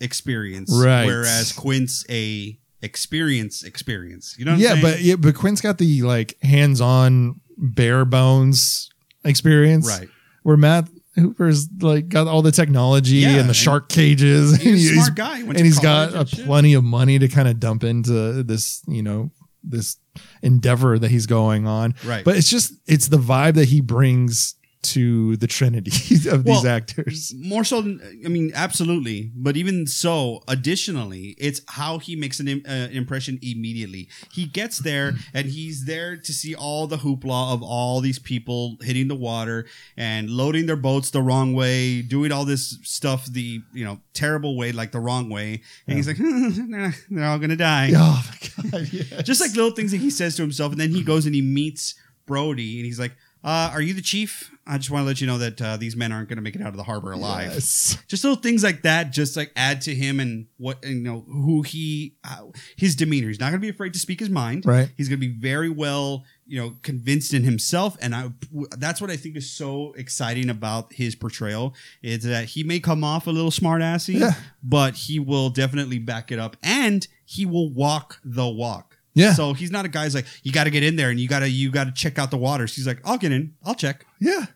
experience, 0.01 0.70
Right. 0.70 1.07
Whereas 1.07 1.53
Quint's 1.53 2.05
a 2.11 2.59
experience 2.82 3.62
experience. 3.62 4.37
You 4.39 4.45
know, 4.45 4.55
yeah, 4.55 4.80
but 4.82 5.01
yeah, 5.01 5.16
but 5.16 5.34
Quint's 5.34 5.61
got 5.61 5.78
the 5.78 6.03
like 6.03 6.37
hands-on 6.43 7.41
bare 7.57 8.05
bones 8.05 8.91
experience, 9.24 9.89
right. 9.89 10.09
Where 10.47 10.57
Matt 10.57 10.89
Hooper's 11.17 11.69
like 11.81 12.09
got 12.09 12.29
all 12.29 12.41
the 12.41 12.53
technology 12.53 13.17
Yeah, 13.17 13.31
and 13.31 13.37
the 13.39 13.45
and 13.47 13.57
shark 13.57 13.89
cages, 13.89 14.53
and 14.53 14.61
He's 14.63 14.91
a 14.91 14.93
he's- 14.95 15.05
smart 15.07 15.17
guy. 15.17 15.39
And 15.41 15.59
he's 15.59 15.81
got 15.81 16.15
a 16.15 16.21
and 16.21 16.29
plenty 16.31 16.75
of 16.75 16.85
money 16.85 17.19
to 17.19 17.27
kind 17.27 17.49
of 17.49 17.59
dump 17.59 17.83
into 17.83 18.45
this, 18.45 18.81
you 18.87 19.03
know, 19.03 19.33
this 19.65 19.97
endeavor 20.43 21.01
that 21.01 21.11
he's 21.11 21.27
going 21.27 21.67
on. 21.67 21.95
Right. 22.05 22.25
But 22.25 22.37
it's 22.37 22.49
just 22.49 22.75
it's 22.87 23.09
the 23.09 23.17
vibe 23.17 23.55
that 23.55 23.65
he 23.71 23.81
brings 23.81 24.55
to 24.93 25.37
the 25.37 25.47
trinity 25.47 25.91
of 26.30 26.45
these 26.45 26.64
actors. 26.64 27.34
more 27.37 27.64
so 27.64 27.78
i 28.24 28.28
mean 28.28 28.53
absolutely 28.55 29.30
but 29.34 29.57
even 29.57 29.87
so 29.87 30.43
additionally 30.49 31.34
it's 31.39 31.61
how 31.68 31.99
he 31.99 32.14
makes 32.16 32.41
an 32.41 32.49
uh, 32.66 32.89
impression 32.93 33.39
immediately 33.43 34.09
he 34.32 34.47
gets 34.47 34.78
there 34.78 35.12
and 35.34 35.47
he's 35.47 35.84
there 35.87 36.16
to 36.16 36.32
see 36.32 36.55
all 36.55 36.87
the 36.87 36.99
hoopla 36.99 37.53
of 37.53 37.62
all 37.62 38.01
these 38.01 38.18
people 38.18 38.76
hitting 38.82 39.09
the 39.09 39.14
water 39.14 39.66
and 39.97 40.30
loading 40.30 40.66
their 40.66 40.76
boats 40.76 41.11
the 41.11 41.22
wrong 41.22 41.55
way 41.55 42.03
doing 42.03 42.30
all 42.32 42.45
this 42.45 42.78
stuff 42.82 43.26
the 43.26 43.61
you 43.72 43.84
know 43.84 43.99
terrible 44.14 44.57
way 44.57 44.72
like 44.72 44.93
the 44.93 45.01
wrong 45.01 45.28
way 45.28 45.61
and 45.87 45.97
he's 45.97 46.07
like 46.07 46.16
they're, 46.70 46.95
they're 47.11 47.28
all 47.28 47.39
gonna 47.39 47.57
die 47.57 47.91
Oh 47.97 48.22
my 48.30 48.70
god! 48.78 48.89
Yeah. 48.93 49.22
just 49.22 49.41
like 49.41 49.55
little 49.55 49.70
things 49.72 49.91
that 49.91 49.99
he 49.99 50.11
says 50.11 50.37
to 50.37 50.43
himself 50.43 50.72
and 50.72 50.80
then 50.80 50.91
he 50.91 51.03
goes 51.03 51.26
and 51.26 51.34
he 51.34 51.43
meets 51.43 51.95
brody 52.27 52.79
and 52.79 52.87
he's 52.87 52.99
like 53.01 53.12
uh, 53.45 53.70
are 53.72 53.81
you 53.81 53.95
the 53.95 54.03
chief? 54.03 54.51
I 54.66 54.77
just 54.77 54.91
want 54.91 55.03
to 55.03 55.07
let 55.07 55.20
you 55.20 55.27
know 55.29 55.39
that 55.39 55.62
uh, 55.62 55.77
these 55.77 55.95
men 55.95 56.11
aren't 56.11 56.29
going 56.29 56.39
to 56.39 56.43
make 56.43 56.57
it 56.57 56.62
out 56.62 56.68
of 56.70 56.77
the 56.77 56.83
harbor 56.83 57.12
alive 57.12 57.53
Yes. 57.53 57.97
just 58.09 58.24
little 58.24 58.41
things 58.43 58.64
like 58.64 58.83
that 58.83 59.12
just 59.12 59.37
like 59.37 59.53
add 59.55 59.83
to 59.83 59.95
him 59.95 60.18
and 60.18 60.47
what 60.57 60.83
you 60.85 60.97
know 60.97 61.20
who 61.29 61.62
he 61.62 62.16
how, 62.24 62.51
his 62.77 62.97
demeanor 62.97 63.29
he's 63.29 63.39
not 63.39 63.51
going 63.51 63.61
to 63.61 63.64
be 63.64 63.68
afraid 63.68 63.93
to 63.93 64.01
speak 64.01 64.18
his 64.18 64.31
mind 64.31 64.66
Right. 64.66 64.91
he's 64.97 65.09
going 65.09 65.20
to 65.20 65.27
be 65.29 65.33
very 65.33 65.68
well 65.68 66.24
you 66.45 66.59
know 66.61 66.74
convinced 66.83 67.33
in 67.35 67.45
himself 67.45 67.97
and 68.01 68.16
i 68.16 68.31
that's 68.79 69.01
what 69.01 69.11
i 69.11 69.16
think 69.16 69.37
is 69.37 69.49
so 69.49 69.93
exciting 69.93 70.51
about 70.51 70.93
his 70.93 71.14
portrayal 71.14 71.72
is 72.03 72.24
that 72.24 72.47
he 72.47 72.64
may 72.64 72.81
come 72.81 73.05
off 73.05 73.29
a 73.29 73.31
little 73.31 73.53
smart 73.53 73.81
assy 73.81 74.14
Yeah. 74.14 74.33
but 74.64 74.95
he 74.97 75.20
will 75.20 75.51
definitely 75.51 76.01
back 76.01 76.33
it 76.33 76.41
up 76.41 76.57
and 76.64 77.07
he 77.24 77.47
will 77.47 77.70
walk 77.72 78.18
the 78.24 78.49
walk 78.49 78.96
Yeah. 79.17 79.33
so 79.33 79.53
he's 79.55 79.71
not 79.73 79.85
a 79.85 79.89
guy 79.89 80.05
who's 80.05 80.14
like 80.14 80.27
you 80.45 80.53
got 80.53 80.64
to 80.64 80.71
get 80.71 80.83
in 80.85 80.95
there 80.97 81.11
and 81.11 81.19
you 81.19 81.27
got 81.27 81.41
to 81.41 81.49
you 81.51 81.71
got 81.73 81.85
to 81.85 81.93
check 81.93 82.19
out 82.19 82.31
the 82.31 82.37
waters 82.37 82.77
he's 82.77 82.87
like 82.87 83.01
i'll 83.05 83.19
get 83.19 83.33
in 83.33 83.55
i'll 83.64 83.75
check 83.75 84.05
Yeah. 84.21 84.47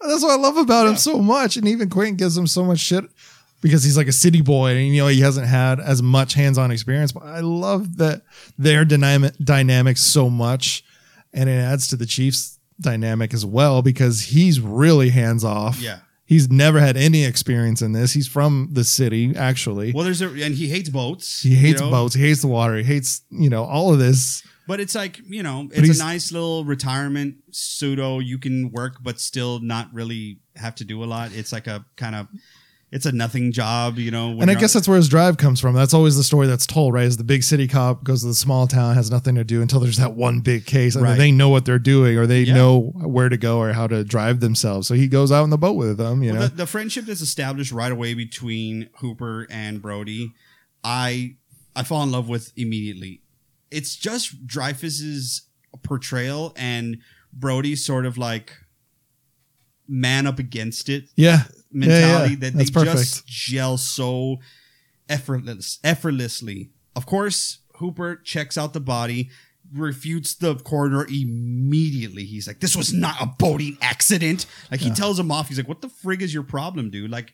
That's 0.00 0.22
what 0.22 0.32
I 0.32 0.36
love 0.36 0.56
about 0.58 0.86
him 0.86 0.96
so 0.96 1.18
much. 1.18 1.56
And 1.56 1.66
even 1.66 1.88
Quentin 1.88 2.16
gives 2.16 2.36
him 2.36 2.46
so 2.46 2.62
much 2.62 2.78
shit 2.78 3.04
because 3.62 3.82
he's 3.84 3.96
like 3.96 4.08
a 4.08 4.12
city 4.12 4.42
boy 4.42 4.72
and 4.76 4.86
you 4.88 5.00
know 5.00 5.06
he 5.08 5.20
hasn't 5.22 5.46
had 5.46 5.80
as 5.80 6.02
much 6.02 6.34
hands-on 6.34 6.70
experience. 6.70 7.10
But 7.12 7.22
I 7.22 7.40
love 7.40 7.96
that 7.96 8.20
their 8.58 8.84
dynamic 8.84 9.32
dynamic 9.42 9.96
so 9.96 10.28
much. 10.28 10.84
And 11.32 11.48
it 11.48 11.54
adds 11.54 11.88
to 11.88 11.96
the 11.96 12.04
Chiefs 12.04 12.58
dynamic 12.78 13.32
as 13.32 13.46
well 13.46 13.80
because 13.80 14.20
he's 14.24 14.60
really 14.60 15.08
hands 15.08 15.42
off. 15.42 15.80
Yeah. 15.80 16.00
He's 16.26 16.50
never 16.50 16.80
had 16.80 16.96
any 16.96 17.24
experience 17.24 17.82
in 17.82 17.92
this. 17.92 18.12
He's 18.14 18.26
from 18.26 18.70
the 18.72 18.84
city, 18.84 19.34
actually. 19.36 19.92
well 19.92 20.04
there's 20.04 20.22
a 20.22 20.28
and 20.28 20.54
he 20.54 20.68
hates 20.68 20.88
boats 20.88 21.42
he 21.42 21.54
hates 21.54 21.80
you 21.80 21.86
know? 21.86 21.90
boats. 21.90 22.14
He 22.14 22.22
hates 22.22 22.40
the 22.40 22.48
water. 22.48 22.76
He 22.76 22.84
hates, 22.84 23.22
you 23.30 23.50
know, 23.50 23.64
all 23.64 23.92
of 23.92 23.98
this. 23.98 24.42
But 24.66 24.80
it's 24.80 24.94
like, 24.94 25.20
you 25.26 25.42
know, 25.42 25.68
it's 25.72 26.00
a 26.00 26.02
nice 26.02 26.32
little 26.32 26.64
retirement 26.64 27.36
pseudo. 27.50 28.18
You 28.20 28.38
can 28.38 28.70
work, 28.72 28.96
but 29.02 29.20
still 29.20 29.60
not 29.60 29.92
really 29.92 30.38
have 30.56 30.74
to 30.76 30.84
do 30.84 31.04
a 31.04 31.06
lot. 31.06 31.32
It's 31.34 31.52
like 31.52 31.66
a 31.66 31.84
kind 31.96 32.14
of, 32.14 32.28
it's 32.92 33.06
a 33.06 33.12
nothing 33.12 33.50
job, 33.50 33.98
you 33.98 34.10
know. 34.10 34.38
And 34.40 34.50
I 34.50 34.54
guess 34.54 34.72
that's 34.72 34.86
where 34.86 34.96
his 34.96 35.08
drive 35.08 35.36
comes 35.36 35.58
from. 35.60 35.74
That's 35.74 35.92
always 35.94 36.16
the 36.16 36.22
story 36.22 36.46
that's 36.46 36.66
told, 36.66 36.94
right? 36.94 37.06
Is 37.06 37.16
the 37.16 37.24
big 37.24 37.42
city 37.42 37.66
cop 37.66 38.04
goes 38.04 38.20
to 38.20 38.28
the 38.28 38.34
small 38.34 38.66
town, 38.68 38.94
has 38.94 39.10
nothing 39.10 39.34
to 39.34 39.42
do 39.44 39.62
until 39.62 39.80
there's 39.80 39.96
that 39.96 40.14
one 40.14 40.40
big 40.40 40.64
case, 40.64 40.94
and 40.94 41.02
Right. 41.04 41.18
they 41.18 41.32
know 41.32 41.48
what 41.48 41.64
they're 41.64 41.78
doing 41.80 42.16
or 42.16 42.26
they 42.26 42.42
Yeah. 42.42 42.54
know 42.54 42.80
where 42.94 43.28
to 43.28 43.36
go 43.36 43.58
or 43.58 43.72
how 43.72 43.86
to 43.88 44.04
drive 44.04 44.38
themselves. 44.40 44.86
So 44.86 44.94
he 44.94 45.08
goes 45.08 45.32
out 45.32 45.42
in 45.44 45.50
the 45.50 45.58
boat 45.58 45.72
with 45.72 45.96
them, 45.96 46.22
you 46.22 46.32
Well, 46.32 46.42
know. 46.42 46.48
the, 46.48 46.54
the 46.56 46.66
friendship 46.66 47.06
that's 47.06 47.20
established 47.20 47.72
right 47.72 47.90
away 47.90 48.14
between 48.14 48.88
Hooper 48.98 49.46
and 49.50 49.82
Brody, 49.82 50.32
I 50.84 51.36
I 51.76 51.82
fall 51.82 52.04
in 52.04 52.12
love 52.12 52.28
with 52.28 52.52
immediately. 52.56 53.22
It's 53.72 53.96
just 53.96 54.46
Dreyfuss's 54.46 55.42
portrayal 55.82 56.52
and 56.56 56.98
Brody's 57.32 57.84
sort 57.84 58.06
of 58.06 58.16
like 58.16 58.52
man 59.88 60.26
up 60.26 60.38
against 60.38 60.88
it 60.88 61.04
yeah. 61.16 61.42
Mentality 61.74 62.34
Yeah, 62.34 62.38
yeah. 62.40 62.50
that 62.50 62.54
That's 62.56 62.70
they 62.70 62.74
perfect. 62.74 62.98
just 62.98 63.26
gel 63.26 63.76
so 63.76 64.38
effortless 65.08 65.78
effortlessly. 65.84 66.70
Of 66.96 67.06
course, 67.06 67.58
Hooper 67.76 68.16
checks 68.16 68.56
out 68.56 68.72
the 68.72 68.80
body, 68.80 69.30
refutes 69.72 70.34
the 70.34 70.54
coroner 70.56 71.04
immediately. 71.06 72.24
He's 72.24 72.46
like, 72.46 72.60
"This 72.60 72.76
was 72.76 72.92
not 72.92 73.20
a 73.20 73.26
boating 73.26 73.76
accident." 73.82 74.46
Like 74.70 74.80
he 74.80 74.90
tells 74.90 75.18
him 75.18 75.30
off. 75.32 75.48
He's 75.48 75.58
like, 75.58 75.68
"What 75.68 75.80
the 75.82 75.88
frig 75.88 76.22
is 76.22 76.32
your 76.32 76.44
problem, 76.44 76.90
dude?" 76.90 77.10
Like. 77.10 77.32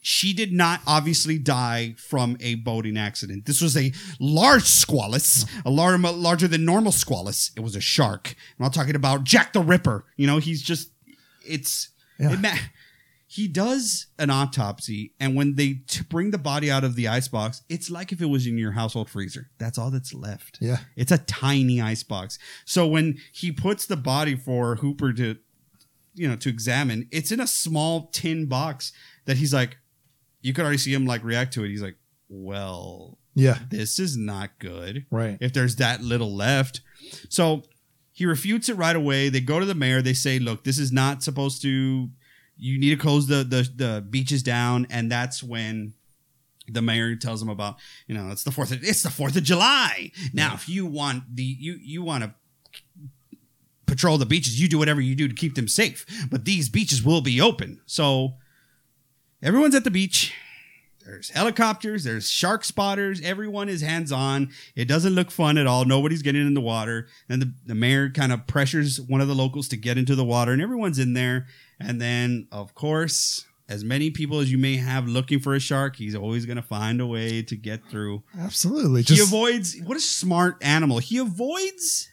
She 0.00 0.32
did 0.32 0.52
not 0.52 0.80
obviously 0.86 1.38
die 1.40 1.96
from 1.98 2.36
a 2.40 2.54
boating 2.54 2.96
accident. 2.96 3.46
This 3.46 3.60
was 3.60 3.76
a 3.76 3.92
large 4.20 4.62
squalus, 4.62 5.44
a 5.66 5.70
lar- 5.70 5.98
larger 5.98 6.46
than 6.46 6.64
normal 6.64 6.92
squalus. 6.92 7.50
It 7.56 7.60
was 7.64 7.74
a 7.74 7.80
shark. 7.80 8.28
I'm 8.58 8.62
not 8.64 8.72
talking 8.72 8.94
about 8.94 9.24
Jack 9.24 9.52
the 9.52 9.60
Ripper. 9.60 10.04
You 10.16 10.28
know, 10.28 10.38
he's 10.38 10.62
just, 10.62 10.92
it's, 11.44 11.88
Yeah. 12.20 12.32
it 12.34 12.40
ma- 12.40 12.54
he 13.30 13.46
does 13.46 14.06
an 14.18 14.30
autopsy, 14.30 15.12
and 15.20 15.34
when 15.36 15.56
they 15.56 15.74
t- 15.86 16.02
bring 16.08 16.30
the 16.30 16.38
body 16.38 16.70
out 16.70 16.82
of 16.82 16.94
the 16.96 17.06
icebox, 17.08 17.60
it's 17.68 17.90
like 17.90 18.10
if 18.10 18.22
it 18.22 18.26
was 18.26 18.46
in 18.46 18.56
your 18.56 18.72
household 18.72 19.10
freezer. 19.10 19.50
That's 19.58 19.76
all 19.76 19.90
that's 19.90 20.14
left. 20.14 20.56
Yeah. 20.62 20.78
It's 20.96 21.12
a 21.12 21.18
tiny 21.18 21.78
icebox. 21.78 22.38
So 22.64 22.86
when 22.86 23.18
he 23.32 23.52
puts 23.52 23.84
the 23.84 23.98
body 23.98 24.34
for 24.34 24.76
Hooper 24.76 25.12
to, 25.12 25.36
you 26.14 26.26
know, 26.26 26.36
to 26.36 26.48
examine, 26.48 27.06
it's 27.12 27.30
in 27.30 27.38
a 27.38 27.46
small 27.46 28.06
tin 28.12 28.46
box 28.46 28.92
that 29.26 29.36
he's 29.36 29.52
like, 29.52 29.76
you 30.40 30.54
could 30.54 30.62
already 30.62 30.78
see 30.78 30.94
him 30.94 31.04
like 31.04 31.22
react 31.22 31.52
to 31.52 31.64
it. 31.64 31.68
He's 31.68 31.82
like, 31.82 31.98
well, 32.30 33.18
Yeah. 33.34 33.58
this 33.68 33.98
is 33.98 34.16
not 34.16 34.58
good 34.58 35.04
Right. 35.10 35.36
if 35.42 35.52
there's 35.52 35.76
that 35.76 36.02
little 36.02 36.34
left. 36.34 36.80
So 37.28 37.64
he 38.12 38.24
refutes 38.24 38.70
it 38.70 38.74
right 38.76 38.96
away. 38.96 39.28
They 39.28 39.40
go 39.40 39.60
to 39.60 39.66
the 39.66 39.74
mayor. 39.74 40.00
They 40.02 40.14
say, 40.14 40.38
"Look, 40.38 40.64
this 40.64 40.78
is 40.78 40.90
not 40.90 41.22
supposed 41.22 41.62
to. 41.62 42.08
You 42.58 42.78
need 42.78 42.90
to 42.90 42.96
close 42.96 43.26
the 43.26 43.44
the, 43.44 43.68
the 43.74 44.04
beaches 44.08 44.42
down." 44.42 44.86
And 44.90 45.10
that's 45.10 45.42
when 45.42 45.94
the 46.68 46.82
mayor 46.82 47.16
tells 47.16 47.40
them 47.40 47.48
about, 47.48 47.76
you 48.06 48.14
know, 48.14 48.30
it's 48.30 48.42
the 48.42 48.50
fourth. 48.50 48.72
Of, 48.72 48.84
it's 48.84 49.02
the 49.02 49.10
Fourth 49.10 49.36
of 49.36 49.42
July. 49.42 50.12
Now, 50.32 50.54
if 50.54 50.68
you 50.68 50.84
want 50.86 51.34
the 51.34 51.42
you 51.42 51.78
you 51.80 52.02
want 52.02 52.24
to 52.24 52.34
patrol 53.86 54.18
the 54.18 54.26
beaches, 54.26 54.60
you 54.60 54.68
do 54.68 54.78
whatever 54.78 55.00
you 55.00 55.14
do 55.14 55.28
to 55.28 55.34
keep 55.34 55.54
them 55.54 55.68
safe. 55.68 56.04
But 56.30 56.44
these 56.44 56.68
beaches 56.68 57.02
will 57.02 57.22
be 57.22 57.40
open. 57.40 57.80
So 57.86 58.34
everyone's 59.42 59.74
at 59.74 59.84
the 59.84 59.90
beach. 59.90 60.34
There's 61.08 61.30
helicopters, 61.30 62.04
there's 62.04 62.28
shark 62.28 62.64
spotters, 62.64 63.22
everyone 63.22 63.70
is 63.70 63.80
hands 63.80 64.12
on. 64.12 64.50
It 64.76 64.86
doesn't 64.88 65.14
look 65.14 65.30
fun 65.30 65.56
at 65.56 65.66
all. 65.66 65.86
Nobody's 65.86 66.20
getting 66.20 66.46
in 66.46 66.52
the 66.52 66.60
water. 66.60 67.08
And 67.30 67.40
the, 67.40 67.54
the 67.64 67.74
mayor 67.74 68.10
kind 68.10 68.30
of 68.30 68.46
pressures 68.46 69.00
one 69.00 69.22
of 69.22 69.26
the 69.26 69.34
locals 69.34 69.68
to 69.68 69.78
get 69.78 69.96
into 69.96 70.14
the 70.14 70.24
water, 70.24 70.52
and 70.52 70.60
everyone's 70.60 70.98
in 70.98 71.14
there. 71.14 71.46
And 71.80 71.98
then, 71.98 72.46
of 72.52 72.74
course, 72.74 73.46
as 73.70 73.84
many 73.84 74.10
people 74.10 74.40
as 74.40 74.52
you 74.52 74.58
may 74.58 74.76
have 74.76 75.08
looking 75.08 75.40
for 75.40 75.54
a 75.54 75.60
shark, 75.60 75.96
he's 75.96 76.14
always 76.14 76.44
going 76.44 76.56
to 76.56 76.62
find 76.62 77.00
a 77.00 77.06
way 77.06 77.40
to 77.40 77.56
get 77.56 77.86
through. 77.86 78.22
Absolutely. 78.38 79.00
he 79.00 79.14
Just 79.14 79.28
avoids, 79.28 79.78
what 79.86 79.96
a 79.96 80.00
smart 80.00 80.58
animal. 80.60 80.98
He 80.98 81.16
avoids 81.16 82.10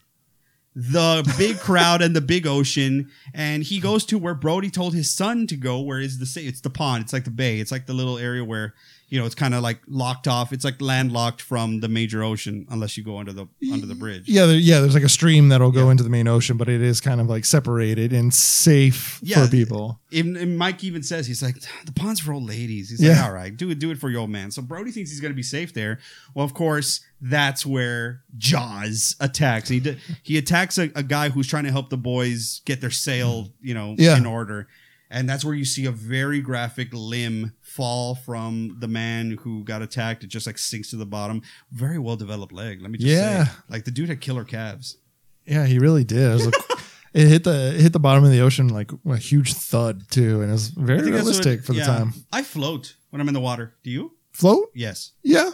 the 0.76 1.34
big 1.38 1.58
crowd 1.60 2.02
and 2.02 2.16
the 2.16 2.22
big 2.22 2.46
ocean, 2.46 3.10
and 3.34 3.64
he 3.64 3.80
goes 3.80 4.06
to 4.06 4.18
where 4.18 4.36
Brody 4.36 4.70
told 4.70 4.94
his 4.94 5.10
son 5.10 5.48
to 5.48 5.56
go. 5.56 5.80
Where 5.80 6.00
is 6.00 6.20
the 6.20 6.26
sa- 6.26 6.42
it's 6.42 6.62
the 6.62 6.70
pond? 6.70 7.04
It's 7.04 7.14
like 7.14 7.24
the 7.24 7.32
bay. 7.32 7.60
It's 7.60 7.72
like 7.72 7.86
the 7.86 7.94
little 7.94 8.18
area 8.18 8.44
where 8.44 8.74
you 9.08 9.20
know 9.20 9.26
it's 9.26 9.36
kind 9.36 9.54
of 9.54 9.62
like 9.64 9.80
locked 9.88 10.28
off. 10.28 10.52
It's 10.52 10.66
like 10.66 10.82
landlocked 10.82 11.42
from 11.42 11.80
the 11.80 11.88
major 11.88 12.24
ocean 12.24 12.66
unless 12.70 12.98
you 12.98 13.04
go 13.04 13.18
under 13.20 13.32
the 13.32 13.48
under 13.72 13.86
the 13.86 13.96
bridge. 13.96 14.24
yeah, 14.28 14.46
there, 14.48 14.58
yeah. 14.58 14.82
There's 14.82 14.96
like 14.96 15.04
a 15.04 15.10
stream 15.10 15.48
that'll 15.50 15.72
go 15.72 15.86
Yeah. 15.86 15.92
into 15.92 16.04
the 16.04 16.10
main 16.10 16.28
ocean, 16.28 16.58
but 16.58 16.68
it 16.68 16.82
is 16.82 17.00
kind 17.00 17.22
of 17.22 17.28
like 17.30 17.46
separated 17.46 18.12
and 18.12 18.34
safe 18.34 19.20
Yeah. 19.24 19.46
for 19.46 19.52
people. 19.52 20.00
And, 20.12 20.36
and 20.36 20.58
Mike 20.58 20.84
even 20.84 21.04
says 21.04 21.28
he's 21.28 21.42
like 21.44 21.56
the 21.86 21.92
pond's 21.94 22.20
for 22.20 22.34
old 22.34 22.48
ladies. 22.48 22.90
He's 22.90 23.02
Yeah. 23.02 23.12
like, 23.18 23.24
all 23.26 23.32
right, 23.34 23.56
do 23.56 23.70
it, 23.70 23.80
do 23.80 23.92
it 23.92 23.98
for 24.00 24.10
your 24.10 24.22
old 24.22 24.30
man. 24.32 24.52
So 24.52 24.62
Brody 24.62 24.92
thinks 24.92 25.10
he's 25.12 25.22
gonna 25.22 25.34
be 25.36 25.44
safe 25.44 25.74
there. 25.74 26.00
Well, 26.34 26.44
of 26.46 26.54
course, 26.54 27.00
that's 27.28 27.66
where 27.66 28.22
Jaws 28.38 29.16
attacks. 29.20 29.70
He 29.70 29.80
d- 29.80 29.98
he 30.24 30.38
attacks 30.38 30.78
a, 30.78 30.84
a 30.96 31.04
guy 31.04 31.30
who's 31.30 31.48
trying 31.48 31.64
to 31.66 31.72
help 31.72 31.90
the 31.90 31.98
boys 31.98 32.62
get 32.66 32.82
their 32.82 32.92
sail, 32.92 33.50
you 33.62 33.74
know, 33.74 33.96
Yeah. 33.98 34.18
in 34.18 34.26
order. 34.26 34.68
And 35.10 35.30
that's 35.30 35.46
where 35.46 35.54
you 35.54 35.66
see 35.66 35.86
a 35.86 35.92
very 35.92 36.42
graphic 36.42 36.90
limb 36.92 37.54
fall 37.62 38.16
from 38.16 38.78
the 38.80 38.88
man 38.88 39.38
who 39.42 39.64
got 39.64 39.82
attacked. 39.82 40.24
It 40.24 40.28
just 40.28 40.46
like 40.48 40.58
sinks 40.58 40.90
to 40.90 40.96
the 40.98 41.06
bottom. 41.06 41.42
Very 41.72 42.00
well 42.00 42.16
developed 42.16 42.52
leg. 42.54 42.82
Let 42.82 42.92
me 42.92 42.98
just 42.98 43.10
Yeah. 43.10 43.46
say, 43.46 43.52
like 43.70 43.86
the 43.86 43.92
dude 43.92 44.10
had 44.10 44.20
killer 44.22 44.44
calves. 44.44 44.98
Yeah, 45.46 45.66
he 45.68 45.78
really 45.80 46.04
did. 46.04 46.42
It, 46.42 46.46
like, 46.46 46.54
it 47.14 47.28
hit 47.28 47.44
the 47.44 47.74
it 47.76 47.82
hit 47.82 47.94
the 47.94 48.00
bottom 48.00 48.24
of 48.24 48.32
the 48.32 48.42
ocean 48.42 48.68
like 48.70 48.92
a 49.08 49.18
huge 49.18 49.54
thud 49.54 50.10
too, 50.10 50.42
and 50.42 50.50
it 50.50 50.54
was 50.54 50.70
very 50.70 51.12
realistic 51.12 51.60
what- 51.60 51.66
for 51.68 51.74
the 51.74 51.80
yeah. 51.80 51.86
time. 51.86 52.14
I 52.34 52.42
float 52.44 52.96
when 53.12 53.22
I'm 53.22 53.28
in 53.28 53.34
the 53.36 53.40
water. 53.40 53.74
Do 53.84 53.92
you? 53.92 54.12
Float? 54.34 54.70
Yes. 54.76 55.12
Yeah, 55.24 55.52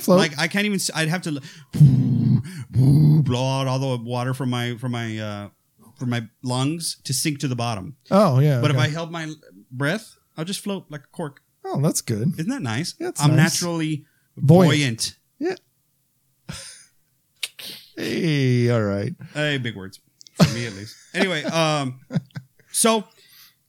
float. 0.00 0.18
Like 0.18 0.38
I 0.38 0.48
can't 0.48 0.66
even. 0.66 0.80
I'd 0.94 1.08
have 1.08 1.22
to 1.22 1.40
blow 2.70 3.60
out 3.60 3.66
all 3.66 3.78
the 3.78 4.02
water 4.02 4.34
from 4.34 4.50
my 4.50 4.76
from 4.76 4.92
my 4.92 5.18
uh 5.18 5.48
from 5.98 6.10
my 6.10 6.28
lungs 6.42 6.98
to 7.04 7.12
sink 7.14 7.38
to 7.40 7.48
the 7.48 7.56
bottom. 7.56 7.96
oh 8.10 8.38
yeah. 8.40 8.60
But 8.60 8.70
if. 8.70 8.76
I 8.76 8.88
held 8.88 9.10
my 9.12 9.32
breath, 9.70 10.16
I'll 10.36 10.44
just 10.44 10.60
float 10.60 10.86
like 10.90 11.02
a 11.04 11.08
cork. 11.16 11.40
oh, 11.64 11.80
that's 11.80 12.00
good. 12.00 12.32
Isn't 12.38 12.48
that 12.50 12.62
nice? 12.62 12.92
That's 12.94 13.22
I'm 13.22 13.30
nice. 13.36 13.60
naturally 13.62 14.04
Buoyant. 14.36 14.70
buoyant. 14.70 15.18
Yeah. 15.38 15.54
Hey, 17.96 18.70
all 18.70 18.82
right. 18.82 19.12
Hey, 19.34 19.56
big 19.58 19.76
words 19.76 20.00
for 20.34 20.52
me 20.52 20.66
at 20.66 20.72
least. 20.72 20.96
Anyway, 21.14 21.44
um, 21.44 22.00
so 22.72 23.04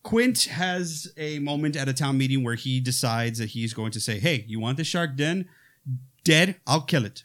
Quint 0.01 0.45
has 0.45 1.11
a 1.15 1.37
moment 1.37 1.75
at 1.75 1.87
a 1.87 1.93
town 1.93 2.17
meeting 2.17 2.43
where 2.43 2.55
he 2.55 2.79
decides 2.79 3.37
that 3.37 3.49
he's 3.49 3.75
going 3.75 3.91
to 3.91 3.99
say, 3.99 4.17
"Hey, 4.19 4.43
you 4.47 4.59
want 4.59 4.77
the 4.77 4.83
shark 4.83 5.15
den 5.15 5.47
dead? 6.25 6.55
I'll 6.67 6.81
kill 6.81 7.05
it, 7.05 7.23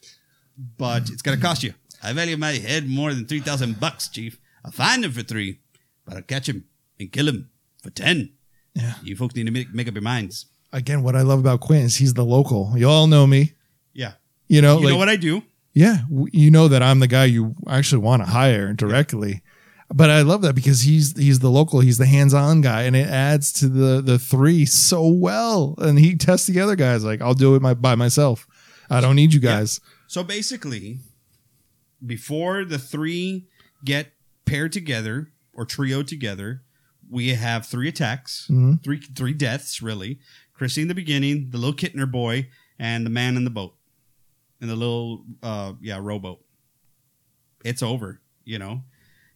but 0.78 1.10
it's 1.10 1.22
gonna 1.22 1.36
cost 1.40 1.64
you. 1.64 1.74
I 2.02 2.12
value 2.12 2.36
my 2.36 2.52
head 2.52 2.88
more 2.88 3.12
than 3.12 3.26
three 3.26 3.40
thousand 3.40 3.80
bucks, 3.80 4.08
Chief. 4.08 4.38
I'll 4.64 4.70
find 4.70 5.04
him 5.04 5.10
for 5.12 5.22
three, 5.22 5.58
but 6.06 6.14
I'll 6.16 6.22
catch 6.22 6.48
him 6.48 6.64
and 7.00 7.10
kill 7.10 7.26
him 7.28 7.50
for 7.82 7.90
ten. 7.90 8.30
Yeah. 8.74 8.94
You 9.02 9.16
folks 9.16 9.34
need 9.34 9.46
to 9.46 9.50
make, 9.52 9.74
make 9.74 9.88
up 9.88 9.94
your 9.94 10.02
minds. 10.02 10.46
Again, 10.72 11.02
what 11.02 11.16
I 11.16 11.22
love 11.22 11.40
about 11.40 11.58
Quint 11.60 11.84
is 11.86 11.96
he's 11.96 12.14
the 12.14 12.24
local. 12.24 12.72
You 12.76 12.88
all 12.88 13.08
know 13.08 13.26
me. 13.26 13.54
Yeah, 13.92 14.12
You 14.46 14.62
know, 14.62 14.78
you 14.78 14.84
like, 14.84 14.92
know 14.92 14.98
what 14.98 15.08
I 15.08 15.16
do? 15.16 15.42
yeah, 15.72 15.98
you 16.32 16.50
know 16.50 16.68
that 16.68 16.82
I'm 16.82 17.00
the 17.00 17.08
guy 17.08 17.24
you 17.24 17.56
actually 17.68 18.02
want 18.02 18.22
to 18.24 18.30
hire 18.30 18.72
directly. 18.72 19.42
But 19.92 20.08
I 20.10 20.22
love 20.22 20.42
that 20.42 20.54
because 20.54 20.82
he's 20.82 21.16
he's 21.18 21.40
the 21.40 21.50
local, 21.50 21.80
he's 21.80 21.98
the 21.98 22.06
hands-on 22.06 22.60
guy, 22.60 22.82
and 22.82 22.94
it 22.94 23.08
adds 23.08 23.52
to 23.54 23.68
the 23.68 24.00
the 24.00 24.18
three 24.20 24.64
so 24.64 25.08
well. 25.08 25.74
And 25.78 25.98
he 25.98 26.14
tests 26.14 26.46
the 26.46 26.60
other 26.60 26.76
guys 26.76 27.02
like, 27.04 27.20
I'll 27.20 27.34
do 27.34 27.56
it 27.56 27.62
my, 27.62 27.74
by 27.74 27.96
myself. 27.96 28.46
I 28.90 29.00
don't 29.00 29.14
need 29.16 29.32
you 29.32 29.40
guys. 29.40 29.80
So 30.08 30.22
basically, 30.24 30.98
before 32.04 32.64
the 32.64 32.78
three 32.78 33.46
get 33.84 34.12
paired 34.44 34.72
together 34.72 35.30
or 35.52 35.64
trio 35.64 36.02
together, 36.02 36.62
we 37.08 37.34
have 37.34 37.66
three 37.66 37.88
attacks, 37.88 38.46
Mhm. 38.50 38.82
three 38.82 39.00
three 39.00 39.32
deaths 39.34 39.80
really. 39.80 40.18
Chrissy 40.52 40.82
in 40.82 40.88
the 40.88 40.94
beginning, 40.94 41.50
the 41.50 41.58
little 41.58 41.74
Kintner 41.74 42.10
boy, 42.10 42.48
and 42.78 43.06
the 43.06 43.10
man 43.10 43.36
in 43.36 43.44
the 43.44 43.50
boat, 43.50 43.76
in 44.60 44.68
the 44.68 44.76
little 44.76 45.24
uh 45.42 45.74
yeah 45.80 45.98
rowboat. 46.00 46.44
It's 47.64 47.82
over, 47.82 48.20
you 48.44 48.58
know. 48.58 48.82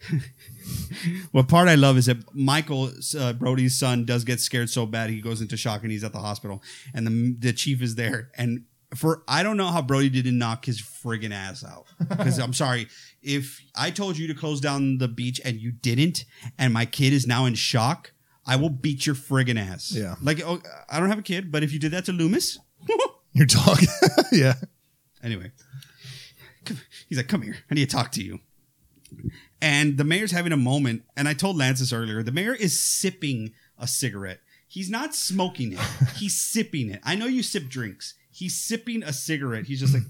what 1.33 1.49
part 1.49 1.69
I 1.69 1.77
love 1.77 1.97
is 1.97 2.07
that 2.07 2.19
Michael 2.35 2.91
uh, 3.19 3.33
Brody's 3.33 3.79
son 3.79 4.05
does 4.05 4.25
get 4.25 4.41
scared 4.41 4.69
so 4.69 4.85
bad 4.87 5.09
he 5.11 5.21
goes 5.21 5.41
into 5.41 5.57
shock 5.57 5.83
and 5.83 5.91
he's 5.91 6.05
at 6.05 6.13
the 6.13 6.19
hospital, 6.21 6.63
and 6.93 7.07
the 7.07 7.37
the 7.39 7.53
chief 7.53 7.81
is 7.83 7.95
there 7.95 8.31
and 8.37 8.65
for 8.95 9.23
I 9.29 9.43
don't 9.43 9.57
know 9.57 9.69
how 9.69 9.83
Brody 9.83 10.09
didn't 10.09 10.39
knock 10.39 10.65
his 10.67 10.81
friggin' 10.81 11.33
ass 11.33 11.65
out. 11.65 11.87
Because 11.99 12.39
I'm 12.39 12.53
sorry, 12.53 12.89
if 13.23 13.61
I 13.77 13.91
told 13.91 14.17
you 14.19 14.27
to 14.29 14.35
close 14.35 14.61
down 14.61 14.99
the 14.99 15.09
beach 15.09 15.41
and 15.45 15.57
you 15.61 15.73
didn't, 15.73 16.25
and 16.59 16.73
my 16.73 16.87
kid 16.87 17.13
is 17.13 17.27
now 17.27 17.45
in 17.47 17.55
shock, 17.55 18.13
I 18.47 18.57
will 18.57 18.71
beat 18.71 19.07
your 19.07 19.15
friggin' 19.15 19.59
ass. 19.59 19.93
Yeah. 19.93 20.17
Like 20.23 20.43
oh, 20.45 20.61
I 20.91 21.01
don't 21.01 21.09
have 21.09 21.19
a 21.19 21.23
kid, 21.23 21.51
but 21.51 21.63
if 21.63 21.73
you 21.73 21.79
did 21.79 21.93
that 21.93 22.05
to 22.07 22.13
Loomis, 22.13 22.59
You're 23.33 23.47
talking. 23.47 23.89
yeah. 24.33 24.55
anyway, 25.23 25.51
he's 27.09 27.19
like, 27.19 27.29
"Come 27.29 27.43
here, 27.43 27.57
I 27.71 27.75
need 27.75 27.89
to 27.89 27.97
talk 27.97 28.13
to 28.13 28.23
you." 28.23 28.41
And 29.61 29.97
the 29.97 30.05
mayor's 30.05 30.33
having 30.33 30.53
a 30.53 30.57
moment, 30.57 31.03
and 31.17 31.29
I 31.29 31.35
told 31.35 31.57
Lance 31.57 31.81
this 31.81 31.93
earlier. 31.93 32.23
The 32.23 32.33
mayor 32.33 32.55
is 32.55 32.81
sipping 32.81 33.53
a 33.79 33.87
cigarette. 33.87 34.41
He's 34.69 34.91
not 34.91 35.15
smoking 35.15 35.73
it. 35.73 35.79
He's 36.17 36.39
sipping 36.39 36.91
it. 36.91 37.01
I 37.05 37.15
know 37.15 37.27
you 37.27 37.43
sip 37.43 37.69
drinks. 37.69 38.15
He's 38.35 38.55
sipping 38.57 39.03
a 39.05 39.13
cigarette. 39.13 39.67
He's 39.67 39.79
just 39.81 39.95
like, 39.95 40.03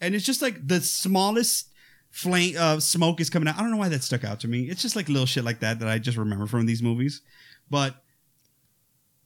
and 0.00 0.14
it's 0.14 0.24
just 0.24 0.42
like 0.42 0.66
the 0.66 0.80
smallest 0.80 1.68
flame 2.10 2.54
uh, 2.58 2.80
smoke 2.80 3.20
is 3.20 3.28
coming 3.30 3.48
out. 3.48 3.56
I 3.58 3.62
don't 3.62 3.70
know 3.70 3.76
why 3.76 3.88
that 3.88 4.02
stuck 4.02 4.24
out 4.24 4.40
to 4.40 4.48
me. 4.48 4.62
It's 4.62 4.80
just 4.82 4.96
like 4.96 5.08
little 5.08 5.26
shit 5.26 5.44
like 5.44 5.60
that 5.60 5.80
that 5.80 5.88
I 5.88 5.98
just 5.98 6.16
remember 6.16 6.46
from 6.46 6.66
these 6.66 6.82
movies. 6.82 7.20
But 7.68 7.96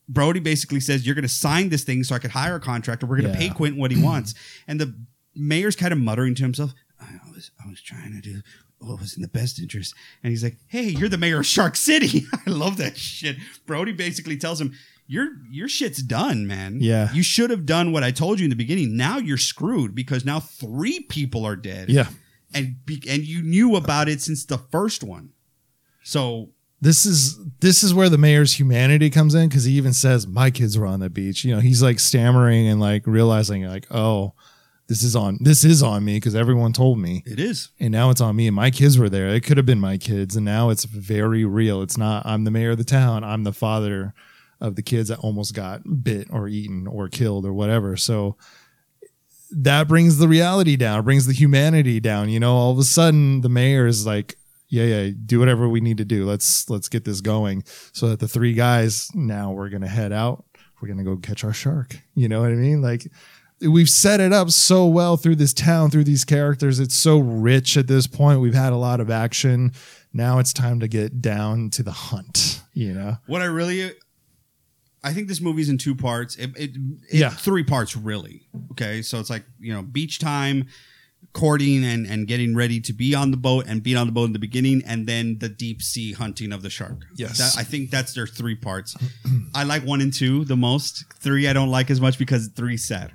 Brody 0.08 0.40
basically 0.40 0.80
says, 0.80 1.06
"You're 1.06 1.14
going 1.14 1.22
to 1.22 1.28
sign 1.28 1.68
this 1.68 1.84
thing 1.84 2.02
so 2.04 2.14
I 2.14 2.18
could 2.18 2.30
hire 2.32 2.56
a 2.56 2.60
contractor. 2.60 3.06
We're 3.06 3.20
going 3.20 3.32
to 3.32 3.38
Yeah. 3.38 3.48
pay 3.48 3.54
Quentin 3.54 3.80
what 3.80 3.90
he 3.90 4.02
wants." 4.02 4.34
And 4.66 4.80
the 4.80 4.94
mayor's 5.34 5.76
kind 5.76 5.92
of 5.92 5.98
muttering 5.98 6.34
to 6.36 6.42
himself, 6.42 6.72
"I 7.00 7.18
was, 7.34 7.50
I 7.64 7.68
was 7.68 7.80
trying 7.82 8.12
to 8.12 8.20
do 8.20 8.40
what 8.78 8.98
was 9.00 9.14
in 9.14 9.22
the 9.22 9.28
best 9.28 9.58
interest." 9.60 9.94
And 10.22 10.30
he's 10.30 10.42
like, 10.42 10.56
"Hey, 10.68 10.84
you're 10.88 11.08
the 11.08 11.18
mayor 11.18 11.40
of 11.40 11.46
Shark 11.46 11.76
City." 11.76 12.26
I 12.46 12.50
love 12.50 12.76
that 12.78 12.96
shit. 12.96 13.36
Brody 13.66 13.92
basically 13.92 14.36
tells 14.36 14.60
him, 14.60 14.74
"Your 15.06 15.28
your 15.50 15.68
shit's 15.68 16.02
done, 16.02 16.46
man. 16.46 16.78
Yeah. 16.80 17.12
you 17.12 17.22
should 17.22 17.50
have 17.50 17.66
done 17.66 17.92
what 17.92 18.02
I 18.02 18.10
told 18.10 18.38
you 18.40 18.44
in 18.44 18.50
the 18.50 18.56
beginning. 18.56 18.96
Now 18.96 19.18
you're 19.18 19.36
screwed 19.38 19.94
because 19.94 20.24
now 20.24 20.40
three 20.40 21.00
people 21.00 21.44
are 21.44 21.56
dead. 21.56 21.88
Yeah. 21.90 22.08
and 22.52 22.76
be, 22.86 23.02
and 23.08 23.22
you 23.24 23.42
knew 23.42 23.76
about 23.76 24.08
it 24.08 24.20
since 24.22 24.44
the 24.44 24.58
first 24.58 25.02
one. 25.02 25.30
So 26.02 26.50
this 26.80 27.06
is 27.06 27.38
this 27.60 27.82
is 27.82 27.94
where 27.94 28.08
the 28.08 28.18
mayor's 28.18 28.58
humanity 28.58 29.08
comes 29.10 29.34
in 29.34 29.48
because 29.48 29.64
he 29.64 29.72
even 29.72 29.92
says 29.92 30.26
my 30.26 30.50
kids 30.50 30.76
were 30.76 30.86
on 30.86 31.00
the 31.00 31.08
beach 31.08 31.42
you 31.44 31.54
know 31.54 31.60
he's 31.60 31.82
like 31.82 31.98
stammering 31.98 32.66
and 32.68 32.78
like 32.78 33.06
realizing 33.06 33.64
like 33.64 33.86
oh 33.90 34.34
this 34.88 35.02
is 35.02 35.16
on 35.16 35.38
this 35.40 35.64
is 35.64 35.82
on 35.82 36.04
me 36.04 36.16
because 36.16 36.34
everyone 36.34 36.74
told 36.74 36.98
me 36.98 37.22
It 37.24 37.40
is. 37.40 37.70
and 37.80 37.90
now 37.90 38.10
it's 38.10 38.20
on 38.20 38.36
me 38.36 38.48
and 38.48 38.54
my 38.56 38.70
kids 38.70 38.98
were 38.98 39.08
there 39.08 39.28
it 39.28 39.44
could 39.44 39.56
have 39.56 39.64
been 39.64 39.80
my 39.80 39.96
kids 39.96 40.36
and 40.36 40.44
now 40.44 40.68
it's 40.68 40.84
very 40.84 41.46
real 41.46 41.80
it's 41.80 41.96
not 41.96 42.26
i'm 42.26 42.44
the 42.44 42.50
mayor 42.50 42.72
of 42.72 42.78
the 42.78 42.84
town 42.84 43.24
i'm 43.24 43.44
the 43.44 43.52
father 43.54 44.12
of 44.60 44.76
the 44.76 44.82
kids 44.82 45.08
that 45.08 45.18
almost 45.18 45.54
got 45.54 45.82
bit 46.02 46.28
or 46.30 46.48
eaten 46.48 46.86
or 46.86 47.08
killed 47.08 47.46
or 47.46 47.52
whatever. 47.52 47.96
So 47.96 48.36
that 49.50 49.88
brings 49.88 50.18
the 50.18 50.26
reality 50.26 50.74
down 50.74 51.04
brings 51.04 51.26
the 51.26 51.32
humanity 51.32 52.00
down 52.00 52.28
you 52.28 52.40
know 52.40 52.56
all 52.56 52.72
of 52.72 52.78
a 52.78 52.82
sudden 52.82 53.40
the 53.42 53.48
mayor 53.48 53.86
is 53.86 54.04
like 54.04 54.36
yeah 54.68 54.82
yeah 54.82 55.10
do 55.24 55.38
whatever 55.38 55.68
we 55.68 55.80
need 55.80 55.98
to 55.98 56.04
do. 56.04 56.24
Let's 56.24 56.68
let's 56.68 56.88
get 56.88 57.04
this 57.04 57.20
going 57.20 57.62
so 57.92 58.08
that 58.08 58.20
the 58.20 58.28
three 58.28 58.54
guys 58.54 59.10
now 59.14 59.52
we're 59.52 59.68
gonna 59.68 59.88
head 59.88 60.12
out. 60.12 60.44
We're 60.80 60.88
gonna 60.88 61.04
go 61.04 61.16
catch 61.16 61.44
our 61.44 61.52
shark. 61.52 62.00
You 62.14 62.28
know 62.28 62.40
what 62.40 62.50
i 62.50 62.54
mean? 62.54 62.82
Like 62.82 63.06
we've 63.60 63.88
set 63.88 64.20
it 64.20 64.32
up 64.32 64.50
so 64.50 64.86
well 64.86 65.16
through 65.16 65.36
this 65.36 65.54
town 65.54 65.90
through 65.90 66.04
these 66.04 66.24
characters. 66.24 66.80
It's 66.80 66.96
so 66.96 67.18
rich 67.18 67.76
at 67.76 67.86
this 67.86 68.06
point. 68.06 68.40
We've 68.40 68.54
had 68.54 68.72
a 68.72 68.76
lot 68.76 69.00
of 69.00 69.10
action. 69.10 69.72
Now 70.12 70.38
it's 70.38 70.52
time 70.52 70.80
to 70.80 70.88
get 70.88 71.22
down 71.22 71.70
to 71.70 71.82
the 71.82 71.92
hunt 71.92 72.62
you 72.74 72.92
know? 72.92 73.16
What 73.26 73.40
I 73.40 73.46
really, 73.46 73.92
I 75.04 75.12
think 75.12 75.28
this 75.28 75.40
movie's 75.40 75.68
in 75.68 75.78
two 75.78 75.94
parts. 75.94 76.34
It, 76.36 76.50
it, 76.56 76.70
it 77.10 77.18
Yeah. 77.20 77.30
three 77.30 77.62
parts 77.62 77.94
really. 77.96 78.48
Okay, 78.72 79.02
so 79.02 79.20
it's 79.20 79.30
like 79.30 79.44
you 79.60 79.72
know 79.72 79.82
beach 79.82 80.18
time, 80.18 80.66
courting 81.32 81.84
and 81.84 82.06
and 82.06 82.26
getting 82.26 82.54
ready 82.56 82.80
to 82.80 82.92
be 82.92 83.14
on 83.14 83.30
the 83.30 83.36
boat 83.36 83.66
and 83.68 83.82
being 83.82 83.96
on 83.96 84.06
the 84.06 84.12
boat 84.12 84.24
in 84.26 84.32
the 84.32 84.38
beginning, 84.38 84.82
and 84.86 85.06
then 85.06 85.38
the 85.38 85.48
deep 85.48 85.82
sea 85.82 86.12
hunting 86.12 86.52
of 86.52 86.62
the 86.62 86.70
shark. 86.70 87.02
Yes. 87.16 87.38
That- 87.38 87.60
I 87.60 87.64
think 87.64 87.90
that's 87.90 88.14
their 88.14 88.26
three 88.26 88.54
parts. 88.56 88.96
I 89.54 89.64
like 89.64 89.84
one 89.84 90.00
and 90.00 90.12
two 90.12 90.44
the 90.44 90.56
most. 90.56 91.04
Three 91.20 91.46
I 91.48 91.52
don't 91.52 91.70
like 91.70 91.90
as 91.90 92.00
much 92.00 92.18
because 92.18 92.48
three's 92.48 92.84
sad. 92.84 93.12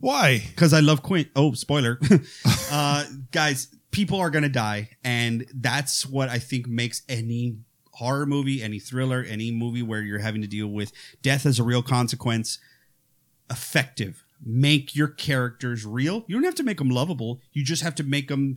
why 0.00 0.42
because 0.50 0.72
I 0.72 0.80
love 0.80 1.02
Quint. 1.02 1.28
Oh, 1.34 1.52
spoiler, 1.54 1.98
uh, 2.70 3.04
guys. 3.30 3.68
People 3.90 4.18
are 4.18 4.28
gonna 4.30 4.48
die, 4.48 4.90
and 5.04 5.46
that's 5.54 6.04
what 6.04 6.28
I 6.28 6.40
think 6.40 6.66
makes 6.66 7.02
any 7.08 7.58
horror 7.94 8.26
movie, 8.26 8.62
any 8.62 8.78
thriller, 8.78 9.22
any 9.26 9.50
movie 9.50 9.82
where 9.82 10.02
you're 10.02 10.18
having 10.18 10.42
to 10.42 10.48
deal 10.48 10.66
with 10.68 10.92
death 11.22 11.46
as 11.46 11.58
a 11.58 11.62
real 11.62 11.82
consequence 11.82 12.58
effective. 13.50 14.24
Make 14.44 14.94
your 14.94 15.08
characters 15.08 15.86
real. 15.86 16.24
You 16.26 16.36
don't 16.36 16.44
have 16.44 16.54
to 16.56 16.62
make 16.62 16.78
them 16.78 16.90
lovable. 16.90 17.40
You 17.52 17.64
just 17.64 17.82
have 17.82 17.94
to 17.96 18.02
make 18.02 18.28
them 18.28 18.56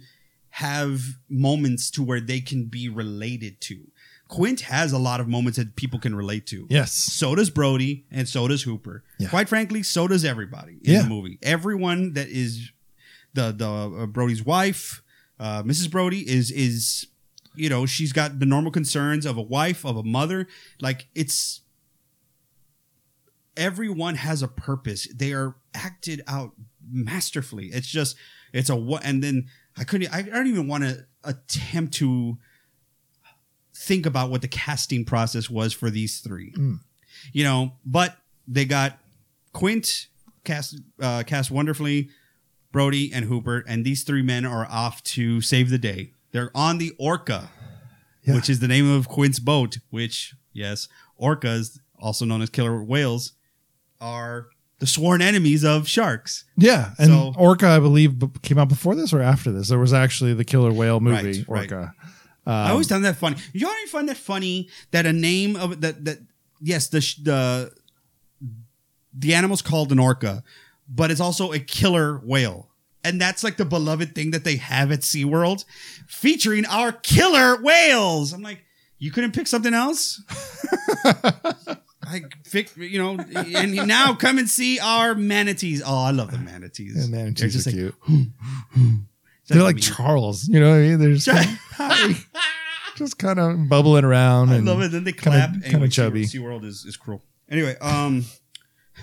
have 0.52 1.02
moments 1.30 1.92
to 1.92 2.04
where 2.04 2.20
they 2.20 2.40
can 2.42 2.66
be 2.66 2.90
related 2.90 3.62
to. 3.62 3.88
Quint 4.28 4.62
has 4.62 4.92
a 4.92 4.98
lot 4.98 5.20
of 5.22 5.28
moments 5.28 5.58
that 5.58 5.76
people 5.78 6.00
can 6.00 6.14
relate 6.14 6.46
to. 6.48 6.68
yes 6.70 6.92
So 6.92 7.36
does 7.36 7.50
Brody, 7.50 8.06
and 8.12 8.28
so 8.28 8.48
does 8.48 8.64
Hooper. 8.64 9.04
Yeah. 9.20 9.30
Quite 9.30 9.48
frankly, 9.48 9.84
so 9.84 10.08
does 10.08 10.26
everybody 10.26 10.80
in 10.84 10.94
Yeah. 10.94 11.04
the 11.04 11.10
movie. 11.10 11.38
Everyone 11.42 12.14
that 12.14 12.28
is 12.28 12.72
the 13.34 13.52
the 13.54 13.70
uh, 13.70 14.06
Brody's 14.08 14.44
wife, 14.44 15.02
uh, 15.40 15.64
Mrs. 15.64 15.90
Brody 15.92 16.28
is 16.28 16.52
is 16.52 17.08
you 17.58 17.70
know 17.70 17.86
she's 17.86 18.14
got 18.14 18.40
the 18.40 18.46
normal 18.46 18.72
concerns 18.72 19.26
of 19.26 19.38
a 19.38 19.42
wife 19.42 19.86
of 19.86 19.98
a 19.98 20.04
mother. 20.04 20.48
Like 20.82 21.08
it's 21.16 21.62
everyone 23.56 24.16
has 24.16 24.42
a 24.42 24.48
purpose. 24.48 25.08
They 25.14 25.34
are 25.34 25.56
acted 25.74 26.22
out 26.28 26.54
masterfully. 26.90 27.68
It's 27.68 27.88
just 27.88 28.16
it's 28.54 28.70
a 28.70 28.76
what, 28.76 29.04
and 29.04 29.24
then 29.24 29.48
I 29.78 29.84
couldn't. 29.84 30.14
I 30.14 30.22
don't 30.22 30.48
even 30.48 30.68
want 30.68 30.84
to 30.84 31.06
attempt 31.24 31.94
to 31.96 32.38
think 33.76 34.06
about 34.06 34.32
what 34.32 34.42
the 34.42 34.48
casting 34.48 35.06
process 35.06 35.50
was 35.50 35.74
for 35.74 35.90
these 35.90 36.20
three 36.20 36.54
you 37.34 37.44
know, 37.44 37.74
but 37.86 38.18
they 38.48 38.66
got 38.66 39.00
Quint 39.54 40.08
cast 40.44 40.80
uh, 41.02 41.24
cast 41.26 41.52
wonderfully, 41.52 42.10
Brody 42.72 43.12
and 43.14 43.26
Hooper, 43.26 43.64
and 43.68 43.86
these 43.86 44.04
three 44.04 44.22
men 44.22 44.46
are 44.46 44.66
off 44.70 45.04
to 45.04 45.42
save 45.42 45.70
the 45.70 45.78
day. 45.78 46.12
They're 46.38 46.52
on 46.56 46.78
the 46.78 46.94
Orca, 47.00 47.50
Yeah. 48.24 48.36
which 48.36 48.48
is 48.48 48.60
the 48.60 48.68
name 48.68 48.88
of 48.90 49.08
Quint's 49.08 49.40
boat. 49.40 49.80
Which, 49.90 50.36
yes, 50.54 50.88
orcas, 51.20 51.80
also 52.00 52.26
known 52.26 52.44
as 52.44 52.52
killer 52.52 52.84
whales, 52.84 53.34
are 54.00 54.50
the 54.78 54.86
sworn 54.86 55.24
enemies 55.24 55.66
of 55.66 55.88
sharks. 55.88 56.46
yeah 56.56 56.92
and 57.00 57.08
So- 57.08 57.34
orca 57.36 57.68
i 57.70 57.80
believe 57.80 58.20
b- 58.20 58.28
came 58.44 58.60
out 58.60 58.70
before 58.70 58.94
this 58.94 59.12
or 59.12 59.24
after 59.24 59.52
this 59.52 59.70
there 59.70 59.80
was 59.80 59.92
actually 59.92 60.36
the 60.36 60.44
killer 60.44 60.72
whale 60.72 61.00
movie 61.00 61.44
Right, 61.48 61.50
right. 61.50 61.72
orca 61.72 61.94
I 62.46 62.66
um, 62.66 62.72
always 62.74 62.88
found 62.88 63.04
that 63.04 63.16
funny. 63.18 63.38
You 63.54 63.66
already 63.66 63.88
find 63.88 64.08
that 64.08 64.18
funny 64.18 64.70
that 64.92 65.08
a 65.08 65.12
name 65.14 65.56
of 65.56 65.82
that 65.82 66.06
that 66.06 66.20
yes 66.62 66.88
the 66.90 67.00
the 67.24 67.72
the 69.14 69.34
animal's 69.34 69.62
called 69.64 69.92
an 69.92 70.00
orca, 70.00 70.44
but 70.88 71.10
it's 71.12 71.20
also 71.20 71.52
a 71.52 71.60
killer 71.60 72.20
whale. 72.24 72.70
And 73.04 73.22
that's 73.22 73.44
like 73.44 73.58
the 73.58 73.66
beloved 73.66 74.16
thing 74.16 74.32
that 74.32 74.44
they 74.44 74.58
have 74.58 74.92
at 74.92 75.00
SeaWorld 75.00 75.66
featuring 76.08 76.66
our 76.66 76.92
killer 76.92 77.62
whales. 77.62 78.34
I'm 78.34 78.42
like, 78.42 78.64
you 79.00 79.12
couldn't 79.12 79.34
pick 79.34 79.48
something 79.48 79.74
else? 79.74 80.22
like, 82.12 82.34
pick, 82.52 82.76
you 82.76 83.02
know, 83.02 83.18
and 83.36 83.88
now 83.88 84.14
come 84.14 84.38
and 84.38 84.50
see 84.50 84.80
our 84.80 85.16
manatees. 85.16 85.82
Oh, 85.86 86.04
I 86.04 86.12
love 86.12 86.32
the 86.32 86.40
manatees. 86.40 86.96
and 86.96 87.14
They're 87.14 87.22
manatees 87.24 87.54
just 87.54 87.68
are 87.68 87.72
like, 87.72 87.94
cute 88.08 88.32
they're 89.48 89.64
like 89.64 89.78
Charles, 89.78 90.48
you 90.48 90.60
know 90.60 90.70
what 90.70 90.78
I 90.78 90.82
mean? 90.82 91.00
They're 91.00 91.14
just 91.14 91.28
kind 91.28 92.12
of, 92.12 92.28
just 92.96 93.18
kind 93.18 93.40
of 93.40 93.70
bubbling 93.70 94.04
around. 94.04 94.50
I 94.50 94.56
and 94.56 94.66
love 94.66 94.82
it. 94.82 94.92
Then 94.92 95.04
they 95.04 95.14
clap. 95.14 95.52
kinda 95.52 95.68
Anyway, 95.68 95.88
chubby. 95.88 96.26
SeaWorld 96.26 96.66
is, 96.66 96.86
is 96.86 96.98
cruel. 96.98 97.24
Anyway, 97.50 97.76
um, 97.80 98.26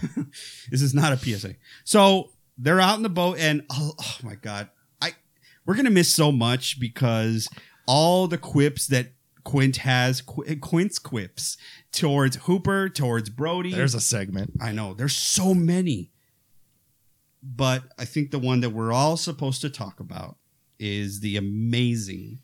this 0.71 0.83
is 0.83 0.95
not 0.95 1.13
a 1.13 1.17
PSA. 1.17 1.55
So 1.85 2.31
they're 2.59 2.81
out 2.81 2.97
in 2.97 3.03
the 3.03 3.09
boat, 3.09 3.39
and 3.39 3.65
oh, 3.71 3.93
oh 3.99 4.17
my 4.23 4.35
god, 4.35 4.71
I 5.01 5.13
we're 5.67 5.75
gonna 5.75 5.91
miss 5.91 6.15
so 6.15 6.31
much 6.33 6.79
because 6.79 7.49
all 7.87 8.27
the 8.29 8.39
quips 8.39 8.87
that 8.89 9.09
Quint 9.45 9.77
has, 9.79 10.23
Qu- 10.23 10.57
Quint's 10.57 10.99
quips 10.99 11.57
towards 11.93 12.37
Hooper, 12.37 12.89
towards 12.89 13.29
Brody. 13.29 13.73
There's 13.73 13.95
a 13.95 14.01
segment. 14.01 14.53
I 14.61 14.73
know 14.73 14.95
there's 14.95 15.17
so 15.17 15.55
many, 15.55 16.11
but 17.43 17.85
I 17.99 18.05
think 18.07 18.31
the 18.31 18.39
one 18.39 18.61
that 18.61 18.71
we're 18.71 18.93
all 18.93 19.17
supposed 19.17 19.61
to 19.61 19.71
talk 19.71 20.01
about 20.01 20.37
is 20.79 21.21
the 21.21 21.37
amazing, 21.37 22.41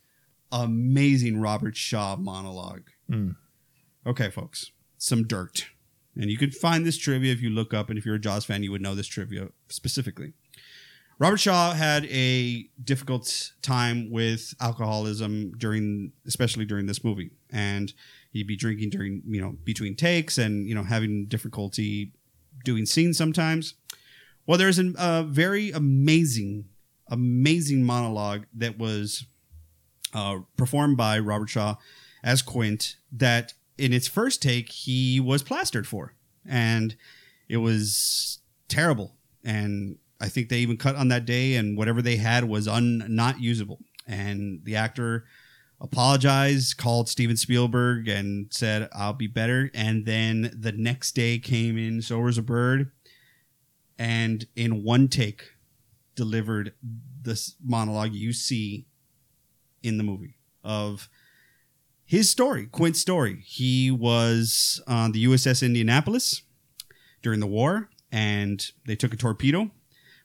amazing 0.52 1.40
Robert 1.40 1.76
Shaw 1.76 2.16
monologue. 2.16 2.90
Mm. 3.10 3.36
Okay, 4.06 4.30
folks, 4.30 4.70
some 4.98 5.26
dirt, 5.26 5.68
and 6.16 6.30
you 6.30 6.36
can 6.38 6.50
find 6.50 6.84
this 6.84 6.98
trivia 6.98 7.32
if 7.32 7.40
you 7.40 7.50
look 7.50 7.72
up, 7.72 7.88
and 7.88 7.98
if 7.98 8.04
you're 8.04 8.16
a 8.16 8.20
Jaws 8.20 8.44
fan, 8.44 8.62
you 8.62 8.70
would 8.72 8.82
know 8.82 8.94
this 8.94 9.06
trivia 9.06 9.48
specifically. 9.68 10.32
Robert 11.18 11.36
Shaw 11.36 11.74
had 11.74 12.06
a 12.06 12.66
difficult 12.82 13.52
time 13.60 14.10
with 14.10 14.54
alcoholism 14.58 15.52
during, 15.58 16.12
especially 16.26 16.64
during 16.64 16.86
this 16.86 17.04
movie, 17.04 17.30
and 17.50 17.92
he'd 18.32 18.46
be 18.46 18.56
drinking 18.56 18.88
during, 18.88 19.22
you 19.26 19.40
know, 19.40 19.54
between 19.62 19.94
takes, 19.94 20.38
and 20.38 20.66
you 20.66 20.74
know, 20.74 20.82
having 20.82 21.26
difficulty 21.26 22.12
doing 22.64 22.86
scenes 22.86 23.18
sometimes. 23.18 23.74
Well, 24.46 24.56
there's 24.56 24.78
a 24.78 25.24
very 25.28 25.70
amazing, 25.70 26.64
amazing 27.08 27.84
monologue 27.84 28.46
that 28.54 28.78
was 28.78 29.26
uh, 30.14 30.38
performed 30.56 30.96
by 30.96 31.18
Robert 31.18 31.50
Shaw 31.50 31.76
as 32.24 32.40
Quint. 32.40 32.96
That 33.12 33.52
in 33.80 33.92
its 33.92 34.06
first 34.06 34.42
take 34.42 34.70
he 34.70 35.18
was 35.18 35.42
plastered 35.42 35.86
for, 35.86 36.14
and 36.46 36.94
it 37.48 37.56
was 37.56 38.40
terrible. 38.68 39.16
And 39.42 39.96
I 40.20 40.28
think 40.28 40.48
they 40.48 40.60
even 40.60 40.76
cut 40.76 40.96
on 40.96 41.08
that 41.08 41.24
day, 41.24 41.56
and 41.56 41.76
whatever 41.76 42.02
they 42.02 42.16
had 42.16 42.44
was 42.44 42.68
un 42.68 43.04
not 43.08 43.40
usable. 43.40 43.80
And 44.06 44.64
the 44.64 44.76
actor 44.76 45.24
apologized, 45.80 46.76
called 46.76 47.08
Steven 47.08 47.38
Spielberg, 47.38 48.06
and 48.06 48.52
said, 48.52 48.88
"I'll 48.92 49.14
be 49.14 49.26
better." 49.26 49.70
And 49.72 50.04
then 50.04 50.54
the 50.54 50.72
next 50.72 51.14
day 51.14 51.38
came 51.38 51.78
in 51.78 52.02
so 52.02 52.20
was 52.20 52.36
a 52.36 52.42
Bird," 52.42 52.92
and 53.98 54.46
in 54.54 54.82
one 54.82 55.08
take 55.08 55.54
delivered 56.14 56.74
this 57.22 57.56
monologue 57.64 58.12
you 58.12 58.34
see 58.34 58.86
in 59.82 59.96
the 59.96 60.04
movie 60.04 60.36
of 60.62 61.08
his 62.10 62.28
story, 62.28 62.66
Quint's 62.66 62.98
story. 62.98 63.40
He 63.46 63.88
was 63.88 64.82
on 64.88 65.12
the 65.12 65.24
USS 65.26 65.64
Indianapolis 65.64 66.42
during 67.22 67.38
the 67.38 67.46
war, 67.46 67.88
and 68.10 68.68
they 68.84 68.96
took 68.96 69.14
a 69.14 69.16
torpedo 69.16 69.70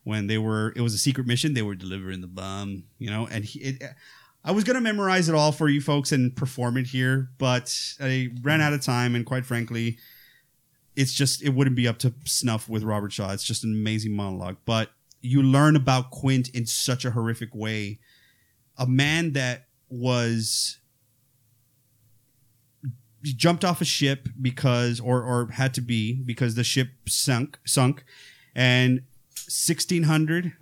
when 0.04 0.26
they 0.26 0.40
were. 0.40 0.74
It 0.76 0.82
was 0.82 0.96
a 0.96 0.98
secret 0.98 1.28
mission. 1.28 1.54
They 1.54 1.62
were 1.62 1.76
delivering 1.76 2.22
the 2.22 2.28
bomb, 2.28 2.86
you 2.98 3.12
know. 3.12 3.28
And 3.28 3.46
he, 3.46 3.60
it, 3.60 3.84
I 4.44 4.52
was 4.52 4.64
gonna 4.64 4.82
memorize 4.82 5.30
it 5.30 5.36
all 5.36 5.52
for 5.52 5.70
you 5.70 5.80
folks 5.80 6.12
and 6.12 6.36
perform 6.36 6.78
it 6.78 6.88
here, 6.88 7.30
but 7.38 7.72
I 8.02 8.32
ran 8.42 8.62
out 8.62 8.74
of 8.74 8.82
time, 8.82 9.14
and 9.14 9.24
quite 9.24 9.46
frankly, 9.46 10.00
it's 10.96 11.14
just 11.14 11.44
it 11.44 11.50
wouldn't 11.50 11.76
be 11.76 11.88
up 11.88 12.00
to 12.00 12.16
snuff 12.24 12.68
with 12.68 12.82
Robert 12.82 13.12
Shaw. 13.12 13.32
It's 13.32 13.44
just 13.44 13.64
an 13.64 13.72
amazing 13.72 14.16
monologue, 14.16 14.58
but 14.66 14.90
you 15.22 15.44
learn 15.44 15.76
about 15.76 16.10
Quint 16.10 16.50
in 16.50 16.66
such 16.66 17.06
a 17.06 17.12
horrific 17.12 17.54
way. 17.54 18.00
A 18.76 18.88
man 18.88 19.34
that 19.34 19.68
was 19.88 20.80
jumped 23.34 23.66
off 23.66 23.82
a 23.82 23.86
ship 23.86 24.30
because 24.42 25.00
or 25.00 25.24
or 25.24 25.52
had 25.52 25.74
to 25.76 25.82
be 25.82 26.14
because 26.14 26.56
the 26.56 26.64
ship 26.64 26.90
sunk 27.08 27.60
sunk 27.66 28.04
and 28.56 29.02
1600 29.48 30.54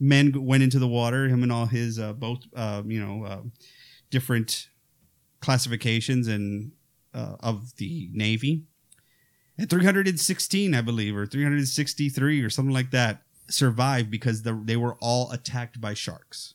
men 0.00 0.32
went 0.44 0.62
into 0.62 0.78
the 0.78 0.88
water. 0.88 1.28
Him 1.28 1.42
and 1.42 1.52
all 1.52 1.66
his 1.66 1.98
uh, 1.98 2.14
both, 2.14 2.40
uh, 2.56 2.82
you 2.86 3.04
know, 3.04 3.24
uh, 3.24 3.40
different 4.10 4.68
classifications 5.40 6.26
and 6.26 6.72
uh, 7.14 7.36
of 7.40 7.76
the 7.76 8.08
Navy. 8.12 8.64
And 9.58 9.68
316, 9.68 10.74
I 10.74 10.80
believe, 10.80 11.14
or 11.14 11.26
363 11.26 12.40
or 12.40 12.48
something 12.48 12.72
like 12.72 12.90
that, 12.92 13.22
survived 13.48 14.10
because 14.10 14.42
the, 14.42 14.58
they 14.64 14.76
were 14.76 14.96
all 15.00 15.30
attacked 15.32 15.80
by 15.80 15.92
sharks. 15.92 16.54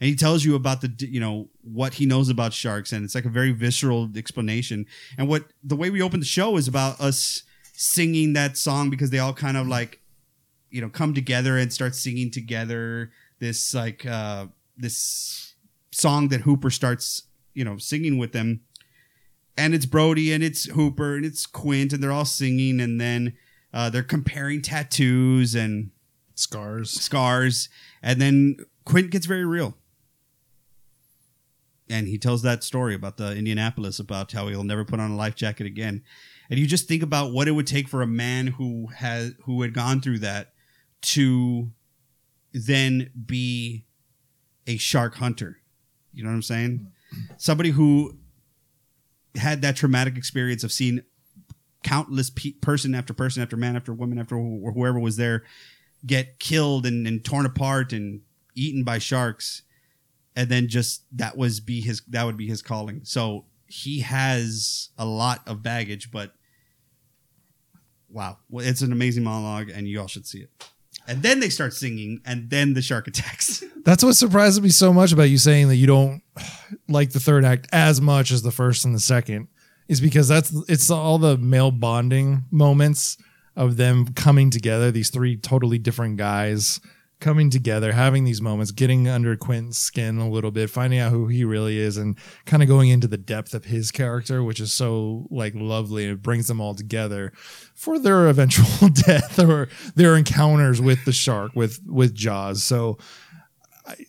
And 0.00 0.08
he 0.08 0.16
tells 0.16 0.44
you 0.44 0.54
about 0.54 0.80
the, 0.80 0.92
you 0.98 1.20
know, 1.20 1.48
what 1.62 1.94
he 1.94 2.06
knows 2.06 2.28
about 2.28 2.52
sharks, 2.54 2.92
and 2.92 3.04
it's 3.04 3.14
like 3.14 3.26
a 3.26 3.30
very 3.30 3.52
visceral 3.52 4.08
explanation. 4.16 4.86
And 5.18 5.28
what 5.28 5.44
the 5.62 5.76
way 5.76 5.90
we 5.90 6.00
open 6.00 6.20
the 6.20 6.26
show 6.26 6.56
is 6.56 6.66
about 6.66 7.00
us 7.00 7.42
singing 7.74 8.32
that 8.32 8.56
song 8.56 8.90
because 8.90 9.10
they 9.10 9.18
all 9.18 9.34
kind 9.34 9.56
of 9.56 9.66
like, 9.66 10.00
you 10.70 10.80
know, 10.80 10.88
come 10.88 11.12
together 11.12 11.58
and 11.58 11.72
start 11.72 11.94
singing 11.94 12.30
together. 12.30 13.10
This 13.40 13.74
like 13.74 14.06
uh 14.06 14.46
this 14.76 15.54
song 15.92 16.28
that 16.28 16.42
Hooper 16.42 16.70
starts, 16.70 17.24
you 17.52 17.64
know, 17.64 17.76
singing 17.76 18.16
with 18.16 18.32
them 18.32 18.62
and 19.60 19.74
it's 19.74 19.86
Brody 19.86 20.32
and 20.32 20.42
it's 20.42 20.64
Hooper 20.64 21.16
and 21.16 21.24
it's 21.24 21.44
Quint 21.44 21.92
and 21.92 22.02
they're 22.02 22.12
all 22.12 22.24
singing 22.24 22.80
and 22.80 23.00
then 23.00 23.34
uh, 23.74 23.90
they're 23.90 24.02
comparing 24.02 24.62
tattoos 24.62 25.54
and 25.54 25.90
Scars. 26.34 26.90
scars 26.92 27.68
and 28.02 28.20
then 28.20 28.56
Quint 28.86 29.10
gets 29.10 29.26
very 29.26 29.44
real 29.44 29.76
and 31.90 32.06
he 32.06 32.16
tells 32.16 32.42
that 32.42 32.62
story 32.62 32.94
about 32.94 33.16
the 33.16 33.36
Indianapolis 33.36 33.98
about 33.98 34.30
how 34.32 34.46
he'll 34.48 34.64
never 34.64 34.84
put 34.84 35.00
on 35.00 35.10
a 35.10 35.16
life 35.16 35.34
jacket 35.34 35.66
again. 35.66 36.02
And 36.48 36.58
you 36.58 36.66
just 36.66 36.88
think 36.88 37.02
about 37.02 37.32
what 37.32 37.48
it 37.48 37.52
would 37.52 37.66
take 37.66 37.88
for 37.88 38.00
a 38.00 38.06
man 38.06 38.46
who 38.46 38.86
has 38.94 39.34
who 39.44 39.62
had 39.62 39.74
gone 39.74 40.00
through 40.00 40.20
that 40.20 40.52
to 41.02 41.70
then 42.52 43.10
be 43.26 43.86
a 44.66 44.76
shark 44.76 45.16
hunter. 45.16 45.58
You 46.12 46.22
know 46.22 46.30
what 46.30 46.36
I'm 46.36 46.42
saying? 46.42 46.86
Somebody 47.36 47.70
who 47.70 48.16
had 49.36 49.62
that 49.62 49.76
traumatic 49.76 50.16
experience 50.16 50.64
of 50.64 50.72
seeing 50.72 51.02
countless 51.82 52.30
pe- 52.30 52.52
person 52.52 52.94
after 52.94 53.12
person 53.12 53.42
after 53.42 53.56
man 53.56 53.76
after 53.76 53.92
woman 53.92 54.18
after 54.18 54.36
wh- 54.36 54.74
whoever 54.74 54.98
was 54.98 55.16
there 55.16 55.44
get 56.04 56.38
killed 56.38 56.86
and, 56.86 57.06
and 57.06 57.24
torn 57.24 57.46
apart 57.46 57.92
and 57.92 58.20
eaten 58.54 58.84
by 58.84 58.98
sharks 58.98 59.62
and 60.40 60.48
then 60.48 60.68
just 60.68 61.04
that 61.12 61.36
was 61.36 61.60
be 61.60 61.82
his 61.82 62.00
that 62.08 62.24
would 62.24 62.38
be 62.38 62.46
his 62.46 62.62
calling. 62.62 63.02
So 63.04 63.44
he 63.66 64.00
has 64.00 64.88
a 64.96 65.04
lot 65.04 65.42
of 65.46 65.62
baggage 65.62 66.10
but 66.10 66.32
wow 68.08 68.38
it's 68.54 68.80
an 68.80 68.90
amazing 68.90 69.22
monologue 69.22 69.70
and 69.70 69.86
you 69.86 70.00
all 70.00 70.08
should 70.08 70.26
see 70.26 70.40
it. 70.40 70.50
And 71.06 71.22
then 71.22 71.40
they 71.40 71.50
start 71.50 71.74
singing 71.74 72.20
and 72.24 72.48
then 72.50 72.74
the 72.74 72.82
shark 72.82 73.06
attacks. 73.06 73.62
That's 73.84 74.02
what 74.02 74.16
surprises 74.16 74.60
me 74.60 74.70
so 74.70 74.92
much 74.92 75.12
about 75.12 75.24
you 75.24 75.38
saying 75.38 75.68
that 75.68 75.76
you 75.76 75.86
don't 75.86 76.22
like 76.88 77.10
the 77.10 77.20
third 77.20 77.44
act 77.44 77.68
as 77.70 78.00
much 78.00 78.30
as 78.30 78.42
the 78.42 78.50
first 78.50 78.84
and 78.84 78.94
the 78.94 79.00
second 79.00 79.48
is 79.88 80.00
because 80.00 80.28
that's 80.28 80.54
it's 80.68 80.88
all 80.88 81.18
the 81.18 81.36
male 81.36 81.72
bonding 81.72 82.44
moments 82.50 83.16
of 83.56 83.76
them 83.76 84.06
coming 84.14 84.48
together, 84.48 84.92
these 84.92 85.10
three 85.10 85.36
totally 85.36 85.78
different 85.78 86.16
guys 86.16 86.80
coming 87.20 87.50
together, 87.50 87.92
having 87.92 88.24
these 88.24 88.40
moments, 88.40 88.72
getting 88.72 89.06
under 89.06 89.36
Quentin's 89.36 89.78
skin 89.78 90.18
a 90.18 90.28
little 90.28 90.50
bit, 90.50 90.70
finding 90.70 90.98
out 90.98 91.12
who 91.12 91.28
he 91.28 91.44
really 91.44 91.78
is 91.78 91.96
and 91.96 92.18
kind 92.46 92.62
of 92.62 92.68
going 92.68 92.88
into 92.88 93.06
the 93.06 93.18
depth 93.18 93.54
of 93.54 93.66
his 93.66 93.90
character, 93.90 94.42
which 94.42 94.58
is 94.58 94.72
so 94.72 95.26
like 95.30 95.54
lovely 95.54 96.06
it 96.06 96.22
brings 96.22 96.48
them 96.48 96.60
all 96.60 96.74
together 96.74 97.32
for 97.74 97.98
their 97.98 98.28
eventual 98.28 98.88
death 98.92 99.38
or 99.38 99.68
their 99.94 100.16
encounters 100.16 100.80
with 100.80 101.04
the 101.04 101.12
shark 101.12 101.52
with 101.54 101.80
with 101.86 102.14
Jaws. 102.14 102.62
So 102.62 102.98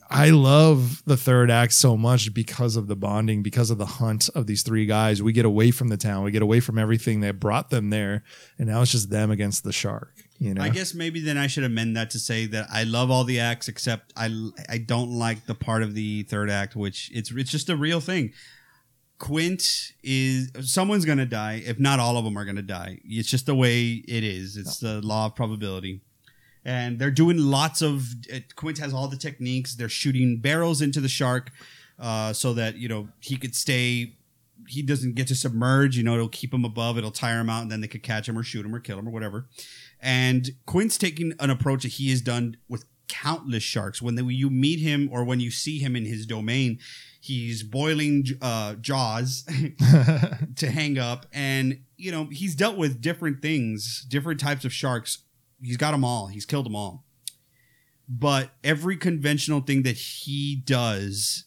I 0.10 0.30
love 0.30 1.02
the 1.06 1.18
third 1.18 1.50
act 1.50 1.74
so 1.74 1.98
much 1.98 2.34
because 2.34 2.76
of 2.76 2.88
the 2.88 2.96
bonding, 2.96 3.42
because 3.42 3.72
of 3.72 3.78
the 3.78 3.86
hunt 3.86 4.30
of 4.36 4.48
these 4.48 4.64
three 4.64 4.86
guys. 4.86 5.24
We 5.24 5.34
get 5.34 5.46
away 5.46 5.72
from 5.72 5.88
the 5.88 5.98
town, 5.98 6.24
we 6.24 6.32
get 6.32 6.42
away 6.42 6.60
from 6.60 6.78
everything 6.78 7.22
that 7.22 7.40
brought 7.40 7.70
them 7.70 7.90
there, 7.90 8.24
and 8.58 8.68
now 8.68 8.82
it's 8.82 8.92
just 8.92 9.10
them 9.10 9.32
against 9.32 9.64
the 9.64 9.72
shark. 9.72 10.14
You 10.42 10.56
know, 10.56 10.64
I 10.64 10.70
guess 10.70 10.96
maybe 10.96 11.20
then 11.20 11.38
I 11.38 11.46
should 11.46 11.64
amend 11.64 11.96
that 11.98 12.10
to 12.10 12.20
say 12.20 12.48
that 12.48 12.66
I 12.74 12.84
love 12.84 13.12
all 13.12 13.24
the 13.24 13.40
acts 13.40 13.68
except 13.68 14.12
I 14.18 14.36
I 14.68 14.80
don't 14.80 15.12
like 15.12 15.46
the 15.46 15.54
part 15.54 15.84
of 15.84 15.94
the 15.94 16.24
third 16.24 16.50
act 16.50 16.76
which 16.76 17.12
it's 17.14 17.30
it's 17.30 17.52
just 17.52 17.70
a 17.70 17.76
real 17.76 18.00
thing. 18.00 18.34
Quint 19.20 19.62
is 20.02 20.52
someone's 20.62 21.06
gonna 21.06 21.28
die 21.28 21.62
if 21.64 21.78
not 21.78 22.00
all 22.00 22.18
of 22.18 22.26
them 22.26 22.36
are 22.40 22.46
gonna 22.46 22.64
die. 22.64 23.02
It's 23.06 23.30
just 23.30 23.46
the 23.46 23.54
way 23.54 24.04
it 24.08 24.24
is. 24.24 24.58
It's 24.58 24.80
the 24.80 25.00
law 25.04 25.28
of 25.28 25.36
probability. 25.36 26.02
And 26.66 26.98
they're 26.98 27.12
doing 27.12 27.38
lots 27.38 27.84
of. 27.84 28.08
Quint 28.56 28.80
has 28.80 28.96
all 28.96 29.08
the 29.08 29.18
techniques. 29.18 29.76
They're 29.76 29.90
shooting 29.90 30.40
barrels 30.40 30.82
into 30.82 31.00
the 31.00 31.08
shark, 31.08 31.52
uh, 32.00 32.34
so 32.34 32.54
that 32.56 32.78
you 32.78 32.90
know 32.90 33.10
he 33.20 33.38
could 33.38 33.56
stay. 33.56 34.16
He 34.68 34.82
doesn't 34.82 35.14
get 35.14 35.28
to 35.28 35.36
submerge. 35.36 35.98
You 35.98 36.04
know, 36.04 36.16
it'll 36.16 36.30
keep 36.30 36.52
him 36.52 36.66
above. 36.66 36.98
It'll 36.98 37.12
tire 37.12 37.40
him 37.40 37.50
out, 37.50 37.62
and 37.62 37.72
then 37.72 37.82
they 37.82 37.88
could 37.88 38.04
catch 38.04 38.28
him 38.28 38.38
or 38.38 38.44
shoot 38.44 38.66
him 38.66 38.74
or 38.74 38.80
kill 38.80 38.98
him 38.98 39.08
or 39.08 39.12
whatever. 39.12 39.48
And 40.02 40.50
Quint's 40.66 40.98
taking 40.98 41.34
an 41.40 41.50
approach 41.50 41.84
that 41.84 41.94
he 41.94 42.10
has 42.10 42.22
done 42.22 42.58
with 42.68 42.86
countless 43.08 43.64
sharks. 43.64 44.02
When 44.02 44.18
you 44.30 44.50
meet 44.50 44.80
him 44.80 45.10
or 45.12 45.24
when 45.24 45.40
you 45.40 45.52
see 45.52 45.80
him 45.80 45.96
in 45.96 46.06
his 46.06 46.26
domain, 46.26 46.80
he's 47.20 47.62
boiling 47.62 48.26
uh, 48.42 48.76
jaws 48.76 49.44
to 50.56 50.72
hang 50.72 50.98
up, 50.98 51.28
and 51.32 51.84
you 51.98 52.12
know 52.12 52.28
he's 52.32 52.56
dealt 52.56 52.78
with 52.78 53.02
different 53.02 53.42
things, 53.42 54.06
different 54.08 54.40
types 54.40 54.66
of 54.66 54.74
sharks. 54.74 55.20
He's 55.62 55.78
got 55.78 55.92
them 55.92 56.04
all. 56.04 56.28
He's 56.28 56.46
killed 56.46 56.66
them 56.66 56.76
all. 56.76 57.06
But 58.10 58.52
every 58.64 58.98
conventional 58.98 59.62
thing 59.62 59.84
that 59.84 59.96
he 59.96 60.56
does 60.56 61.46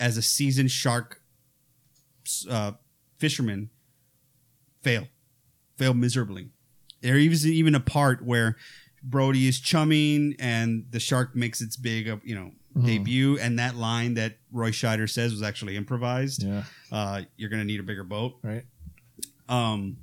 as 0.00 0.16
a 0.16 0.22
seasoned 0.22 0.70
shark 0.70 1.20
uh, 2.48 2.72
fisherman 3.18 3.70
fail, 4.82 5.08
fail 5.76 5.94
miserably. 5.94 6.48
There 7.02 7.18
is 7.18 7.46
even 7.46 7.74
a 7.74 7.80
part 7.80 8.24
where 8.24 8.56
Brody 9.02 9.46
is 9.48 9.60
chumming 9.60 10.34
and 10.38 10.86
the 10.90 11.00
shark 11.00 11.34
makes 11.36 11.60
its 11.60 11.76
big, 11.76 12.08
uh, 12.08 12.16
you 12.24 12.34
know, 12.34 12.52
debut, 12.84 13.38
and 13.38 13.58
that 13.58 13.76
line 13.76 14.14
that 14.14 14.38
Roy 14.50 14.70
Scheider 14.70 15.10
says 15.10 15.32
was 15.32 15.42
actually 15.42 15.76
improvised. 15.76 16.42
yeah, 16.42 16.62
Uh, 16.90 17.22
you're 17.36 17.50
gonna 17.50 17.64
need 17.64 17.80
a 17.80 17.82
bigger 17.82 18.04
boat. 18.04 18.38
right. 18.42 18.64
Um, 19.48 19.98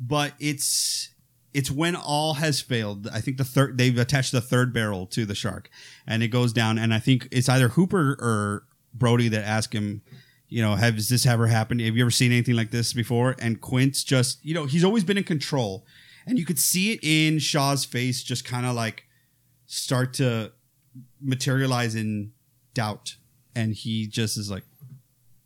but 0.00 0.32
it's 0.40 1.10
it's 1.52 1.70
when 1.70 1.94
all 1.94 2.34
has 2.34 2.60
failed. 2.60 3.06
I 3.12 3.20
think 3.20 3.36
the 3.36 3.44
third 3.44 3.78
they've 3.78 3.96
attached 3.96 4.32
the 4.32 4.40
third 4.40 4.72
barrel 4.72 5.06
to 5.08 5.24
the 5.24 5.34
shark, 5.36 5.70
and 6.06 6.22
it 6.22 6.28
goes 6.28 6.52
down. 6.52 6.78
And 6.78 6.92
I 6.92 6.98
think 6.98 7.28
it's 7.30 7.48
either 7.48 7.68
Hooper 7.68 8.16
or 8.18 8.64
Brody 8.92 9.28
that 9.28 9.44
ask 9.46 9.72
him, 9.72 10.02
you 10.48 10.62
know, 10.62 10.74
has 10.76 11.08
this 11.08 11.26
ever 11.26 11.46
happened? 11.46 11.80
Have 11.80 11.96
you 11.96 12.02
ever 12.02 12.10
seen 12.10 12.32
anything 12.32 12.54
like 12.54 12.70
this 12.70 12.92
before? 12.92 13.34
And 13.38 13.60
Quint's 13.60 14.04
just, 14.04 14.44
you 14.44 14.54
know, 14.54 14.66
he's 14.66 14.84
always 14.84 15.04
been 15.04 15.18
in 15.18 15.24
control, 15.24 15.84
and 16.26 16.38
you 16.38 16.44
could 16.44 16.58
see 16.58 16.92
it 16.92 17.00
in 17.02 17.38
Shaw's 17.38 17.84
face, 17.84 18.22
just 18.22 18.44
kind 18.44 18.66
of 18.66 18.74
like 18.74 19.04
start 19.66 20.14
to 20.14 20.52
materialize 21.20 21.94
in 21.94 22.32
doubt, 22.74 23.16
and 23.54 23.74
he 23.74 24.06
just 24.06 24.36
is 24.36 24.50
like, 24.50 24.64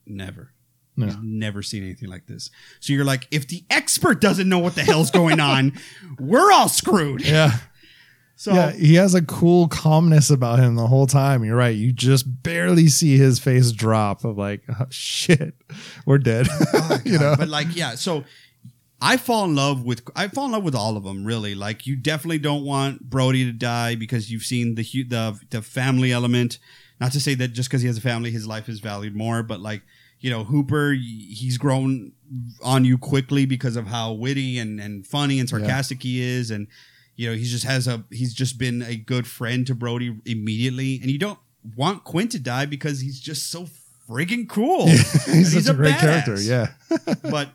never. 0.06 0.52
No. 0.96 1.06
He's 1.06 1.16
never 1.22 1.62
seen 1.62 1.84
anything 1.84 2.08
like 2.08 2.26
this. 2.26 2.50
So 2.80 2.92
you're 2.92 3.04
like, 3.04 3.28
if 3.30 3.46
the 3.46 3.64
expert 3.70 4.20
doesn't 4.20 4.48
know 4.48 4.58
what 4.58 4.74
the 4.74 4.82
hell's 4.82 5.12
going 5.12 5.38
on, 5.40 5.78
we're 6.18 6.50
all 6.50 6.68
screwed. 6.68 7.24
Yeah. 7.24 7.52
So 8.38 8.54
yeah, 8.54 8.70
he 8.70 8.94
has 8.94 9.16
a 9.16 9.22
cool 9.22 9.66
calmness 9.66 10.30
about 10.30 10.60
him 10.60 10.76
the 10.76 10.86
whole 10.86 11.08
time. 11.08 11.42
You're 11.42 11.56
right. 11.56 11.74
You 11.74 11.92
just 11.92 12.44
barely 12.44 12.86
see 12.86 13.18
his 13.18 13.40
face 13.40 13.72
drop 13.72 14.24
of 14.24 14.38
like, 14.38 14.62
oh, 14.68 14.86
shit, 14.90 15.54
we're 16.06 16.18
dead. 16.18 16.46
Oh 16.72 17.00
you 17.04 17.18
know, 17.18 17.34
but 17.36 17.48
like, 17.48 17.74
yeah. 17.74 17.96
So 17.96 18.22
I 19.02 19.16
fall 19.16 19.44
in 19.46 19.56
love 19.56 19.84
with 19.84 20.02
I 20.14 20.28
fall 20.28 20.44
in 20.44 20.52
love 20.52 20.62
with 20.62 20.76
all 20.76 20.96
of 20.96 21.02
them. 21.02 21.24
Really, 21.24 21.56
like 21.56 21.84
you 21.84 21.96
definitely 21.96 22.38
don't 22.38 22.64
want 22.64 23.10
Brody 23.10 23.44
to 23.44 23.50
die 23.50 23.96
because 23.96 24.30
you've 24.30 24.44
seen 24.44 24.76
the 24.76 24.84
the 24.84 25.40
the 25.50 25.60
family 25.60 26.12
element. 26.12 26.60
Not 27.00 27.10
to 27.12 27.20
say 27.20 27.34
that 27.34 27.48
just 27.48 27.68
because 27.68 27.80
he 27.80 27.88
has 27.88 27.98
a 27.98 28.00
family, 28.00 28.30
his 28.30 28.46
life 28.46 28.68
is 28.68 28.78
valued 28.78 29.16
more, 29.16 29.42
but 29.42 29.58
like 29.58 29.82
you 30.20 30.30
know, 30.30 30.44
Hooper, 30.44 30.92
he's 30.92 31.58
grown 31.58 32.12
on 32.62 32.84
you 32.84 32.98
quickly 32.98 33.46
because 33.46 33.74
of 33.74 33.88
how 33.88 34.12
witty 34.12 34.60
and 34.60 34.78
and 34.78 35.04
funny 35.04 35.40
and 35.40 35.48
sarcastic 35.48 36.04
he 36.04 36.20
is, 36.20 36.52
and 36.52 36.68
you 37.18 37.28
know, 37.28 37.34
he 37.34 37.44
just 37.44 37.64
has 37.64 37.88
a 37.88 38.04
he's 38.10 38.32
just 38.32 38.58
been 38.58 38.80
a 38.80 38.94
good 38.94 39.26
friend 39.26 39.66
to 39.66 39.74
Brody 39.74 40.16
immediately, 40.24 41.00
and 41.02 41.10
you 41.10 41.18
don't 41.18 41.40
want 41.76 42.04
Quint 42.04 42.30
to 42.30 42.38
die 42.38 42.64
because 42.64 43.00
he's 43.00 43.20
just 43.20 43.50
so 43.50 43.66
friggin' 44.08 44.48
cool. 44.48 44.86
he's 44.86 45.26
And 45.26 45.46
such 45.64 45.74
a 45.74 45.76
great 45.76 45.96
character. 45.96 46.40
Yeah. 46.40 46.68
but 47.22 47.48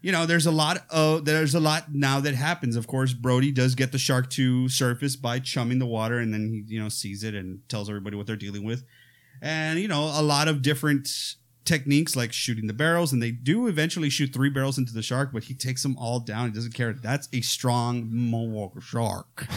you 0.00 0.12
know, 0.12 0.26
there's 0.26 0.46
a 0.46 0.52
lot 0.52 0.84
of 0.90 1.24
there's 1.24 1.56
a 1.56 1.60
lot 1.60 1.92
now 1.92 2.20
that 2.20 2.36
happens. 2.36 2.76
Of 2.76 2.86
course, 2.86 3.12
Brody 3.12 3.50
does 3.50 3.74
get 3.74 3.90
the 3.90 3.98
shark 3.98 4.30
to 4.30 4.68
surface 4.68 5.16
by 5.16 5.40
chumming 5.40 5.80
the 5.80 5.86
water, 5.86 6.20
and 6.20 6.32
then 6.32 6.48
he 6.48 6.74
you 6.74 6.80
know 6.80 6.88
sees 6.88 7.24
it 7.24 7.34
and 7.34 7.68
tells 7.68 7.88
everybody 7.88 8.16
what 8.16 8.28
they're 8.28 8.36
dealing 8.36 8.62
with, 8.62 8.84
and 9.40 9.80
you 9.80 9.88
know 9.88 10.04
a 10.14 10.22
lot 10.22 10.46
of 10.46 10.62
different 10.62 11.08
techniques 11.64 12.16
like 12.16 12.32
shooting 12.32 12.66
the 12.66 12.72
barrels, 12.72 13.12
and 13.12 13.22
they 13.22 13.30
do 13.30 13.66
eventually 13.66 14.10
shoot 14.10 14.32
three 14.32 14.50
barrels 14.50 14.78
into 14.78 14.92
the 14.92 15.02
shark, 15.02 15.30
but 15.32 15.44
he 15.44 15.54
takes 15.54 15.82
them 15.82 15.96
all 15.98 16.20
down. 16.20 16.48
He 16.48 16.54
doesn't 16.54 16.74
care. 16.74 16.92
That's 16.92 17.28
a 17.32 17.40
strong 17.40 18.08
mohawk 18.10 18.82
shark. 18.82 19.46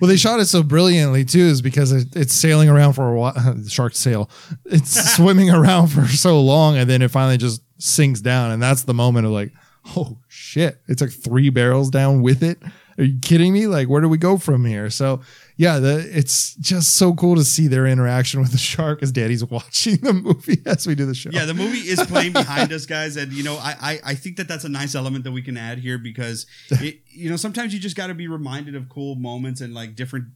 Well, 0.00 0.08
they 0.08 0.16
shot 0.16 0.40
it 0.40 0.46
so 0.46 0.62
brilliantly 0.62 1.24
too, 1.24 1.38
is 1.38 1.62
because 1.62 1.92
it, 1.92 2.16
it's 2.16 2.34
sailing 2.34 2.68
around 2.68 2.94
for 2.94 3.12
a 3.12 3.16
while. 3.16 3.32
The 3.32 3.70
shark 3.70 3.94
sail. 3.94 4.28
It's 4.64 5.14
swimming 5.16 5.50
around 5.50 5.88
for 5.88 6.06
so 6.06 6.40
long, 6.40 6.76
and 6.76 6.90
then 6.90 7.02
it 7.02 7.10
finally 7.10 7.36
just 7.36 7.62
sinks 7.78 8.20
down, 8.20 8.50
and 8.50 8.62
that's 8.62 8.82
the 8.82 8.94
moment 8.94 9.26
of 9.26 9.32
like, 9.32 9.52
oh 9.96 10.18
shit! 10.28 10.80
It's 10.88 11.00
like 11.00 11.12
three 11.12 11.50
barrels 11.50 11.90
down 11.90 12.22
with 12.22 12.42
it. 12.42 12.60
Are 12.98 13.04
you 13.04 13.18
kidding 13.20 13.52
me? 13.52 13.66
Like, 13.66 13.88
where 13.88 14.00
do 14.00 14.08
we 14.08 14.18
go 14.18 14.38
from 14.38 14.64
here? 14.64 14.88
So, 14.90 15.20
yeah, 15.56 15.78
the, 15.78 15.98
it's 16.16 16.54
just 16.56 16.94
so 16.94 17.14
cool 17.14 17.34
to 17.36 17.44
see 17.44 17.66
their 17.66 17.86
interaction 17.86 18.40
with 18.40 18.52
the 18.52 18.58
shark 18.58 19.02
as 19.02 19.10
Daddy's 19.10 19.44
watching 19.50 19.96
the 19.96 20.12
movie 20.12 20.62
as 20.66 20.86
we 20.86 20.94
do 20.94 21.06
the 21.06 21.14
show. 21.14 21.30
Yeah, 21.32 21.44
the 21.44 21.54
movie 21.54 21.78
is 21.78 22.02
playing 22.04 22.32
behind 22.34 22.72
us, 22.72 22.86
guys, 22.86 23.16
and 23.16 23.32
you 23.32 23.42
know, 23.42 23.56
I, 23.56 23.76
I 23.80 24.00
I 24.04 24.14
think 24.14 24.36
that 24.36 24.48
that's 24.48 24.64
a 24.64 24.68
nice 24.68 24.94
element 24.94 25.24
that 25.24 25.32
we 25.32 25.42
can 25.42 25.56
add 25.56 25.78
here 25.78 25.98
because 25.98 26.46
it, 26.70 27.00
you 27.06 27.30
know 27.30 27.36
sometimes 27.36 27.74
you 27.74 27.80
just 27.80 27.96
got 27.96 28.08
to 28.08 28.14
be 28.14 28.28
reminded 28.28 28.74
of 28.74 28.88
cool 28.88 29.16
moments 29.16 29.60
and 29.60 29.74
like 29.74 29.94
different 29.94 30.26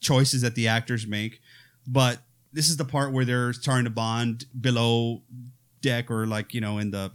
choices 0.00 0.42
that 0.42 0.54
the 0.54 0.68
actors 0.68 1.06
make. 1.06 1.40
But 1.86 2.20
this 2.52 2.68
is 2.68 2.76
the 2.76 2.84
part 2.84 3.12
where 3.12 3.24
they're 3.24 3.52
starting 3.52 3.84
to 3.84 3.90
bond 3.90 4.46
below 4.58 5.22
deck 5.80 6.10
or 6.10 6.26
like 6.26 6.54
you 6.54 6.60
know 6.60 6.78
in 6.78 6.90
the 6.90 7.10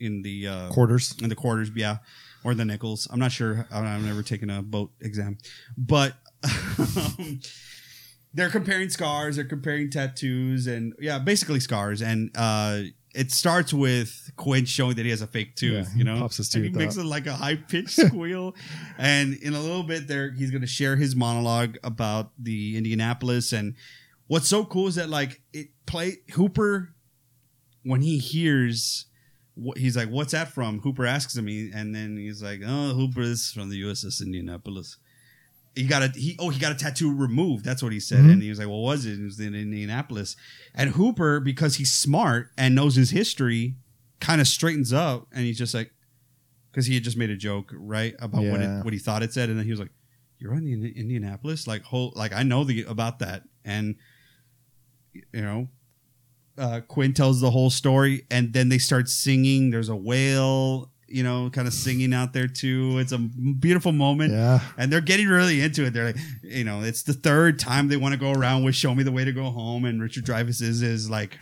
in 0.00 0.22
the 0.22 0.48
uh, 0.48 0.68
quarters. 0.70 1.14
in 1.22 1.28
the 1.28 1.36
quarters, 1.36 1.70
yeah, 1.74 1.98
or 2.44 2.54
the 2.54 2.64
nickels. 2.64 3.08
I'm 3.10 3.18
not 3.18 3.32
sure. 3.32 3.66
I've 3.70 4.02
never 4.02 4.22
taken 4.22 4.50
a 4.50 4.62
boat 4.62 4.90
exam, 5.00 5.38
but 5.76 6.14
um, 6.44 7.40
they're 8.34 8.50
comparing 8.50 8.88
scars. 8.88 9.36
They're 9.36 9.44
comparing 9.44 9.90
tattoos, 9.90 10.66
and 10.66 10.94
yeah, 10.98 11.18
basically 11.18 11.60
scars. 11.60 12.02
And 12.02 12.30
uh, 12.34 12.82
it 13.14 13.30
starts 13.30 13.72
with 13.72 14.30
Quint 14.36 14.68
showing 14.68 14.96
that 14.96 15.04
he 15.04 15.10
has 15.10 15.22
a 15.22 15.26
fake 15.26 15.56
tooth. 15.56 15.88
Yeah, 15.90 15.96
you 15.96 16.04
know, 16.04 16.18
pops 16.18 16.38
his 16.38 16.54
And 16.54 16.64
he 16.64 16.70
makes 16.70 16.96
it 16.96 17.04
like 17.04 17.26
a 17.26 17.34
high 17.34 17.56
pitched 17.56 17.90
squeal. 18.06 18.54
And 18.98 19.34
in 19.34 19.54
a 19.54 19.60
little 19.60 19.82
bit, 19.82 20.08
there 20.08 20.32
he's 20.32 20.50
going 20.50 20.62
to 20.62 20.66
share 20.66 20.96
his 20.96 21.14
monologue 21.14 21.76
about 21.84 22.32
the 22.38 22.76
Indianapolis. 22.76 23.52
And 23.52 23.74
what's 24.26 24.48
so 24.48 24.64
cool 24.64 24.88
is 24.88 24.94
that 24.96 25.10
like 25.10 25.42
it 25.52 25.68
play 25.86 26.18
Hooper 26.34 26.94
when 27.82 28.00
he 28.00 28.18
hears 28.18 29.06
what 29.54 29.78
he's 29.78 29.96
like, 29.96 30.08
"What's 30.08 30.32
that 30.32 30.52
from?" 30.52 30.80
Hooper 30.80 31.04
asks 31.06 31.36
him, 31.36 31.46
he- 31.46 31.70
and 31.72 31.94
then 31.94 32.16
he's 32.16 32.42
like, 32.42 32.60
"Oh, 32.64 32.94
Hooper 32.94 33.20
is 33.22 33.50
from 33.52 33.68
the 33.70 33.76
USS 33.82 34.20
Indianapolis." 34.22 34.96
He 35.74 35.84
got 35.86 36.02
a 36.02 36.08
he 36.08 36.36
oh 36.38 36.50
he 36.50 36.58
got 36.60 36.72
a 36.72 36.74
tattoo 36.74 37.14
removed. 37.14 37.64
That's 37.64 37.82
what 37.82 37.92
he 37.92 38.00
said, 38.00 38.20
Mhm. 38.20 38.32
and 38.32 38.42
he 38.42 38.48
was 38.50 38.58
like, 38.58 38.68
"What 38.68 38.80
was 38.82 39.06
it?" 39.06 39.18
It 39.18 39.24
was 39.24 39.40
in 39.40 39.54
Indianapolis. 39.54 40.36
And 40.74 40.90
Hooper, 40.90 41.40
because 41.40 41.76
he's 41.76 41.92
smart 41.92 42.50
and 42.58 42.74
knows 42.74 42.94
his 42.96 43.10
history, 43.10 43.76
kind 44.20 44.40
of 44.40 44.46
straightens 44.48 44.92
up, 44.92 45.28
and 45.32 45.44
he's 45.46 45.58
just 45.58 45.72
like, 45.74 45.92
because 46.70 46.86
he 46.86 46.94
had 46.94 47.04
just 47.04 47.16
made 47.16 47.30
a 47.30 47.36
joke 47.36 47.70
right 47.74 48.14
about 48.18 48.42
what 48.52 48.60
it, 48.60 48.84
what 48.84 48.92
he 48.92 48.98
thought 48.98 49.22
it 49.22 49.32
said, 49.32 49.48
and 49.50 49.58
then 49.58 49.64
he 49.66 49.70
was 49.70 49.80
like, 49.80 49.92
"You're 50.38 50.54
on 50.54 50.64
the 50.64 50.72
Indianapolis, 50.92 51.66
like 51.66 51.82
whole 51.84 52.12
like 52.16 52.32
I 52.32 52.42
know 52.42 52.64
the 52.64 52.82
about 52.84 53.18
that," 53.20 53.42
and 53.64 53.96
you 55.14 55.22
know 55.42 55.68
uh, 56.58 56.80
Quint 56.88 57.16
tells 57.16 57.40
the 57.40 57.50
whole 57.50 57.70
story, 57.70 58.24
and 58.30 58.52
then 58.52 58.68
they 58.68 58.78
start 58.78 59.08
singing. 59.08 59.70
There's 59.70 59.88
a 59.88 59.96
whale, 59.96 60.90
you 61.08 61.22
know, 61.22 61.50
kind 61.50 61.66
of 61.66 61.74
singing 61.74 62.12
out 62.14 62.32
there 62.32 62.46
too. 62.48 62.98
It's 62.98 63.12
a 63.12 63.18
beautiful 63.18 63.92
moment, 63.92 64.32
Yeah. 64.32 64.60
and 64.76 64.92
they're 64.92 65.00
getting 65.00 65.28
really 65.28 65.60
into 65.60 65.84
it. 65.84 65.92
They're 65.92 66.06
like, 66.06 66.16
you 66.42 66.64
know, 66.64 66.82
it's 66.82 67.02
the 67.02 67.12
third 67.14 67.58
time 67.58 67.88
they 67.88 67.96
want 67.96 68.12
to 68.12 68.18
go 68.18 68.32
around 68.32 68.64
with 68.64 68.74
"Show 68.74 68.94
Me 68.94 69.02
the 69.02 69.12
Way 69.12 69.24
to 69.24 69.32
Go 69.32 69.44
Home," 69.50 69.84
and 69.84 70.00
Richard 70.02 70.24
Dreyfuss 70.26 70.60
is 70.62 70.82
is 70.82 71.08
like. 71.10 71.38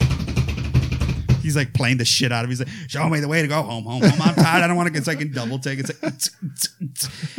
He's 1.43 1.57
like 1.57 1.73
playing 1.73 1.97
the 1.97 2.05
shit 2.05 2.33
out 2.33 2.45
of. 2.45 2.51
it. 2.51 2.53
He's 2.53 2.59
like, 2.61 2.69
"Show 2.89 3.09
me 3.09 3.19
the 3.19 3.27
way 3.27 3.41
to 3.41 3.49
go 3.49 3.63
home, 3.63 3.85
home, 3.85 4.03
home. 4.03 4.21
I'm 4.23 4.35
tired. 4.35 4.63
I 4.63 4.67
don't 4.67 4.77
want 4.77 4.89
to." 4.89 4.93
get 4.93 5.07
like 5.07 5.23
in 5.23 5.33
double 5.33 5.59
take. 5.59 5.79
It's 5.79 5.91
like, 6.03 6.13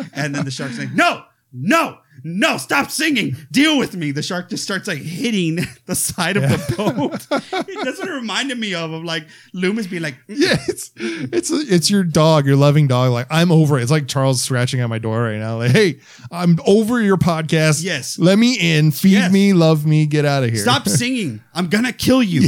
and 0.13 0.33
then 0.33 0.43
the 0.43 0.49
shark's 0.49 0.79
like, 0.79 0.91
"No, 0.91 1.23
no, 1.53 1.97
no! 2.23 2.57
Stop 2.57 2.91
singing. 2.91 3.35
Deal 3.51 3.77
with 3.77 3.95
me." 3.95 4.11
The 4.11 4.21
shark 4.23 4.49
just 4.49 4.63
starts 4.63 4.87
like 4.87 4.99
hitting 4.99 5.59
the 5.85 5.95
side 5.95 6.37
of 6.37 6.43
the 6.43 6.75
boat. 6.77 7.11
That's 7.29 7.99
what 7.99 8.07
it 8.07 8.11
reminded 8.11 8.57
me 8.59 8.73
of. 8.73 8.91
Of 8.93 9.03
like 9.03 9.27
Loomis 9.53 9.87
being 9.87 10.01
like, 10.03 10.15
Yeah, 10.27 10.57
it's 10.67 10.91
it's 10.97 11.51
it's 11.51 11.89
your 11.89 12.03
dog, 12.03 12.45
your 12.45 12.55
loving 12.55 12.87
dog. 12.87 13.11
Like 13.11 13.27
I'm 13.29 13.51
over 13.51 13.79
it. 13.79 13.81
It's 13.81 13.91
like 13.91 14.07
Charles 14.07 14.41
scratching 14.41 14.79
at 14.79 14.87
my 14.89 14.97
door 14.99 15.21
right 15.23 15.39
now. 15.39 15.57
Like, 15.57 15.71
hey, 15.71 15.99
I'm 16.31 16.57
over 16.65 17.01
your 17.01 17.17
podcast. 17.17 17.83
Yes. 17.83 18.17
let 18.19 18.37
me 18.39 18.55
in. 18.77 18.91
Feed 18.91 19.11
Yes. 19.13 19.31
me, 19.31 19.53
love 19.53 19.85
me. 19.85 20.05
Get 20.05 20.23
out 20.25 20.43
of 20.43 20.49
here. 20.51 20.59
Stop 20.61 20.87
singing. 20.89 21.41
I'm 21.53 21.67
gonna 21.67 21.93
kill 21.93 22.23
you. 22.23 22.47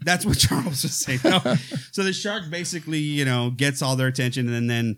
That's 0.00 0.24
what 0.24 0.38
Charles 0.38 0.82
was 0.84 0.94
saying. 0.94 1.18
No. 1.24 1.40
So 1.90 2.04
the 2.04 2.12
shark 2.12 2.44
basically, 2.48 3.00
you 3.00 3.24
know, 3.24 3.50
gets 3.50 3.82
all 3.82 3.96
their 3.96 4.06
attention, 4.06 4.48
and 4.52 4.70
then, 4.70 4.96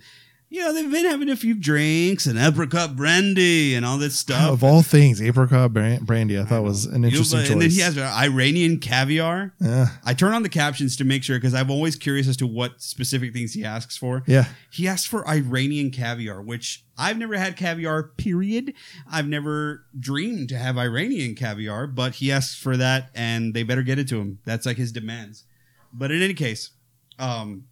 you 0.51 0.61
know, 0.63 0.73
they've 0.73 0.91
been 0.91 1.05
having 1.05 1.29
a 1.29 1.37
few 1.37 1.53
drinks 1.55 2.25
and 2.27 2.39
apricot 2.39 2.97
brandy 2.97 3.75
and 3.75 3.85
all 3.85 3.99
this 3.99 4.19
stuff. 4.19 4.51
Of 4.51 4.65
all 4.65 4.81
things, 4.83 5.21
apricot 5.21 5.75
bran- 5.75 6.05
brandy, 6.05 6.39
I 6.39 6.45
thought 6.45 6.63
was 6.63 6.87
an 6.87 6.95
You 6.95 6.99
know, 7.01 7.09
interesting 7.09 7.41
choice. 7.41 7.51
and 7.51 7.61
then 7.63 7.71
he 7.71 7.81
has 7.81 7.99
Iranian 7.99 8.79
caviar. 8.79 9.53
yeah, 9.61 9.89
I 10.05 10.15
turn 10.15 10.33
on 10.33 10.43
the 10.43 10.49
captions 10.49 10.97
to 10.97 11.05
make 11.05 11.23
sure 11.23 11.37
because 11.39 11.53
I'm 11.53 11.71
always 11.71 11.97
curious 11.97 12.27
as 12.29 12.37
to 12.39 12.47
what 12.47 12.81
specific 12.81 13.35
things 13.35 13.53
he 13.53 13.63
asks 13.65 13.97
for. 13.97 14.23
yeah. 14.27 14.47
He 14.71 14.89
asked 14.89 15.09
for 15.09 15.27
Iranian 15.29 15.91
caviar, 15.91 16.41
which 16.43 16.85
I've 16.97 17.19
never 17.19 17.37
had 17.37 17.57
caviar, 17.57 18.03
period. 18.03 18.73
I've 19.11 19.29
never 19.29 19.85
dreamed 19.99 20.49
to 20.51 20.57
have 20.59 20.79
Iranian 20.79 21.35
caviar, 21.35 21.87
but 21.87 22.17
he 22.17 22.33
asks 22.33 22.55
for 22.55 22.77
that 22.77 23.11
and 23.15 23.53
they 23.55 23.63
better 23.65 23.83
get 23.83 23.99
it 23.99 24.09
to 24.09 24.19
him. 24.21 24.39
That's 24.45 24.65
like 24.67 24.77
his 24.79 24.93
demands. 24.93 25.45
But 25.93 26.11
in 26.11 26.23
any 26.23 26.35
case, 26.35 26.71
um, 27.19 27.65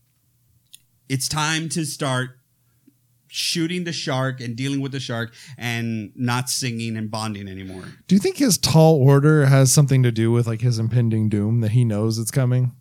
it's 1.09 1.29
time 1.29 1.68
to 1.70 1.85
start 1.85 2.36
shooting 3.29 3.85
the 3.85 3.93
shark 3.93 4.41
and 4.41 4.57
dealing 4.57 4.81
with 4.81 4.93
the 4.93 5.01
shark 5.01 5.33
and 5.59 6.12
not 6.14 6.49
singing 6.51 6.97
and 6.97 7.11
bonding 7.11 7.49
anymore. 7.49 7.85
Do 8.07 8.14
you 8.14 8.20
think 8.20 8.37
his 8.37 8.59
tall 8.59 8.97
order 8.97 9.47
has 9.47 9.72
something 9.72 10.03
to 10.03 10.12
do 10.12 10.31
with 10.31 10.47
like 10.47 10.61
his 10.61 10.79
impending 10.79 11.29
doom 11.29 11.61
that 11.61 11.72
he 11.72 11.85
knows 11.85 12.18
it's 12.18 12.31
coming, 12.31 12.72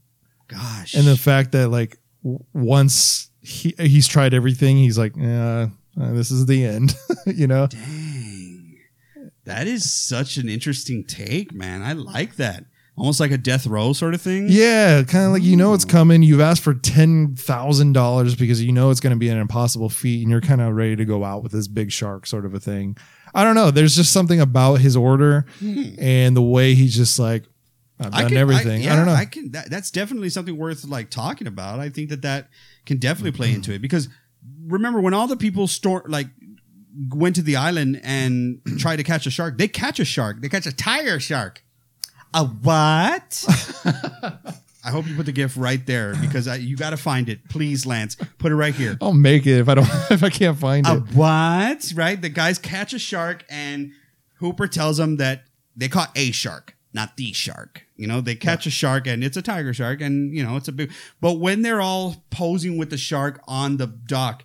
Gosh. 0.47 0.93
and 0.93 1.05
the 1.05 1.17
fact 1.17 1.51
that 1.53 1.69
like 1.69 1.97
w- 2.23 2.43
once 2.53 3.29
he 3.41 3.73
he's 3.79 4.07
tried 4.07 4.33
everything, 4.33 4.77
he's 4.77 4.97
like, 4.97 5.15
yeah, 5.15 5.67
uh, 5.99 6.11
this 6.13 6.31
is 6.31 6.45
the 6.45 6.65
end. 6.65 6.95
you 7.25 7.47
know? 7.47 7.67
Dang. 7.67 8.77
That 9.45 9.67
is 9.67 9.91
such 9.91 10.37
an 10.37 10.49
interesting 10.49 11.03
take, 11.05 11.53
man. 11.53 11.83
I 11.83 11.93
like 11.93 12.37
that. 12.37 12.65
Almost 12.97 13.19
like 13.19 13.31
a 13.31 13.37
death 13.37 13.67
row 13.67 13.91
sort 13.91 14.13
of 14.13 14.21
thing. 14.21 14.45
Yeah, 14.47 15.03
kind 15.03 15.25
of 15.25 15.33
like 15.33 15.43
you 15.43 15.57
know 15.57 15.73
it's 15.73 15.83
coming. 15.83 16.23
You've 16.23 16.39
asked 16.39 16.63
for 16.63 16.73
ten 16.73 17.35
thousand 17.35 17.91
dollars 17.91 18.35
because 18.35 18.63
you 18.63 18.71
know 18.71 18.89
it's 18.89 19.01
going 19.01 19.11
to 19.11 19.19
be 19.19 19.27
an 19.27 19.37
impossible 19.37 19.89
feat, 19.89 20.21
and 20.21 20.31
you're 20.31 20.39
kind 20.39 20.61
of 20.61 20.73
ready 20.73 20.95
to 20.95 21.03
go 21.03 21.25
out 21.25 21.43
with 21.43 21.51
this 21.51 21.67
big 21.67 21.91
shark, 21.91 22.25
sort 22.25 22.45
of 22.45 22.53
a 22.53 22.59
thing. 22.59 22.95
I 23.33 23.43
don't 23.43 23.55
know. 23.55 23.69
There's 23.69 23.97
just 23.97 24.13
something 24.13 24.39
about 24.39 24.75
his 24.75 24.95
order 24.95 25.45
hmm. 25.59 25.95
and 25.99 26.37
the 26.37 26.41
way 26.41 26.73
he's 26.73 26.95
just 26.95 27.19
like, 27.19 27.43
I've 27.99 28.11
done 28.11 28.29
can- 28.29 28.37
everything. 28.37 28.81
I, 28.81 28.85
yeah, 28.85 28.95
don't 28.95 29.05
know. 29.05 29.13
I 29.13 29.25
can. 29.25 29.51
That, 29.51 29.69
that's 29.69 29.91
definitely 29.91 30.29
something 30.29 30.55
worth 30.55 30.85
like 30.85 31.09
talking 31.09 31.47
about. 31.47 31.79
I 31.81 31.89
think 31.89 32.09
that 32.09 32.21
that 32.21 32.47
can 32.85 32.97
definitely 32.97 33.31
play 33.31 33.51
into 33.53 33.73
it 33.73 33.81
because 33.81 34.07
remember 34.67 35.01
when 35.01 35.13
all 35.13 35.27
the 35.27 35.35
people 35.37 35.67
store 35.67 36.03
like 36.07 36.27
went 37.09 37.35
to 37.35 37.41
the 37.41 37.57
island 37.57 37.99
and 38.03 38.61
tried 38.77 38.97
to 38.97 39.03
catch 39.03 39.25
a 39.25 39.31
shark, 39.31 39.57
they 39.57 39.67
catch 39.67 39.99
a 39.99 40.05
shark. 40.05 40.41
They 40.41 40.49
catch 40.49 40.65
a 40.65 40.75
tiger 40.75 41.19
shark. 41.19 41.61
A 42.35 42.43
what? 42.43 43.45
I 44.83 44.91
hope 44.91 45.07
you 45.07 45.15
put 45.15 45.25
the 45.25 45.31
gift 45.31 45.55
right 45.55 45.83
there 45.85 46.15
because 46.15 46.49
I, 46.49 46.57
you 46.57 46.75
got 46.75 46.89
to 46.89 46.97
find 46.97 47.29
it, 47.29 47.47
please, 47.47 47.85
Lance. 47.85 48.17
Put 48.37 48.51
it 48.51 48.55
right 48.55 48.75
here. 48.75 48.97
I'll 49.01 49.13
make 49.13 49.47
it 49.47 49.57
if 49.57 49.69
I 49.69 49.75
don't 49.75 49.87
if 50.11 50.21
I 50.21 50.29
can't 50.29 50.57
find 50.57 50.85
it. 50.85 50.89
A 50.91 50.97
it. 50.97 51.15
what? 51.15 51.93
Right? 51.95 52.21
The 52.21 52.27
guys 52.27 52.59
catch 52.59 52.93
a 52.93 52.99
shark, 52.99 53.45
and 53.49 53.93
Hooper 54.39 54.67
tells 54.67 54.97
them 54.97 55.15
that 55.15 55.45
they 55.77 55.87
caught 55.87 56.11
a 56.17 56.31
shark, 56.31 56.75
not 56.93 57.15
the 57.15 57.31
shark. 57.31 57.83
You 57.95 58.05
know, 58.05 58.19
they 58.19 58.35
catch 58.35 58.65
a 58.67 58.69
shark, 58.69 59.07
and 59.07 59.23
it's 59.23 59.37
a 59.37 59.41
tiger 59.41 59.73
shark, 59.73 60.01
and 60.01 60.35
you 60.35 60.43
know 60.43 60.57
it's 60.57 60.67
a 60.67 60.73
big. 60.73 60.91
But 61.21 61.39
when 61.39 61.61
they're 61.61 61.81
all 61.81 62.25
posing 62.31 62.77
with 62.77 62.89
the 62.89 62.97
shark 62.97 63.41
on 63.47 63.77
the 63.77 63.87
dock, 63.87 64.43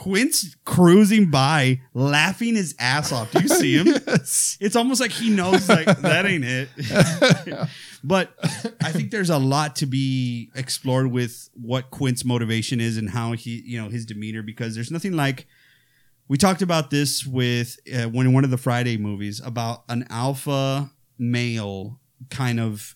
Quint's 0.00 0.56
cruising 0.64 1.30
by, 1.30 1.78
laughing 1.92 2.54
his 2.54 2.74
ass 2.78 3.12
off. 3.12 3.30
Do 3.32 3.42
you 3.42 3.48
see 3.48 3.76
him? 3.76 3.86
Yes. 4.06 4.56
It's 4.58 4.74
almost 4.74 4.98
like 4.98 5.10
he 5.10 5.28
knows 5.28 5.68
like 5.68 5.84
that 5.84 6.24
ain't 6.24 6.44
it. 6.44 6.68
but 8.04 8.32
I 8.82 8.92
think 8.92 9.10
there's 9.10 9.28
a 9.28 9.36
lot 9.36 9.76
to 9.76 9.86
be 9.86 10.50
explored 10.54 11.12
with 11.12 11.50
what 11.52 11.90
Quint's 11.90 12.24
motivation 12.24 12.80
is 12.80 12.96
and 12.96 13.10
how 13.10 13.32
he, 13.32 13.62
you 13.66 13.80
know, 13.80 13.90
his 13.90 14.06
demeanor 14.06 14.42
because 14.42 14.74
there's 14.74 14.90
nothing 14.90 15.12
like 15.12 15.46
we 16.28 16.38
talked 16.38 16.62
about 16.62 16.90
this 16.90 17.26
with 17.26 17.76
uh, 17.94 18.08
one 18.08 18.32
one 18.32 18.44
of 18.44 18.50
the 18.50 18.58
Friday 18.58 18.96
movies 18.96 19.40
about 19.44 19.84
an 19.90 20.06
alpha 20.08 20.90
male 21.18 22.00
kind 22.30 22.58
of 22.58 22.94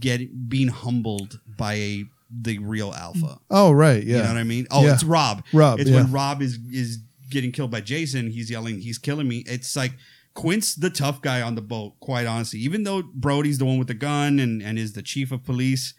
get 0.00 0.48
being 0.48 0.68
humbled 0.68 1.38
by 1.46 1.74
a 1.74 2.04
the 2.30 2.58
real 2.58 2.92
alpha. 2.92 3.38
Oh 3.50 3.70
right, 3.72 4.02
yeah. 4.02 4.16
You 4.16 4.22
know 4.22 4.28
what 4.28 4.36
I 4.38 4.42
mean? 4.44 4.66
Oh, 4.70 4.84
Yeah. 4.84 4.94
it's 4.94 5.04
Rob. 5.04 5.44
Rob, 5.52 5.80
It's 5.80 5.88
yeah. 5.90 5.96
when 6.02 6.12
Rob 6.12 6.42
is 6.42 6.58
is 6.70 6.98
getting 7.30 7.52
killed 7.52 7.70
by 7.70 7.80
Jason. 7.80 8.30
He's 8.30 8.50
yelling, 8.50 8.80
"He's 8.80 8.98
killing 8.98 9.28
me!" 9.28 9.44
It's 9.46 9.74
like 9.76 9.92
Quint's 10.34 10.74
the 10.74 10.90
tough 10.90 11.22
guy 11.22 11.40
on 11.40 11.54
the 11.54 11.62
boat. 11.62 11.98
Quite 12.00 12.26
honestly, 12.26 12.58
even 12.60 12.82
though 12.82 13.02
Brody's 13.02 13.58
the 13.58 13.64
one 13.64 13.78
with 13.78 13.88
the 13.88 13.94
gun 13.94 14.38
and 14.38 14.62
and 14.62 14.78
is 14.78 14.92
the 14.94 15.02
chief 15.02 15.30
of 15.32 15.44
police, 15.44 15.94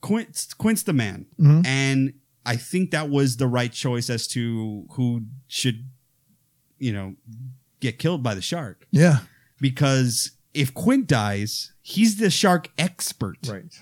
Quint's 0.00 0.52
Quint's 0.54 0.82
the 0.82 0.92
man. 0.92 1.26
Mhm. 1.40 1.64
And 1.66 2.12
I 2.46 2.56
think 2.56 2.90
that 2.90 3.10
was 3.10 3.36
the 3.36 3.46
right 3.46 3.72
choice 3.72 4.08
as 4.10 4.26
to 4.28 4.86
who 4.92 5.26
should, 5.46 5.84
you 6.78 6.92
know, 6.92 7.14
get 7.80 7.98
killed 7.98 8.22
by 8.22 8.34
the 8.34 8.42
shark 8.42 8.86
Yeah. 8.90 9.20
because 9.60 10.32
if 10.54 10.72
Quint 10.74 11.06
dies, 11.06 11.72
he's 11.82 12.16
the 12.16 12.30
shark 12.30 12.70
expert 12.78 13.38
Right. 13.46 13.72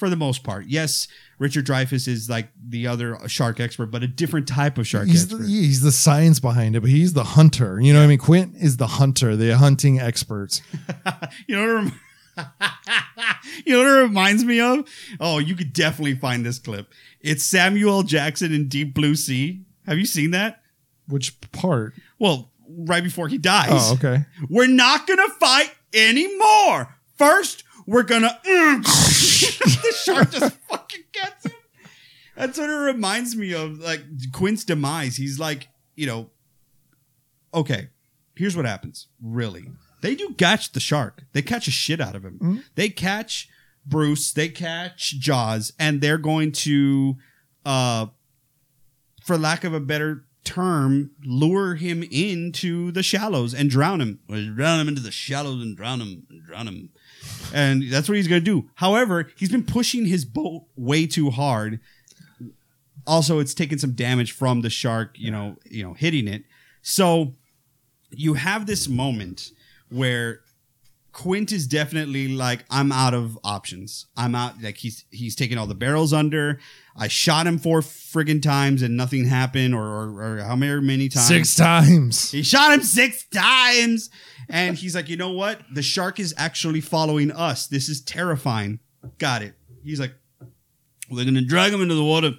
For 0.00 0.10
the 0.10 0.16
most 0.16 0.42
part. 0.42 0.66
Yes, 0.66 1.06
Richard 1.38 1.66
Dreyfuss 1.66 2.08
is 2.08 2.28
like 2.28 2.48
the 2.60 2.86
other 2.88 3.16
shark 3.28 3.60
expert, 3.60 3.86
but 3.86 4.02
a 4.02 4.08
different 4.08 4.48
type 4.48 4.78
of 4.78 4.86
shark 4.88 5.06
He's 5.06 5.28
the, 5.28 5.36
expert. 5.36 5.48
he's 5.48 5.82
the 5.82 5.92
science 5.92 6.40
behind 6.40 6.74
it, 6.74 6.80
but 6.80 6.90
he's 6.90 7.12
the 7.12 7.22
hunter. 7.22 7.78
You 7.80 7.92
know 7.92 8.00
what 8.00 8.06
I 8.06 8.08
mean? 8.08 8.18
Quint 8.18 8.56
is 8.56 8.78
the 8.78 8.86
hunter, 8.86 9.36
the 9.36 9.56
hunting 9.56 10.00
expert. 10.00 10.60
you 11.46 11.54
know 11.54 11.74
what 11.74 11.84
rem- 11.84 12.00
you 13.66 13.72
know 13.74 13.78
what 13.80 13.98
it 13.98 14.02
reminds 14.02 14.44
me 14.44 14.58
of? 14.60 14.88
Oh, 15.20 15.38
you 15.38 15.54
could 15.54 15.72
definitely 15.74 16.14
find 16.14 16.44
this 16.44 16.58
clip. 16.58 16.92
It's 17.20 17.44
Samuel 17.44 18.02
Jackson 18.02 18.52
in 18.54 18.66
Deep 18.68 18.94
Blue 18.94 19.14
Sea. 19.14 19.60
Have 19.86 19.98
you 19.98 20.06
seen 20.06 20.30
that? 20.30 20.62
Which 21.08 21.38
part? 21.52 21.92
Well, 22.18 22.50
right 22.66 23.04
before 23.04 23.28
he 23.28 23.36
dies. 23.36 23.68
Oh, 23.70 23.94
okay. 23.94 24.24
We're 24.48 24.66
not 24.68 25.06
gonna 25.06 25.28
fight 25.28 25.72
anymore. 25.92 26.96
First, 27.18 27.64
we're 27.90 28.04
gonna. 28.04 28.38
the 28.44 29.94
shark 30.04 30.30
just 30.30 30.56
fucking 30.68 31.02
gets 31.12 31.46
him. 31.46 31.52
That's 32.36 32.56
what 32.56 32.70
it 32.70 32.72
reminds 32.72 33.34
me 33.34 33.52
of, 33.52 33.80
like 33.80 34.00
Quint's 34.32 34.64
demise. 34.64 35.16
He's 35.16 35.40
like, 35.40 35.68
you 35.96 36.06
know, 36.06 36.30
okay. 37.52 37.88
Here's 38.36 38.56
what 38.56 38.64
happens. 38.64 39.08
Really, 39.20 39.66
they 40.02 40.14
do 40.14 40.34
catch 40.38 40.72
the 40.72 40.80
shark. 40.80 41.24
They 41.32 41.42
catch 41.42 41.66
a 41.66 41.72
shit 41.72 42.00
out 42.00 42.14
of 42.14 42.24
him. 42.24 42.62
They 42.76 42.88
catch 42.88 43.48
Bruce. 43.84 44.32
They 44.32 44.48
catch 44.48 45.18
Jaws, 45.18 45.72
and 45.78 46.00
they're 46.00 46.16
going 46.16 46.52
to, 46.52 47.16
uh, 47.66 48.06
for 49.24 49.36
lack 49.36 49.64
of 49.64 49.74
a 49.74 49.80
better 49.80 50.24
term, 50.44 51.10
lure 51.24 51.74
him 51.74 52.02
into 52.04 52.90
the 52.92 53.02
shallows 53.02 53.52
and 53.52 53.68
drown 53.68 54.00
him. 54.00 54.20
Or 54.28 54.40
drown 54.40 54.80
him 54.80 54.88
into 54.88 55.02
the 55.02 55.10
shallows 55.10 55.60
and 55.60 55.76
drown 55.76 56.00
him 56.00 56.26
and 56.30 56.44
drown 56.46 56.68
him. 56.68 56.90
And 57.52 57.90
that's 57.90 58.08
what 58.08 58.16
he's 58.16 58.28
going 58.28 58.42
to 58.42 58.44
do. 58.44 58.68
However, 58.76 59.28
he's 59.36 59.50
been 59.50 59.64
pushing 59.64 60.06
his 60.06 60.24
boat 60.24 60.64
way 60.76 61.06
too 61.06 61.30
hard. 61.30 61.80
Also, 63.06 63.38
it's 63.38 63.54
taken 63.54 63.78
some 63.78 63.92
damage 63.92 64.32
from 64.32 64.60
the 64.60 64.70
shark, 64.70 65.16
you 65.18 65.30
know, 65.30 65.56
you 65.64 65.82
know, 65.82 65.94
hitting 65.94 66.28
it. 66.28 66.44
So 66.82 67.34
you 68.10 68.34
have 68.34 68.66
this 68.66 68.88
moment 68.88 69.50
where 69.88 70.40
Quint 71.12 71.50
is 71.50 71.66
definitely 71.66 72.28
like, 72.28 72.64
I'm 72.70 72.92
out 72.92 73.14
of 73.14 73.38
options. 73.42 74.06
I'm 74.16 74.34
out. 74.34 74.62
Like 74.62 74.76
he's 74.76 75.04
he's 75.10 75.34
taking 75.34 75.58
all 75.58 75.66
the 75.66 75.74
barrels 75.74 76.12
under. 76.12 76.60
I 76.96 77.08
shot 77.08 77.46
him 77.46 77.58
four 77.58 77.80
friggin' 77.80 78.42
times 78.42 78.82
and 78.82 78.96
nothing 78.96 79.24
happened, 79.26 79.74
or, 79.74 79.82
or, 79.82 80.22
or 80.22 80.42
how 80.42 80.56
many 80.56 80.80
many 80.80 81.08
times? 81.08 81.26
Six 81.26 81.54
times. 81.54 82.30
He 82.30 82.42
shot 82.42 82.72
him 82.72 82.82
six 82.82 83.24
times. 83.26 84.10
And 84.48 84.76
he's 84.76 84.94
like, 84.94 85.08
you 85.08 85.16
know 85.16 85.32
what? 85.32 85.60
The 85.72 85.82
shark 85.82 86.18
is 86.20 86.34
actually 86.36 86.80
following 86.80 87.30
us. 87.30 87.66
This 87.66 87.88
is 87.88 88.02
terrifying. 88.02 88.80
Got 89.18 89.42
it. 89.42 89.54
He's 89.84 90.00
like, 90.00 90.14
They're 91.10 91.24
gonna 91.24 91.42
drag 91.42 91.72
him 91.72 91.82
into 91.82 91.94
the 91.94 92.04
water, 92.04 92.32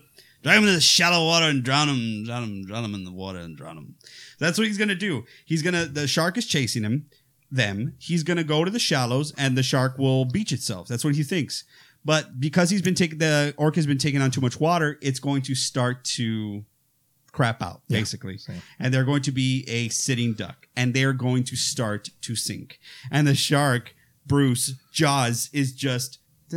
drag 0.43 0.57
him 0.57 0.63
into 0.63 0.76
the 0.76 0.82
shallow 0.82 1.26
water 1.26 1.45
and 1.45 1.63
drown 1.63 1.89
him, 1.89 2.24
drown 2.26 2.43
him, 2.43 2.65
drown 2.65 2.86
him 2.86 2.95
in 2.95 3.03
the 3.03 3.11
water 3.11 3.39
and 3.39 3.57
drown 3.57 3.78
him. 3.78 3.95
that's 4.39 4.57
what 4.57 4.67
he's 4.67 4.78
gonna 4.78 4.95
do. 4.95 5.26
He's 5.45 5.61
gonna 5.61 5.86
the 5.86 6.07
shark 6.07 6.38
is 6.38 6.45
chasing 6.45 6.84
him, 6.84 7.07
them. 7.52 7.95
He's 7.99 8.24
gonna 8.24 8.43
go 8.43 8.64
to 8.64 8.72
the 8.72 8.80
shallows 8.80 9.34
and 9.38 9.58
the 9.58 9.64
shark 9.64 9.97
will 9.97 10.26
beach 10.26 10.52
itself. 10.52 10.88
That's 10.88 11.04
what 11.04 11.16
he 11.16 11.24
thinks. 11.24 11.64
But 12.04 12.39
because 12.39 12.70
he's 12.70 12.82
been 12.82 12.95
taking 12.95 13.20
the 13.20 13.54
orca's 13.58 13.86
been 13.86 13.97
taking 13.97 14.22
on 14.22 14.32
too 14.32 14.41
much 14.41 14.60
water, 14.60 14.97
it's 15.02 15.20
going 15.20 15.43
to 15.43 15.56
start 15.56 16.04
to 16.06 16.66
crap 17.32 17.62
out, 17.62 17.82
basically. 17.88 18.38
same. 18.38 18.62
And 18.80 18.93
they're 18.93 19.04
going 19.06 19.22
to 19.24 19.32
be 19.32 19.64
a 19.68 19.89
sitting 19.89 20.34
duck. 20.34 20.68
And 20.76 20.93
they're 20.93 21.14
going 21.14 21.43
to 21.45 21.56
start 21.56 22.10
to 22.22 22.36
sink. 22.36 22.80
And 23.12 23.28
the 23.28 23.36
shark, 23.36 23.95
Bruce, 24.26 24.74
Jaws, 24.91 25.49
is 25.54 25.74
just 25.74 26.20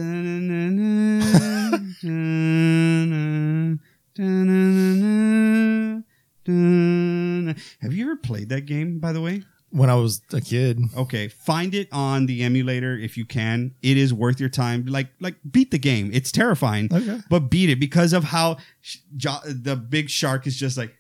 have 7.81 7.93
you 7.93 8.05
ever 8.05 8.17
played 8.17 8.49
that 8.49 8.67
game, 8.67 8.99
by 8.99 9.13
the 9.13 9.21
way? 9.21 9.45
When 9.75 9.91
I 9.91 9.97
was 9.97 10.23
a 10.33 10.41
kid. 10.41 10.79
Okay, 10.97 11.27
find 11.27 11.75
it 11.75 11.89
on 11.91 12.27
the 12.27 12.45
emulator 12.45 12.97
if 12.97 13.17
you 13.17 13.25
can. 13.25 13.75
It 13.83 13.97
is 13.97 14.15
worth 14.15 14.39
your 14.39 14.49
time. 14.49 14.87
Like, 14.87 15.09
like 15.21 15.35
beat 15.51 15.73
the 15.73 15.79
game. 15.81 16.11
It's 16.15 16.31
terrifying, 16.31 16.89
Okay. 16.93 17.19
but 17.29 17.51
beat 17.51 17.69
it 17.71 17.81
because 17.81 18.13
of 18.13 18.23
how 18.23 18.59
sh- 18.83 18.99
jo- 19.17 19.41
the 19.45 19.75
big 19.75 20.09
shark 20.11 20.47
is 20.47 20.57
just 20.57 20.79
like 20.79 20.95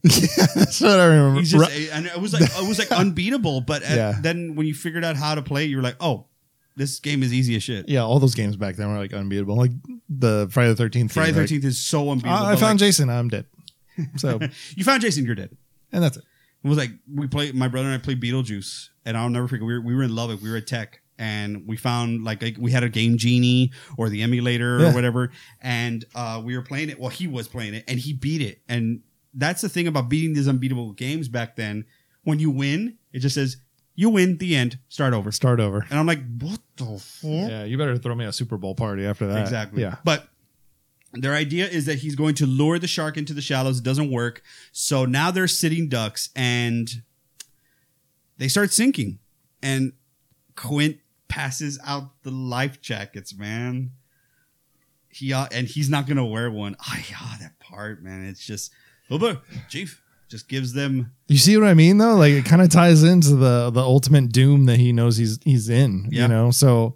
That's 0.02 0.80
what 0.80 0.98
I 0.98 1.04
remember. 1.04 1.40
he's 1.40 1.50
just, 1.52 1.70
eh, 1.70 1.88
and 1.92 2.06
it 2.06 2.18
was 2.18 2.32
like 2.32 2.42
it 2.44 2.66
was 2.68 2.78
like 2.78 2.90
unbeatable. 2.98 3.60
But 3.60 3.82
at- 3.82 3.96
Yeah. 3.96 4.14
then 4.22 4.54
when 4.54 4.66
you 4.66 4.72
figured 4.74 5.04
out 5.04 5.16
how 5.16 5.34
to 5.34 5.42
play, 5.42 5.66
you 5.66 5.76
were 5.76 5.82
like, 5.82 5.96
oh, 6.00 6.26
this 6.76 6.98
game 7.00 7.22
is 7.22 7.34
easy 7.34 7.56
as 7.56 7.62
shit. 7.62 7.88
yeah, 7.90 8.00
all 8.02 8.18
those 8.18 8.34
games 8.34 8.56
back 8.56 8.76
then 8.76 8.90
were 8.90 8.96
like 8.96 9.12
unbeatable. 9.12 9.56
Like 9.56 9.72
the 10.08 10.48
Friday 10.50 10.70
the 10.70 10.76
Thirteenth. 10.76 11.12
Friday 11.12 11.32
the 11.32 11.40
Thirteenth 11.40 11.64
is 11.66 11.78
so 11.78 12.10
unbeatable. 12.10 12.46
I, 12.46 12.52
I 12.52 12.56
found 12.56 12.80
like, 12.80 12.88
Jason. 12.88 13.10
I'm 13.10 13.28
dead. 13.28 13.44
So, 14.16 14.38
you 14.76 14.84
found 14.84 15.02
Jason. 15.02 15.26
You're 15.26 15.34
dead. 15.34 15.54
and 15.92 16.02
that's 16.02 16.16
it. 16.16 16.24
It 16.62 16.68
was 16.68 16.76
like 16.78 16.90
we 17.12 17.26
played. 17.26 17.54
My 17.54 17.68
brother 17.68 17.86
and 17.88 17.94
I 17.94 17.98
played 18.04 18.20
Beetlejuice, 18.20 18.88
and 19.04 19.16
I'll 19.16 19.30
never 19.30 19.48
forget. 19.48 19.66
We 19.66 19.74
were, 19.74 19.80
we 19.80 19.94
were 19.94 20.02
in 20.02 20.14
Lubbock. 20.14 20.42
We 20.42 20.50
were 20.50 20.56
at 20.58 20.66
Tech, 20.66 21.00
and 21.18 21.66
we 21.66 21.76
found 21.76 22.22
like, 22.24 22.42
like 22.42 22.56
we 22.58 22.70
had 22.70 22.82
a 22.82 22.88
game 22.88 23.16
genie 23.16 23.72
or 23.96 24.08
the 24.10 24.22
emulator 24.22 24.78
Yeah. 24.78 24.90
or 24.90 24.94
whatever, 24.94 25.30
and 25.62 26.04
uh, 26.14 26.42
we 26.44 26.56
were 26.56 26.62
playing 26.62 26.90
it. 26.90 27.00
Well, 27.00 27.08
he 27.10 27.26
was 27.26 27.48
playing 27.48 27.74
it, 27.74 27.84
and 27.88 27.98
he 27.98 28.12
beat 28.12 28.42
it. 28.42 28.60
And 28.68 29.00
that's 29.32 29.62
the 29.62 29.68
thing 29.68 29.86
about 29.86 30.08
beating 30.08 30.34
these 30.34 30.48
unbeatable 30.48 30.92
games 30.92 31.28
back 31.28 31.56
then. 31.56 31.86
When 32.24 32.38
you 32.38 32.50
win, 32.50 32.98
it 33.12 33.20
just 33.20 33.34
says 33.36 33.56
you 33.94 34.10
win. 34.10 34.36
The 34.36 34.54
end. 34.54 34.78
Start 34.88 35.14
over. 35.14 35.32
Start 35.32 35.60
over. 35.60 35.86
And 35.88 35.98
I'm 35.98 36.06
like, 36.06 36.20
what 36.40 36.60
the 36.76 36.98
fuck? 36.98 37.30
Yeah, 37.50 37.64
you 37.64 37.78
better 37.78 37.96
throw 37.96 38.14
me 38.14 38.26
a 38.26 38.32
Super 38.32 38.58
Bowl 38.58 38.74
party 38.74 39.06
after 39.06 39.26
that. 39.28 39.40
Exactly. 39.40 39.80
Yeah. 39.82 39.96
But 40.04 40.28
their 41.12 41.34
idea 41.34 41.66
is 41.66 41.86
that 41.86 41.98
he's 41.98 42.14
going 42.14 42.34
to 42.36 42.46
lure 42.46 42.78
the 42.78 42.86
shark 42.86 43.16
into 43.16 43.34
the 43.34 43.40
shallows. 43.40 43.78
It 43.78 43.84
doesn't 43.84 44.10
work. 44.10 44.42
So 44.72 45.04
now 45.04 45.30
they're 45.30 45.48
sitting 45.48 45.88
ducks 45.88 46.30
and 46.36 46.88
they 48.38 48.48
start 48.48 48.72
sinking. 48.72 49.18
And 49.62 49.92
Quint 50.56 50.98
passes 51.28 51.78
out 51.84 52.22
the 52.22 52.30
life 52.30 52.80
jackets, 52.80 53.36
man. 53.36 53.92
He 55.08 55.32
uh, 55.32 55.46
and 55.52 55.66
he's 55.66 55.90
not 55.90 56.06
gonna 56.06 56.24
wear 56.24 56.50
one. 56.50 56.76
Ah, 56.80 56.98
yeah, 57.10 57.36
that 57.40 57.58
part, 57.58 58.02
man. 58.02 58.24
It's 58.24 58.46
just, 58.46 58.72
Uber, 59.08 59.40
Chief, 59.68 60.00
just 60.28 60.48
gives 60.48 60.72
them. 60.72 61.12
You 61.26 61.38
see 61.38 61.56
what 61.56 61.66
I 61.66 61.74
mean 61.74 61.98
though? 61.98 62.14
Like 62.14 62.32
it 62.32 62.44
kind 62.44 62.62
of 62.62 62.68
ties 62.68 63.02
into 63.02 63.34
the 63.34 63.70
the 63.70 63.80
ultimate 63.80 64.30
doom 64.30 64.66
that 64.66 64.78
he 64.78 64.92
knows 64.92 65.16
he's 65.16 65.40
he's 65.42 65.68
in. 65.68 66.08
Yeah. 66.10 66.22
You 66.22 66.28
know, 66.28 66.50
so 66.52 66.94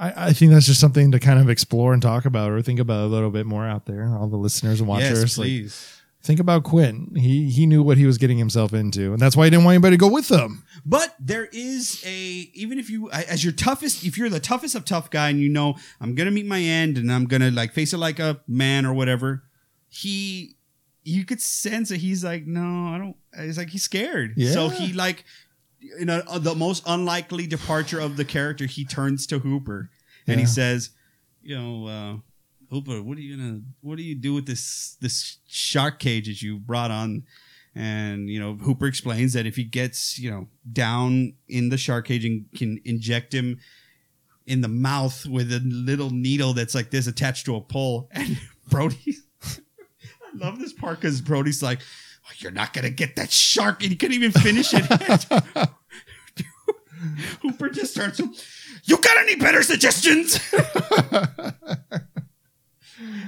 I, 0.00 0.28
I 0.28 0.32
think 0.32 0.50
that's 0.50 0.66
just 0.66 0.80
something 0.80 1.12
to 1.12 1.20
kind 1.20 1.38
of 1.38 1.50
explore 1.50 1.92
and 1.92 2.00
talk 2.00 2.24
about 2.24 2.50
or 2.50 2.62
think 2.62 2.80
about 2.80 3.04
a 3.04 3.06
little 3.06 3.30
bit 3.30 3.44
more 3.44 3.66
out 3.66 3.84
there. 3.84 4.08
All 4.16 4.26
the 4.28 4.38
listeners 4.38 4.80
and 4.80 4.88
watchers. 4.88 5.20
yes, 5.20 5.38
like, 5.38 5.46
please. 5.46 6.00
think 6.22 6.40
about 6.40 6.64
Quint. 6.64 7.18
He 7.18 7.50
he 7.50 7.66
knew 7.66 7.82
what 7.82 7.98
he 7.98 8.06
was 8.06 8.16
getting 8.16 8.38
himself 8.38 8.72
into, 8.72 9.12
and 9.12 9.20
that's 9.20 9.36
why 9.36 9.44
he 9.44 9.50
didn't 9.50 9.64
want 9.64 9.74
anybody 9.74 9.96
to 9.96 10.00
go 10.00 10.08
with 10.08 10.30
him. 10.30 10.64
But 10.86 11.14
there 11.20 11.50
is 11.52 12.02
a 12.06 12.50
even 12.54 12.78
if 12.78 12.88
you 12.88 13.10
as 13.10 13.44
your 13.44 13.52
toughest 13.52 14.02
if 14.04 14.16
you're 14.16 14.30
the 14.30 14.40
toughest 14.40 14.74
of 14.74 14.86
tough 14.86 15.10
guy 15.10 15.28
and 15.28 15.38
you 15.38 15.50
know 15.50 15.74
I'm 16.00 16.14
gonna 16.14 16.30
meet 16.30 16.46
my 16.46 16.62
end 16.62 16.96
and 16.96 17.12
I'm 17.12 17.26
gonna 17.26 17.50
like 17.50 17.74
face 17.74 17.92
it 17.92 17.98
like 17.98 18.18
a 18.18 18.40
man 18.48 18.86
or 18.86 18.94
whatever, 18.94 19.44
he 19.88 20.56
you 21.02 21.26
could 21.26 21.42
sense 21.42 21.90
that 21.90 21.98
he's 21.98 22.24
like 22.24 22.46
no 22.46 22.94
I 22.94 22.98
don't. 22.98 23.16
It's 23.34 23.58
like 23.58 23.68
he's 23.68 23.82
scared. 23.82 24.32
Yeah. 24.36 24.52
So 24.52 24.70
he 24.70 24.94
like 24.94 25.24
you 25.98 26.04
know 26.04 26.22
uh, 26.28 26.38
the 26.38 26.54
most 26.54 26.82
unlikely 26.86 27.46
departure 27.46 28.00
of 28.00 28.16
the 28.16 28.24
character 28.24 28.66
he 28.66 28.84
turns 28.84 29.26
to 29.28 29.38
Hooper 29.40 29.90
and 30.26 30.36
he 30.38 30.44
Yeah. 30.46 30.52
says, 30.52 30.90
you 31.42 31.56
know. 31.58 31.86
uh 31.86 32.16
Hooper, 32.70 33.02
what 33.02 33.18
are 33.18 33.20
you 33.20 33.36
gonna 33.36 33.60
what 33.80 33.96
do 33.96 34.04
you 34.04 34.14
do 34.14 34.32
with 34.32 34.46
this 34.46 34.96
this 35.00 35.38
shark 35.48 35.98
cage 35.98 36.28
that 36.28 36.40
you 36.40 36.56
brought 36.56 36.92
on 36.92 37.24
and 37.74 38.28
you 38.30 38.38
know 38.38 38.54
Hooper 38.54 38.86
explains 38.86 39.32
that 39.32 39.44
if 39.44 39.56
he 39.56 39.64
gets 39.64 40.20
you 40.20 40.30
know 40.30 40.46
down 40.72 41.32
in 41.48 41.70
the 41.70 41.76
shark 41.76 42.06
cage 42.06 42.24
and 42.24 42.46
can 42.56 42.80
inject 42.84 43.34
him 43.34 43.58
in 44.46 44.60
the 44.60 44.68
mouth 44.68 45.26
with 45.26 45.52
a 45.52 45.58
little 45.64 46.10
needle 46.10 46.52
that's 46.52 46.74
like 46.76 46.90
this 46.92 47.08
attached 47.08 47.44
to 47.46 47.56
a 47.56 47.60
pole, 47.60 48.08
and 48.12 48.38
Brody, 48.68 49.16
I 49.42 49.56
love 50.36 50.60
this 50.60 50.72
part 50.72 51.00
because 51.00 51.20
Brody's 51.20 51.62
like, 51.64 51.80
"Oh, 52.26 52.32
"You're 52.38 52.52
not 52.52 52.72
gonna 52.72 52.90
get 52.90 53.16
that 53.16 53.32
shark," 53.32 53.82
and 53.82 53.90
he 53.90 53.96
couldn't 53.96 54.14
even 54.14 54.30
finish 54.32 54.70
it. 54.72 55.66
Hooper 57.42 57.68
just 57.68 57.92
starts. 57.92 58.20
You 58.84 58.96
got 58.98 59.16
any 59.18 59.36
better 59.36 59.62
suggestions? 59.62 60.38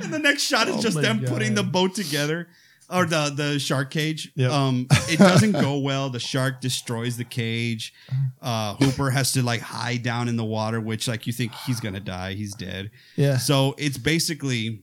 and 0.03 0.13
the 0.13 0.19
next 0.19 0.43
shot 0.43 0.69
is 0.69 0.77
Oh 0.77 0.83
just 0.83 1.01
them 1.01 1.21
God. 1.21 1.29
putting 1.29 1.55
the 1.55 1.63
boat 1.63 1.95
together 1.95 2.49
or 2.91 3.07
the 3.07 3.33
the 3.35 3.59
shark 3.59 3.91
cage. 3.91 4.33
Yep. 4.35 4.51
Um, 4.51 4.87
it 5.09 5.19
doesn't 5.19 5.53
go 5.53 5.79
well. 5.79 6.11
The 6.11 6.21
shark 6.21 6.61
destroys 6.61 7.17
the 7.17 7.25
cage. 7.25 7.95
Uh, 8.41 8.75
Hooper 8.75 9.11
has 9.11 9.33
to 9.33 9.43
like 9.43 9.61
hide 9.61 10.03
down 10.03 10.29
in 10.29 10.37
the 10.37 10.45
water, 10.45 10.81
which 10.81 11.09
like 11.09 11.27
you 11.27 11.33
think 11.33 11.53
he's 11.67 11.81
gonna 11.81 12.01
die. 12.01 12.35
He's 12.35 12.55
dead. 12.55 12.91
Yeah. 13.17 13.39
So 13.39 13.75
it's 13.79 13.99
basically 13.99 14.83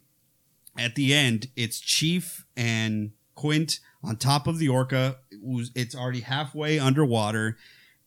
at 0.78 0.96
the 0.96 1.14
end, 1.14 1.48
it's 1.56 1.80
Chief 1.80 2.46
and 2.56 3.12
Quint 3.36 3.80
on 4.04 4.16
top 4.16 4.48
of 4.48 4.60
the 4.60 4.70
orca 4.70 5.18
it's 5.76 5.96
already 5.96 6.22
halfway 6.22 6.80
underwater, 6.80 7.58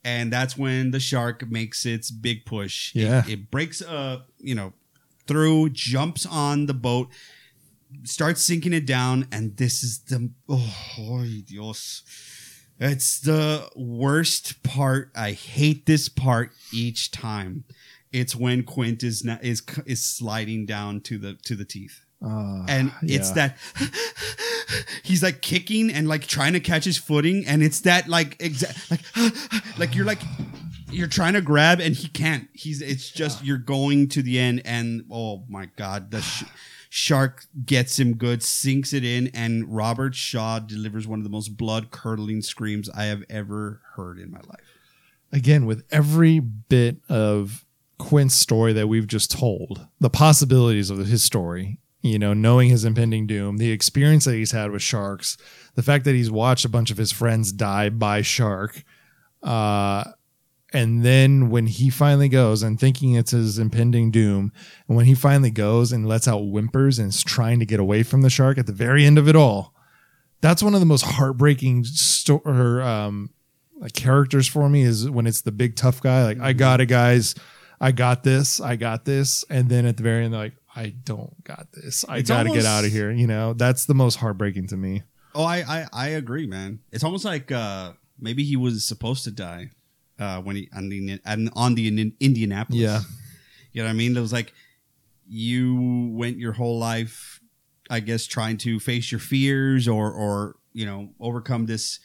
and 0.04 0.32
that's 0.32 0.56
when 0.56 0.90
the 0.90 1.00
shark 1.00 1.48
makes 1.48 1.86
its 1.86 2.10
big 2.10 2.44
push. 2.44 2.94
Yeah. 2.94 3.24
it, 3.28 3.50
breaks 3.50 3.82
uh 3.82 4.20
you 4.38 4.54
know 4.54 4.72
through, 5.26 5.70
jumps 5.70 6.26
on 6.26 6.66
the 6.66 6.74
boat, 6.74 7.08
starts 8.04 8.42
sinking 8.42 8.72
it 8.72 8.86
down, 8.86 9.28
and 9.30 9.56
this 9.56 9.82
is 9.82 10.00
the 10.00 10.30
oh 10.48 11.24
Dios. 11.46 12.02
It's 12.78 13.20
the 13.20 13.68
worst 13.76 14.62
part. 14.64 15.12
I 15.14 15.32
hate 15.32 15.86
this 15.86 16.08
part 16.08 16.50
each 16.72 17.12
time. 17.12 17.64
It's 18.10 18.34
when 18.34 18.64
Quint 18.64 19.02
is 19.02 19.24
na- 19.24 19.38
is 19.40 19.62
is 19.86 20.04
sliding 20.04 20.66
down 20.66 21.00
to 21.02 21.18
the 21.18 21.34
to 21.44 21.54
the 21.54 21.64
teeth 21.64 22.01
Uh, 22.24 22.64
and 22.68 22.92
it's 23.02 23.30
yeah. 23.30 23.48
that 23.48 23.58
he's 25.02 25.22
like 25.22 25.40
kicking 25.40 25.90
and 25.90 26.08
like 26.08 26.26
trying 26.26 26.52
to 26.52 26.60
catch 26.60 26.84
his 26.84 26.96
footing 26.96 27.44
and 27.46 27.62
it's 27.62 27.80
that 27.80 28.08
like 28.08 28.36
exact 28.40 28.90
like 28.90 29.00
like 29.78 29.94
you're 29.94 30.04
like 30.04 30.20
you're 30.92 31.08
trying 31.08 31.32
to 31.32 31.40
grab 31.40 31.80
and 31.80 31.96
he 31.96 32.08
can't. 32.08 32.48
He's 32.52 32.80
it's 32.80 33.10
just 33.10 33.44
you're 33.44 33.58
going 33.58 34.08
to 34.08 34.22
the 34.22 34.38
end 34.38 34.62
and 34.64 35.04
oh 35.10 35.44
my 35.48 35.66
god 35.76 36.10
the 36.10 36.20
sh- 36.20 36.44
shark 36.90 37.46
gets 37.64 37.98
him 37.98 38.16
good 38.16 38.42
sinks 38.42 38.92
it 38.92 39.02
in 39.02 39.28
and 39.28 39.74
robert 39.74 40.14
shaw 40.14 40.58
delivers 40.58 41.08
one 41.08 41.18
of 41.18 41.24
the 41.24 41.30
most 41.30 41.56
blood 41.56 41.90
curdling 41.90 42.42
screams 42.42 42.90
i 42.90 43.04
have 43.04 43.24
ever 43.30 43.80
heard 43.94 44.18
in 44.18 44.30
my 44.30 44.40
life. 44.40 44.78
Again 45.32 45.64
with 45.64 45.84
every 45.90 46.38
bit 46.38 46.98
of 47.08 47.64
Quint's 47.98 48.34
story 48.34 48.72
that 48.72 48.88
we've 48.88 49.06
just 49.06 49.30
told, 49.30 49.86
the 50.00 50.10
possibilities 50.10 50.90
of 50.90 50.98
his 50.98 51.22
story, 51.22 51.78
you 52.02 52.18
know, 52.18 52.34
knowing 52.34 52.68
his 52.68 52.84
impending 52.84 53.26
doom, 53.26 53.56
the 53.56 53.70
experience 53.70 54.24
that 54.24 54.34
he's 54.34 54.50
had 54.50 54.70
with 54.70 54.82
sharks, 54.82 55.36
the 55.74 55.82
fact 55.82 56.04
that 56.04 56.14
he's 56.14 56.30
watched 56.30 56.64
a 56.64 56.68
bunch 56.68 56.90
of 56.90 56.98
his 56.98 57.12
friends 57.12 57.52
die 57.52 57.88
by 57.88 58.22
shark, 58.22 58.82
uh, 59.42 60.04
and 60.74 61.04
then 61.04 61.50
when 61.50 61.66
he 61.66 61.90
finally 61.90 62.28
goes 62.28 62.62
and 62.62 62.80
thinking 62.80 63.14
it's 63.14 63.32
his 63.32 63.58
impending 63.58 64.10
doom, 64.10 64.52
and 64.88 64.96
when 64.96 65.06
he 65.06 65.14
finally 65.14 65.50
goes 65.50 65.92
and 65.92 66.08
lets 66.08 66.26
out 66.26 66.38
whimpers 66.38 66.98
and 66.98 67.10
is 67.10 67.22
trying 67.22 67.60
to 67.60 67.66
get 67.66 67.78
away 67.78 68.02
from 68.02 68.22
the 68.22 68.30
shark 68.30 68.58
at 68.58 68.66
the 68.66 68.72
very 68.72 69.04
end 69.04 69.18
of 69.18 69.28
it 69.28 69.36
all, 69.36 69.74
that's 70.40 70.62
one 70.62 70.74
of 70.74 70.80
the 70.80 70.86
most 70.86 71.04
heartbreaking 71.04 71.84
sto- 71.84 72.42
or, 72.44 72.80
um, 72.80 73.30
like 73.76 73.92
characters 73.92 74.48
for 74.48 74.68
me 74.68 74.82
is 74.82 75.10
when 75.10 75.26
it's 75.26 75.42
the 75.42 75.52
big 75.52 75.76
tough 75.76 76.00
guy. 76.00 76.24
Like, 76.24 76.40
I 76.40 76.52
got 76.52 76.80
it, 76.80 76.86
guys. 76.86 77.34
I 77.80 77.92
got 77.92 78.22
this. 78.22 78.60
I 78.60 78.76
got 78.76 79.04
this. 79.04 79.44
And 79.50 79.68
then 79.68 79.86
at 79.86 79.96
the 79.96 80.02
very 80.02 80.24
end, 80.24 80.32
like, 80.32 80.54
I 80.74 80.94
don't 81.04 81.42
got 81.44 81.66
this. 81.72 82.04
I 82.08 82.18
It's 82.18 82.30
got 82.30 82.44
to 82.44 82.50
get 82.50 82.64
out 82.64 82.84
of 82.84 82.92
here. 82.92 83.10
You 83.10 83.26
know, 83.26 83.52
that's 83.52 83.84
the 83.84 83.94
most 83.94 84.16
heartbreaking 84.16 84.68
to 84.68 84.76
me. 84.76 85.02
oh 85.34 85.44
i 85.44 85.58
i, 85.76 85.86
I 85.92 86.08
agree 86.08 86.46
man 86.46 86.80
it's 86.92 87.02
almost 87.04 87.24
like 87.24 87.50
uh 87.50 87.92
maybe 88.20 88.44
he 88.44 88.54
was 88.56 88.84
supposed 88.84 89.24
to 89.24 89.30
die 89.30 89.70
uh 90.18 90.40
when 90.42 90.56
he 90.56 90.68
on 90.76 90.88
the 90.90 91.20
on- 91.24 91.48
on 91.54 91.74
the 91.74 91.88
in 91.88 92.12
indianapolis 92.20 92.80
Yeah. 92.80 93.00
You 93.72 93.80
know 93.82 93.88
what 93.88 93.94
I 93.94 93.96
mean? 93.96 94.14
It 94.16 94.20
was 94.20 94.32
like 94.34 94.52
you 95.26 96.10
went 96.12 96.36
your 96.38 96.52
whole 96.52 96.78
life, 96.78 97.40
I 97.88 98.00
guess, 98.00 98.26
trying 98.26 98.58
to 98.58 98.78
face 98.78 99.10
your 99.10 99.18
fears 99.20 99.88
or, 99.88 100.12
or 100.12 100.56
you 100.74 100.84
know, 100.84 101.10
overcome 101.20 101.64
this 101.66 101.98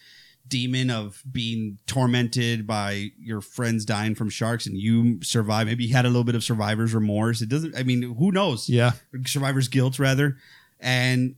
demon 0.48 0.90
of 0.90 1.22
being 1.30 1.78
tormented 1.86 2.66
by 2.66 3.10
your 3.18 3.40
friends 3.40 3.84
dying 3.84 4.14
from 4.14 4.30
sharks, 4.30 4.66
and 4.66 4.76
you 4.76 5.22
survive. 5.22 5.66
Maybe 5.66 5.84
you 5.84 5.94
had 5.94 6.04
a 6.04 6.08
little 6.08 6.24
bit 6.24 6.34
of 6.34 6.44
survivor's 6.44 6.94
remorse. 6.94 7.40
It 7.42 7.48
doesn't. 7.48 7.76
I 7.76 7.82
mean, 7.82 8.02
who 8.02 8.32
knows? 8.32 8.68
Yeah. 8.68 8.92
survivor's 9.26 9.68
guilt 9.68 9.98
rather, 9.98 10.36
and 10.80 11.36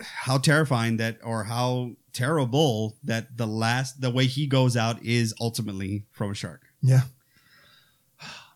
how 0.00 0.38
terrifying 0.38 0.96
that, 0.98 1.18
or 1.22 1.44
how 1.44 1.92
terrible 2.12 2.96
that 3.04 3.36
the 3.36 3.46
last, 3.46 4.00
the 4.00 4.10
way 4.10 4.26
he 4.26 4.46
goes 4.46 4.76
out 4.76 5.02
is 5.04 5.34
ultimately 5.40 6.04
from 6.10 6.32
a 6.32 6.34
shark. 6.34 6.62
Yeah. 6.82 7.02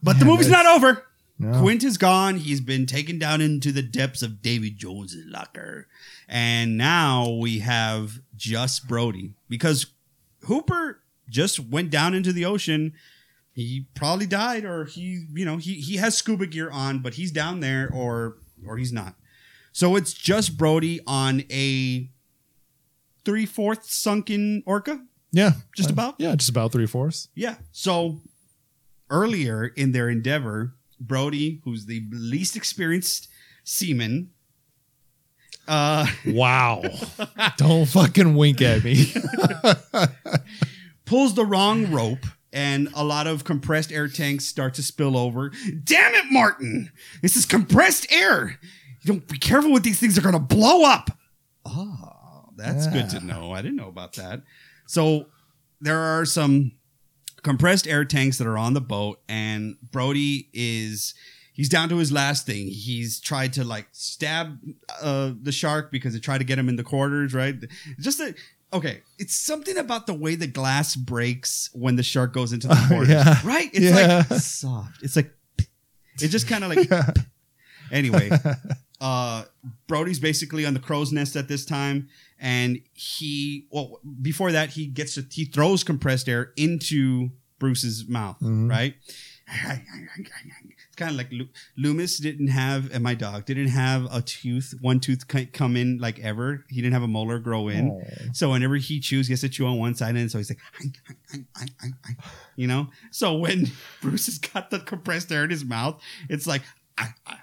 But 0.02 0.18
the 0.18 0.24
movie's 0.24 0.48
not 0.50 0.66
over. 0.66 1.04
No. 1.42 1.60
Quint 1.60 1.82
is 1.84 1.98
gone. 1.98 2.36
He's 2.36 2.60
been 2.60 2.86
taken 2.86 3.18
down 3.18 3.40
into 3.40 3.72
the 3.72 3.82
depths 3.82 4.22
of 4.22 4.40
Davy 4.42 4.70
Jones' 4.70 5.16
locker. 5.26 5.88
And 6.28 6.78
now 6.78 7.28
we 7.30 7.58
have 7.58 8.20
just 8.36 8.86
Brody 8.88 9.34
because 9.48 9.86
Hooper 10.44 11.00
just 11.28 11.58
went 11.58 11.90
down 11.90 12.14
into 12.14 12.32
the 12.32 12.44
ocean. 12.44 12.92
He 13.52 13.86
probably 13.94 14.26
died 14.26 14.64
or 14.64 14.84
he, 14.84 15.26
you 15.34 15.44
know, 15.44 15.56
he 15.56 15.74
he 15.74 15.96
has 15.96 16.16
scuba 16.16 16.46
gear 16.46 16.70
on, 16.70 17.00
but 17.00 17.14
he's 17.14 17.30
down 17.32 17.60
there 17.60 17.90
or 17.92 18.38
or 18.66 18.76
he's 18.78 18.92
not. 18.92 19.14
So 19.72 19.96
it's 19.96 20.12
just 20.12 20.56
Brody 20.56 21.00
on 21.06 21.42
a 21.50 22.08
three-fourths 23.24 23.94
sunken 23.96 24.62
orca. 24.66 25.04
Yeah. 25.32 25.52
Just 25.76 25.90
Uh, 25.90 25.92
about? 25.94 26.14
Yeah. 26.18 26.34
Just 26.36 26.50
about 26.50 26.72
three 26.72 26.86
fourths. 26.86 27.28
Yeah. 27.34 27.56
So 27.72 28.20
earlier 29.10 29.66
in 29.66 29.92
their 29.92 30.08
endeavor, 30.08 30.74
Brody, 31.06 31.60
who's 31.64 31.86
the 31.86 32.02
least 32.10 32.56
experienced 32.56 33.28
seaman, 33.64 34.30
uh, 35.68 36.06
Wow. 36.26 36.82
don't 37.56 37.86
fucking 37.86 38.34
wink 38.34 38.60
at 38.62 38.84
me. 38.84 39.12
pulls 41.04 41.34
the 41.34 41.44
wrong 41.44 41.90
rope 41.90 42.26
and 42.52 42.88
a 42.94 43.04
lot 43.04 43.26
of 43.26 43.44
compressed 43.44 43.92
air 43.92 44.08
tanks 44.08 44.44
start 44.44 44.74
to 44.74 44.82
spill 44.82 45.16
over. 45.16 45.50
Damn 45.84 46.14
it, 46.14 46.24
Martin! 46.30 46.90
This 47.22 47.36
is 47.36 47.46
compressed 47.46 48.12
air. 48.12 48.58
You 49.02 49.14
don't 49.14 49.26
be 49.28 49.38
careful 49.38 49.72
with 49.72 49.82
these 49.82 49.98
things; 49.98 50.14
they're 50.14 50.24
gonna 50.24 50.38
blow 50.38 50.84
up. 50.84 51.10
Oh, 51.64 52.50
that's 52.56 52.86
good 52.88 53.08
to 53.10 53.24
know. 53.24 53.52
I 53.52 53.62
didn't 53.62 53.76
know 53.76 53.88
about 53.88 54.14
that. 54.14 54.42
So 54.86 55.26
there 55.80 55.98
are 55.98 56.24
some 56.24 56.72
compressed 57.42 57.86
air 57.86 58.04
tanks 58.04 58.38
that 58.38 58.46
are 58.46 58.58
on 58.58 58.74
the 58.74 58.80
boat, 58.80 59.20
and 59.28 59.76
Brody 59.90 60.48
is 60.52 61.14
he's 61.52 61.68
down 61.68 61.88
to 61.90 61.96
his 61.98 62.10
last 62.12 62.46
thing. 62.46 62.68
He's 62.68 63.20
tried 63.20 63.52
to 63.54 63.64
like 63.64 63.88
stab 63.92 64.58
uh, 65.00 65.32
the 65.40 65.52
shark 65.52 65.90
because 65.92 66.14
they 66.14 66.20
tried 66.20 66.38
to 66.38 66.44
get 66.44 66.58
him 66.58 66.68
in 66.68 66.76
the 66.76 66.84
quarters, 66.84 67.34
right? 67.34 67.54
Just 68.00 68.20
a 68.20 68.34
okay. 68.72 69.02
It's 69.18 69.36
something 69.36 69.76
about 69.76 70.06
the 70.06 70.14
way 70.14 70.34
the 70.34 70.46
glass 70.46 70.96
breaks 70.96 71.68
when 71.72 71.96
the 71.96 72.02
shark 72.02 72.32
goes 72.32 72.52
into 72.52 72.68
the 72.68 72.84
quarters, 72.88 73.08
yeah. 73.10 73.40
right? 73.44 73.70
It's 73.72 73.84
Yeah. 73.84 74.24
like 74.30 74.40
soft. 74.40 75.02
It's 75.02 75.16
like 75.16 75.30
it's 76.14 76.30
just 76.32 76.48
kind 76.48 76.64
of 76.64 76.70
like 76.74 76.90
anyway. 77.92 78.30
Uh, 79.04 79.42
Brody's 79.88 80.20
basically 80.20 80.64
on 80.64 80.74
the 80.74 80.78
crow's 80.78 81.10
nest 81.10 81.34
at 81.34 81.48
this 81.48 81.64
time, 81.64 82.08
and 82.42 82.80
he 82.92 83.66
well 83.70 84.00
before 84.20 84.52
that 84.52 84.70
he 84.70 84.86
gets 84.86 85.14
to, 85.14 85.24
he 85.30 85.46
throws 85.46 85.82
compressed 85.84 86.28
air 86.28 86.52
into 86.56 87.30
Bruce's 87.58 88.06
mouth, 88.08 88.38
Mhm. 88.40 88.68
right? 88.68 88.94
It's 89.54 90.96
kind 90.96 91.10
of 91.10 91.16
like 91.16 91.30
Lu- 91.30 91.48
Loomis 91.76 92.18
didn't 92.18 92.48
have, 92.48 92.90
and 92.92 93.02
my 93.04 93.14
dog 93.14 93.44
didn't 93.44 93.68
have 93.68 94.06
a 94.12 94.22
tooth, 94.22 94.74
one 94.80 94.98
tooth 94.98 95.26
come 95.52 95.76
in 95.76 95.98
like 95.98 96.18
ever. 96.20 96.64
He 96.68 96.76
didn't 96.80 96.94
have 96.94 97.02
a 97.02 97.08
molar 97.08 97.38
grow 97.38 97.68
in. 97.68 97.90
Oh. 97.90 98.02
So 98.32 98.50
whenever 98.50 98.76
he 98.76 98.98
chews, 98.98 99.26
he 99.28 99.32
has 99.32 99.40
to 99.42 99.48
chew 99.48 99.66
on 99.66 99.78
one 99.78 99.94
side, 99.94 100.16
and 100.16 100.30
so 100.30 100.38
he's 100.38 100.50
like, 100.50 100.58
you 102.56 102.66
know. 102.66 102.88
So 103.10 103.36
when 103.36 103.70
Bruce 104.00 104.26
has 104.26 104.38
got 104.38 104.70
the 104.70 104.80
compressed 104.80 105.30
air 105.30 105.44
in 105.44 105.50
his 105.50 105.64
mouth, 105.64 106.00
it's 106.28 106.46
like, 106.46 106.62
"Ah, 106.98 107.12
ah, 107.26 107.32
ah." 107.34 107.38
It's 107.38 107.41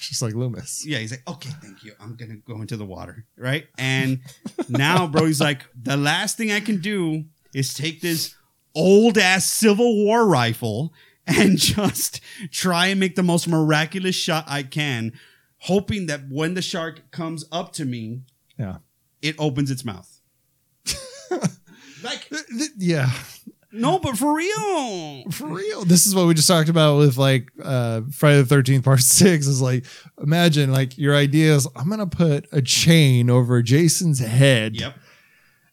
just 0.00 0.22
like 0.22 0.34
Loomis. 0.34 0.84
yeah, 0.86 0.98
he's 0.98 1.10
like, 1.10 1.22
okay, 1.28 1.50
thank 1.62 1.82
you. 1.84 1.92
I'm 2.00 2.14
gonna 2.16 2.36
go 2.36 2.60
into 2.60 2.76
the 2.76 2.84
water, 2.84 3.24
right? 3.36 3.66
And 3.78 4.20
now 4.68 5.06
Brody's 5.06 5.40
like, 5.40 5.62
the 5.80 5.96
last 5.96 6.36
thing 6.36 6.52
I 6.52 6.60
can 6.60 6.80
do 6.80 7.24
is 7.54 7.74
take 7.74 8.00
this 8.00 8.34
old 8.74 9.16
ass 9.18 9.50
Civil 9.50 10.04
War 10.04 10.26
rifle 10.26 10.92
and 11.26 11.56
just 11.58 12.20
try 12.50 12.88
and 12.88 13.00
make 13.00 13.16
the 13.16 13.22
most 13.22 13.48
miraculous 13.48 14.14
shot 14.16 14.44
I 14.48 14.62
can, 14.62 15.12
hoping 15.58 16.06
that 16.06 16.22
when 16.30 16.54
the 16.54 16.62
shark 16.62 17.10
comes 17.10 17.44
up 17.52 17.72
to 17.74 17.84
me, 17.84 18.22
Yeah. 18.58 18.78
it 19.22 19.36
opens 19.38 19.70
its 19.70 19.84
mouth. 19.84 20.20
like, 22.02 22.30
Yeah. 22.76 23.10
No, 23.74 23.98
but 23.98 24.16
for 24.16 24.34
real. 24.36 25.24
For 25.30 25.46
real. 25.48 25.84
This 25.84 26.06
is 26.06 26.14
what 26.14 26.26
we 26.26 26.34
just 26.34 26.48
talked 26.48 26.68
about 26.68 26.98
with 26.98 27.16
like 27.16 27.48
uh 27.62 28.02
Friday 28.12 28.40
the 28.42 28.54
13th 28.54 28.84
part 28.84 29.00
6 29.02 29.46
is 29.46 29.60
like 29.60 29.84
imagine 30.22 30.72
like 30.72 30.96
your 30.96 31.14
idea 31.14 31.54
is 31.54 31.68
I'm 31.76 31.88
going 31.88 31.98
to 31.98 32.06
put 32.06 32.46
a 32.52 32.62
chain 32.62 33.28
over 33.30 33.60
Jason's 33.62 34.20
head 34.20 34.76
Yep. 34.76 34.96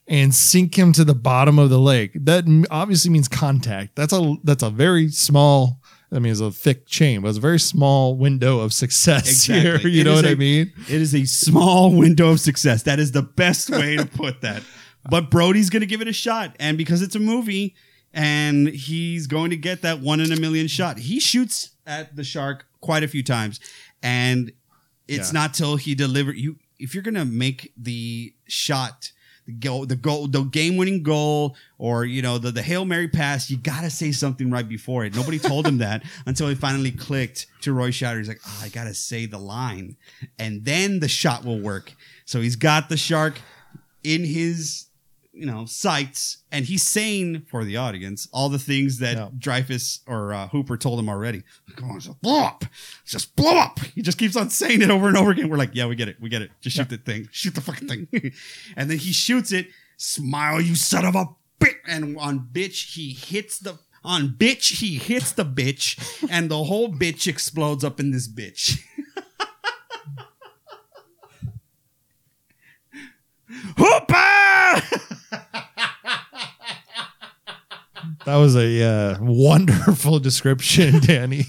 and 0.07 0.33
sink 0.35 0.77
him 0.77 0.91
to 0.93 1.03
the 1.03 1.15
bottom 1.15 1.59
of 1.59 1.69
the 1.69 1.79
lake. 1.79 2.11
That 2.15 2.45
obviously 2.71 3.11
means 3.11 3.27
contact. 3.27 3.95
That's 3.95 4.13
a 4.13 4.35
that's 4.43 4.63
a 4.63 4.69
very 4.69 5.09
small 5.09 5.79
I 6.13 6.19
mean, 6.19 6.33
it's 6.33 6.41
a 6.41 6.51
thick 6.51 6.87
chain, 6.87 7.21
but 7.21 7.29
it's 7.29 7.37
a 7.37 7.41
very 7.41 7.57
small 7.59 8.17
window 8.17 8.59
of 8.59 8.73
success 8.73 9.27
Exactly. 9.29 9.61
here. 9.61 9.77
You 9.79 10.01
It 10.01 10.03
know 10.03 10.15
what 10.15 10.25
I 10.25 10.31
a- 10.31 10.35
mean? 10.35 10.73
It 10.89 11.01
is 11.01 11.15
a 11.15 11.23
small 11.25 11.89
window 11.95 12.31
of 12.31 12.41
success. 12.41 12.83
That 12.83 12.99
is 12.99 13.13
the 13.13 13.21
best 13.21 13.69
way 13.69 13.95
to 13.95 14.05
put 14.05 14.41
that. 14.41 14.61
But 15.09 15.31
Brody's 15.31 15.69
going 15.69 15.79
to 15.79 15.85
give 15.87 16.01
it 16.01 16.09
a 16.09 16.13
shot. 16.13 16.55
And 16.59 16.77
because 16.77 17.01
it's 17.01 17.15
a 17.15 17.19
movie 17.19 17.75
and 18.13 18.67
he's 18.67 19.27
going 19.27 19.49
to 19.51 19.57
get 19.57 19.81
that 19.83 19.99
one 19.99 20.19
in 20.19 20.31
a 20.31 20.39
million 20.39 20.67
shot, 20.67 20.97
he 20.99 21.19
shoots 21.19 21.71
at 21.85 22.15
the 22.15 22.23
shark 22.23 22.65
quite 22.81 23.03
a 23.03 23.07
few 23.07 23.23
times. 23.23 23.59
And 24.03 24.51
it's 25.07 25.29
Yeah. 25.29 25.39
not 25.39 25.53
till 25.53 25.75
he 25.77 25.95
deliver 25.95 26.33
you 26.33 26.57
if 26.79 26.93
you're 26.95 27.03
going 27.03 27.13
to 27.15 27.25
make 27.25 27.71
the 27.77 28.33
shot 28.47 29.11
the 29.47 29.53
goal, 29.53 29.85
the 29.87 29.95
goal, 29.95 30.27
the 30.27 30.43
game-winning 30.43 31.01
goal, 31.01 31.55
or 31.79 32.05
you 32.05 32.21
know 32.21 32.37
the 32.37 32.51
the 32.51 32.61
hail 32.61 32.85
mary 32.85 33.07
pass. 33.07 33.49
You 33.49 33.57
gotta 33.57 33.89
say 33.89 34.11
something 34.11 34.51
right 34.51 34.67
before 34.69 35.03
it. 35.03 35.15
Nobody 35.15 35.39
told 35.39 35.65
him 35.67 35.79
that 35.79 36.03
until 36.27 36.47
he 36.47 36.53
finally 36.53 36.91
clicked 36.91 37.47
to 37.61 37.73
Roy 37.73 37.89
Scheider. 37.89 38.19
He's 38.19 38.27
like, 38.27 38.39
oh, 38.45 38.59
I 38.63 38.69
gotta 38.69 38.93
say 38.93 39.25
the 39.25 39.39
line, 39.39 39.97
and 40.37 40.63
then 40.63 40.99
the 40.99 41.07
shot 41.07 41.43
will 41.43 41.59
work. 41.59 41.91
So 42.25 42.39
he's 42.39 42.55
got 42.55 42.87
the 42.89 42.97
shark 42.97 43.41
in 44.03 44.23
his 44.25 44.85
you 45.33 45.45
know 45.45 45.65
sights 45.65 46.39
and 46.51 46.65
he's 46.65 46.83
saying 46.83 47.43
for 47.49 47.63
the 47.63 47.77
audience. 47.77 48.27
All 48.33 48.49
the 48.49 48.59
things 48.59 48.99
that 48.99 49.15
Yeah. 49.15 49.29
Dreyfuss 49.37 49.99
or 50.07 50.33
uh, 50.33 50.47
hooper 50.49 50.75
told 50.77 50.99
him 50.99 51.07
already. 51.09 51.43
Come 51.75 51.91
on 51.91 51.99
just 51.99 52.21
blow 52.21 52.43
up. 52.43 52.65
Just 53.05 53.35
blow 53.35 53.57
up. 53.57 53.79
He 53.79 54.01
just 54.01 54.17
keeps 54.17 54.35
on 54.35 54.49
saying 54.49 54.81
it 54.81 54.89
over 54.91 55.07
and 55.07 55.15
over 55.17 55.31
again. 55.31 55.47
We're 55.49 55.57
like 55.57 55.71
yeah 55.73 55.85
we 55.87 55.95
get 55.95 56.07
it. 56.09 56.17
We 56.19 56.29
get 56.29 56.41
it. 56.41 56.51
Just 56.61 56.75
shoot 56.75 56.89
the 56.89 56.97
thing. 56.97 57.29
Shoot 57.31 57.55
the 57.55 57.61
fucking 57.61 57.87
thing. 57.87 58.07
And 58.75 58.89
then 58.89 58.97
he 58.97 59.11
shoots 59.13 59.51
it. 59.51 59.67
Smile 59.97 60.59
you 60.61 60.75
son 60.75 61.05
of 61.05 61.15
a 61.15 61.25
bitch 61.59 61.75
and 61.87 62.17
on 62.17 62.49
bitch 62.51 62.93
he 62.95 63.13
hits 63.13 63.59
the 63.59 63.77
on 64.03 64.29
bitch 64.29 64.79
he 64.79 64.97
hits 64.97 65.31
the 65.31 65.45
bitch. 65.45 65.97
And 66.29 66.49
the 66.51 66.63
whole 66.65 66.89
bitch 66.91 67.27
explodes 67.27 67.83
up 67.83 67.99
in 67.99 68.11
this 68.11 68.27
bitch 68.27 68.79
Hooper! 73.77 74.81
That 78.25 78.35
was 78.37 78.55
a 78.55 78.83
uh, 78.83 79.17
wonderful 79.19 80.19
description, 80.19 80.99
Danny. 81.03 81.45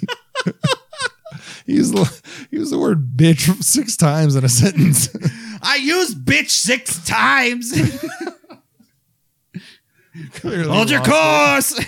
he 1.66 1.74
used 1.74 1.94
the, 1.94 2.05
he 2.51 2.57
used 2.57 2.73
the 2.73 2.78
word 2.78 3.15
bitch 3.16 3.62
six 3.62 3.97
times 3.97 4.36
in 4.36 4.44
a 4.44 4.49
sentence. 4.49 5.09
I 5.62 5.77
used 5.77 6.24
bitch 6.24 6.51
six 6.51 7.05
times. 7.07 7.73
Clearly 10.35 10.69
Hold 10.69 10.90
your 10.90 11.01
course. 11.01 11.78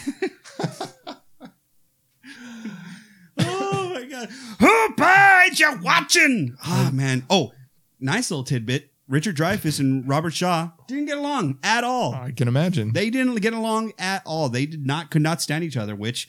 oh 3.38 3.90
my 3.94 4.04
god. 4.04 4.28
Hooper, 4.60 5.42
ain't 5.46 5.58
you 5.60 5.78
watching? 5.82 6.56
Oh 6.66 6.90
man. 6.92 7.24
Oh, 7.28 7.52
nice 8.00 8.30
little 8.30 8.44
tidbit. 8.44 8.90
Richard 9.08 9.36
Dreyfuss 9.36 9.80
and 9.80 10.08
Robert 10.08 10.32
Shaw 10.32 10.70
didn't 10.86 11.06
get 11.06 11.18
along 11.18 11.58
at 11.62 11.84
all. 11.84 12.14
I 12.14 12.30
can 12.30 12.48
imagine. 12.48 12.92
They 12.92 13.10
didn't 13.10 13.36
get 13.36 13.52
along 13.52 13.92
at 13.98 14.22
all. 14.24 14.48
They 14.48 14.66
did 14.66 14.86
not 14.86 15.10
could 15.10 15.22
not 15.22 15.42
stand 15.42 15.62
each 15.62 15.76
other, 15.76 15.94
which 15.94 16.28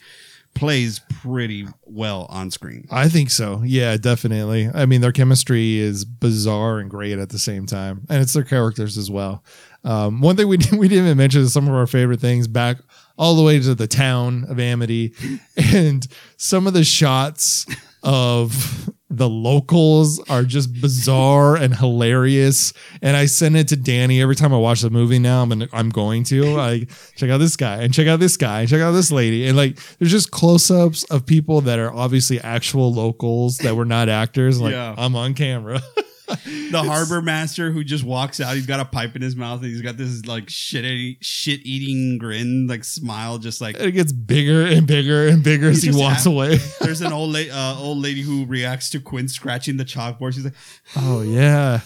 plays 0.54 1.00
pretty 1.20 1.66
well 1.84 2.26
on 2.30 2.50
screen. 2.50 2.86
I 2.90 3.08
think 3.08 3.30
so. 3.30 3.62
Yeah, 3.64 3.96
definitely. 3.96 4.70
I 4.72 4.86
mean, 4.86 5.02
their 5.02 5.12
chemistry 5.12 5.78
is 5.78 6.04
bizarre 6.04 6.78
and 6.78 6.90
great 6.90 7.18
at 7.18 7.28
the 7.28 7.38
same 7.38 7.66
time, 7.66 8.06
and 8.08 8.22
it's 8.22 8.32
their 8.32 8.42
characters 8.42 8.98
as 8.98 9.10
well. 9.10 9.44
Um, 9.84 10.20
one 10.20 10.36
thing 10.36 10.48
we 10.48 10.56
didn't, 10.58 10.78
we 10.78 10.88
didn't 10.88 11.04
even 11.04 11.18
mention 11.18 11.42
is 11.42 11.52
some 11.52 11.68
of 11.68 11.74
our 11.74 11.86
favorite 11.86 12.20
things 12.20 12.48
back 12.48 12.78
all 13.18 13.36
the 13.36 13.42
way 13.42 13.60
to 13.60 13.74
the 13.74 13.86
town 13.86 14.44
of 14.48 14.58
Amity, 14.58 15.14
and 15.56 16.06
some 16.36 16.66
of 16.66 16.72
the 16.72 16.84
shots 16.84 17.66
of 18.06 18.88
the 19.08 19.28
locals 19.28 20.20
are 20.28 20.42
just 20.42 20.72
bizarre 20.80 21.56
and 21.56 21.74
hilarious. 21.74 22.72
And 23.02 23.16
I 23.16 23.26
send 23.26 23.56
it 23.56 23.68
to 23.68 23.76
Danny 23.76 24.20
every 24.20 24.34
time 24.36 24.52
I 24.52 24.58
watch 24.58 24.80
the 24.80 24.90
movie. 24.90 25.18
Now 25.18 25.42
I'm 25.42 25.48
gonna, 25.48 25.68
I'm 25.72 25.90
going 25.90 26.24
to 26.24 26.44
like 26.44 26.90
check 27.16 27.30
out 27.30 27.38
this 27.38 27.56
guy 27.56 27.82
and 27.82 27.92
check 27.92 28.06
out 28.06 28.20
this 28.20 28.36
guy 28.36 28.60
and 28.60 28.68
check 28.68 28.80
out 28.80 28.92
this 28.92 29.10
lady. 29.12 29.46
And 29.46 29.56
like 29.56 29.78
there's 29.98 30.10
just 30.10 30.30
close 30.30 30.70
ups 30.70 31.04
of 31.04 31.24
people 31.26 31.60
that 31.62 31.78
are 31.78 31.92
obviously 31.92 32.40
actual 32.40 32.92
locals 32.92 33.58
that 33.58 33.74
were 33.76 33.84
not 33.84 34.08
actors. 34.08 34.60
Like 34.60 34.72
Yeah. 34.72 34.94
I'm 34.96 35.14
on 35.16 35.34
camera. 35.34 35.80
The 36.70 36.82
harbor 36.82 37.22
master 37.22 37.70
who 37.70 37.84
just 37.84 38.02
walks 38.02 38.40
out, 38.40 38.54
he's 38.56 38.66
got 38.66 38.80
a 38.80 38.84
pipe 38.84 39.14
in 39.14 39.22
his 39.22 39.36
mouth 39.36 39.62
and 39.62 39.70
he's 39.70 39.82
got 39.82 39.96
this 39.96 40.26
like 40.26 40.50
shit 40.50 41.16
shit 41.20 41.60
eating 41.64 42.18
grin, 42.18 42.66
like 42.66 42.82
smile, 42.82 43.38
just 43.38 43.60
like 43.60 43.76
it 43.78 43.92
gets 43.92 44.12
bigger 44.12 44.66
and 44.66 44.86
bigger 44.86 45.28
and 45.28 45.44
bigger 45.44 45.68
as 45.68 45.82
he 45.82 45.92
walks 45.92 46.26
away. 46.26 46.58
There's 46.80 47.02
an 47.02 47.12
old 47.12 47.30
lady, 47.30 47.50
uh, 47.50 47.78
old 47.78 47.98
lady 47.98 48.22
who 48.22 48.44
reacts 48.46 48.90
to 48.90 49.00
Quint 49.00 49.30
scratching 49.30 49.76
the 49.76 49.84
chalkboard. 49.84 50.34
She's 50.34 50.44
like, 50.44 50.54
Oh 50.96 51.22
yeah. 51.22 51.80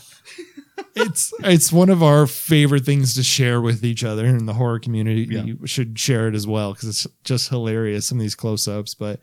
It's 0.96 1.32
it's 1.40 1.72
one 1.72 1.90
of 1.90 2.02
our 2.02 2.26
favorite 2.26 2.84
things 2.84 3.14
to 3.14 3.22
share 3.22 3.60
with 3.60 3.84
each 3.84 4.02
other 4.02 4.24
in 4.24 4.46
the 4.46 4.54
horror 4.54 4.78
community. 4.78 5.26
Yeah. 5.30 5.42
You 5.42 5.66
should 5.66 5.98
share 5.98 6.28
it 6.28 6.34
as 6.34 6.46
well 6.46 6.72
because 6.72 6.88
it's 6.88 7.06
just 7.24 7.50
hilarious. 7.50 8.06
Some 8.06 8.18
of 8.18 8.22
these 8.22 8.34
close 8.34 8.66
ups, 8.66 8.94
but 8.94 9.20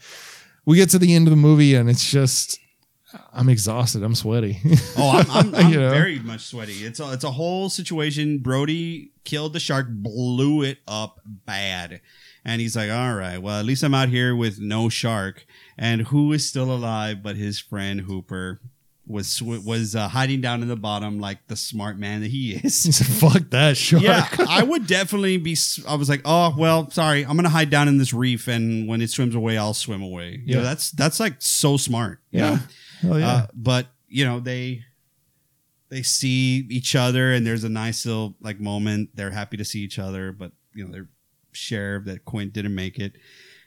we 0.66 0.78
get 0.78 0.90
to 0.92 1.00
the 1.00 1.16
end 1.16 1.28
of 1.28 1.32
the 1.32 1.38
movie 1.38 1.76
and 1.76 1.90
it's 1.90 2.10
just 2.10 2.60
I'm 3.34 3.48
exhausted. 3.50 4.04
I'm 4.04 4.16
sweaty. 4.16 4.60
"Oh, 4.98 5.10
I'm, 5.12 5.32
I'm, 5.32 5.56
I'm 5.66 5.72
You 5.72 5.80
know? 5.80 5.90
very 5.92 6.20
much 6.20 6.42
sweaty." 6.42 6.84
It's 6.86 7.00
a, 7.00 7.14
it's 7.14 7.24
a 7.24 7.32
whole 7.32 7.70
situation. 7.70 8.40
Brody 8.40 9.12
killed 9.24 9.54
the 9.54 9.60
shark, 9.60 9.88
blew 9.90 10.62
it 10.64 10.80
up 10.88 11.20
bad, 11.26 12.02
and 12.44 12.60
he's 12.62 12.76
like, 12.76 12.92
"All 12.92 13.14
right, 13.16 13.38
well, 13.42 13.60
at 13.60 13.66
least 13.66 13.84
I'm 13.84 13.94
out 13.94 14.10
here 14.10 14.36
with 14.36 14.60
no 14.60 14.90
shark." 14.90 15.46
And 15.78 16.02
who 16.08 16.34
is 16.34 16.48
still 16.48 16.72
alive 16.72 17.24
but 17.24 17.36
his 17.38 17.60
friend 17.60 18.02
Hooper? 18.02 18.60
Was 19.10 19.42
was 19.42 19.96
uh, 19.96 20.10
hiding 20.10 20.42
down 20.42 20.62
in 20.62 20.68
the 20.68 20.76
bottom 20.76 21.18
like 21.18 21.48
the 21.48 21.56
smart 21.56 21.98
man 21.98 22.20
that 22.20 22.28
he 22.30 22.56
is. 22.56 22.84
he 22.84 22.92
said, 22.92 23.08
"Fuck 23.08 23.52
that 23.52 23.78
shark." 23.78 24.04
Yeah, 24.04 24.28
I 24.50 24.64
would 24.64 24.86
definitely 24.86 25.38
be. 25.38 25.56
I 25.88 25.96
was 25.96 26.10
like, 26.10 26.24
oh 26.26 26.54
well, 26.58 26.90
sorry, 26.90 27.26
I'm 27.26 27.38
gonna 27.38 27.48
hide 27.48 27.70
down 27.70 27.88
in 27.88 28.00
this 28.00 28.14
reef, 28.14 28.50
and 28.50 28.86
when 28.86 29.02
it 29.02 29.10
swims 29.10 29.34
away, 29.34 29.58
I'll 29.58 29.74
swim 29.74 30.02
away. 30.02 30.42
You 30.46 30.56
know, 30.56 30.62
that's 30.62 30.92
that's 30.92 31.22
like 31.22 31.36
so 31.40 31.78
smart. 31.78 32.20
you 32.32 32.40
Yeah. 32.42 32.50
know? 32.56 32.60
Hell 33.02 33.20
yeah. 33.20 33.28
Uh, 33.32 33.48
but 33.54 33.88
you 34.08 34.26
know, 34.26 34.40
they 34.40 34.84
they 35.90 36.04
see 36.04 36.66
each 36.70 36.96
other, 36.96 37.32
and 37.34 37.46
there's 37.46 37.64
a 37.64 37.70
nice 37.70 38.06
little 38.06 38.36
like 38.42 38.60
moment. 38.60 39.10
They're 39.16 39.32
happy 39.32 39.58
to 39.58 39.66
see 39.66 39.80
each 39.82 40.00
other, 40.00 40.32
but 40.32 40.52
you 40.74 40.86
know, 40.86 40.92
they're 40.92 41.10
share 41.54 42.00
that 42.06 42.24
Quint 42.26 42.54
didn't 42.54 42.76
make 42.76 43.00
it, 43.00 43.14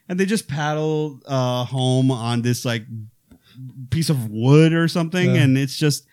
and 0.09 0.19
they 0.20 0.24
just 0.27 0.47
paddle 0.48 1.20
uh, 1.27 1.65
home 1.65 2.11
on 2.11 2.43
this 2.43 2.65
like 2.65 2.85
piece 3.90 4.11
of 4.11 4.28
wood 4.31 4.73
or 4.73 4.86
something, 4.89 5.35
Yeah. 5.35 5.43
and 5.43 5.59
it's 5.59 5.77
just 5.77 6.07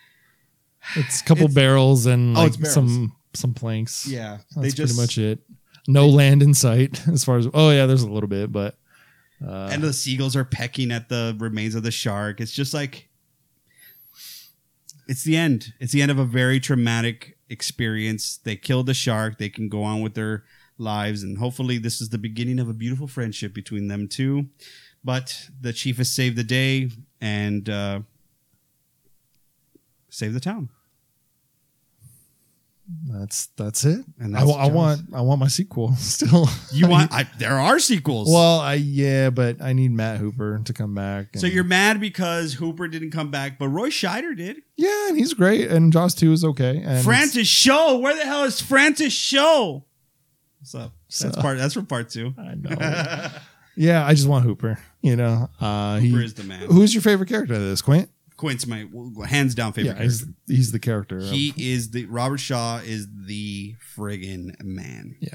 it's 0.96 1.22
a 1.22 1.24
couple 1.26 1.44
it's- 1.46 1.56
barrels 1.56 2.06
and 2.06 2.36
Oh, 2.38 2.42
like 2.42 2.48
it's 2.50 2.58
barrels. 2.58 2.74
some 2.74 3.16
some 3.34 3.54
planks. 3.54 4.08
yeah, 4.08 4.38
That's 4.56 4.56
they 4.56 4.70
just 4.84 4.96
pretty 4.96 5.02
much 5.02 5.18
it. 5.18 5.40
No 5.88 6.08
land 6.08 6.42
in 6.44 6.54
sight 6.54 7.08
as 7.12 7.24
far 7.24 7.38
as 7.38 7.48
oh 7.54 7.70
yeah, 7.72 7.86
there's 7.86 8.02
a 8.04 8.10
little 8.12 8.30
bit, 8.30 8.52
but 8.52 8.78
uh, 9.46 9.70
and 9.72 9.84
the 9.84 9.94
seagulls 9.94 10.36
are 10.36 10.46
pecking 10.46 10.92
at 10.92 11.10
the 11.10 11.36
remains 11.40 11.76
of 11.76 11.84
the 11.84 11.92
shark. 11.92 12.42
It's 12.42 12.52
just 12.52 12.74
like 12.74 13.07
it's 15.08 15.24
the 15.24 15.38
end. 15.38 15.74
It's 15.80 15.94
the 15.94 16.02
end 16.02 16.12
of 16.12 16.20
a 16.20 16.26
very 16.26 16.60
traumatic 16.60 17.38
experience. 17.50 18.38
They 18.38 18.56
killed 18.56 18.88
the 18.88 18.94
shark. 18.94 19.38
They 19.38 19.50
can 19.50 19.70
go 19.70 19.84
on 19.84 20.02
with 20.02 20.14
their 20.14 20.44
lives, 20.78 21.24
and 21.24 21.38
hopefully, 21.38 21.78
this 21.78 22.02
is 22.02 22.10
the 22.10 22.18
beginning 22.18 22.60
of 22.60 22.70
a 22.70 22.74
beautiful 22.74 23.08
friendship 23.08 23.54
between 23.54 23.88
them 23.88 24.08
two. 24.08 24.48
But 25.04 25.50
the 25.60 25.74
chief 25.74 25.98
has 25.98 26.12
saved 26.12 26.36
the 26.36 26.44
day 26.44 26.90
and 27.22 27.70
uh, 27.70 28.02
saved 30.10 30.36
the 30.36 30.40
town. 30.40 30.70
That's 33.06 33.48
that's 33.58 33.84
it. 33.84 34.06
And 34.20 34.36
I, 34.36 34.40
that's 34.40 34.52
wa- 34.52 34.58
I 34.64 34.68
want 34.68 35.02
I 35.14 35.22
want 35.22 35.40
my 35.40 35.48
sequel 35.48 35.94
still. 35.98 36.48
You 36.72 36.88
want? 36.88 37.12
I, 37.12 37.28
there 37.38 37.60
are 37.60 37.80
sequels. 37.80 38.30
well, 38.32 38.60
I 38.60 38.76
yeah, 38.76 39.30
but 39.30 39.62
I 39.62 39.74
need 39.74 39.92
Matt 39.92 40.20
Hooper 40.20 40.62
to 40.64 40.74
come 40.74 40.96
back. 40.96 41.36
so 41.36 41.48
you're 41.48 41.64
mad 41.64 42.00
because 42.00 42.54
Hooper 42.54 42.88
didn't 42.88 43.12
come 43.12 43.30
back, 43.30 43.60
but 43.60 43.68
Roy 43.70 43.90
Scheider 43.90 44.36
did. 44.36 44.62
yeah, 44.78 45.10
and 45.10 45.18
he's 45.18 45.34
great, 45.34 45.70
and 45.70 45.92
Jaws 45.92 46.16
two 46.16 46.32
is 46.32 46.44
okay. 46.46 46.82
And 46.84 47.04
Francis 47.04 47.48
Show. 47.48 47.98
Where 48.00 48.16
the 48.16 48.24
hell 48.24 48.44
is 48.46 48.62
Francis 48.62 49.14
Show? 49.14 49.86
What's 50.60 50.76
up? 50.76 50.94
That's 51.22 51.38
part. 51.38 51.58
That's 51.58 51.74
from 51.74 51.86
part 51.86 52.10
two. 52.10 52.34
I 52.38 52.56
know. 52.56 53.30
yeah, 53.76 54.06
I 54.06 54.14
just 54.14 54.28
want 54.28 54.46
Hooper. 54.46 54.80
You 55.02 55.16
know, 55.16 55.50
uh, 55.62 56.00
Hooper 56.00 56.20
he, 56.20 56.26
is 56.26 56.34
the 56.34 56.44
man. 56.44 56.68
who's 56.68 56.94
your 56.94 57.02
favorite 57.02 57.30
character 57.30 57.54
of 57.54 57.62
this? 57.62 57.82
Quint. 57.82 58.10
Quint's 58.38 58.68
my 58.68 58.86
hands 59.28 59.56
down 59.56 59.74
favorite. 59.74 59.98
yeah, 59.98 60.04
he's 60.04 60.26
he's 60.48 60.72
the 60.72 60.80
character. 60.80 61.18
of- 61.18 61.30
He 61.30 61.54
is 61.58 61.90
the 61.92 62.06
Robert 62.06 62.38
Shaw 62.40 62.78
is 62.78 63.08
the 63.26 63.76
friggin' 63.96 64.64
man. 64.64 65.16
Yeah. 65.20 65.30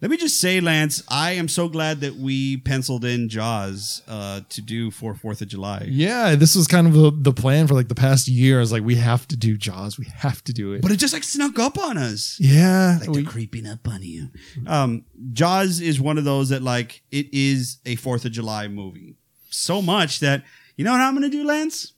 Let 0.00 0.12
me 0.12 0.16
just 0.16 0.40
say, 0.40 0.60
Lance, 0.60 1.02
I 1.08 1.32
am 1.32 1.48
so 1.48 1.68
glad 1.68 2.02
that 2.02 2.14
we 2.14 2.56
penciled 2.58 3.04
in 3.04 3.28
Jaws 3.28 4.00
uh, 4.06 4.42
to 4.48 4.62
do 4.62 4.92
for 4.92 5.12
Fourth 5.16 5.40
of 5.40 5.48
July. 5.48 5.86
yeah, 5.88 6.36
this 6.36 6.54
was 6.54 6.68
kind 6.68 6.86
of 6.86 6.92
the, 6.92 7.10
the 7.12 7.32
plan 7.32 7.66
for 7.66 7.74
like 7.74 7.88
the 7.88 7.96
past 7.96 8.28
year. 8.28 8.58
I 8.58 8.60
was 8.60 8.70
like, 8.70 8.84
we 8.84 8.94
have 8.94 9.26
to 9.26 9.36
do 9.36 9.56
Jaws. 9.56 9.98
We 9.98 10.06
have 10.14 10.44
to 10.44 10.52
do 10.52 10.72
it. 10.72 10.82
But 10.82 10.92
it 10.92 10.98
just 10.98 11.12
like 11.12 11.24
snuck 11.24 11.58
up 11.58 11.76
on 11.78 11.98
us. 11.98 12.36
yeah, 12.40 12.98
like 13.00 13.08
we- 13.10 13.22
they're 13.22 13.30
creeping 13.32 13.66
up 13.66 13.88
on 13.88 14.02
you. 14.04 14.30
Um, 14.68 15.04
Jaws 15.32 15.80
is 15.80 16.00
one 16.00 16.16
of 16.16 16.24
those 16.24 16.50
that 16.50 16.62
like 16.62 17.02
it 17.10 17.26
is 17.32 17.78
a 17.84 17.96
Fourth 17.96 18.24
of 18.24 18.30
July 18.30 18.68
movie. 18.68 19.16
So 19.50 19.82
much 19.82 20.20
that 20.20 20.44
you 20.76 20.84
know 20.84 20.92
what 20.92 21.00
I'm 21.00 21.14
gonna 21.14 21.28
do, 21.28 21.44
Lance? 21.44 21.92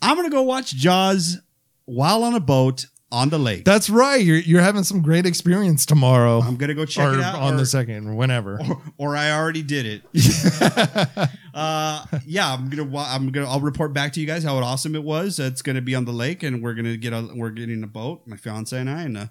I'm 0.00 0.16
gonna 0.16 0.30
go 0.30 0.42
watch 0.42 0.74
Jaws 0.74 1.38
while 1.84 2.22
on 2.22 2.34
a 2.34 2.40
boat 2.40 2.86
on 3.10 3.30
the 3.30 3.38
lake. 3.38 3.64
that's 3.64 3.88
right. 3.88 4.22
You're 4.22 4.36
you're 4.36 4.60
having 4.60 4.84
some 4.84 5.00
great 5.00 5.24
experience 5.24 5.86
tomorrow, 5.86 6.40
I'm 6.40 6.56
gonna 6.56 6.74
go 6.74 6.84
check 6.84 7.08
or 7.08 7.14
it 7.14 7.20
out 7.20 7.36
on 7.36 7.54
or, 7.54 7.56
the 7.56 7.66
second, 7.66 8.06
or 8.06 8.14
whenever. 8.14 8.60
or, 8.60 8.82
or 8.98 9.16
I 9.16 9.32
already 9.32 9.62
did 9.62 9.86
it. 9.86 10.02
uh, 11.54 12.04
yeah, 12.26 12.52
I'm 12.52 12.68
gonna. 12.68 12.96
I'm 12.98 13.32
gonna. 13.32 13.48
I'll 13.48 13.60
report 13.60 13.92
back 13.92 14.12
to 14.14 14.20
you 14.20 14.26
guys 14.26 14.44
how 14.44 14.56
awesome 14.58 14.94
it 14.94 15.02
was. 15.02 15.38
It's 15.38 15.62
gonna 15.62 15.80
be 15.80 15.94
on 15.94 16.04
the 16.04 16.12
lake, 16.12 16.42
and 16.42 16.62
we're 16.62 16.74
gonna 16.74 16.96
get. 16.96 17.12
A, 17.12 17.30
we're 17.34 17.50
getting 17.50 17.82
a 17.82 17.86
boat, 17.86 18.22
my 18.26 18.36
fiance 18.36 18.78
and 18.78 18.90
I, 18.90 19.02
and 19.02 19.16
uh, 19.16 19.26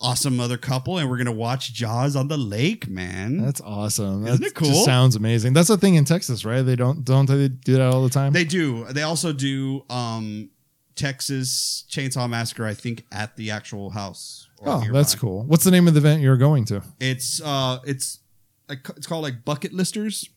awesome 0.00 0.38
other 0.40 0.56
couple, 0.56 0.98
and 0.98 1.08
we're 1.10 1.18
gonna 1.18 1.32
watch 1.32 1.72
Jaws 1.72 2.14
on 2.16 2.28
the 2.28 2.36
lake, 2.36 2.88
man. 2.88 3.38
That's 3.38 3.60
awesome. 3.60 4.26
Isn't 4.26 4.40
That 4.42 4.48
it 4.48 4.54
cool? 4.54 4.84
sounds 4.84 5.16
amazing. 5.16 5.52
That's 5.54 5.70
a 5.70 5.76
thing 5.76 5.94
in 5.96 6.04
Texas, 6.04 6.44
right? 6.44 6.62
They 6.62 6.76
don't 6.76 7.04
don't 7.04 7.26
they 7.28 7.48
do 7.48 7.74
that 7.74 7.82
all 7.92 8.02
the 8.02 8.10
time? 8.10 8.32
They 8.32 8.44
do. 8.44 8.84
They 8.86 9.02
also 9.02 9.32
do 9.32 9.84
um 9.90 10.50
Texas 10.94 11.84
Chainsaw 11.90 12.28
Massacre, 12.28 12.64
I 12.66 12.74
think, 12.74 13.04
at 13.12 13.36
the 13.36 13.50
actual 13.52 13.90
house. 13.90 14.48
oh, 14.64 14.80
nearby. 14.80 14.98
that's 14.98 15.14
cool. 15.14 15.44
What's 15.44 15.64
the 15.64 15.70
name 15.70 15.86
of 15.88 15.94
the 15.94 15.98
event 16.00 16.22
you're 16.22 16.36
going 16.36 16.64
to? 16.66 16.82
It's 17.00 17.40
uh 17.40 17.78
it's 17.86 18.18
like 18.68 18.86
it's 18.96 19.06
called 19.06 19.22
like 19.22 19.44
bucket 19.44 19.72
listers. 19.72 20.28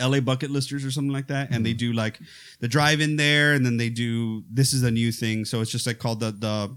LA 0.00 0.20
bucket 0.20 0.50
listers 0.50 0.86
or 0.86 0.90
something 0.90 1.12
like 1.12 1.26
that. 1.26 1.50
And 1.50 1.66
they 1.66 1.74
do 1.74 1.92
like 1.92 2.18
the 2.60 2.68
drive 2.68 3.02
in 3.02 3.16
there 3.16 3.52
and 3.52 3.64
then 3.64 3.76
they 3.76 3.90
do 3.90 4.42
this 4.50 4.72
is 4.72 4.82
a 4.82 4.90
new 4.90 5.12
thing. 5.12 5.44
So 5.44 5.60
it's 5.60 5.70
just 5.70 5.86
like 5.86 5.98
called 5.98 6.20
the 6.20 6.30
the 6.32 6.74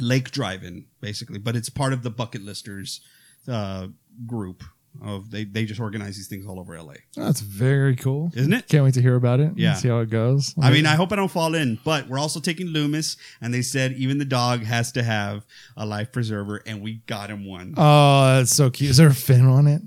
lake 0.00 0.30
drive 0.30 0.62
in, 0.64 0.86
basically. 1.00 1.38
But 1.38 1.56
it's 1.56 1.68
part 1.68 1.92
of 1.92 2.02
the 2.02 2.10
bucket 2.10 2.42
listers 2.42 3.00
uh 3.48 3.88
group 4.26 4.62
of 5.02 5.30
they 5.30 5.44
they 5.44 5.64
just 5.64 5.80
organize 5.80 6.16
these 6.16 6.28
things 6.28 6.46
all 6.46 6.60
over 6.60 6.80
LA. 6.80 6.94
That's 7.16 7.40
very 7.40 7.96
cool. 7.96 8.30
Isn't 8.34 8.52
it? 8.52 8.68
Can't 8.68 8.84
wait 8.84 8.94
to 8.94 9.02
hear 9.02 9.16
about 9.16 9.40
it. 9.40 9.48
and 9.48 9.58
Yeah. 9.58 9.74
See 9.74 9.88
how 9.88 10.00
it 10.00 10.10
goes. 10.10 10.54
I 10.60 10.70
mean, 10.70 10.86
I 10.86 10.94
hope 10.96 11.12
I 11.12 11.16
don't 11.16 11.30
fall 11.30 11.54
in, 11.54 11.78
but 11.84 12.08
we're 12.08 12.18
also 12.18 12.40
taking 12.40 12.66
Loomis, 12.68 13.16
and 13.40 13.54
they 13.54 13.62
said 13.62 13.92
even 13.92 14.18
the 14.18 14.24
dog 14.24 14.64
has 14.64 14.92
to 14.92 15.02
have 15.02 15.46
a 15.76 15.86
life 15.86 16.12
preserver, 16.12 16.62
and 16.66 16.82
we 16.82 17.02
got 17.06 17.30
him 17.30 17.46
one. 17.46 17.74
Oh, 17.76 18.36
that's 18.36 18.54
so 18.54 18.70
cute. 18.70 18.90
Is 18.90 18.96
there 18.98 19.08
a 19.08 19.14
fin 19.14 19.46
on 19.46 19.66
it? 19.66 19.82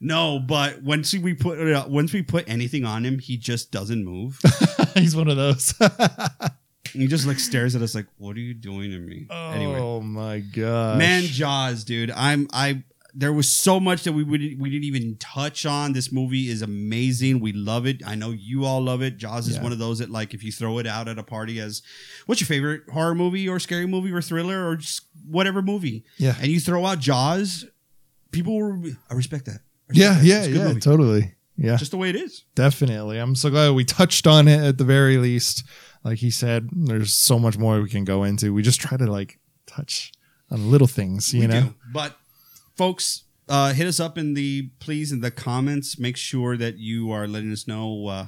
No, 0.00 0.38
but 0.38 0.82
once 0.82 1.14
we 1.14 1.34
put 1.34 1.88
once 1.88 2.12
we 2.12 2.22
put 2.22 2.48
anything 2.48 2.84
on 2.84 3.04
him, 3.04 3.18
he 3.18 3.36
just 3.36 3.72
doesn't 3.72 4.04
move. 4.04 4.38
He's 4.94 5.16
one 5.16 5.28
of 5.28 5.36
those. 5.36 5.74
he 6.96 7.06
just 7.06 7.26
like 7.26 7.38
stares 7.38 7.74
at 7.76 7.82
us 7.82 7.94
like, 7.94 8.06
"What 8.18 8.36
are 8.36 8.40
you 8.40 8.54
doing 8.54 8.90
to 8.90 8.98
me?" 8.98 9.26
Anyway, 9.30 9.78
Oh 9.78 10.00
my 10.00 10.40
god. 10.40 10.98
man, 10.98 11.22
Jaws, 11.24 11.84
dude. 11.84 12.10
I'm 12.10 12.48
I. 12.52 12.82
There 13.18 13.32
was 13.32 13.50
so 13.50 13.80
much 13.80 14.04
that 14.04 14.12
we 14.12 14.22
would 14.24 14.40
we 14.60 14.68
didn't 14.68 14.84
even 14.84 15.16
touch 15.18 15.64
on. 15.64 15.94
This 15.94 16.12
movie 16.12 16.50
is 16.50 16.60
amazing. 16.60 17.40
We 17.40 17.52
love 17.52 17.86
it. 17.86 18.02
I 18.06 18.14
know 18.14 18.30
you 18.30 18.66
all 18.66 18.82
love 18.82 19.00
it. 19.00 19.16
Jaws 19.16 19.48
is 19.48 19.56
Yeah. 19.56 19.62
one 19.62 19.72
of 19.72 19.78
those 19.78 20.00
that 20.00 20.10
like 20.10 20.34
if 20.34 20.44
you 20.44 20.52
throw 20.52 20.78
it 20.78 20.86
out 20.86 21.08
at 21.08 21.18
a 21.18 21.22
party 21.22 21.58
as 21.58 21.80
what's 22.26 22.42
your 22.42 22.46
favorite 22.46 22.82
horror 22.92 23.14
movie 23.14 23.48
or 23.48 23.58
scary 23.58 23.86
movie 23.86 24.12
or 24.12 24.20
thriller 24.20 24.68
or 24.68 24.76
just 24.76 25.00
whatever 25.26 25.62
movie, 25.62 26.04
Yeah. 26.18 26.34
and 26.42 26.48
you 26.48 26.60
throw 26.60 26.84
out 26.84 26.98
Jaws, 26.98 27.64
people 28.32 28.58
will. 28.58 28.92
I 29.10 29.14
respect 29.14 29.46
that. 29.46 29.60
I 29.60 29.88
respect 29.88 29.94
Yeah, 29.98 30.14
that. 30.18 30.24
yeah, 30.24 30.38
It's 30.40 30.46
a 30.48 30.50
good 30.50 30.58
yeah, 30.58 30.68
movie. 30.68 30.80
totally. 30.80 31.32
Yeah, 31.58 31.76
Just 31.76 31.92
the 31.92 31.96
way 31.96 32.10
it 32.10 32.16
is. 32.16 32.44
definitely. 32.54 33.16
I'm 33.16 33.34
so 33.34 33.48
glad 33.48 33.70
we 33.70 33.82
touched 33.86 34.26
on 34.26 34.46
it 34.46 34.60
at 34.60 34.76
the 34.76 34.84
very 34.84 35.16
least. 35.16 35.64
Like 36.06 36.18
he 36.18 36.30
said, 36.30 36.68
there's 36.70 37.12
so 37.12 37.36
much 37.36 37.58
more 37.58 37.82
we 37.82 37.88
can 37.88 38.04
go 38.04 38.22
into. 38.22 38.54
We 38.54 38.62
just 38.62 38.80
try 38.80 38.96
to 38.96 39.10
like 39.10 39.40
touch 39.66 40.12
on 40.52 40.70
little 40.70 40.86
things, 40.86 41.34
you 41.34 41.40
we 41.40 41.46
know. 41.48 41.60
do. 41.62 41.74
But 41.92 42.16
folks, 42.76 43.24
uh, 43.48 43.72
hit 43.72 43.88
us 43.88 43.98
up 43.98 44.16
in 44.16 44.34
the 44.34 44.70
please 44.78 45.10
in 45.10 45.20
the 45.20 45.32
comments. 45.32 45.98
Make 45.98 46.16
sure 46.16 46.56
that 46.56 46.78
you 46.78 47.10
are 47.10 47.26
letting 47.26 47.50
us 47.50 47.66
know 47.66 48.06
uh, 48.06 48.26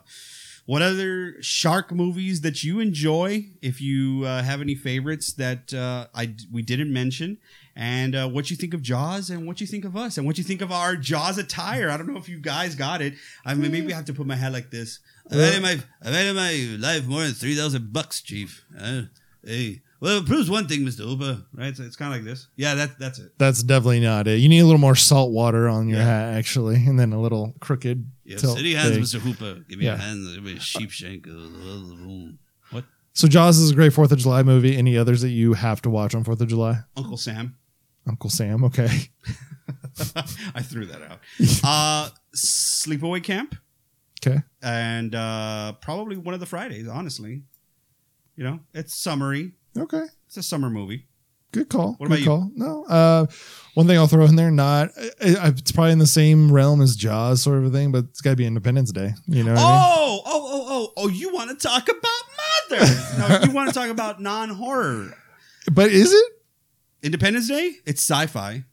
what 0.66 0.82
other 0.82 1.40
shark 1.40 1.92
movies 1.92 2.40
that 2.40 2.64
you 2.64 2.80
enjoy. 2.80 3.46
If 3.62 3.80
you 3.80 4.24
uh, 4.24 4.42
have 4.42 4.60
any 4.60 4.74
favorites 4.74 5.32
that 5.34 5.72
uh, 5.72 6.08
I 6.12 6.34
we 6.50 6.62
didn't 6.62 6.92
mention, 6.92 7.38
and 7.76 8.16
uh, 8.16 8.28
what 8.28 8.50
you 8.50 8.56
think 8.56 8.74
of 8.74 8.82
Jaws, 8.82 9.30
and 9.30 9.46
what 9.46 9.60
you 9.60 9.68
think 9.68 9.84
of 9.84 9.96
us, 9.96 10.18
and 10.18 10.26
what 10.26 10.36
you 10.36 10.42
think 10.42 10.62
of 10.62 10.72
our 10.72 10.96
Jaws 10.96 11.38
attire. 11.38 11.90
I 11.90 11.96
don't 11.96 12.12
know 12.12 12.18
if 12.18 12.28
you 12.28 12.40
guys 12.40 12.74
got 12.74 13.02
it. 13.02 13.14
I 13.46 13.54
mean, 13.54 13.70
maybe 13.70 13.92
I 13.92 13.96
have 13.96 14.06
to 14.06 14.14
put 14.14 14.26
my 14.26 14.34
head 14.34 14.52
like 14.52 14.72
this. 14.72 14.98
I've 15.30 15.38
had 15.38 15.54
in 15.54 15.62
my 15.62 15.78
I've 16.02 16.14
had 16.14 16.26
in 16.26 16.36
my 16.36 16.76
life 16.88 17.06
more 17.06 17.22
than 17.22 17.32
three 17.32 17.54
thousand 17.54 17.92
bucks, 17.92 18.22
Chief. 18.22 18.64
Uh, 18.78 19.02
hey, 19.44 19.82
well, 20.00 20.18
it 20.18 20.26
proves 20.26 20.48
one 20.48 20.66
thing, 20.68 20.84
Mister 20.84 21.02
Hooper. 21.02 21.42
Right, 21.52 21.76
so 21.76 21.82
it's 21.82 21.96
kind 21.96 22.12
of 22.14 22.18
like 22.20 22.24
this. 22.24 22.46
Yeah, 22.56 22.74
that 22.76 22.98
that's 22.98 23.18
it. 23.18 23.32
That's 23.38 23.62
definitely 23.62 24.00
not 24.00 24.26
it. 24.26 24.38
You 24.38 24.48
need 24.48 24.60
a 24.60 24.64
little 24.64 24.78
more 24.80 24.94
salt 24.94 25.32
water 25.32 25.68
on 25.68 25.88
your 25.88 25.98
Yeah. 25.98 26.04
hat, 26.04 26.34
actually, 26.34 26.76
and 26.86 26.98
then 26.98 27.12
a 27.12 27.20
little 27.20 27.54
crooked. 27.60 28.10
Yeah, 28.24 28.36
city 28.38 28.74
hands, 28.74 28.90
thing. 28.90 29.00
Mister 29.00 29.18
Hooper. 29.18 29.64
Give 29.68 29.78
me 29.78 29.84
Yeah. 29.86 29.92
your 29.92 29.98
hands. 29.98 30.34
Give 30.34 30.44
me 30.44 30.56
a 30.56 30.60
sheep 30.60 30.90
shank. 30.90 31.26
What? 32.70 32.84
So 33.12 33.26
Jaws 33.28 33.58
is 33.58 33.70
a 33.70 33.74
great 33.74 33.92
Fourth 33.92 34.12
of 34.12 34.18
July 34.18 34.42
movie. 34.42 34.76
Any 34.76 34.96
others 34.96 35.20
that 35.22 35.30
you 35.30 35.54
have 35.54 35.82
to 35.82 35.90
watch 35.90 36.14
on 36.14 36.24
Fourth 36.24 36.40
of 36.40 36.48
July? 36.48 36.80
Uncle 36.96 37.16
Sam. 37.16 37.56
Uncle 38.06 38.30
Sam. 38.30 38.64
Okay. 38.64 39.10
I 40.54 40.62
threw 40.62 40.86
that 40.86 41.02
out. 41.02 41.20
Uh, 41.64 42.10
Sleepaway 42.36 43.22
Camp. 43.22 43.56
Okay. 44.24 44.38
and 44.62 45.14
uh, 45.14 45.74
probably 45.80 46.16
one 46.16 46.34
of 46.34 46.40
the 46.40 46.46
Fridays. 46.46 46.88
Honestly, 46.88 47.42
you 48.36 48.44
know, 48.44 48.60
it's 48.74 48.94
summery. 48.94 49.52
Okay. 49.76 50.04
It's 50.26 50.36
a 50.36 50.42
summer 50.42 50.70
movie. 50.70 51.06
Good 51.52 51.70
call. 51.70 51.94
What 51.98 52.10
Good 52.10 52.22
about 52.22 52.42
you? 52.42 52.52
No. 52.56 52.84
Uh, 52.84 53.26
one 53.74 53.86
thing 53.86 53.96
I'll 53.96 54.06
throw 54.06 54.24
in 54.26 54.36
there, 54.36 54.50
not 54.50 54.90
it's 54.96 55.72
probably 55.72 55.92
in 55.92 55.98
the 55.98 56.06
same 56.06 56.52
realm 56.52 56.82
as 56.82 56.94
Jaws, 56.94 57.42
sort 57.42 57.58
of 57.58 57.66
a 57.66 57.70
thing, 57.70 57.90
but 57.90 58.04
it's 58.10 58.20
got 58.20 58.30
to 58.30 58.36
be 58.36 58.44
Independence 58.44 58.92
Day. 58.92 59.14
You 59.26 59.44
know? 59.44 59.54
What 59.54 59.60
I 59.60 59.70
mean? 59.70 59.80
Oh, 59.80 60.20
oh, 60.26 60.46
oh, 60.50 60.66
oh, 60.68 60.92
oh! 60.96 61.08
You 61.08 61.32
want 61.32 61.48
to 61.50 61.56
talk 61.56 61.88
about 61.88 62.70
Mother? 62.70 62.86
no, 63.18 63.40
you 63.44 63.52
want 63.52 63.68
to 63.68 63.74
talk 63.74 63.88
about 63.88 64.20
non-horror. 64.20 65.14
But 65.72 65.90
is 65.90 66.12
it 66.12 66.32
Independence 67.02 67.48
Day. 67.48 67.76
It's 67.86 68.00
sci-fi. 68.00 68.64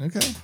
okay? 0.00 0.34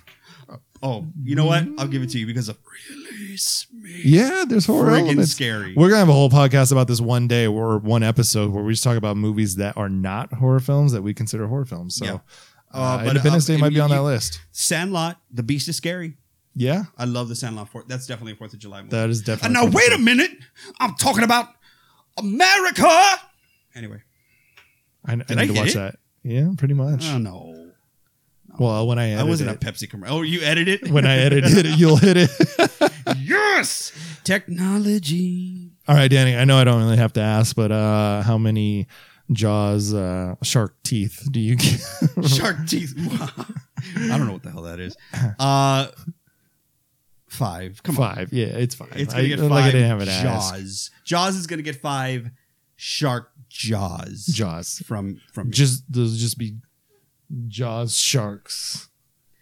Oh, 0.82 1.06
you 1.22 1.34
know 1.34 1.46
what? 1.46 1.66
I'll 1.78 1.88
give 1.88 2.02
it 2.02 2.10
to 2.10 2.18
you 2.18 2.26
because 2.26 2.48
of 2.48 2.58
release 3.00 3.66
me. 3.72 4.00
Yeah, 4.04 4.44
there's 4.46 4.66
horror 4.66 4.90
Friggin' 4.92 5.00
elements. 5.06 5.32
scary. 5.32 5.74
We're 5.76 5.88
gonna 5.88 6.00
have 6.00 6.08
a 6.08 6.12
whole 6.12 6.30
podcast 6.30 6.70
about 6.72 6.86
this 6.88 7.00
one 7.00 7.26
day 7.28 7.46
or 7.46 7.78
one 7.78 8.02
episode 8.02 8.50
where 8.52 8.62
we 8.62 8.72
just 8.72 8.84
talk 8.84 8.96
about 8.96 9.16
movies 9.16 9.56
that 9.56 9.76
are 9.76 9.88
not 9.88 10.32
horror 10.34 10.60
films 10.60 10.92
that 10.92 11.02
we 11.02 11.14
consider 11.14 11.46
horror 11.46 11.64
films. 11.64 11.96
So, 11.96 12.04
Yeah. 12.04 12.12
uh, 12.74 12.78
Uh, 12.78 12.96
but, 12.98 13.06
Independence 13.08 13.48
um, 13.48 13.56
Day 13.56 13.60
might 13.60 13.72
be 13.72 13.80
on 13.80 13.88
you- 13.90 13.96
that 13.96 14.02
list. 14.02 14.40
Sandlot. 14.52 15.18
The 15.32 15.42
Beast 15.42 15.68
is 15.68 15.76
scary. 15.76 16.16
Yeah, 16.54 16.84
I 16.96 17.04
love 17.04 17.28
the 17.28 17.36
Sandlot. 17.36 17.68
For- 17.70 17.84
that's 17.86 18.06
definitely 18.06 18.32
a 18.32 18.36
Fourth 18.36 18.52
of 18.54 18.58
July 18.58 18.78
movie. 18.82 18.90
that 18.90 19.10
is 19.10 19.18
And 19.18 19.26
definitely. 19.26 19.54
now 19.54 19.72
wait 19.72 19.92
a 19.92 19.98
minute. 19.98 20.30
I'm 20.80 20.94
talking 20.94 21.22
about 21.24 21.48
America. 22.16 22.88
Anyway, 23.74 24.02
I, 25.04 25.12
I 25.12 25.16
need 25.16 25.24
I 25.30 25.34
to 25.34 25.52
hit 25.52 25.56
watch 25.56 25.70
it? 25.70 25.74
that. 25.74 25.98
Yeah, 26.22 26.48
pretty 26.56 26.74
much. 26.74 27.04
oh 27.10 27.18
no. 27.18 27.65
Well, 28.58 28.86
when 28.86 28.98
I 28.98 29.14
I 29.14 29.22
wasn't 29.22 29.50
a 29.50 29.54
Pepsi 29.54 29.88
commercial. 29.88 30.16
Oh, 30.16 30.22
you 30.22 30.42
edit 30.42 30.68
it? 30.68 30.90
when 30.90 31.06
I 31.06 31.16
edit 31.18 31.44
it, 31.46 31.66
you'll 31.78 31.96
hit 31.96 32.16
it. 32.16 32.30
yes. 33.18 33.92
Technology. 34.24 35.70
All 35.88 35.94
right, 35.94 36.10
Danny. 36.10 36.36
I 36.36 36.44
know 36.44 36.56
I 36.58 36.64
don't 36.64 36.82
really 36.82 36.96
have 36.96 37.12
to 37.14 37.20
ask, 37.20 37.54
but 37.54 37.70
uh, 37.70 38.22
how 38.22 38.38
many 38.38 38.88
Jaws 39.30 39.94
uh, 39.94 40.34
shark 40.42 40.76
teeth 40.82 41.28
do 41.30 41.40
you 41.40 41.56
get? 41.56 41.80
Shark 42.28 42.66
teeth. 42.66 42.94
I 43.96 44.16
don't 44.16 44.26
know 44.26 44.32
what 44.32 44.42
the 44.42 44.50
hell 44.50 44.62
that 44.62 44.80
is. 44.80 44.96
Uh, 45.38 45.88
five. 47.28 47.82
Come 47.82 47.98
on. 47.98 48.14
five. 48.14 48.32
Yeah, 48.32 48.46
it's 48.46 48.74
five. 48.74 48.92
It's 48.94 49.12
gonna 49.12 49.24
I, 49.24 49.28
get 49.28 49.38
like 49.40 49.50
five. 49.50 49.64
I 49.64 49.70
didn't 49.70 49.88
have 49.88 50.00
it 50.00 50.08
asked. 50.08 50.22
Jaws. 50.54 50.90
Jaws 51.04 51.36
is 51.36 51.46
gonna 51.46 51.62
get 51.62 51.76
five. 51.76 52.30
Shark 52.76 53.32
jaws. 53.48 54.26
Jaws. 54.26 54.82
From 54.86 55.20
from 55.32 55.50
Just 55.50 55.90
those 55.92 56.18
just 56.18 56.38
be 56.38 56.56
Jaws 57.48 57.96
sharks 57.96 58.88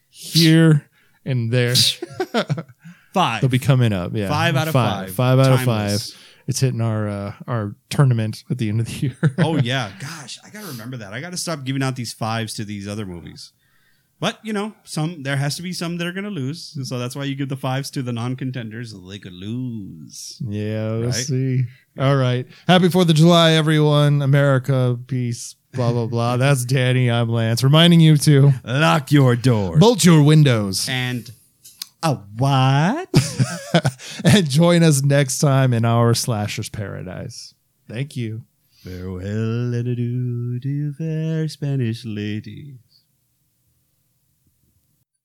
here 0.09 0.89
and 1.25 1.53
there. 1.53 1.75
five. 3.15 3.41
They'll 3.41 3.51
be 3.51 3.59
coming 3.59 3.93
up. 3.93 4.13
Yeah, 4.15 4.29
Five 4.29 4.57
out 4.57 4.69
of 4.69 4.73
five. 4.73 5.11
Five 5.13 5.39
out 5.39 5.53
of 5.53 5.61
five. 5.63 6.01
It's 6.47 6.61
hitting 6.61 6.81
our 6.83 7.09
uh, 7.09 7.35
our 7.47 7.75
tournament 7.89 8.45
at 8.51 8.59
the 8.59 8.69
end 8.69 8.81
of 8.81 8.87
the 8.87 8.93
year. 9.09 9.35
oh 9.39 9.57
yeah, 9.63 9.91
gosh, 9.99 10.39
I 10.45 10.51
gotta 10.51 10.67
remember 10.67 10.97
that. 10.99 11.13
I 11.15 11.21
gotta 11.21 11.37
stop 11.39 11.65
giving 11.65 11.83
out 11.83 11.97
these 11.97 12.13
fives 12.13 12.53
to 12.55 12.65
these 12.65 12.87
other 12.87 13.07
movies. 13.07 13.53
But 14.21 14.39
you 14.45 14.53
know, 14.53 14.75
some 14.85 15.23
there 15.23 15.37
has 15.39 15.57
to 15.57 15.63
be 15.63 15.73
some 15.73 15.97
that 15.97 16.07
are 16.07 16.13
gonna 16.13 16.29
lose, 16.31 16.77
so 16.89 16.99
that's 16.99 17.17
why 17.17 17.25
you 17.25 17.35
give 17.35 17.49
the 17.49 17.57
fives 17.57 17.91
to 17.93 18.03
the 18.03 18.13
non-contenders. 18.13 18.93
so 18.93 18.99
They 19.01 19.19
could 19.19 19.33
lose. 19.33 20.41
Yeah, 20.47 20.91
we'll 20.93 21.05
Right? 21.07 21.15
see. 21.15 21.65
All 21.99 22.17
right. 22.17 22.47
Happy 22.69 22.89
4th 22.89 23.09
of 23.09 23.15
July, 23.15 23.53
everyone. 23.53 24.21
America, 24.21 24.99
peace, 25.07 25.57
blah, 25.75 25.93
blah, 25.93 26.07
blah. 26.07 26.37
That's 26.37 26.65
Danny. 26.65 27.11
I'm 27.11 27.29
Lance. 27.29 27.63
Reminding 27.65 28.01
you 28.01 28.17
to 28.19 28.53
Lock 28.65 29.13
your 29.13 29.37
doors 29.37 29.81
bolt 29.81 30.05
your 30.05 30.23
windows 30.23 30.89
and 30.89 31.31
a 32.03 32.15
what? 32.15 33.09
and 34.25 34.49
join 34.49 34.83
us 34.83 35.03
next 35.03 35.39
time 35.39 35.73
in 35.73 35.85
our 35.85 36.15
Slasher's 36.15 36.69
Paradise. 36.69 37.55
Thank 37.89 38.17
you. 38.17 38.45
Farewell 38.83 39.73
and 39.75 39.89
adieu 39.89 40.61
to 40.61 40.69
you 40.69 40.93
fair 40.93 41.49
Spanish 41.49 42.05
ladies. 42.05 42.77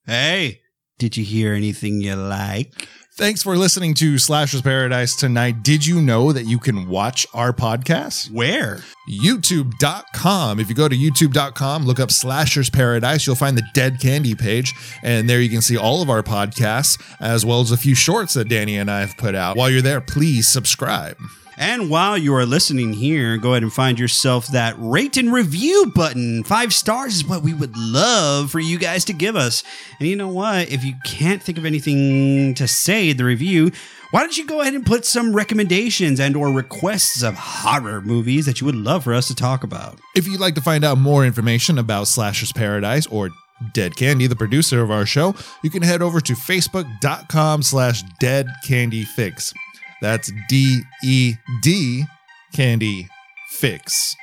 Hey, 0.06 0.62
did 0.98 1.18
you 1.18 1.26
hear 1.26 1.54
anything 1.54 2.02
you 2.02 2.16
like? 2.16 2.88
Thanks 3.20 3.44
for 3.44 3.58
listening 3.58 3.96
to 3.96 4.18
Slasher's 4.18 4.62
Paradise 4.62 5.14
tonight. 5.14 5.62
Did 5.62 5.86
you 5.86 6.02
know 6.02 6.32
that 6.32 6.46
you 6.46 6.58
can 6.58 6.88
watch 6.88 7.28
our 7.34 7.52
podcast? 7.52 8.32
Where? 8.32 8.80
YouTube.com. 9.10 10.58
If 10.58 10.70
you 10.70 10.74
go 10.74 10.88
to 10.88 10.96
YouTube.com, 10.96 11.84
look 11.86 12.00
up 12.00 12.12
Slasher's 12.12 12.70
Paradise, 12.70 13.28
you'll 13.28 13.36
find 13.36 13.58
the 13.58 13.68
Dead 13.74 14.00
Candy 14.00 14.36
page. 14.36 14.74
And 15.04 15.30
there 15.30 15.42
you 15.42 15.50
can 15.50 15.62
see 15.62 15.76
all 15.76 16.02
of 16.02 16.10
our 16.10 16.24
podcasts, 16.24 16.98
as 17.20 17.46
well 17.46 17.60
as 17.60 17.72
a 17.72 17.78
few 17.78 17.94
shorts 17.94 18.36
that 18.36 18.48
Danny 18.48 18.78
and 18.78 18.90
I 18.90 19.02
have 19.02 19.18
put 19.18 19.36
out. 19.36 19.58
While 19.58 19.70
you're 19.70 19.82
there, 19.82 20.00
please 20.00 20.48
subscribe. 20.48 21.18
And 21.60 21.90
while 21.90 22.18
you 22.18 22.34
are 22.36 22.46
listening 22.46 22.94
here, 22.94 23.36
go 23.36 23.52
ahead 23.52 23.64
and 23.64 23.74
find 23.74 24.00
yourself 24.00 24.48
that 24.48 24.76
rate 24.78 25.18
and 25.18 25.34
review 25.34 25.92
button. 25.94 26.46
Five 26.46 26.74
stars 26.74 27.16
is 27.16 27.26
what 27.26 27.44
we 27.44 27.54
would 27.54 27.76
love 27.76 28.50
for 28.50 28.62
you 28.62 28.80
guys 28.80 29.04
to 29.06 29.14
give 29.14 29.36
us. 29.36 29.62
And 30.00 30.08
you 30.08 30.16
know 30.16 30.30
what? 30.30 30.72
If 30.72 30.86
you 30.86 30.94
can't 31.04 31.44
think 31.44 31.58
of 31.58 31.66
anything 31.66 32.54
to 32.54 32.66
say 32.66 33.10
in 33.10 33.18
the 33.18 33.26
review, 33.26 33.72
why 34.12 34.22
don't 34.22 34.38
you 34.38 34.46
go 34.46 34.62
ahead 34.62 34.74
and 34.74 34.86
put 34.86 35.04
some 35.04 35.36
recommendations 35.36 36.18
and 36.22 36.38
or 36.38 36.48
requests 36.48 37.24
of 37.24 37.36
horror 37.36 38.00
movies 38.00 38.46
that 38.46 38.62
you 38.62 38.66
would 38.66 38.76
love 38.76 39.04
for 39.04 39.14
us 39.14 39.28
to 39.28 39.36
talk 39.36 39.66
about? 39.66 40.00
If 40.16 40.28
you'd 40.28 40.40
like 40.40 40.56
to 40.56 40.62
find 40.62 40.86
out 40.86 40.98
more 40.98 41.26
information 41.26 41.78
about 41.78 42.08
Slashers 42.08 42.54
Paradise 42.54 43.06
or 43.08 43.32
Dead 43.74 43.98
Candy, 43.98 44.28
the 44.28 44.36
producer 44.38 44.82
of 44.82 44.92
our 44.92 45.06
show, 45.06 45.36
you 45.62 45.70
can 45.70 45.84
head 45.84 46.02
over 46.02 46.22
to 46.22 46.34
facebook.com 46.34 47.64
slash 47.64 48.04
dead 48.22 48.48
candy 48.66 49.04
fix. 49.04 49.54
That's 50.02 50.32
D 50.48 50.82
E 51.04 51.36
D 51.62 52.06
Candy 52.54 53.08
Fix. 53.50 54.16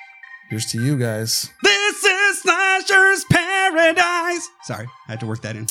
Here's 0.48 0.66
to 0.66 0.82
you 0.82 0.96
guys. 0.98 1.50
This 1.62 2.04
is 2.04 2.42
Slasher's 2.42 3.24
Paradise. 3.30 4.48
Sorry, 4.62 4.86
I 5.08 5.12
had 5.12 5.20
to 5.20 5.26
work 5.26 5.42
that 5.42 5.56
in. 5.56 5.66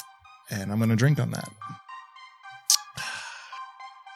And 0.51 0.71
I'm 0.71 0.77
going 0.77 0.89
to 0.89 0.95
drink 0.95 1.19
on 1.19 1.31
that. 1.31 1.49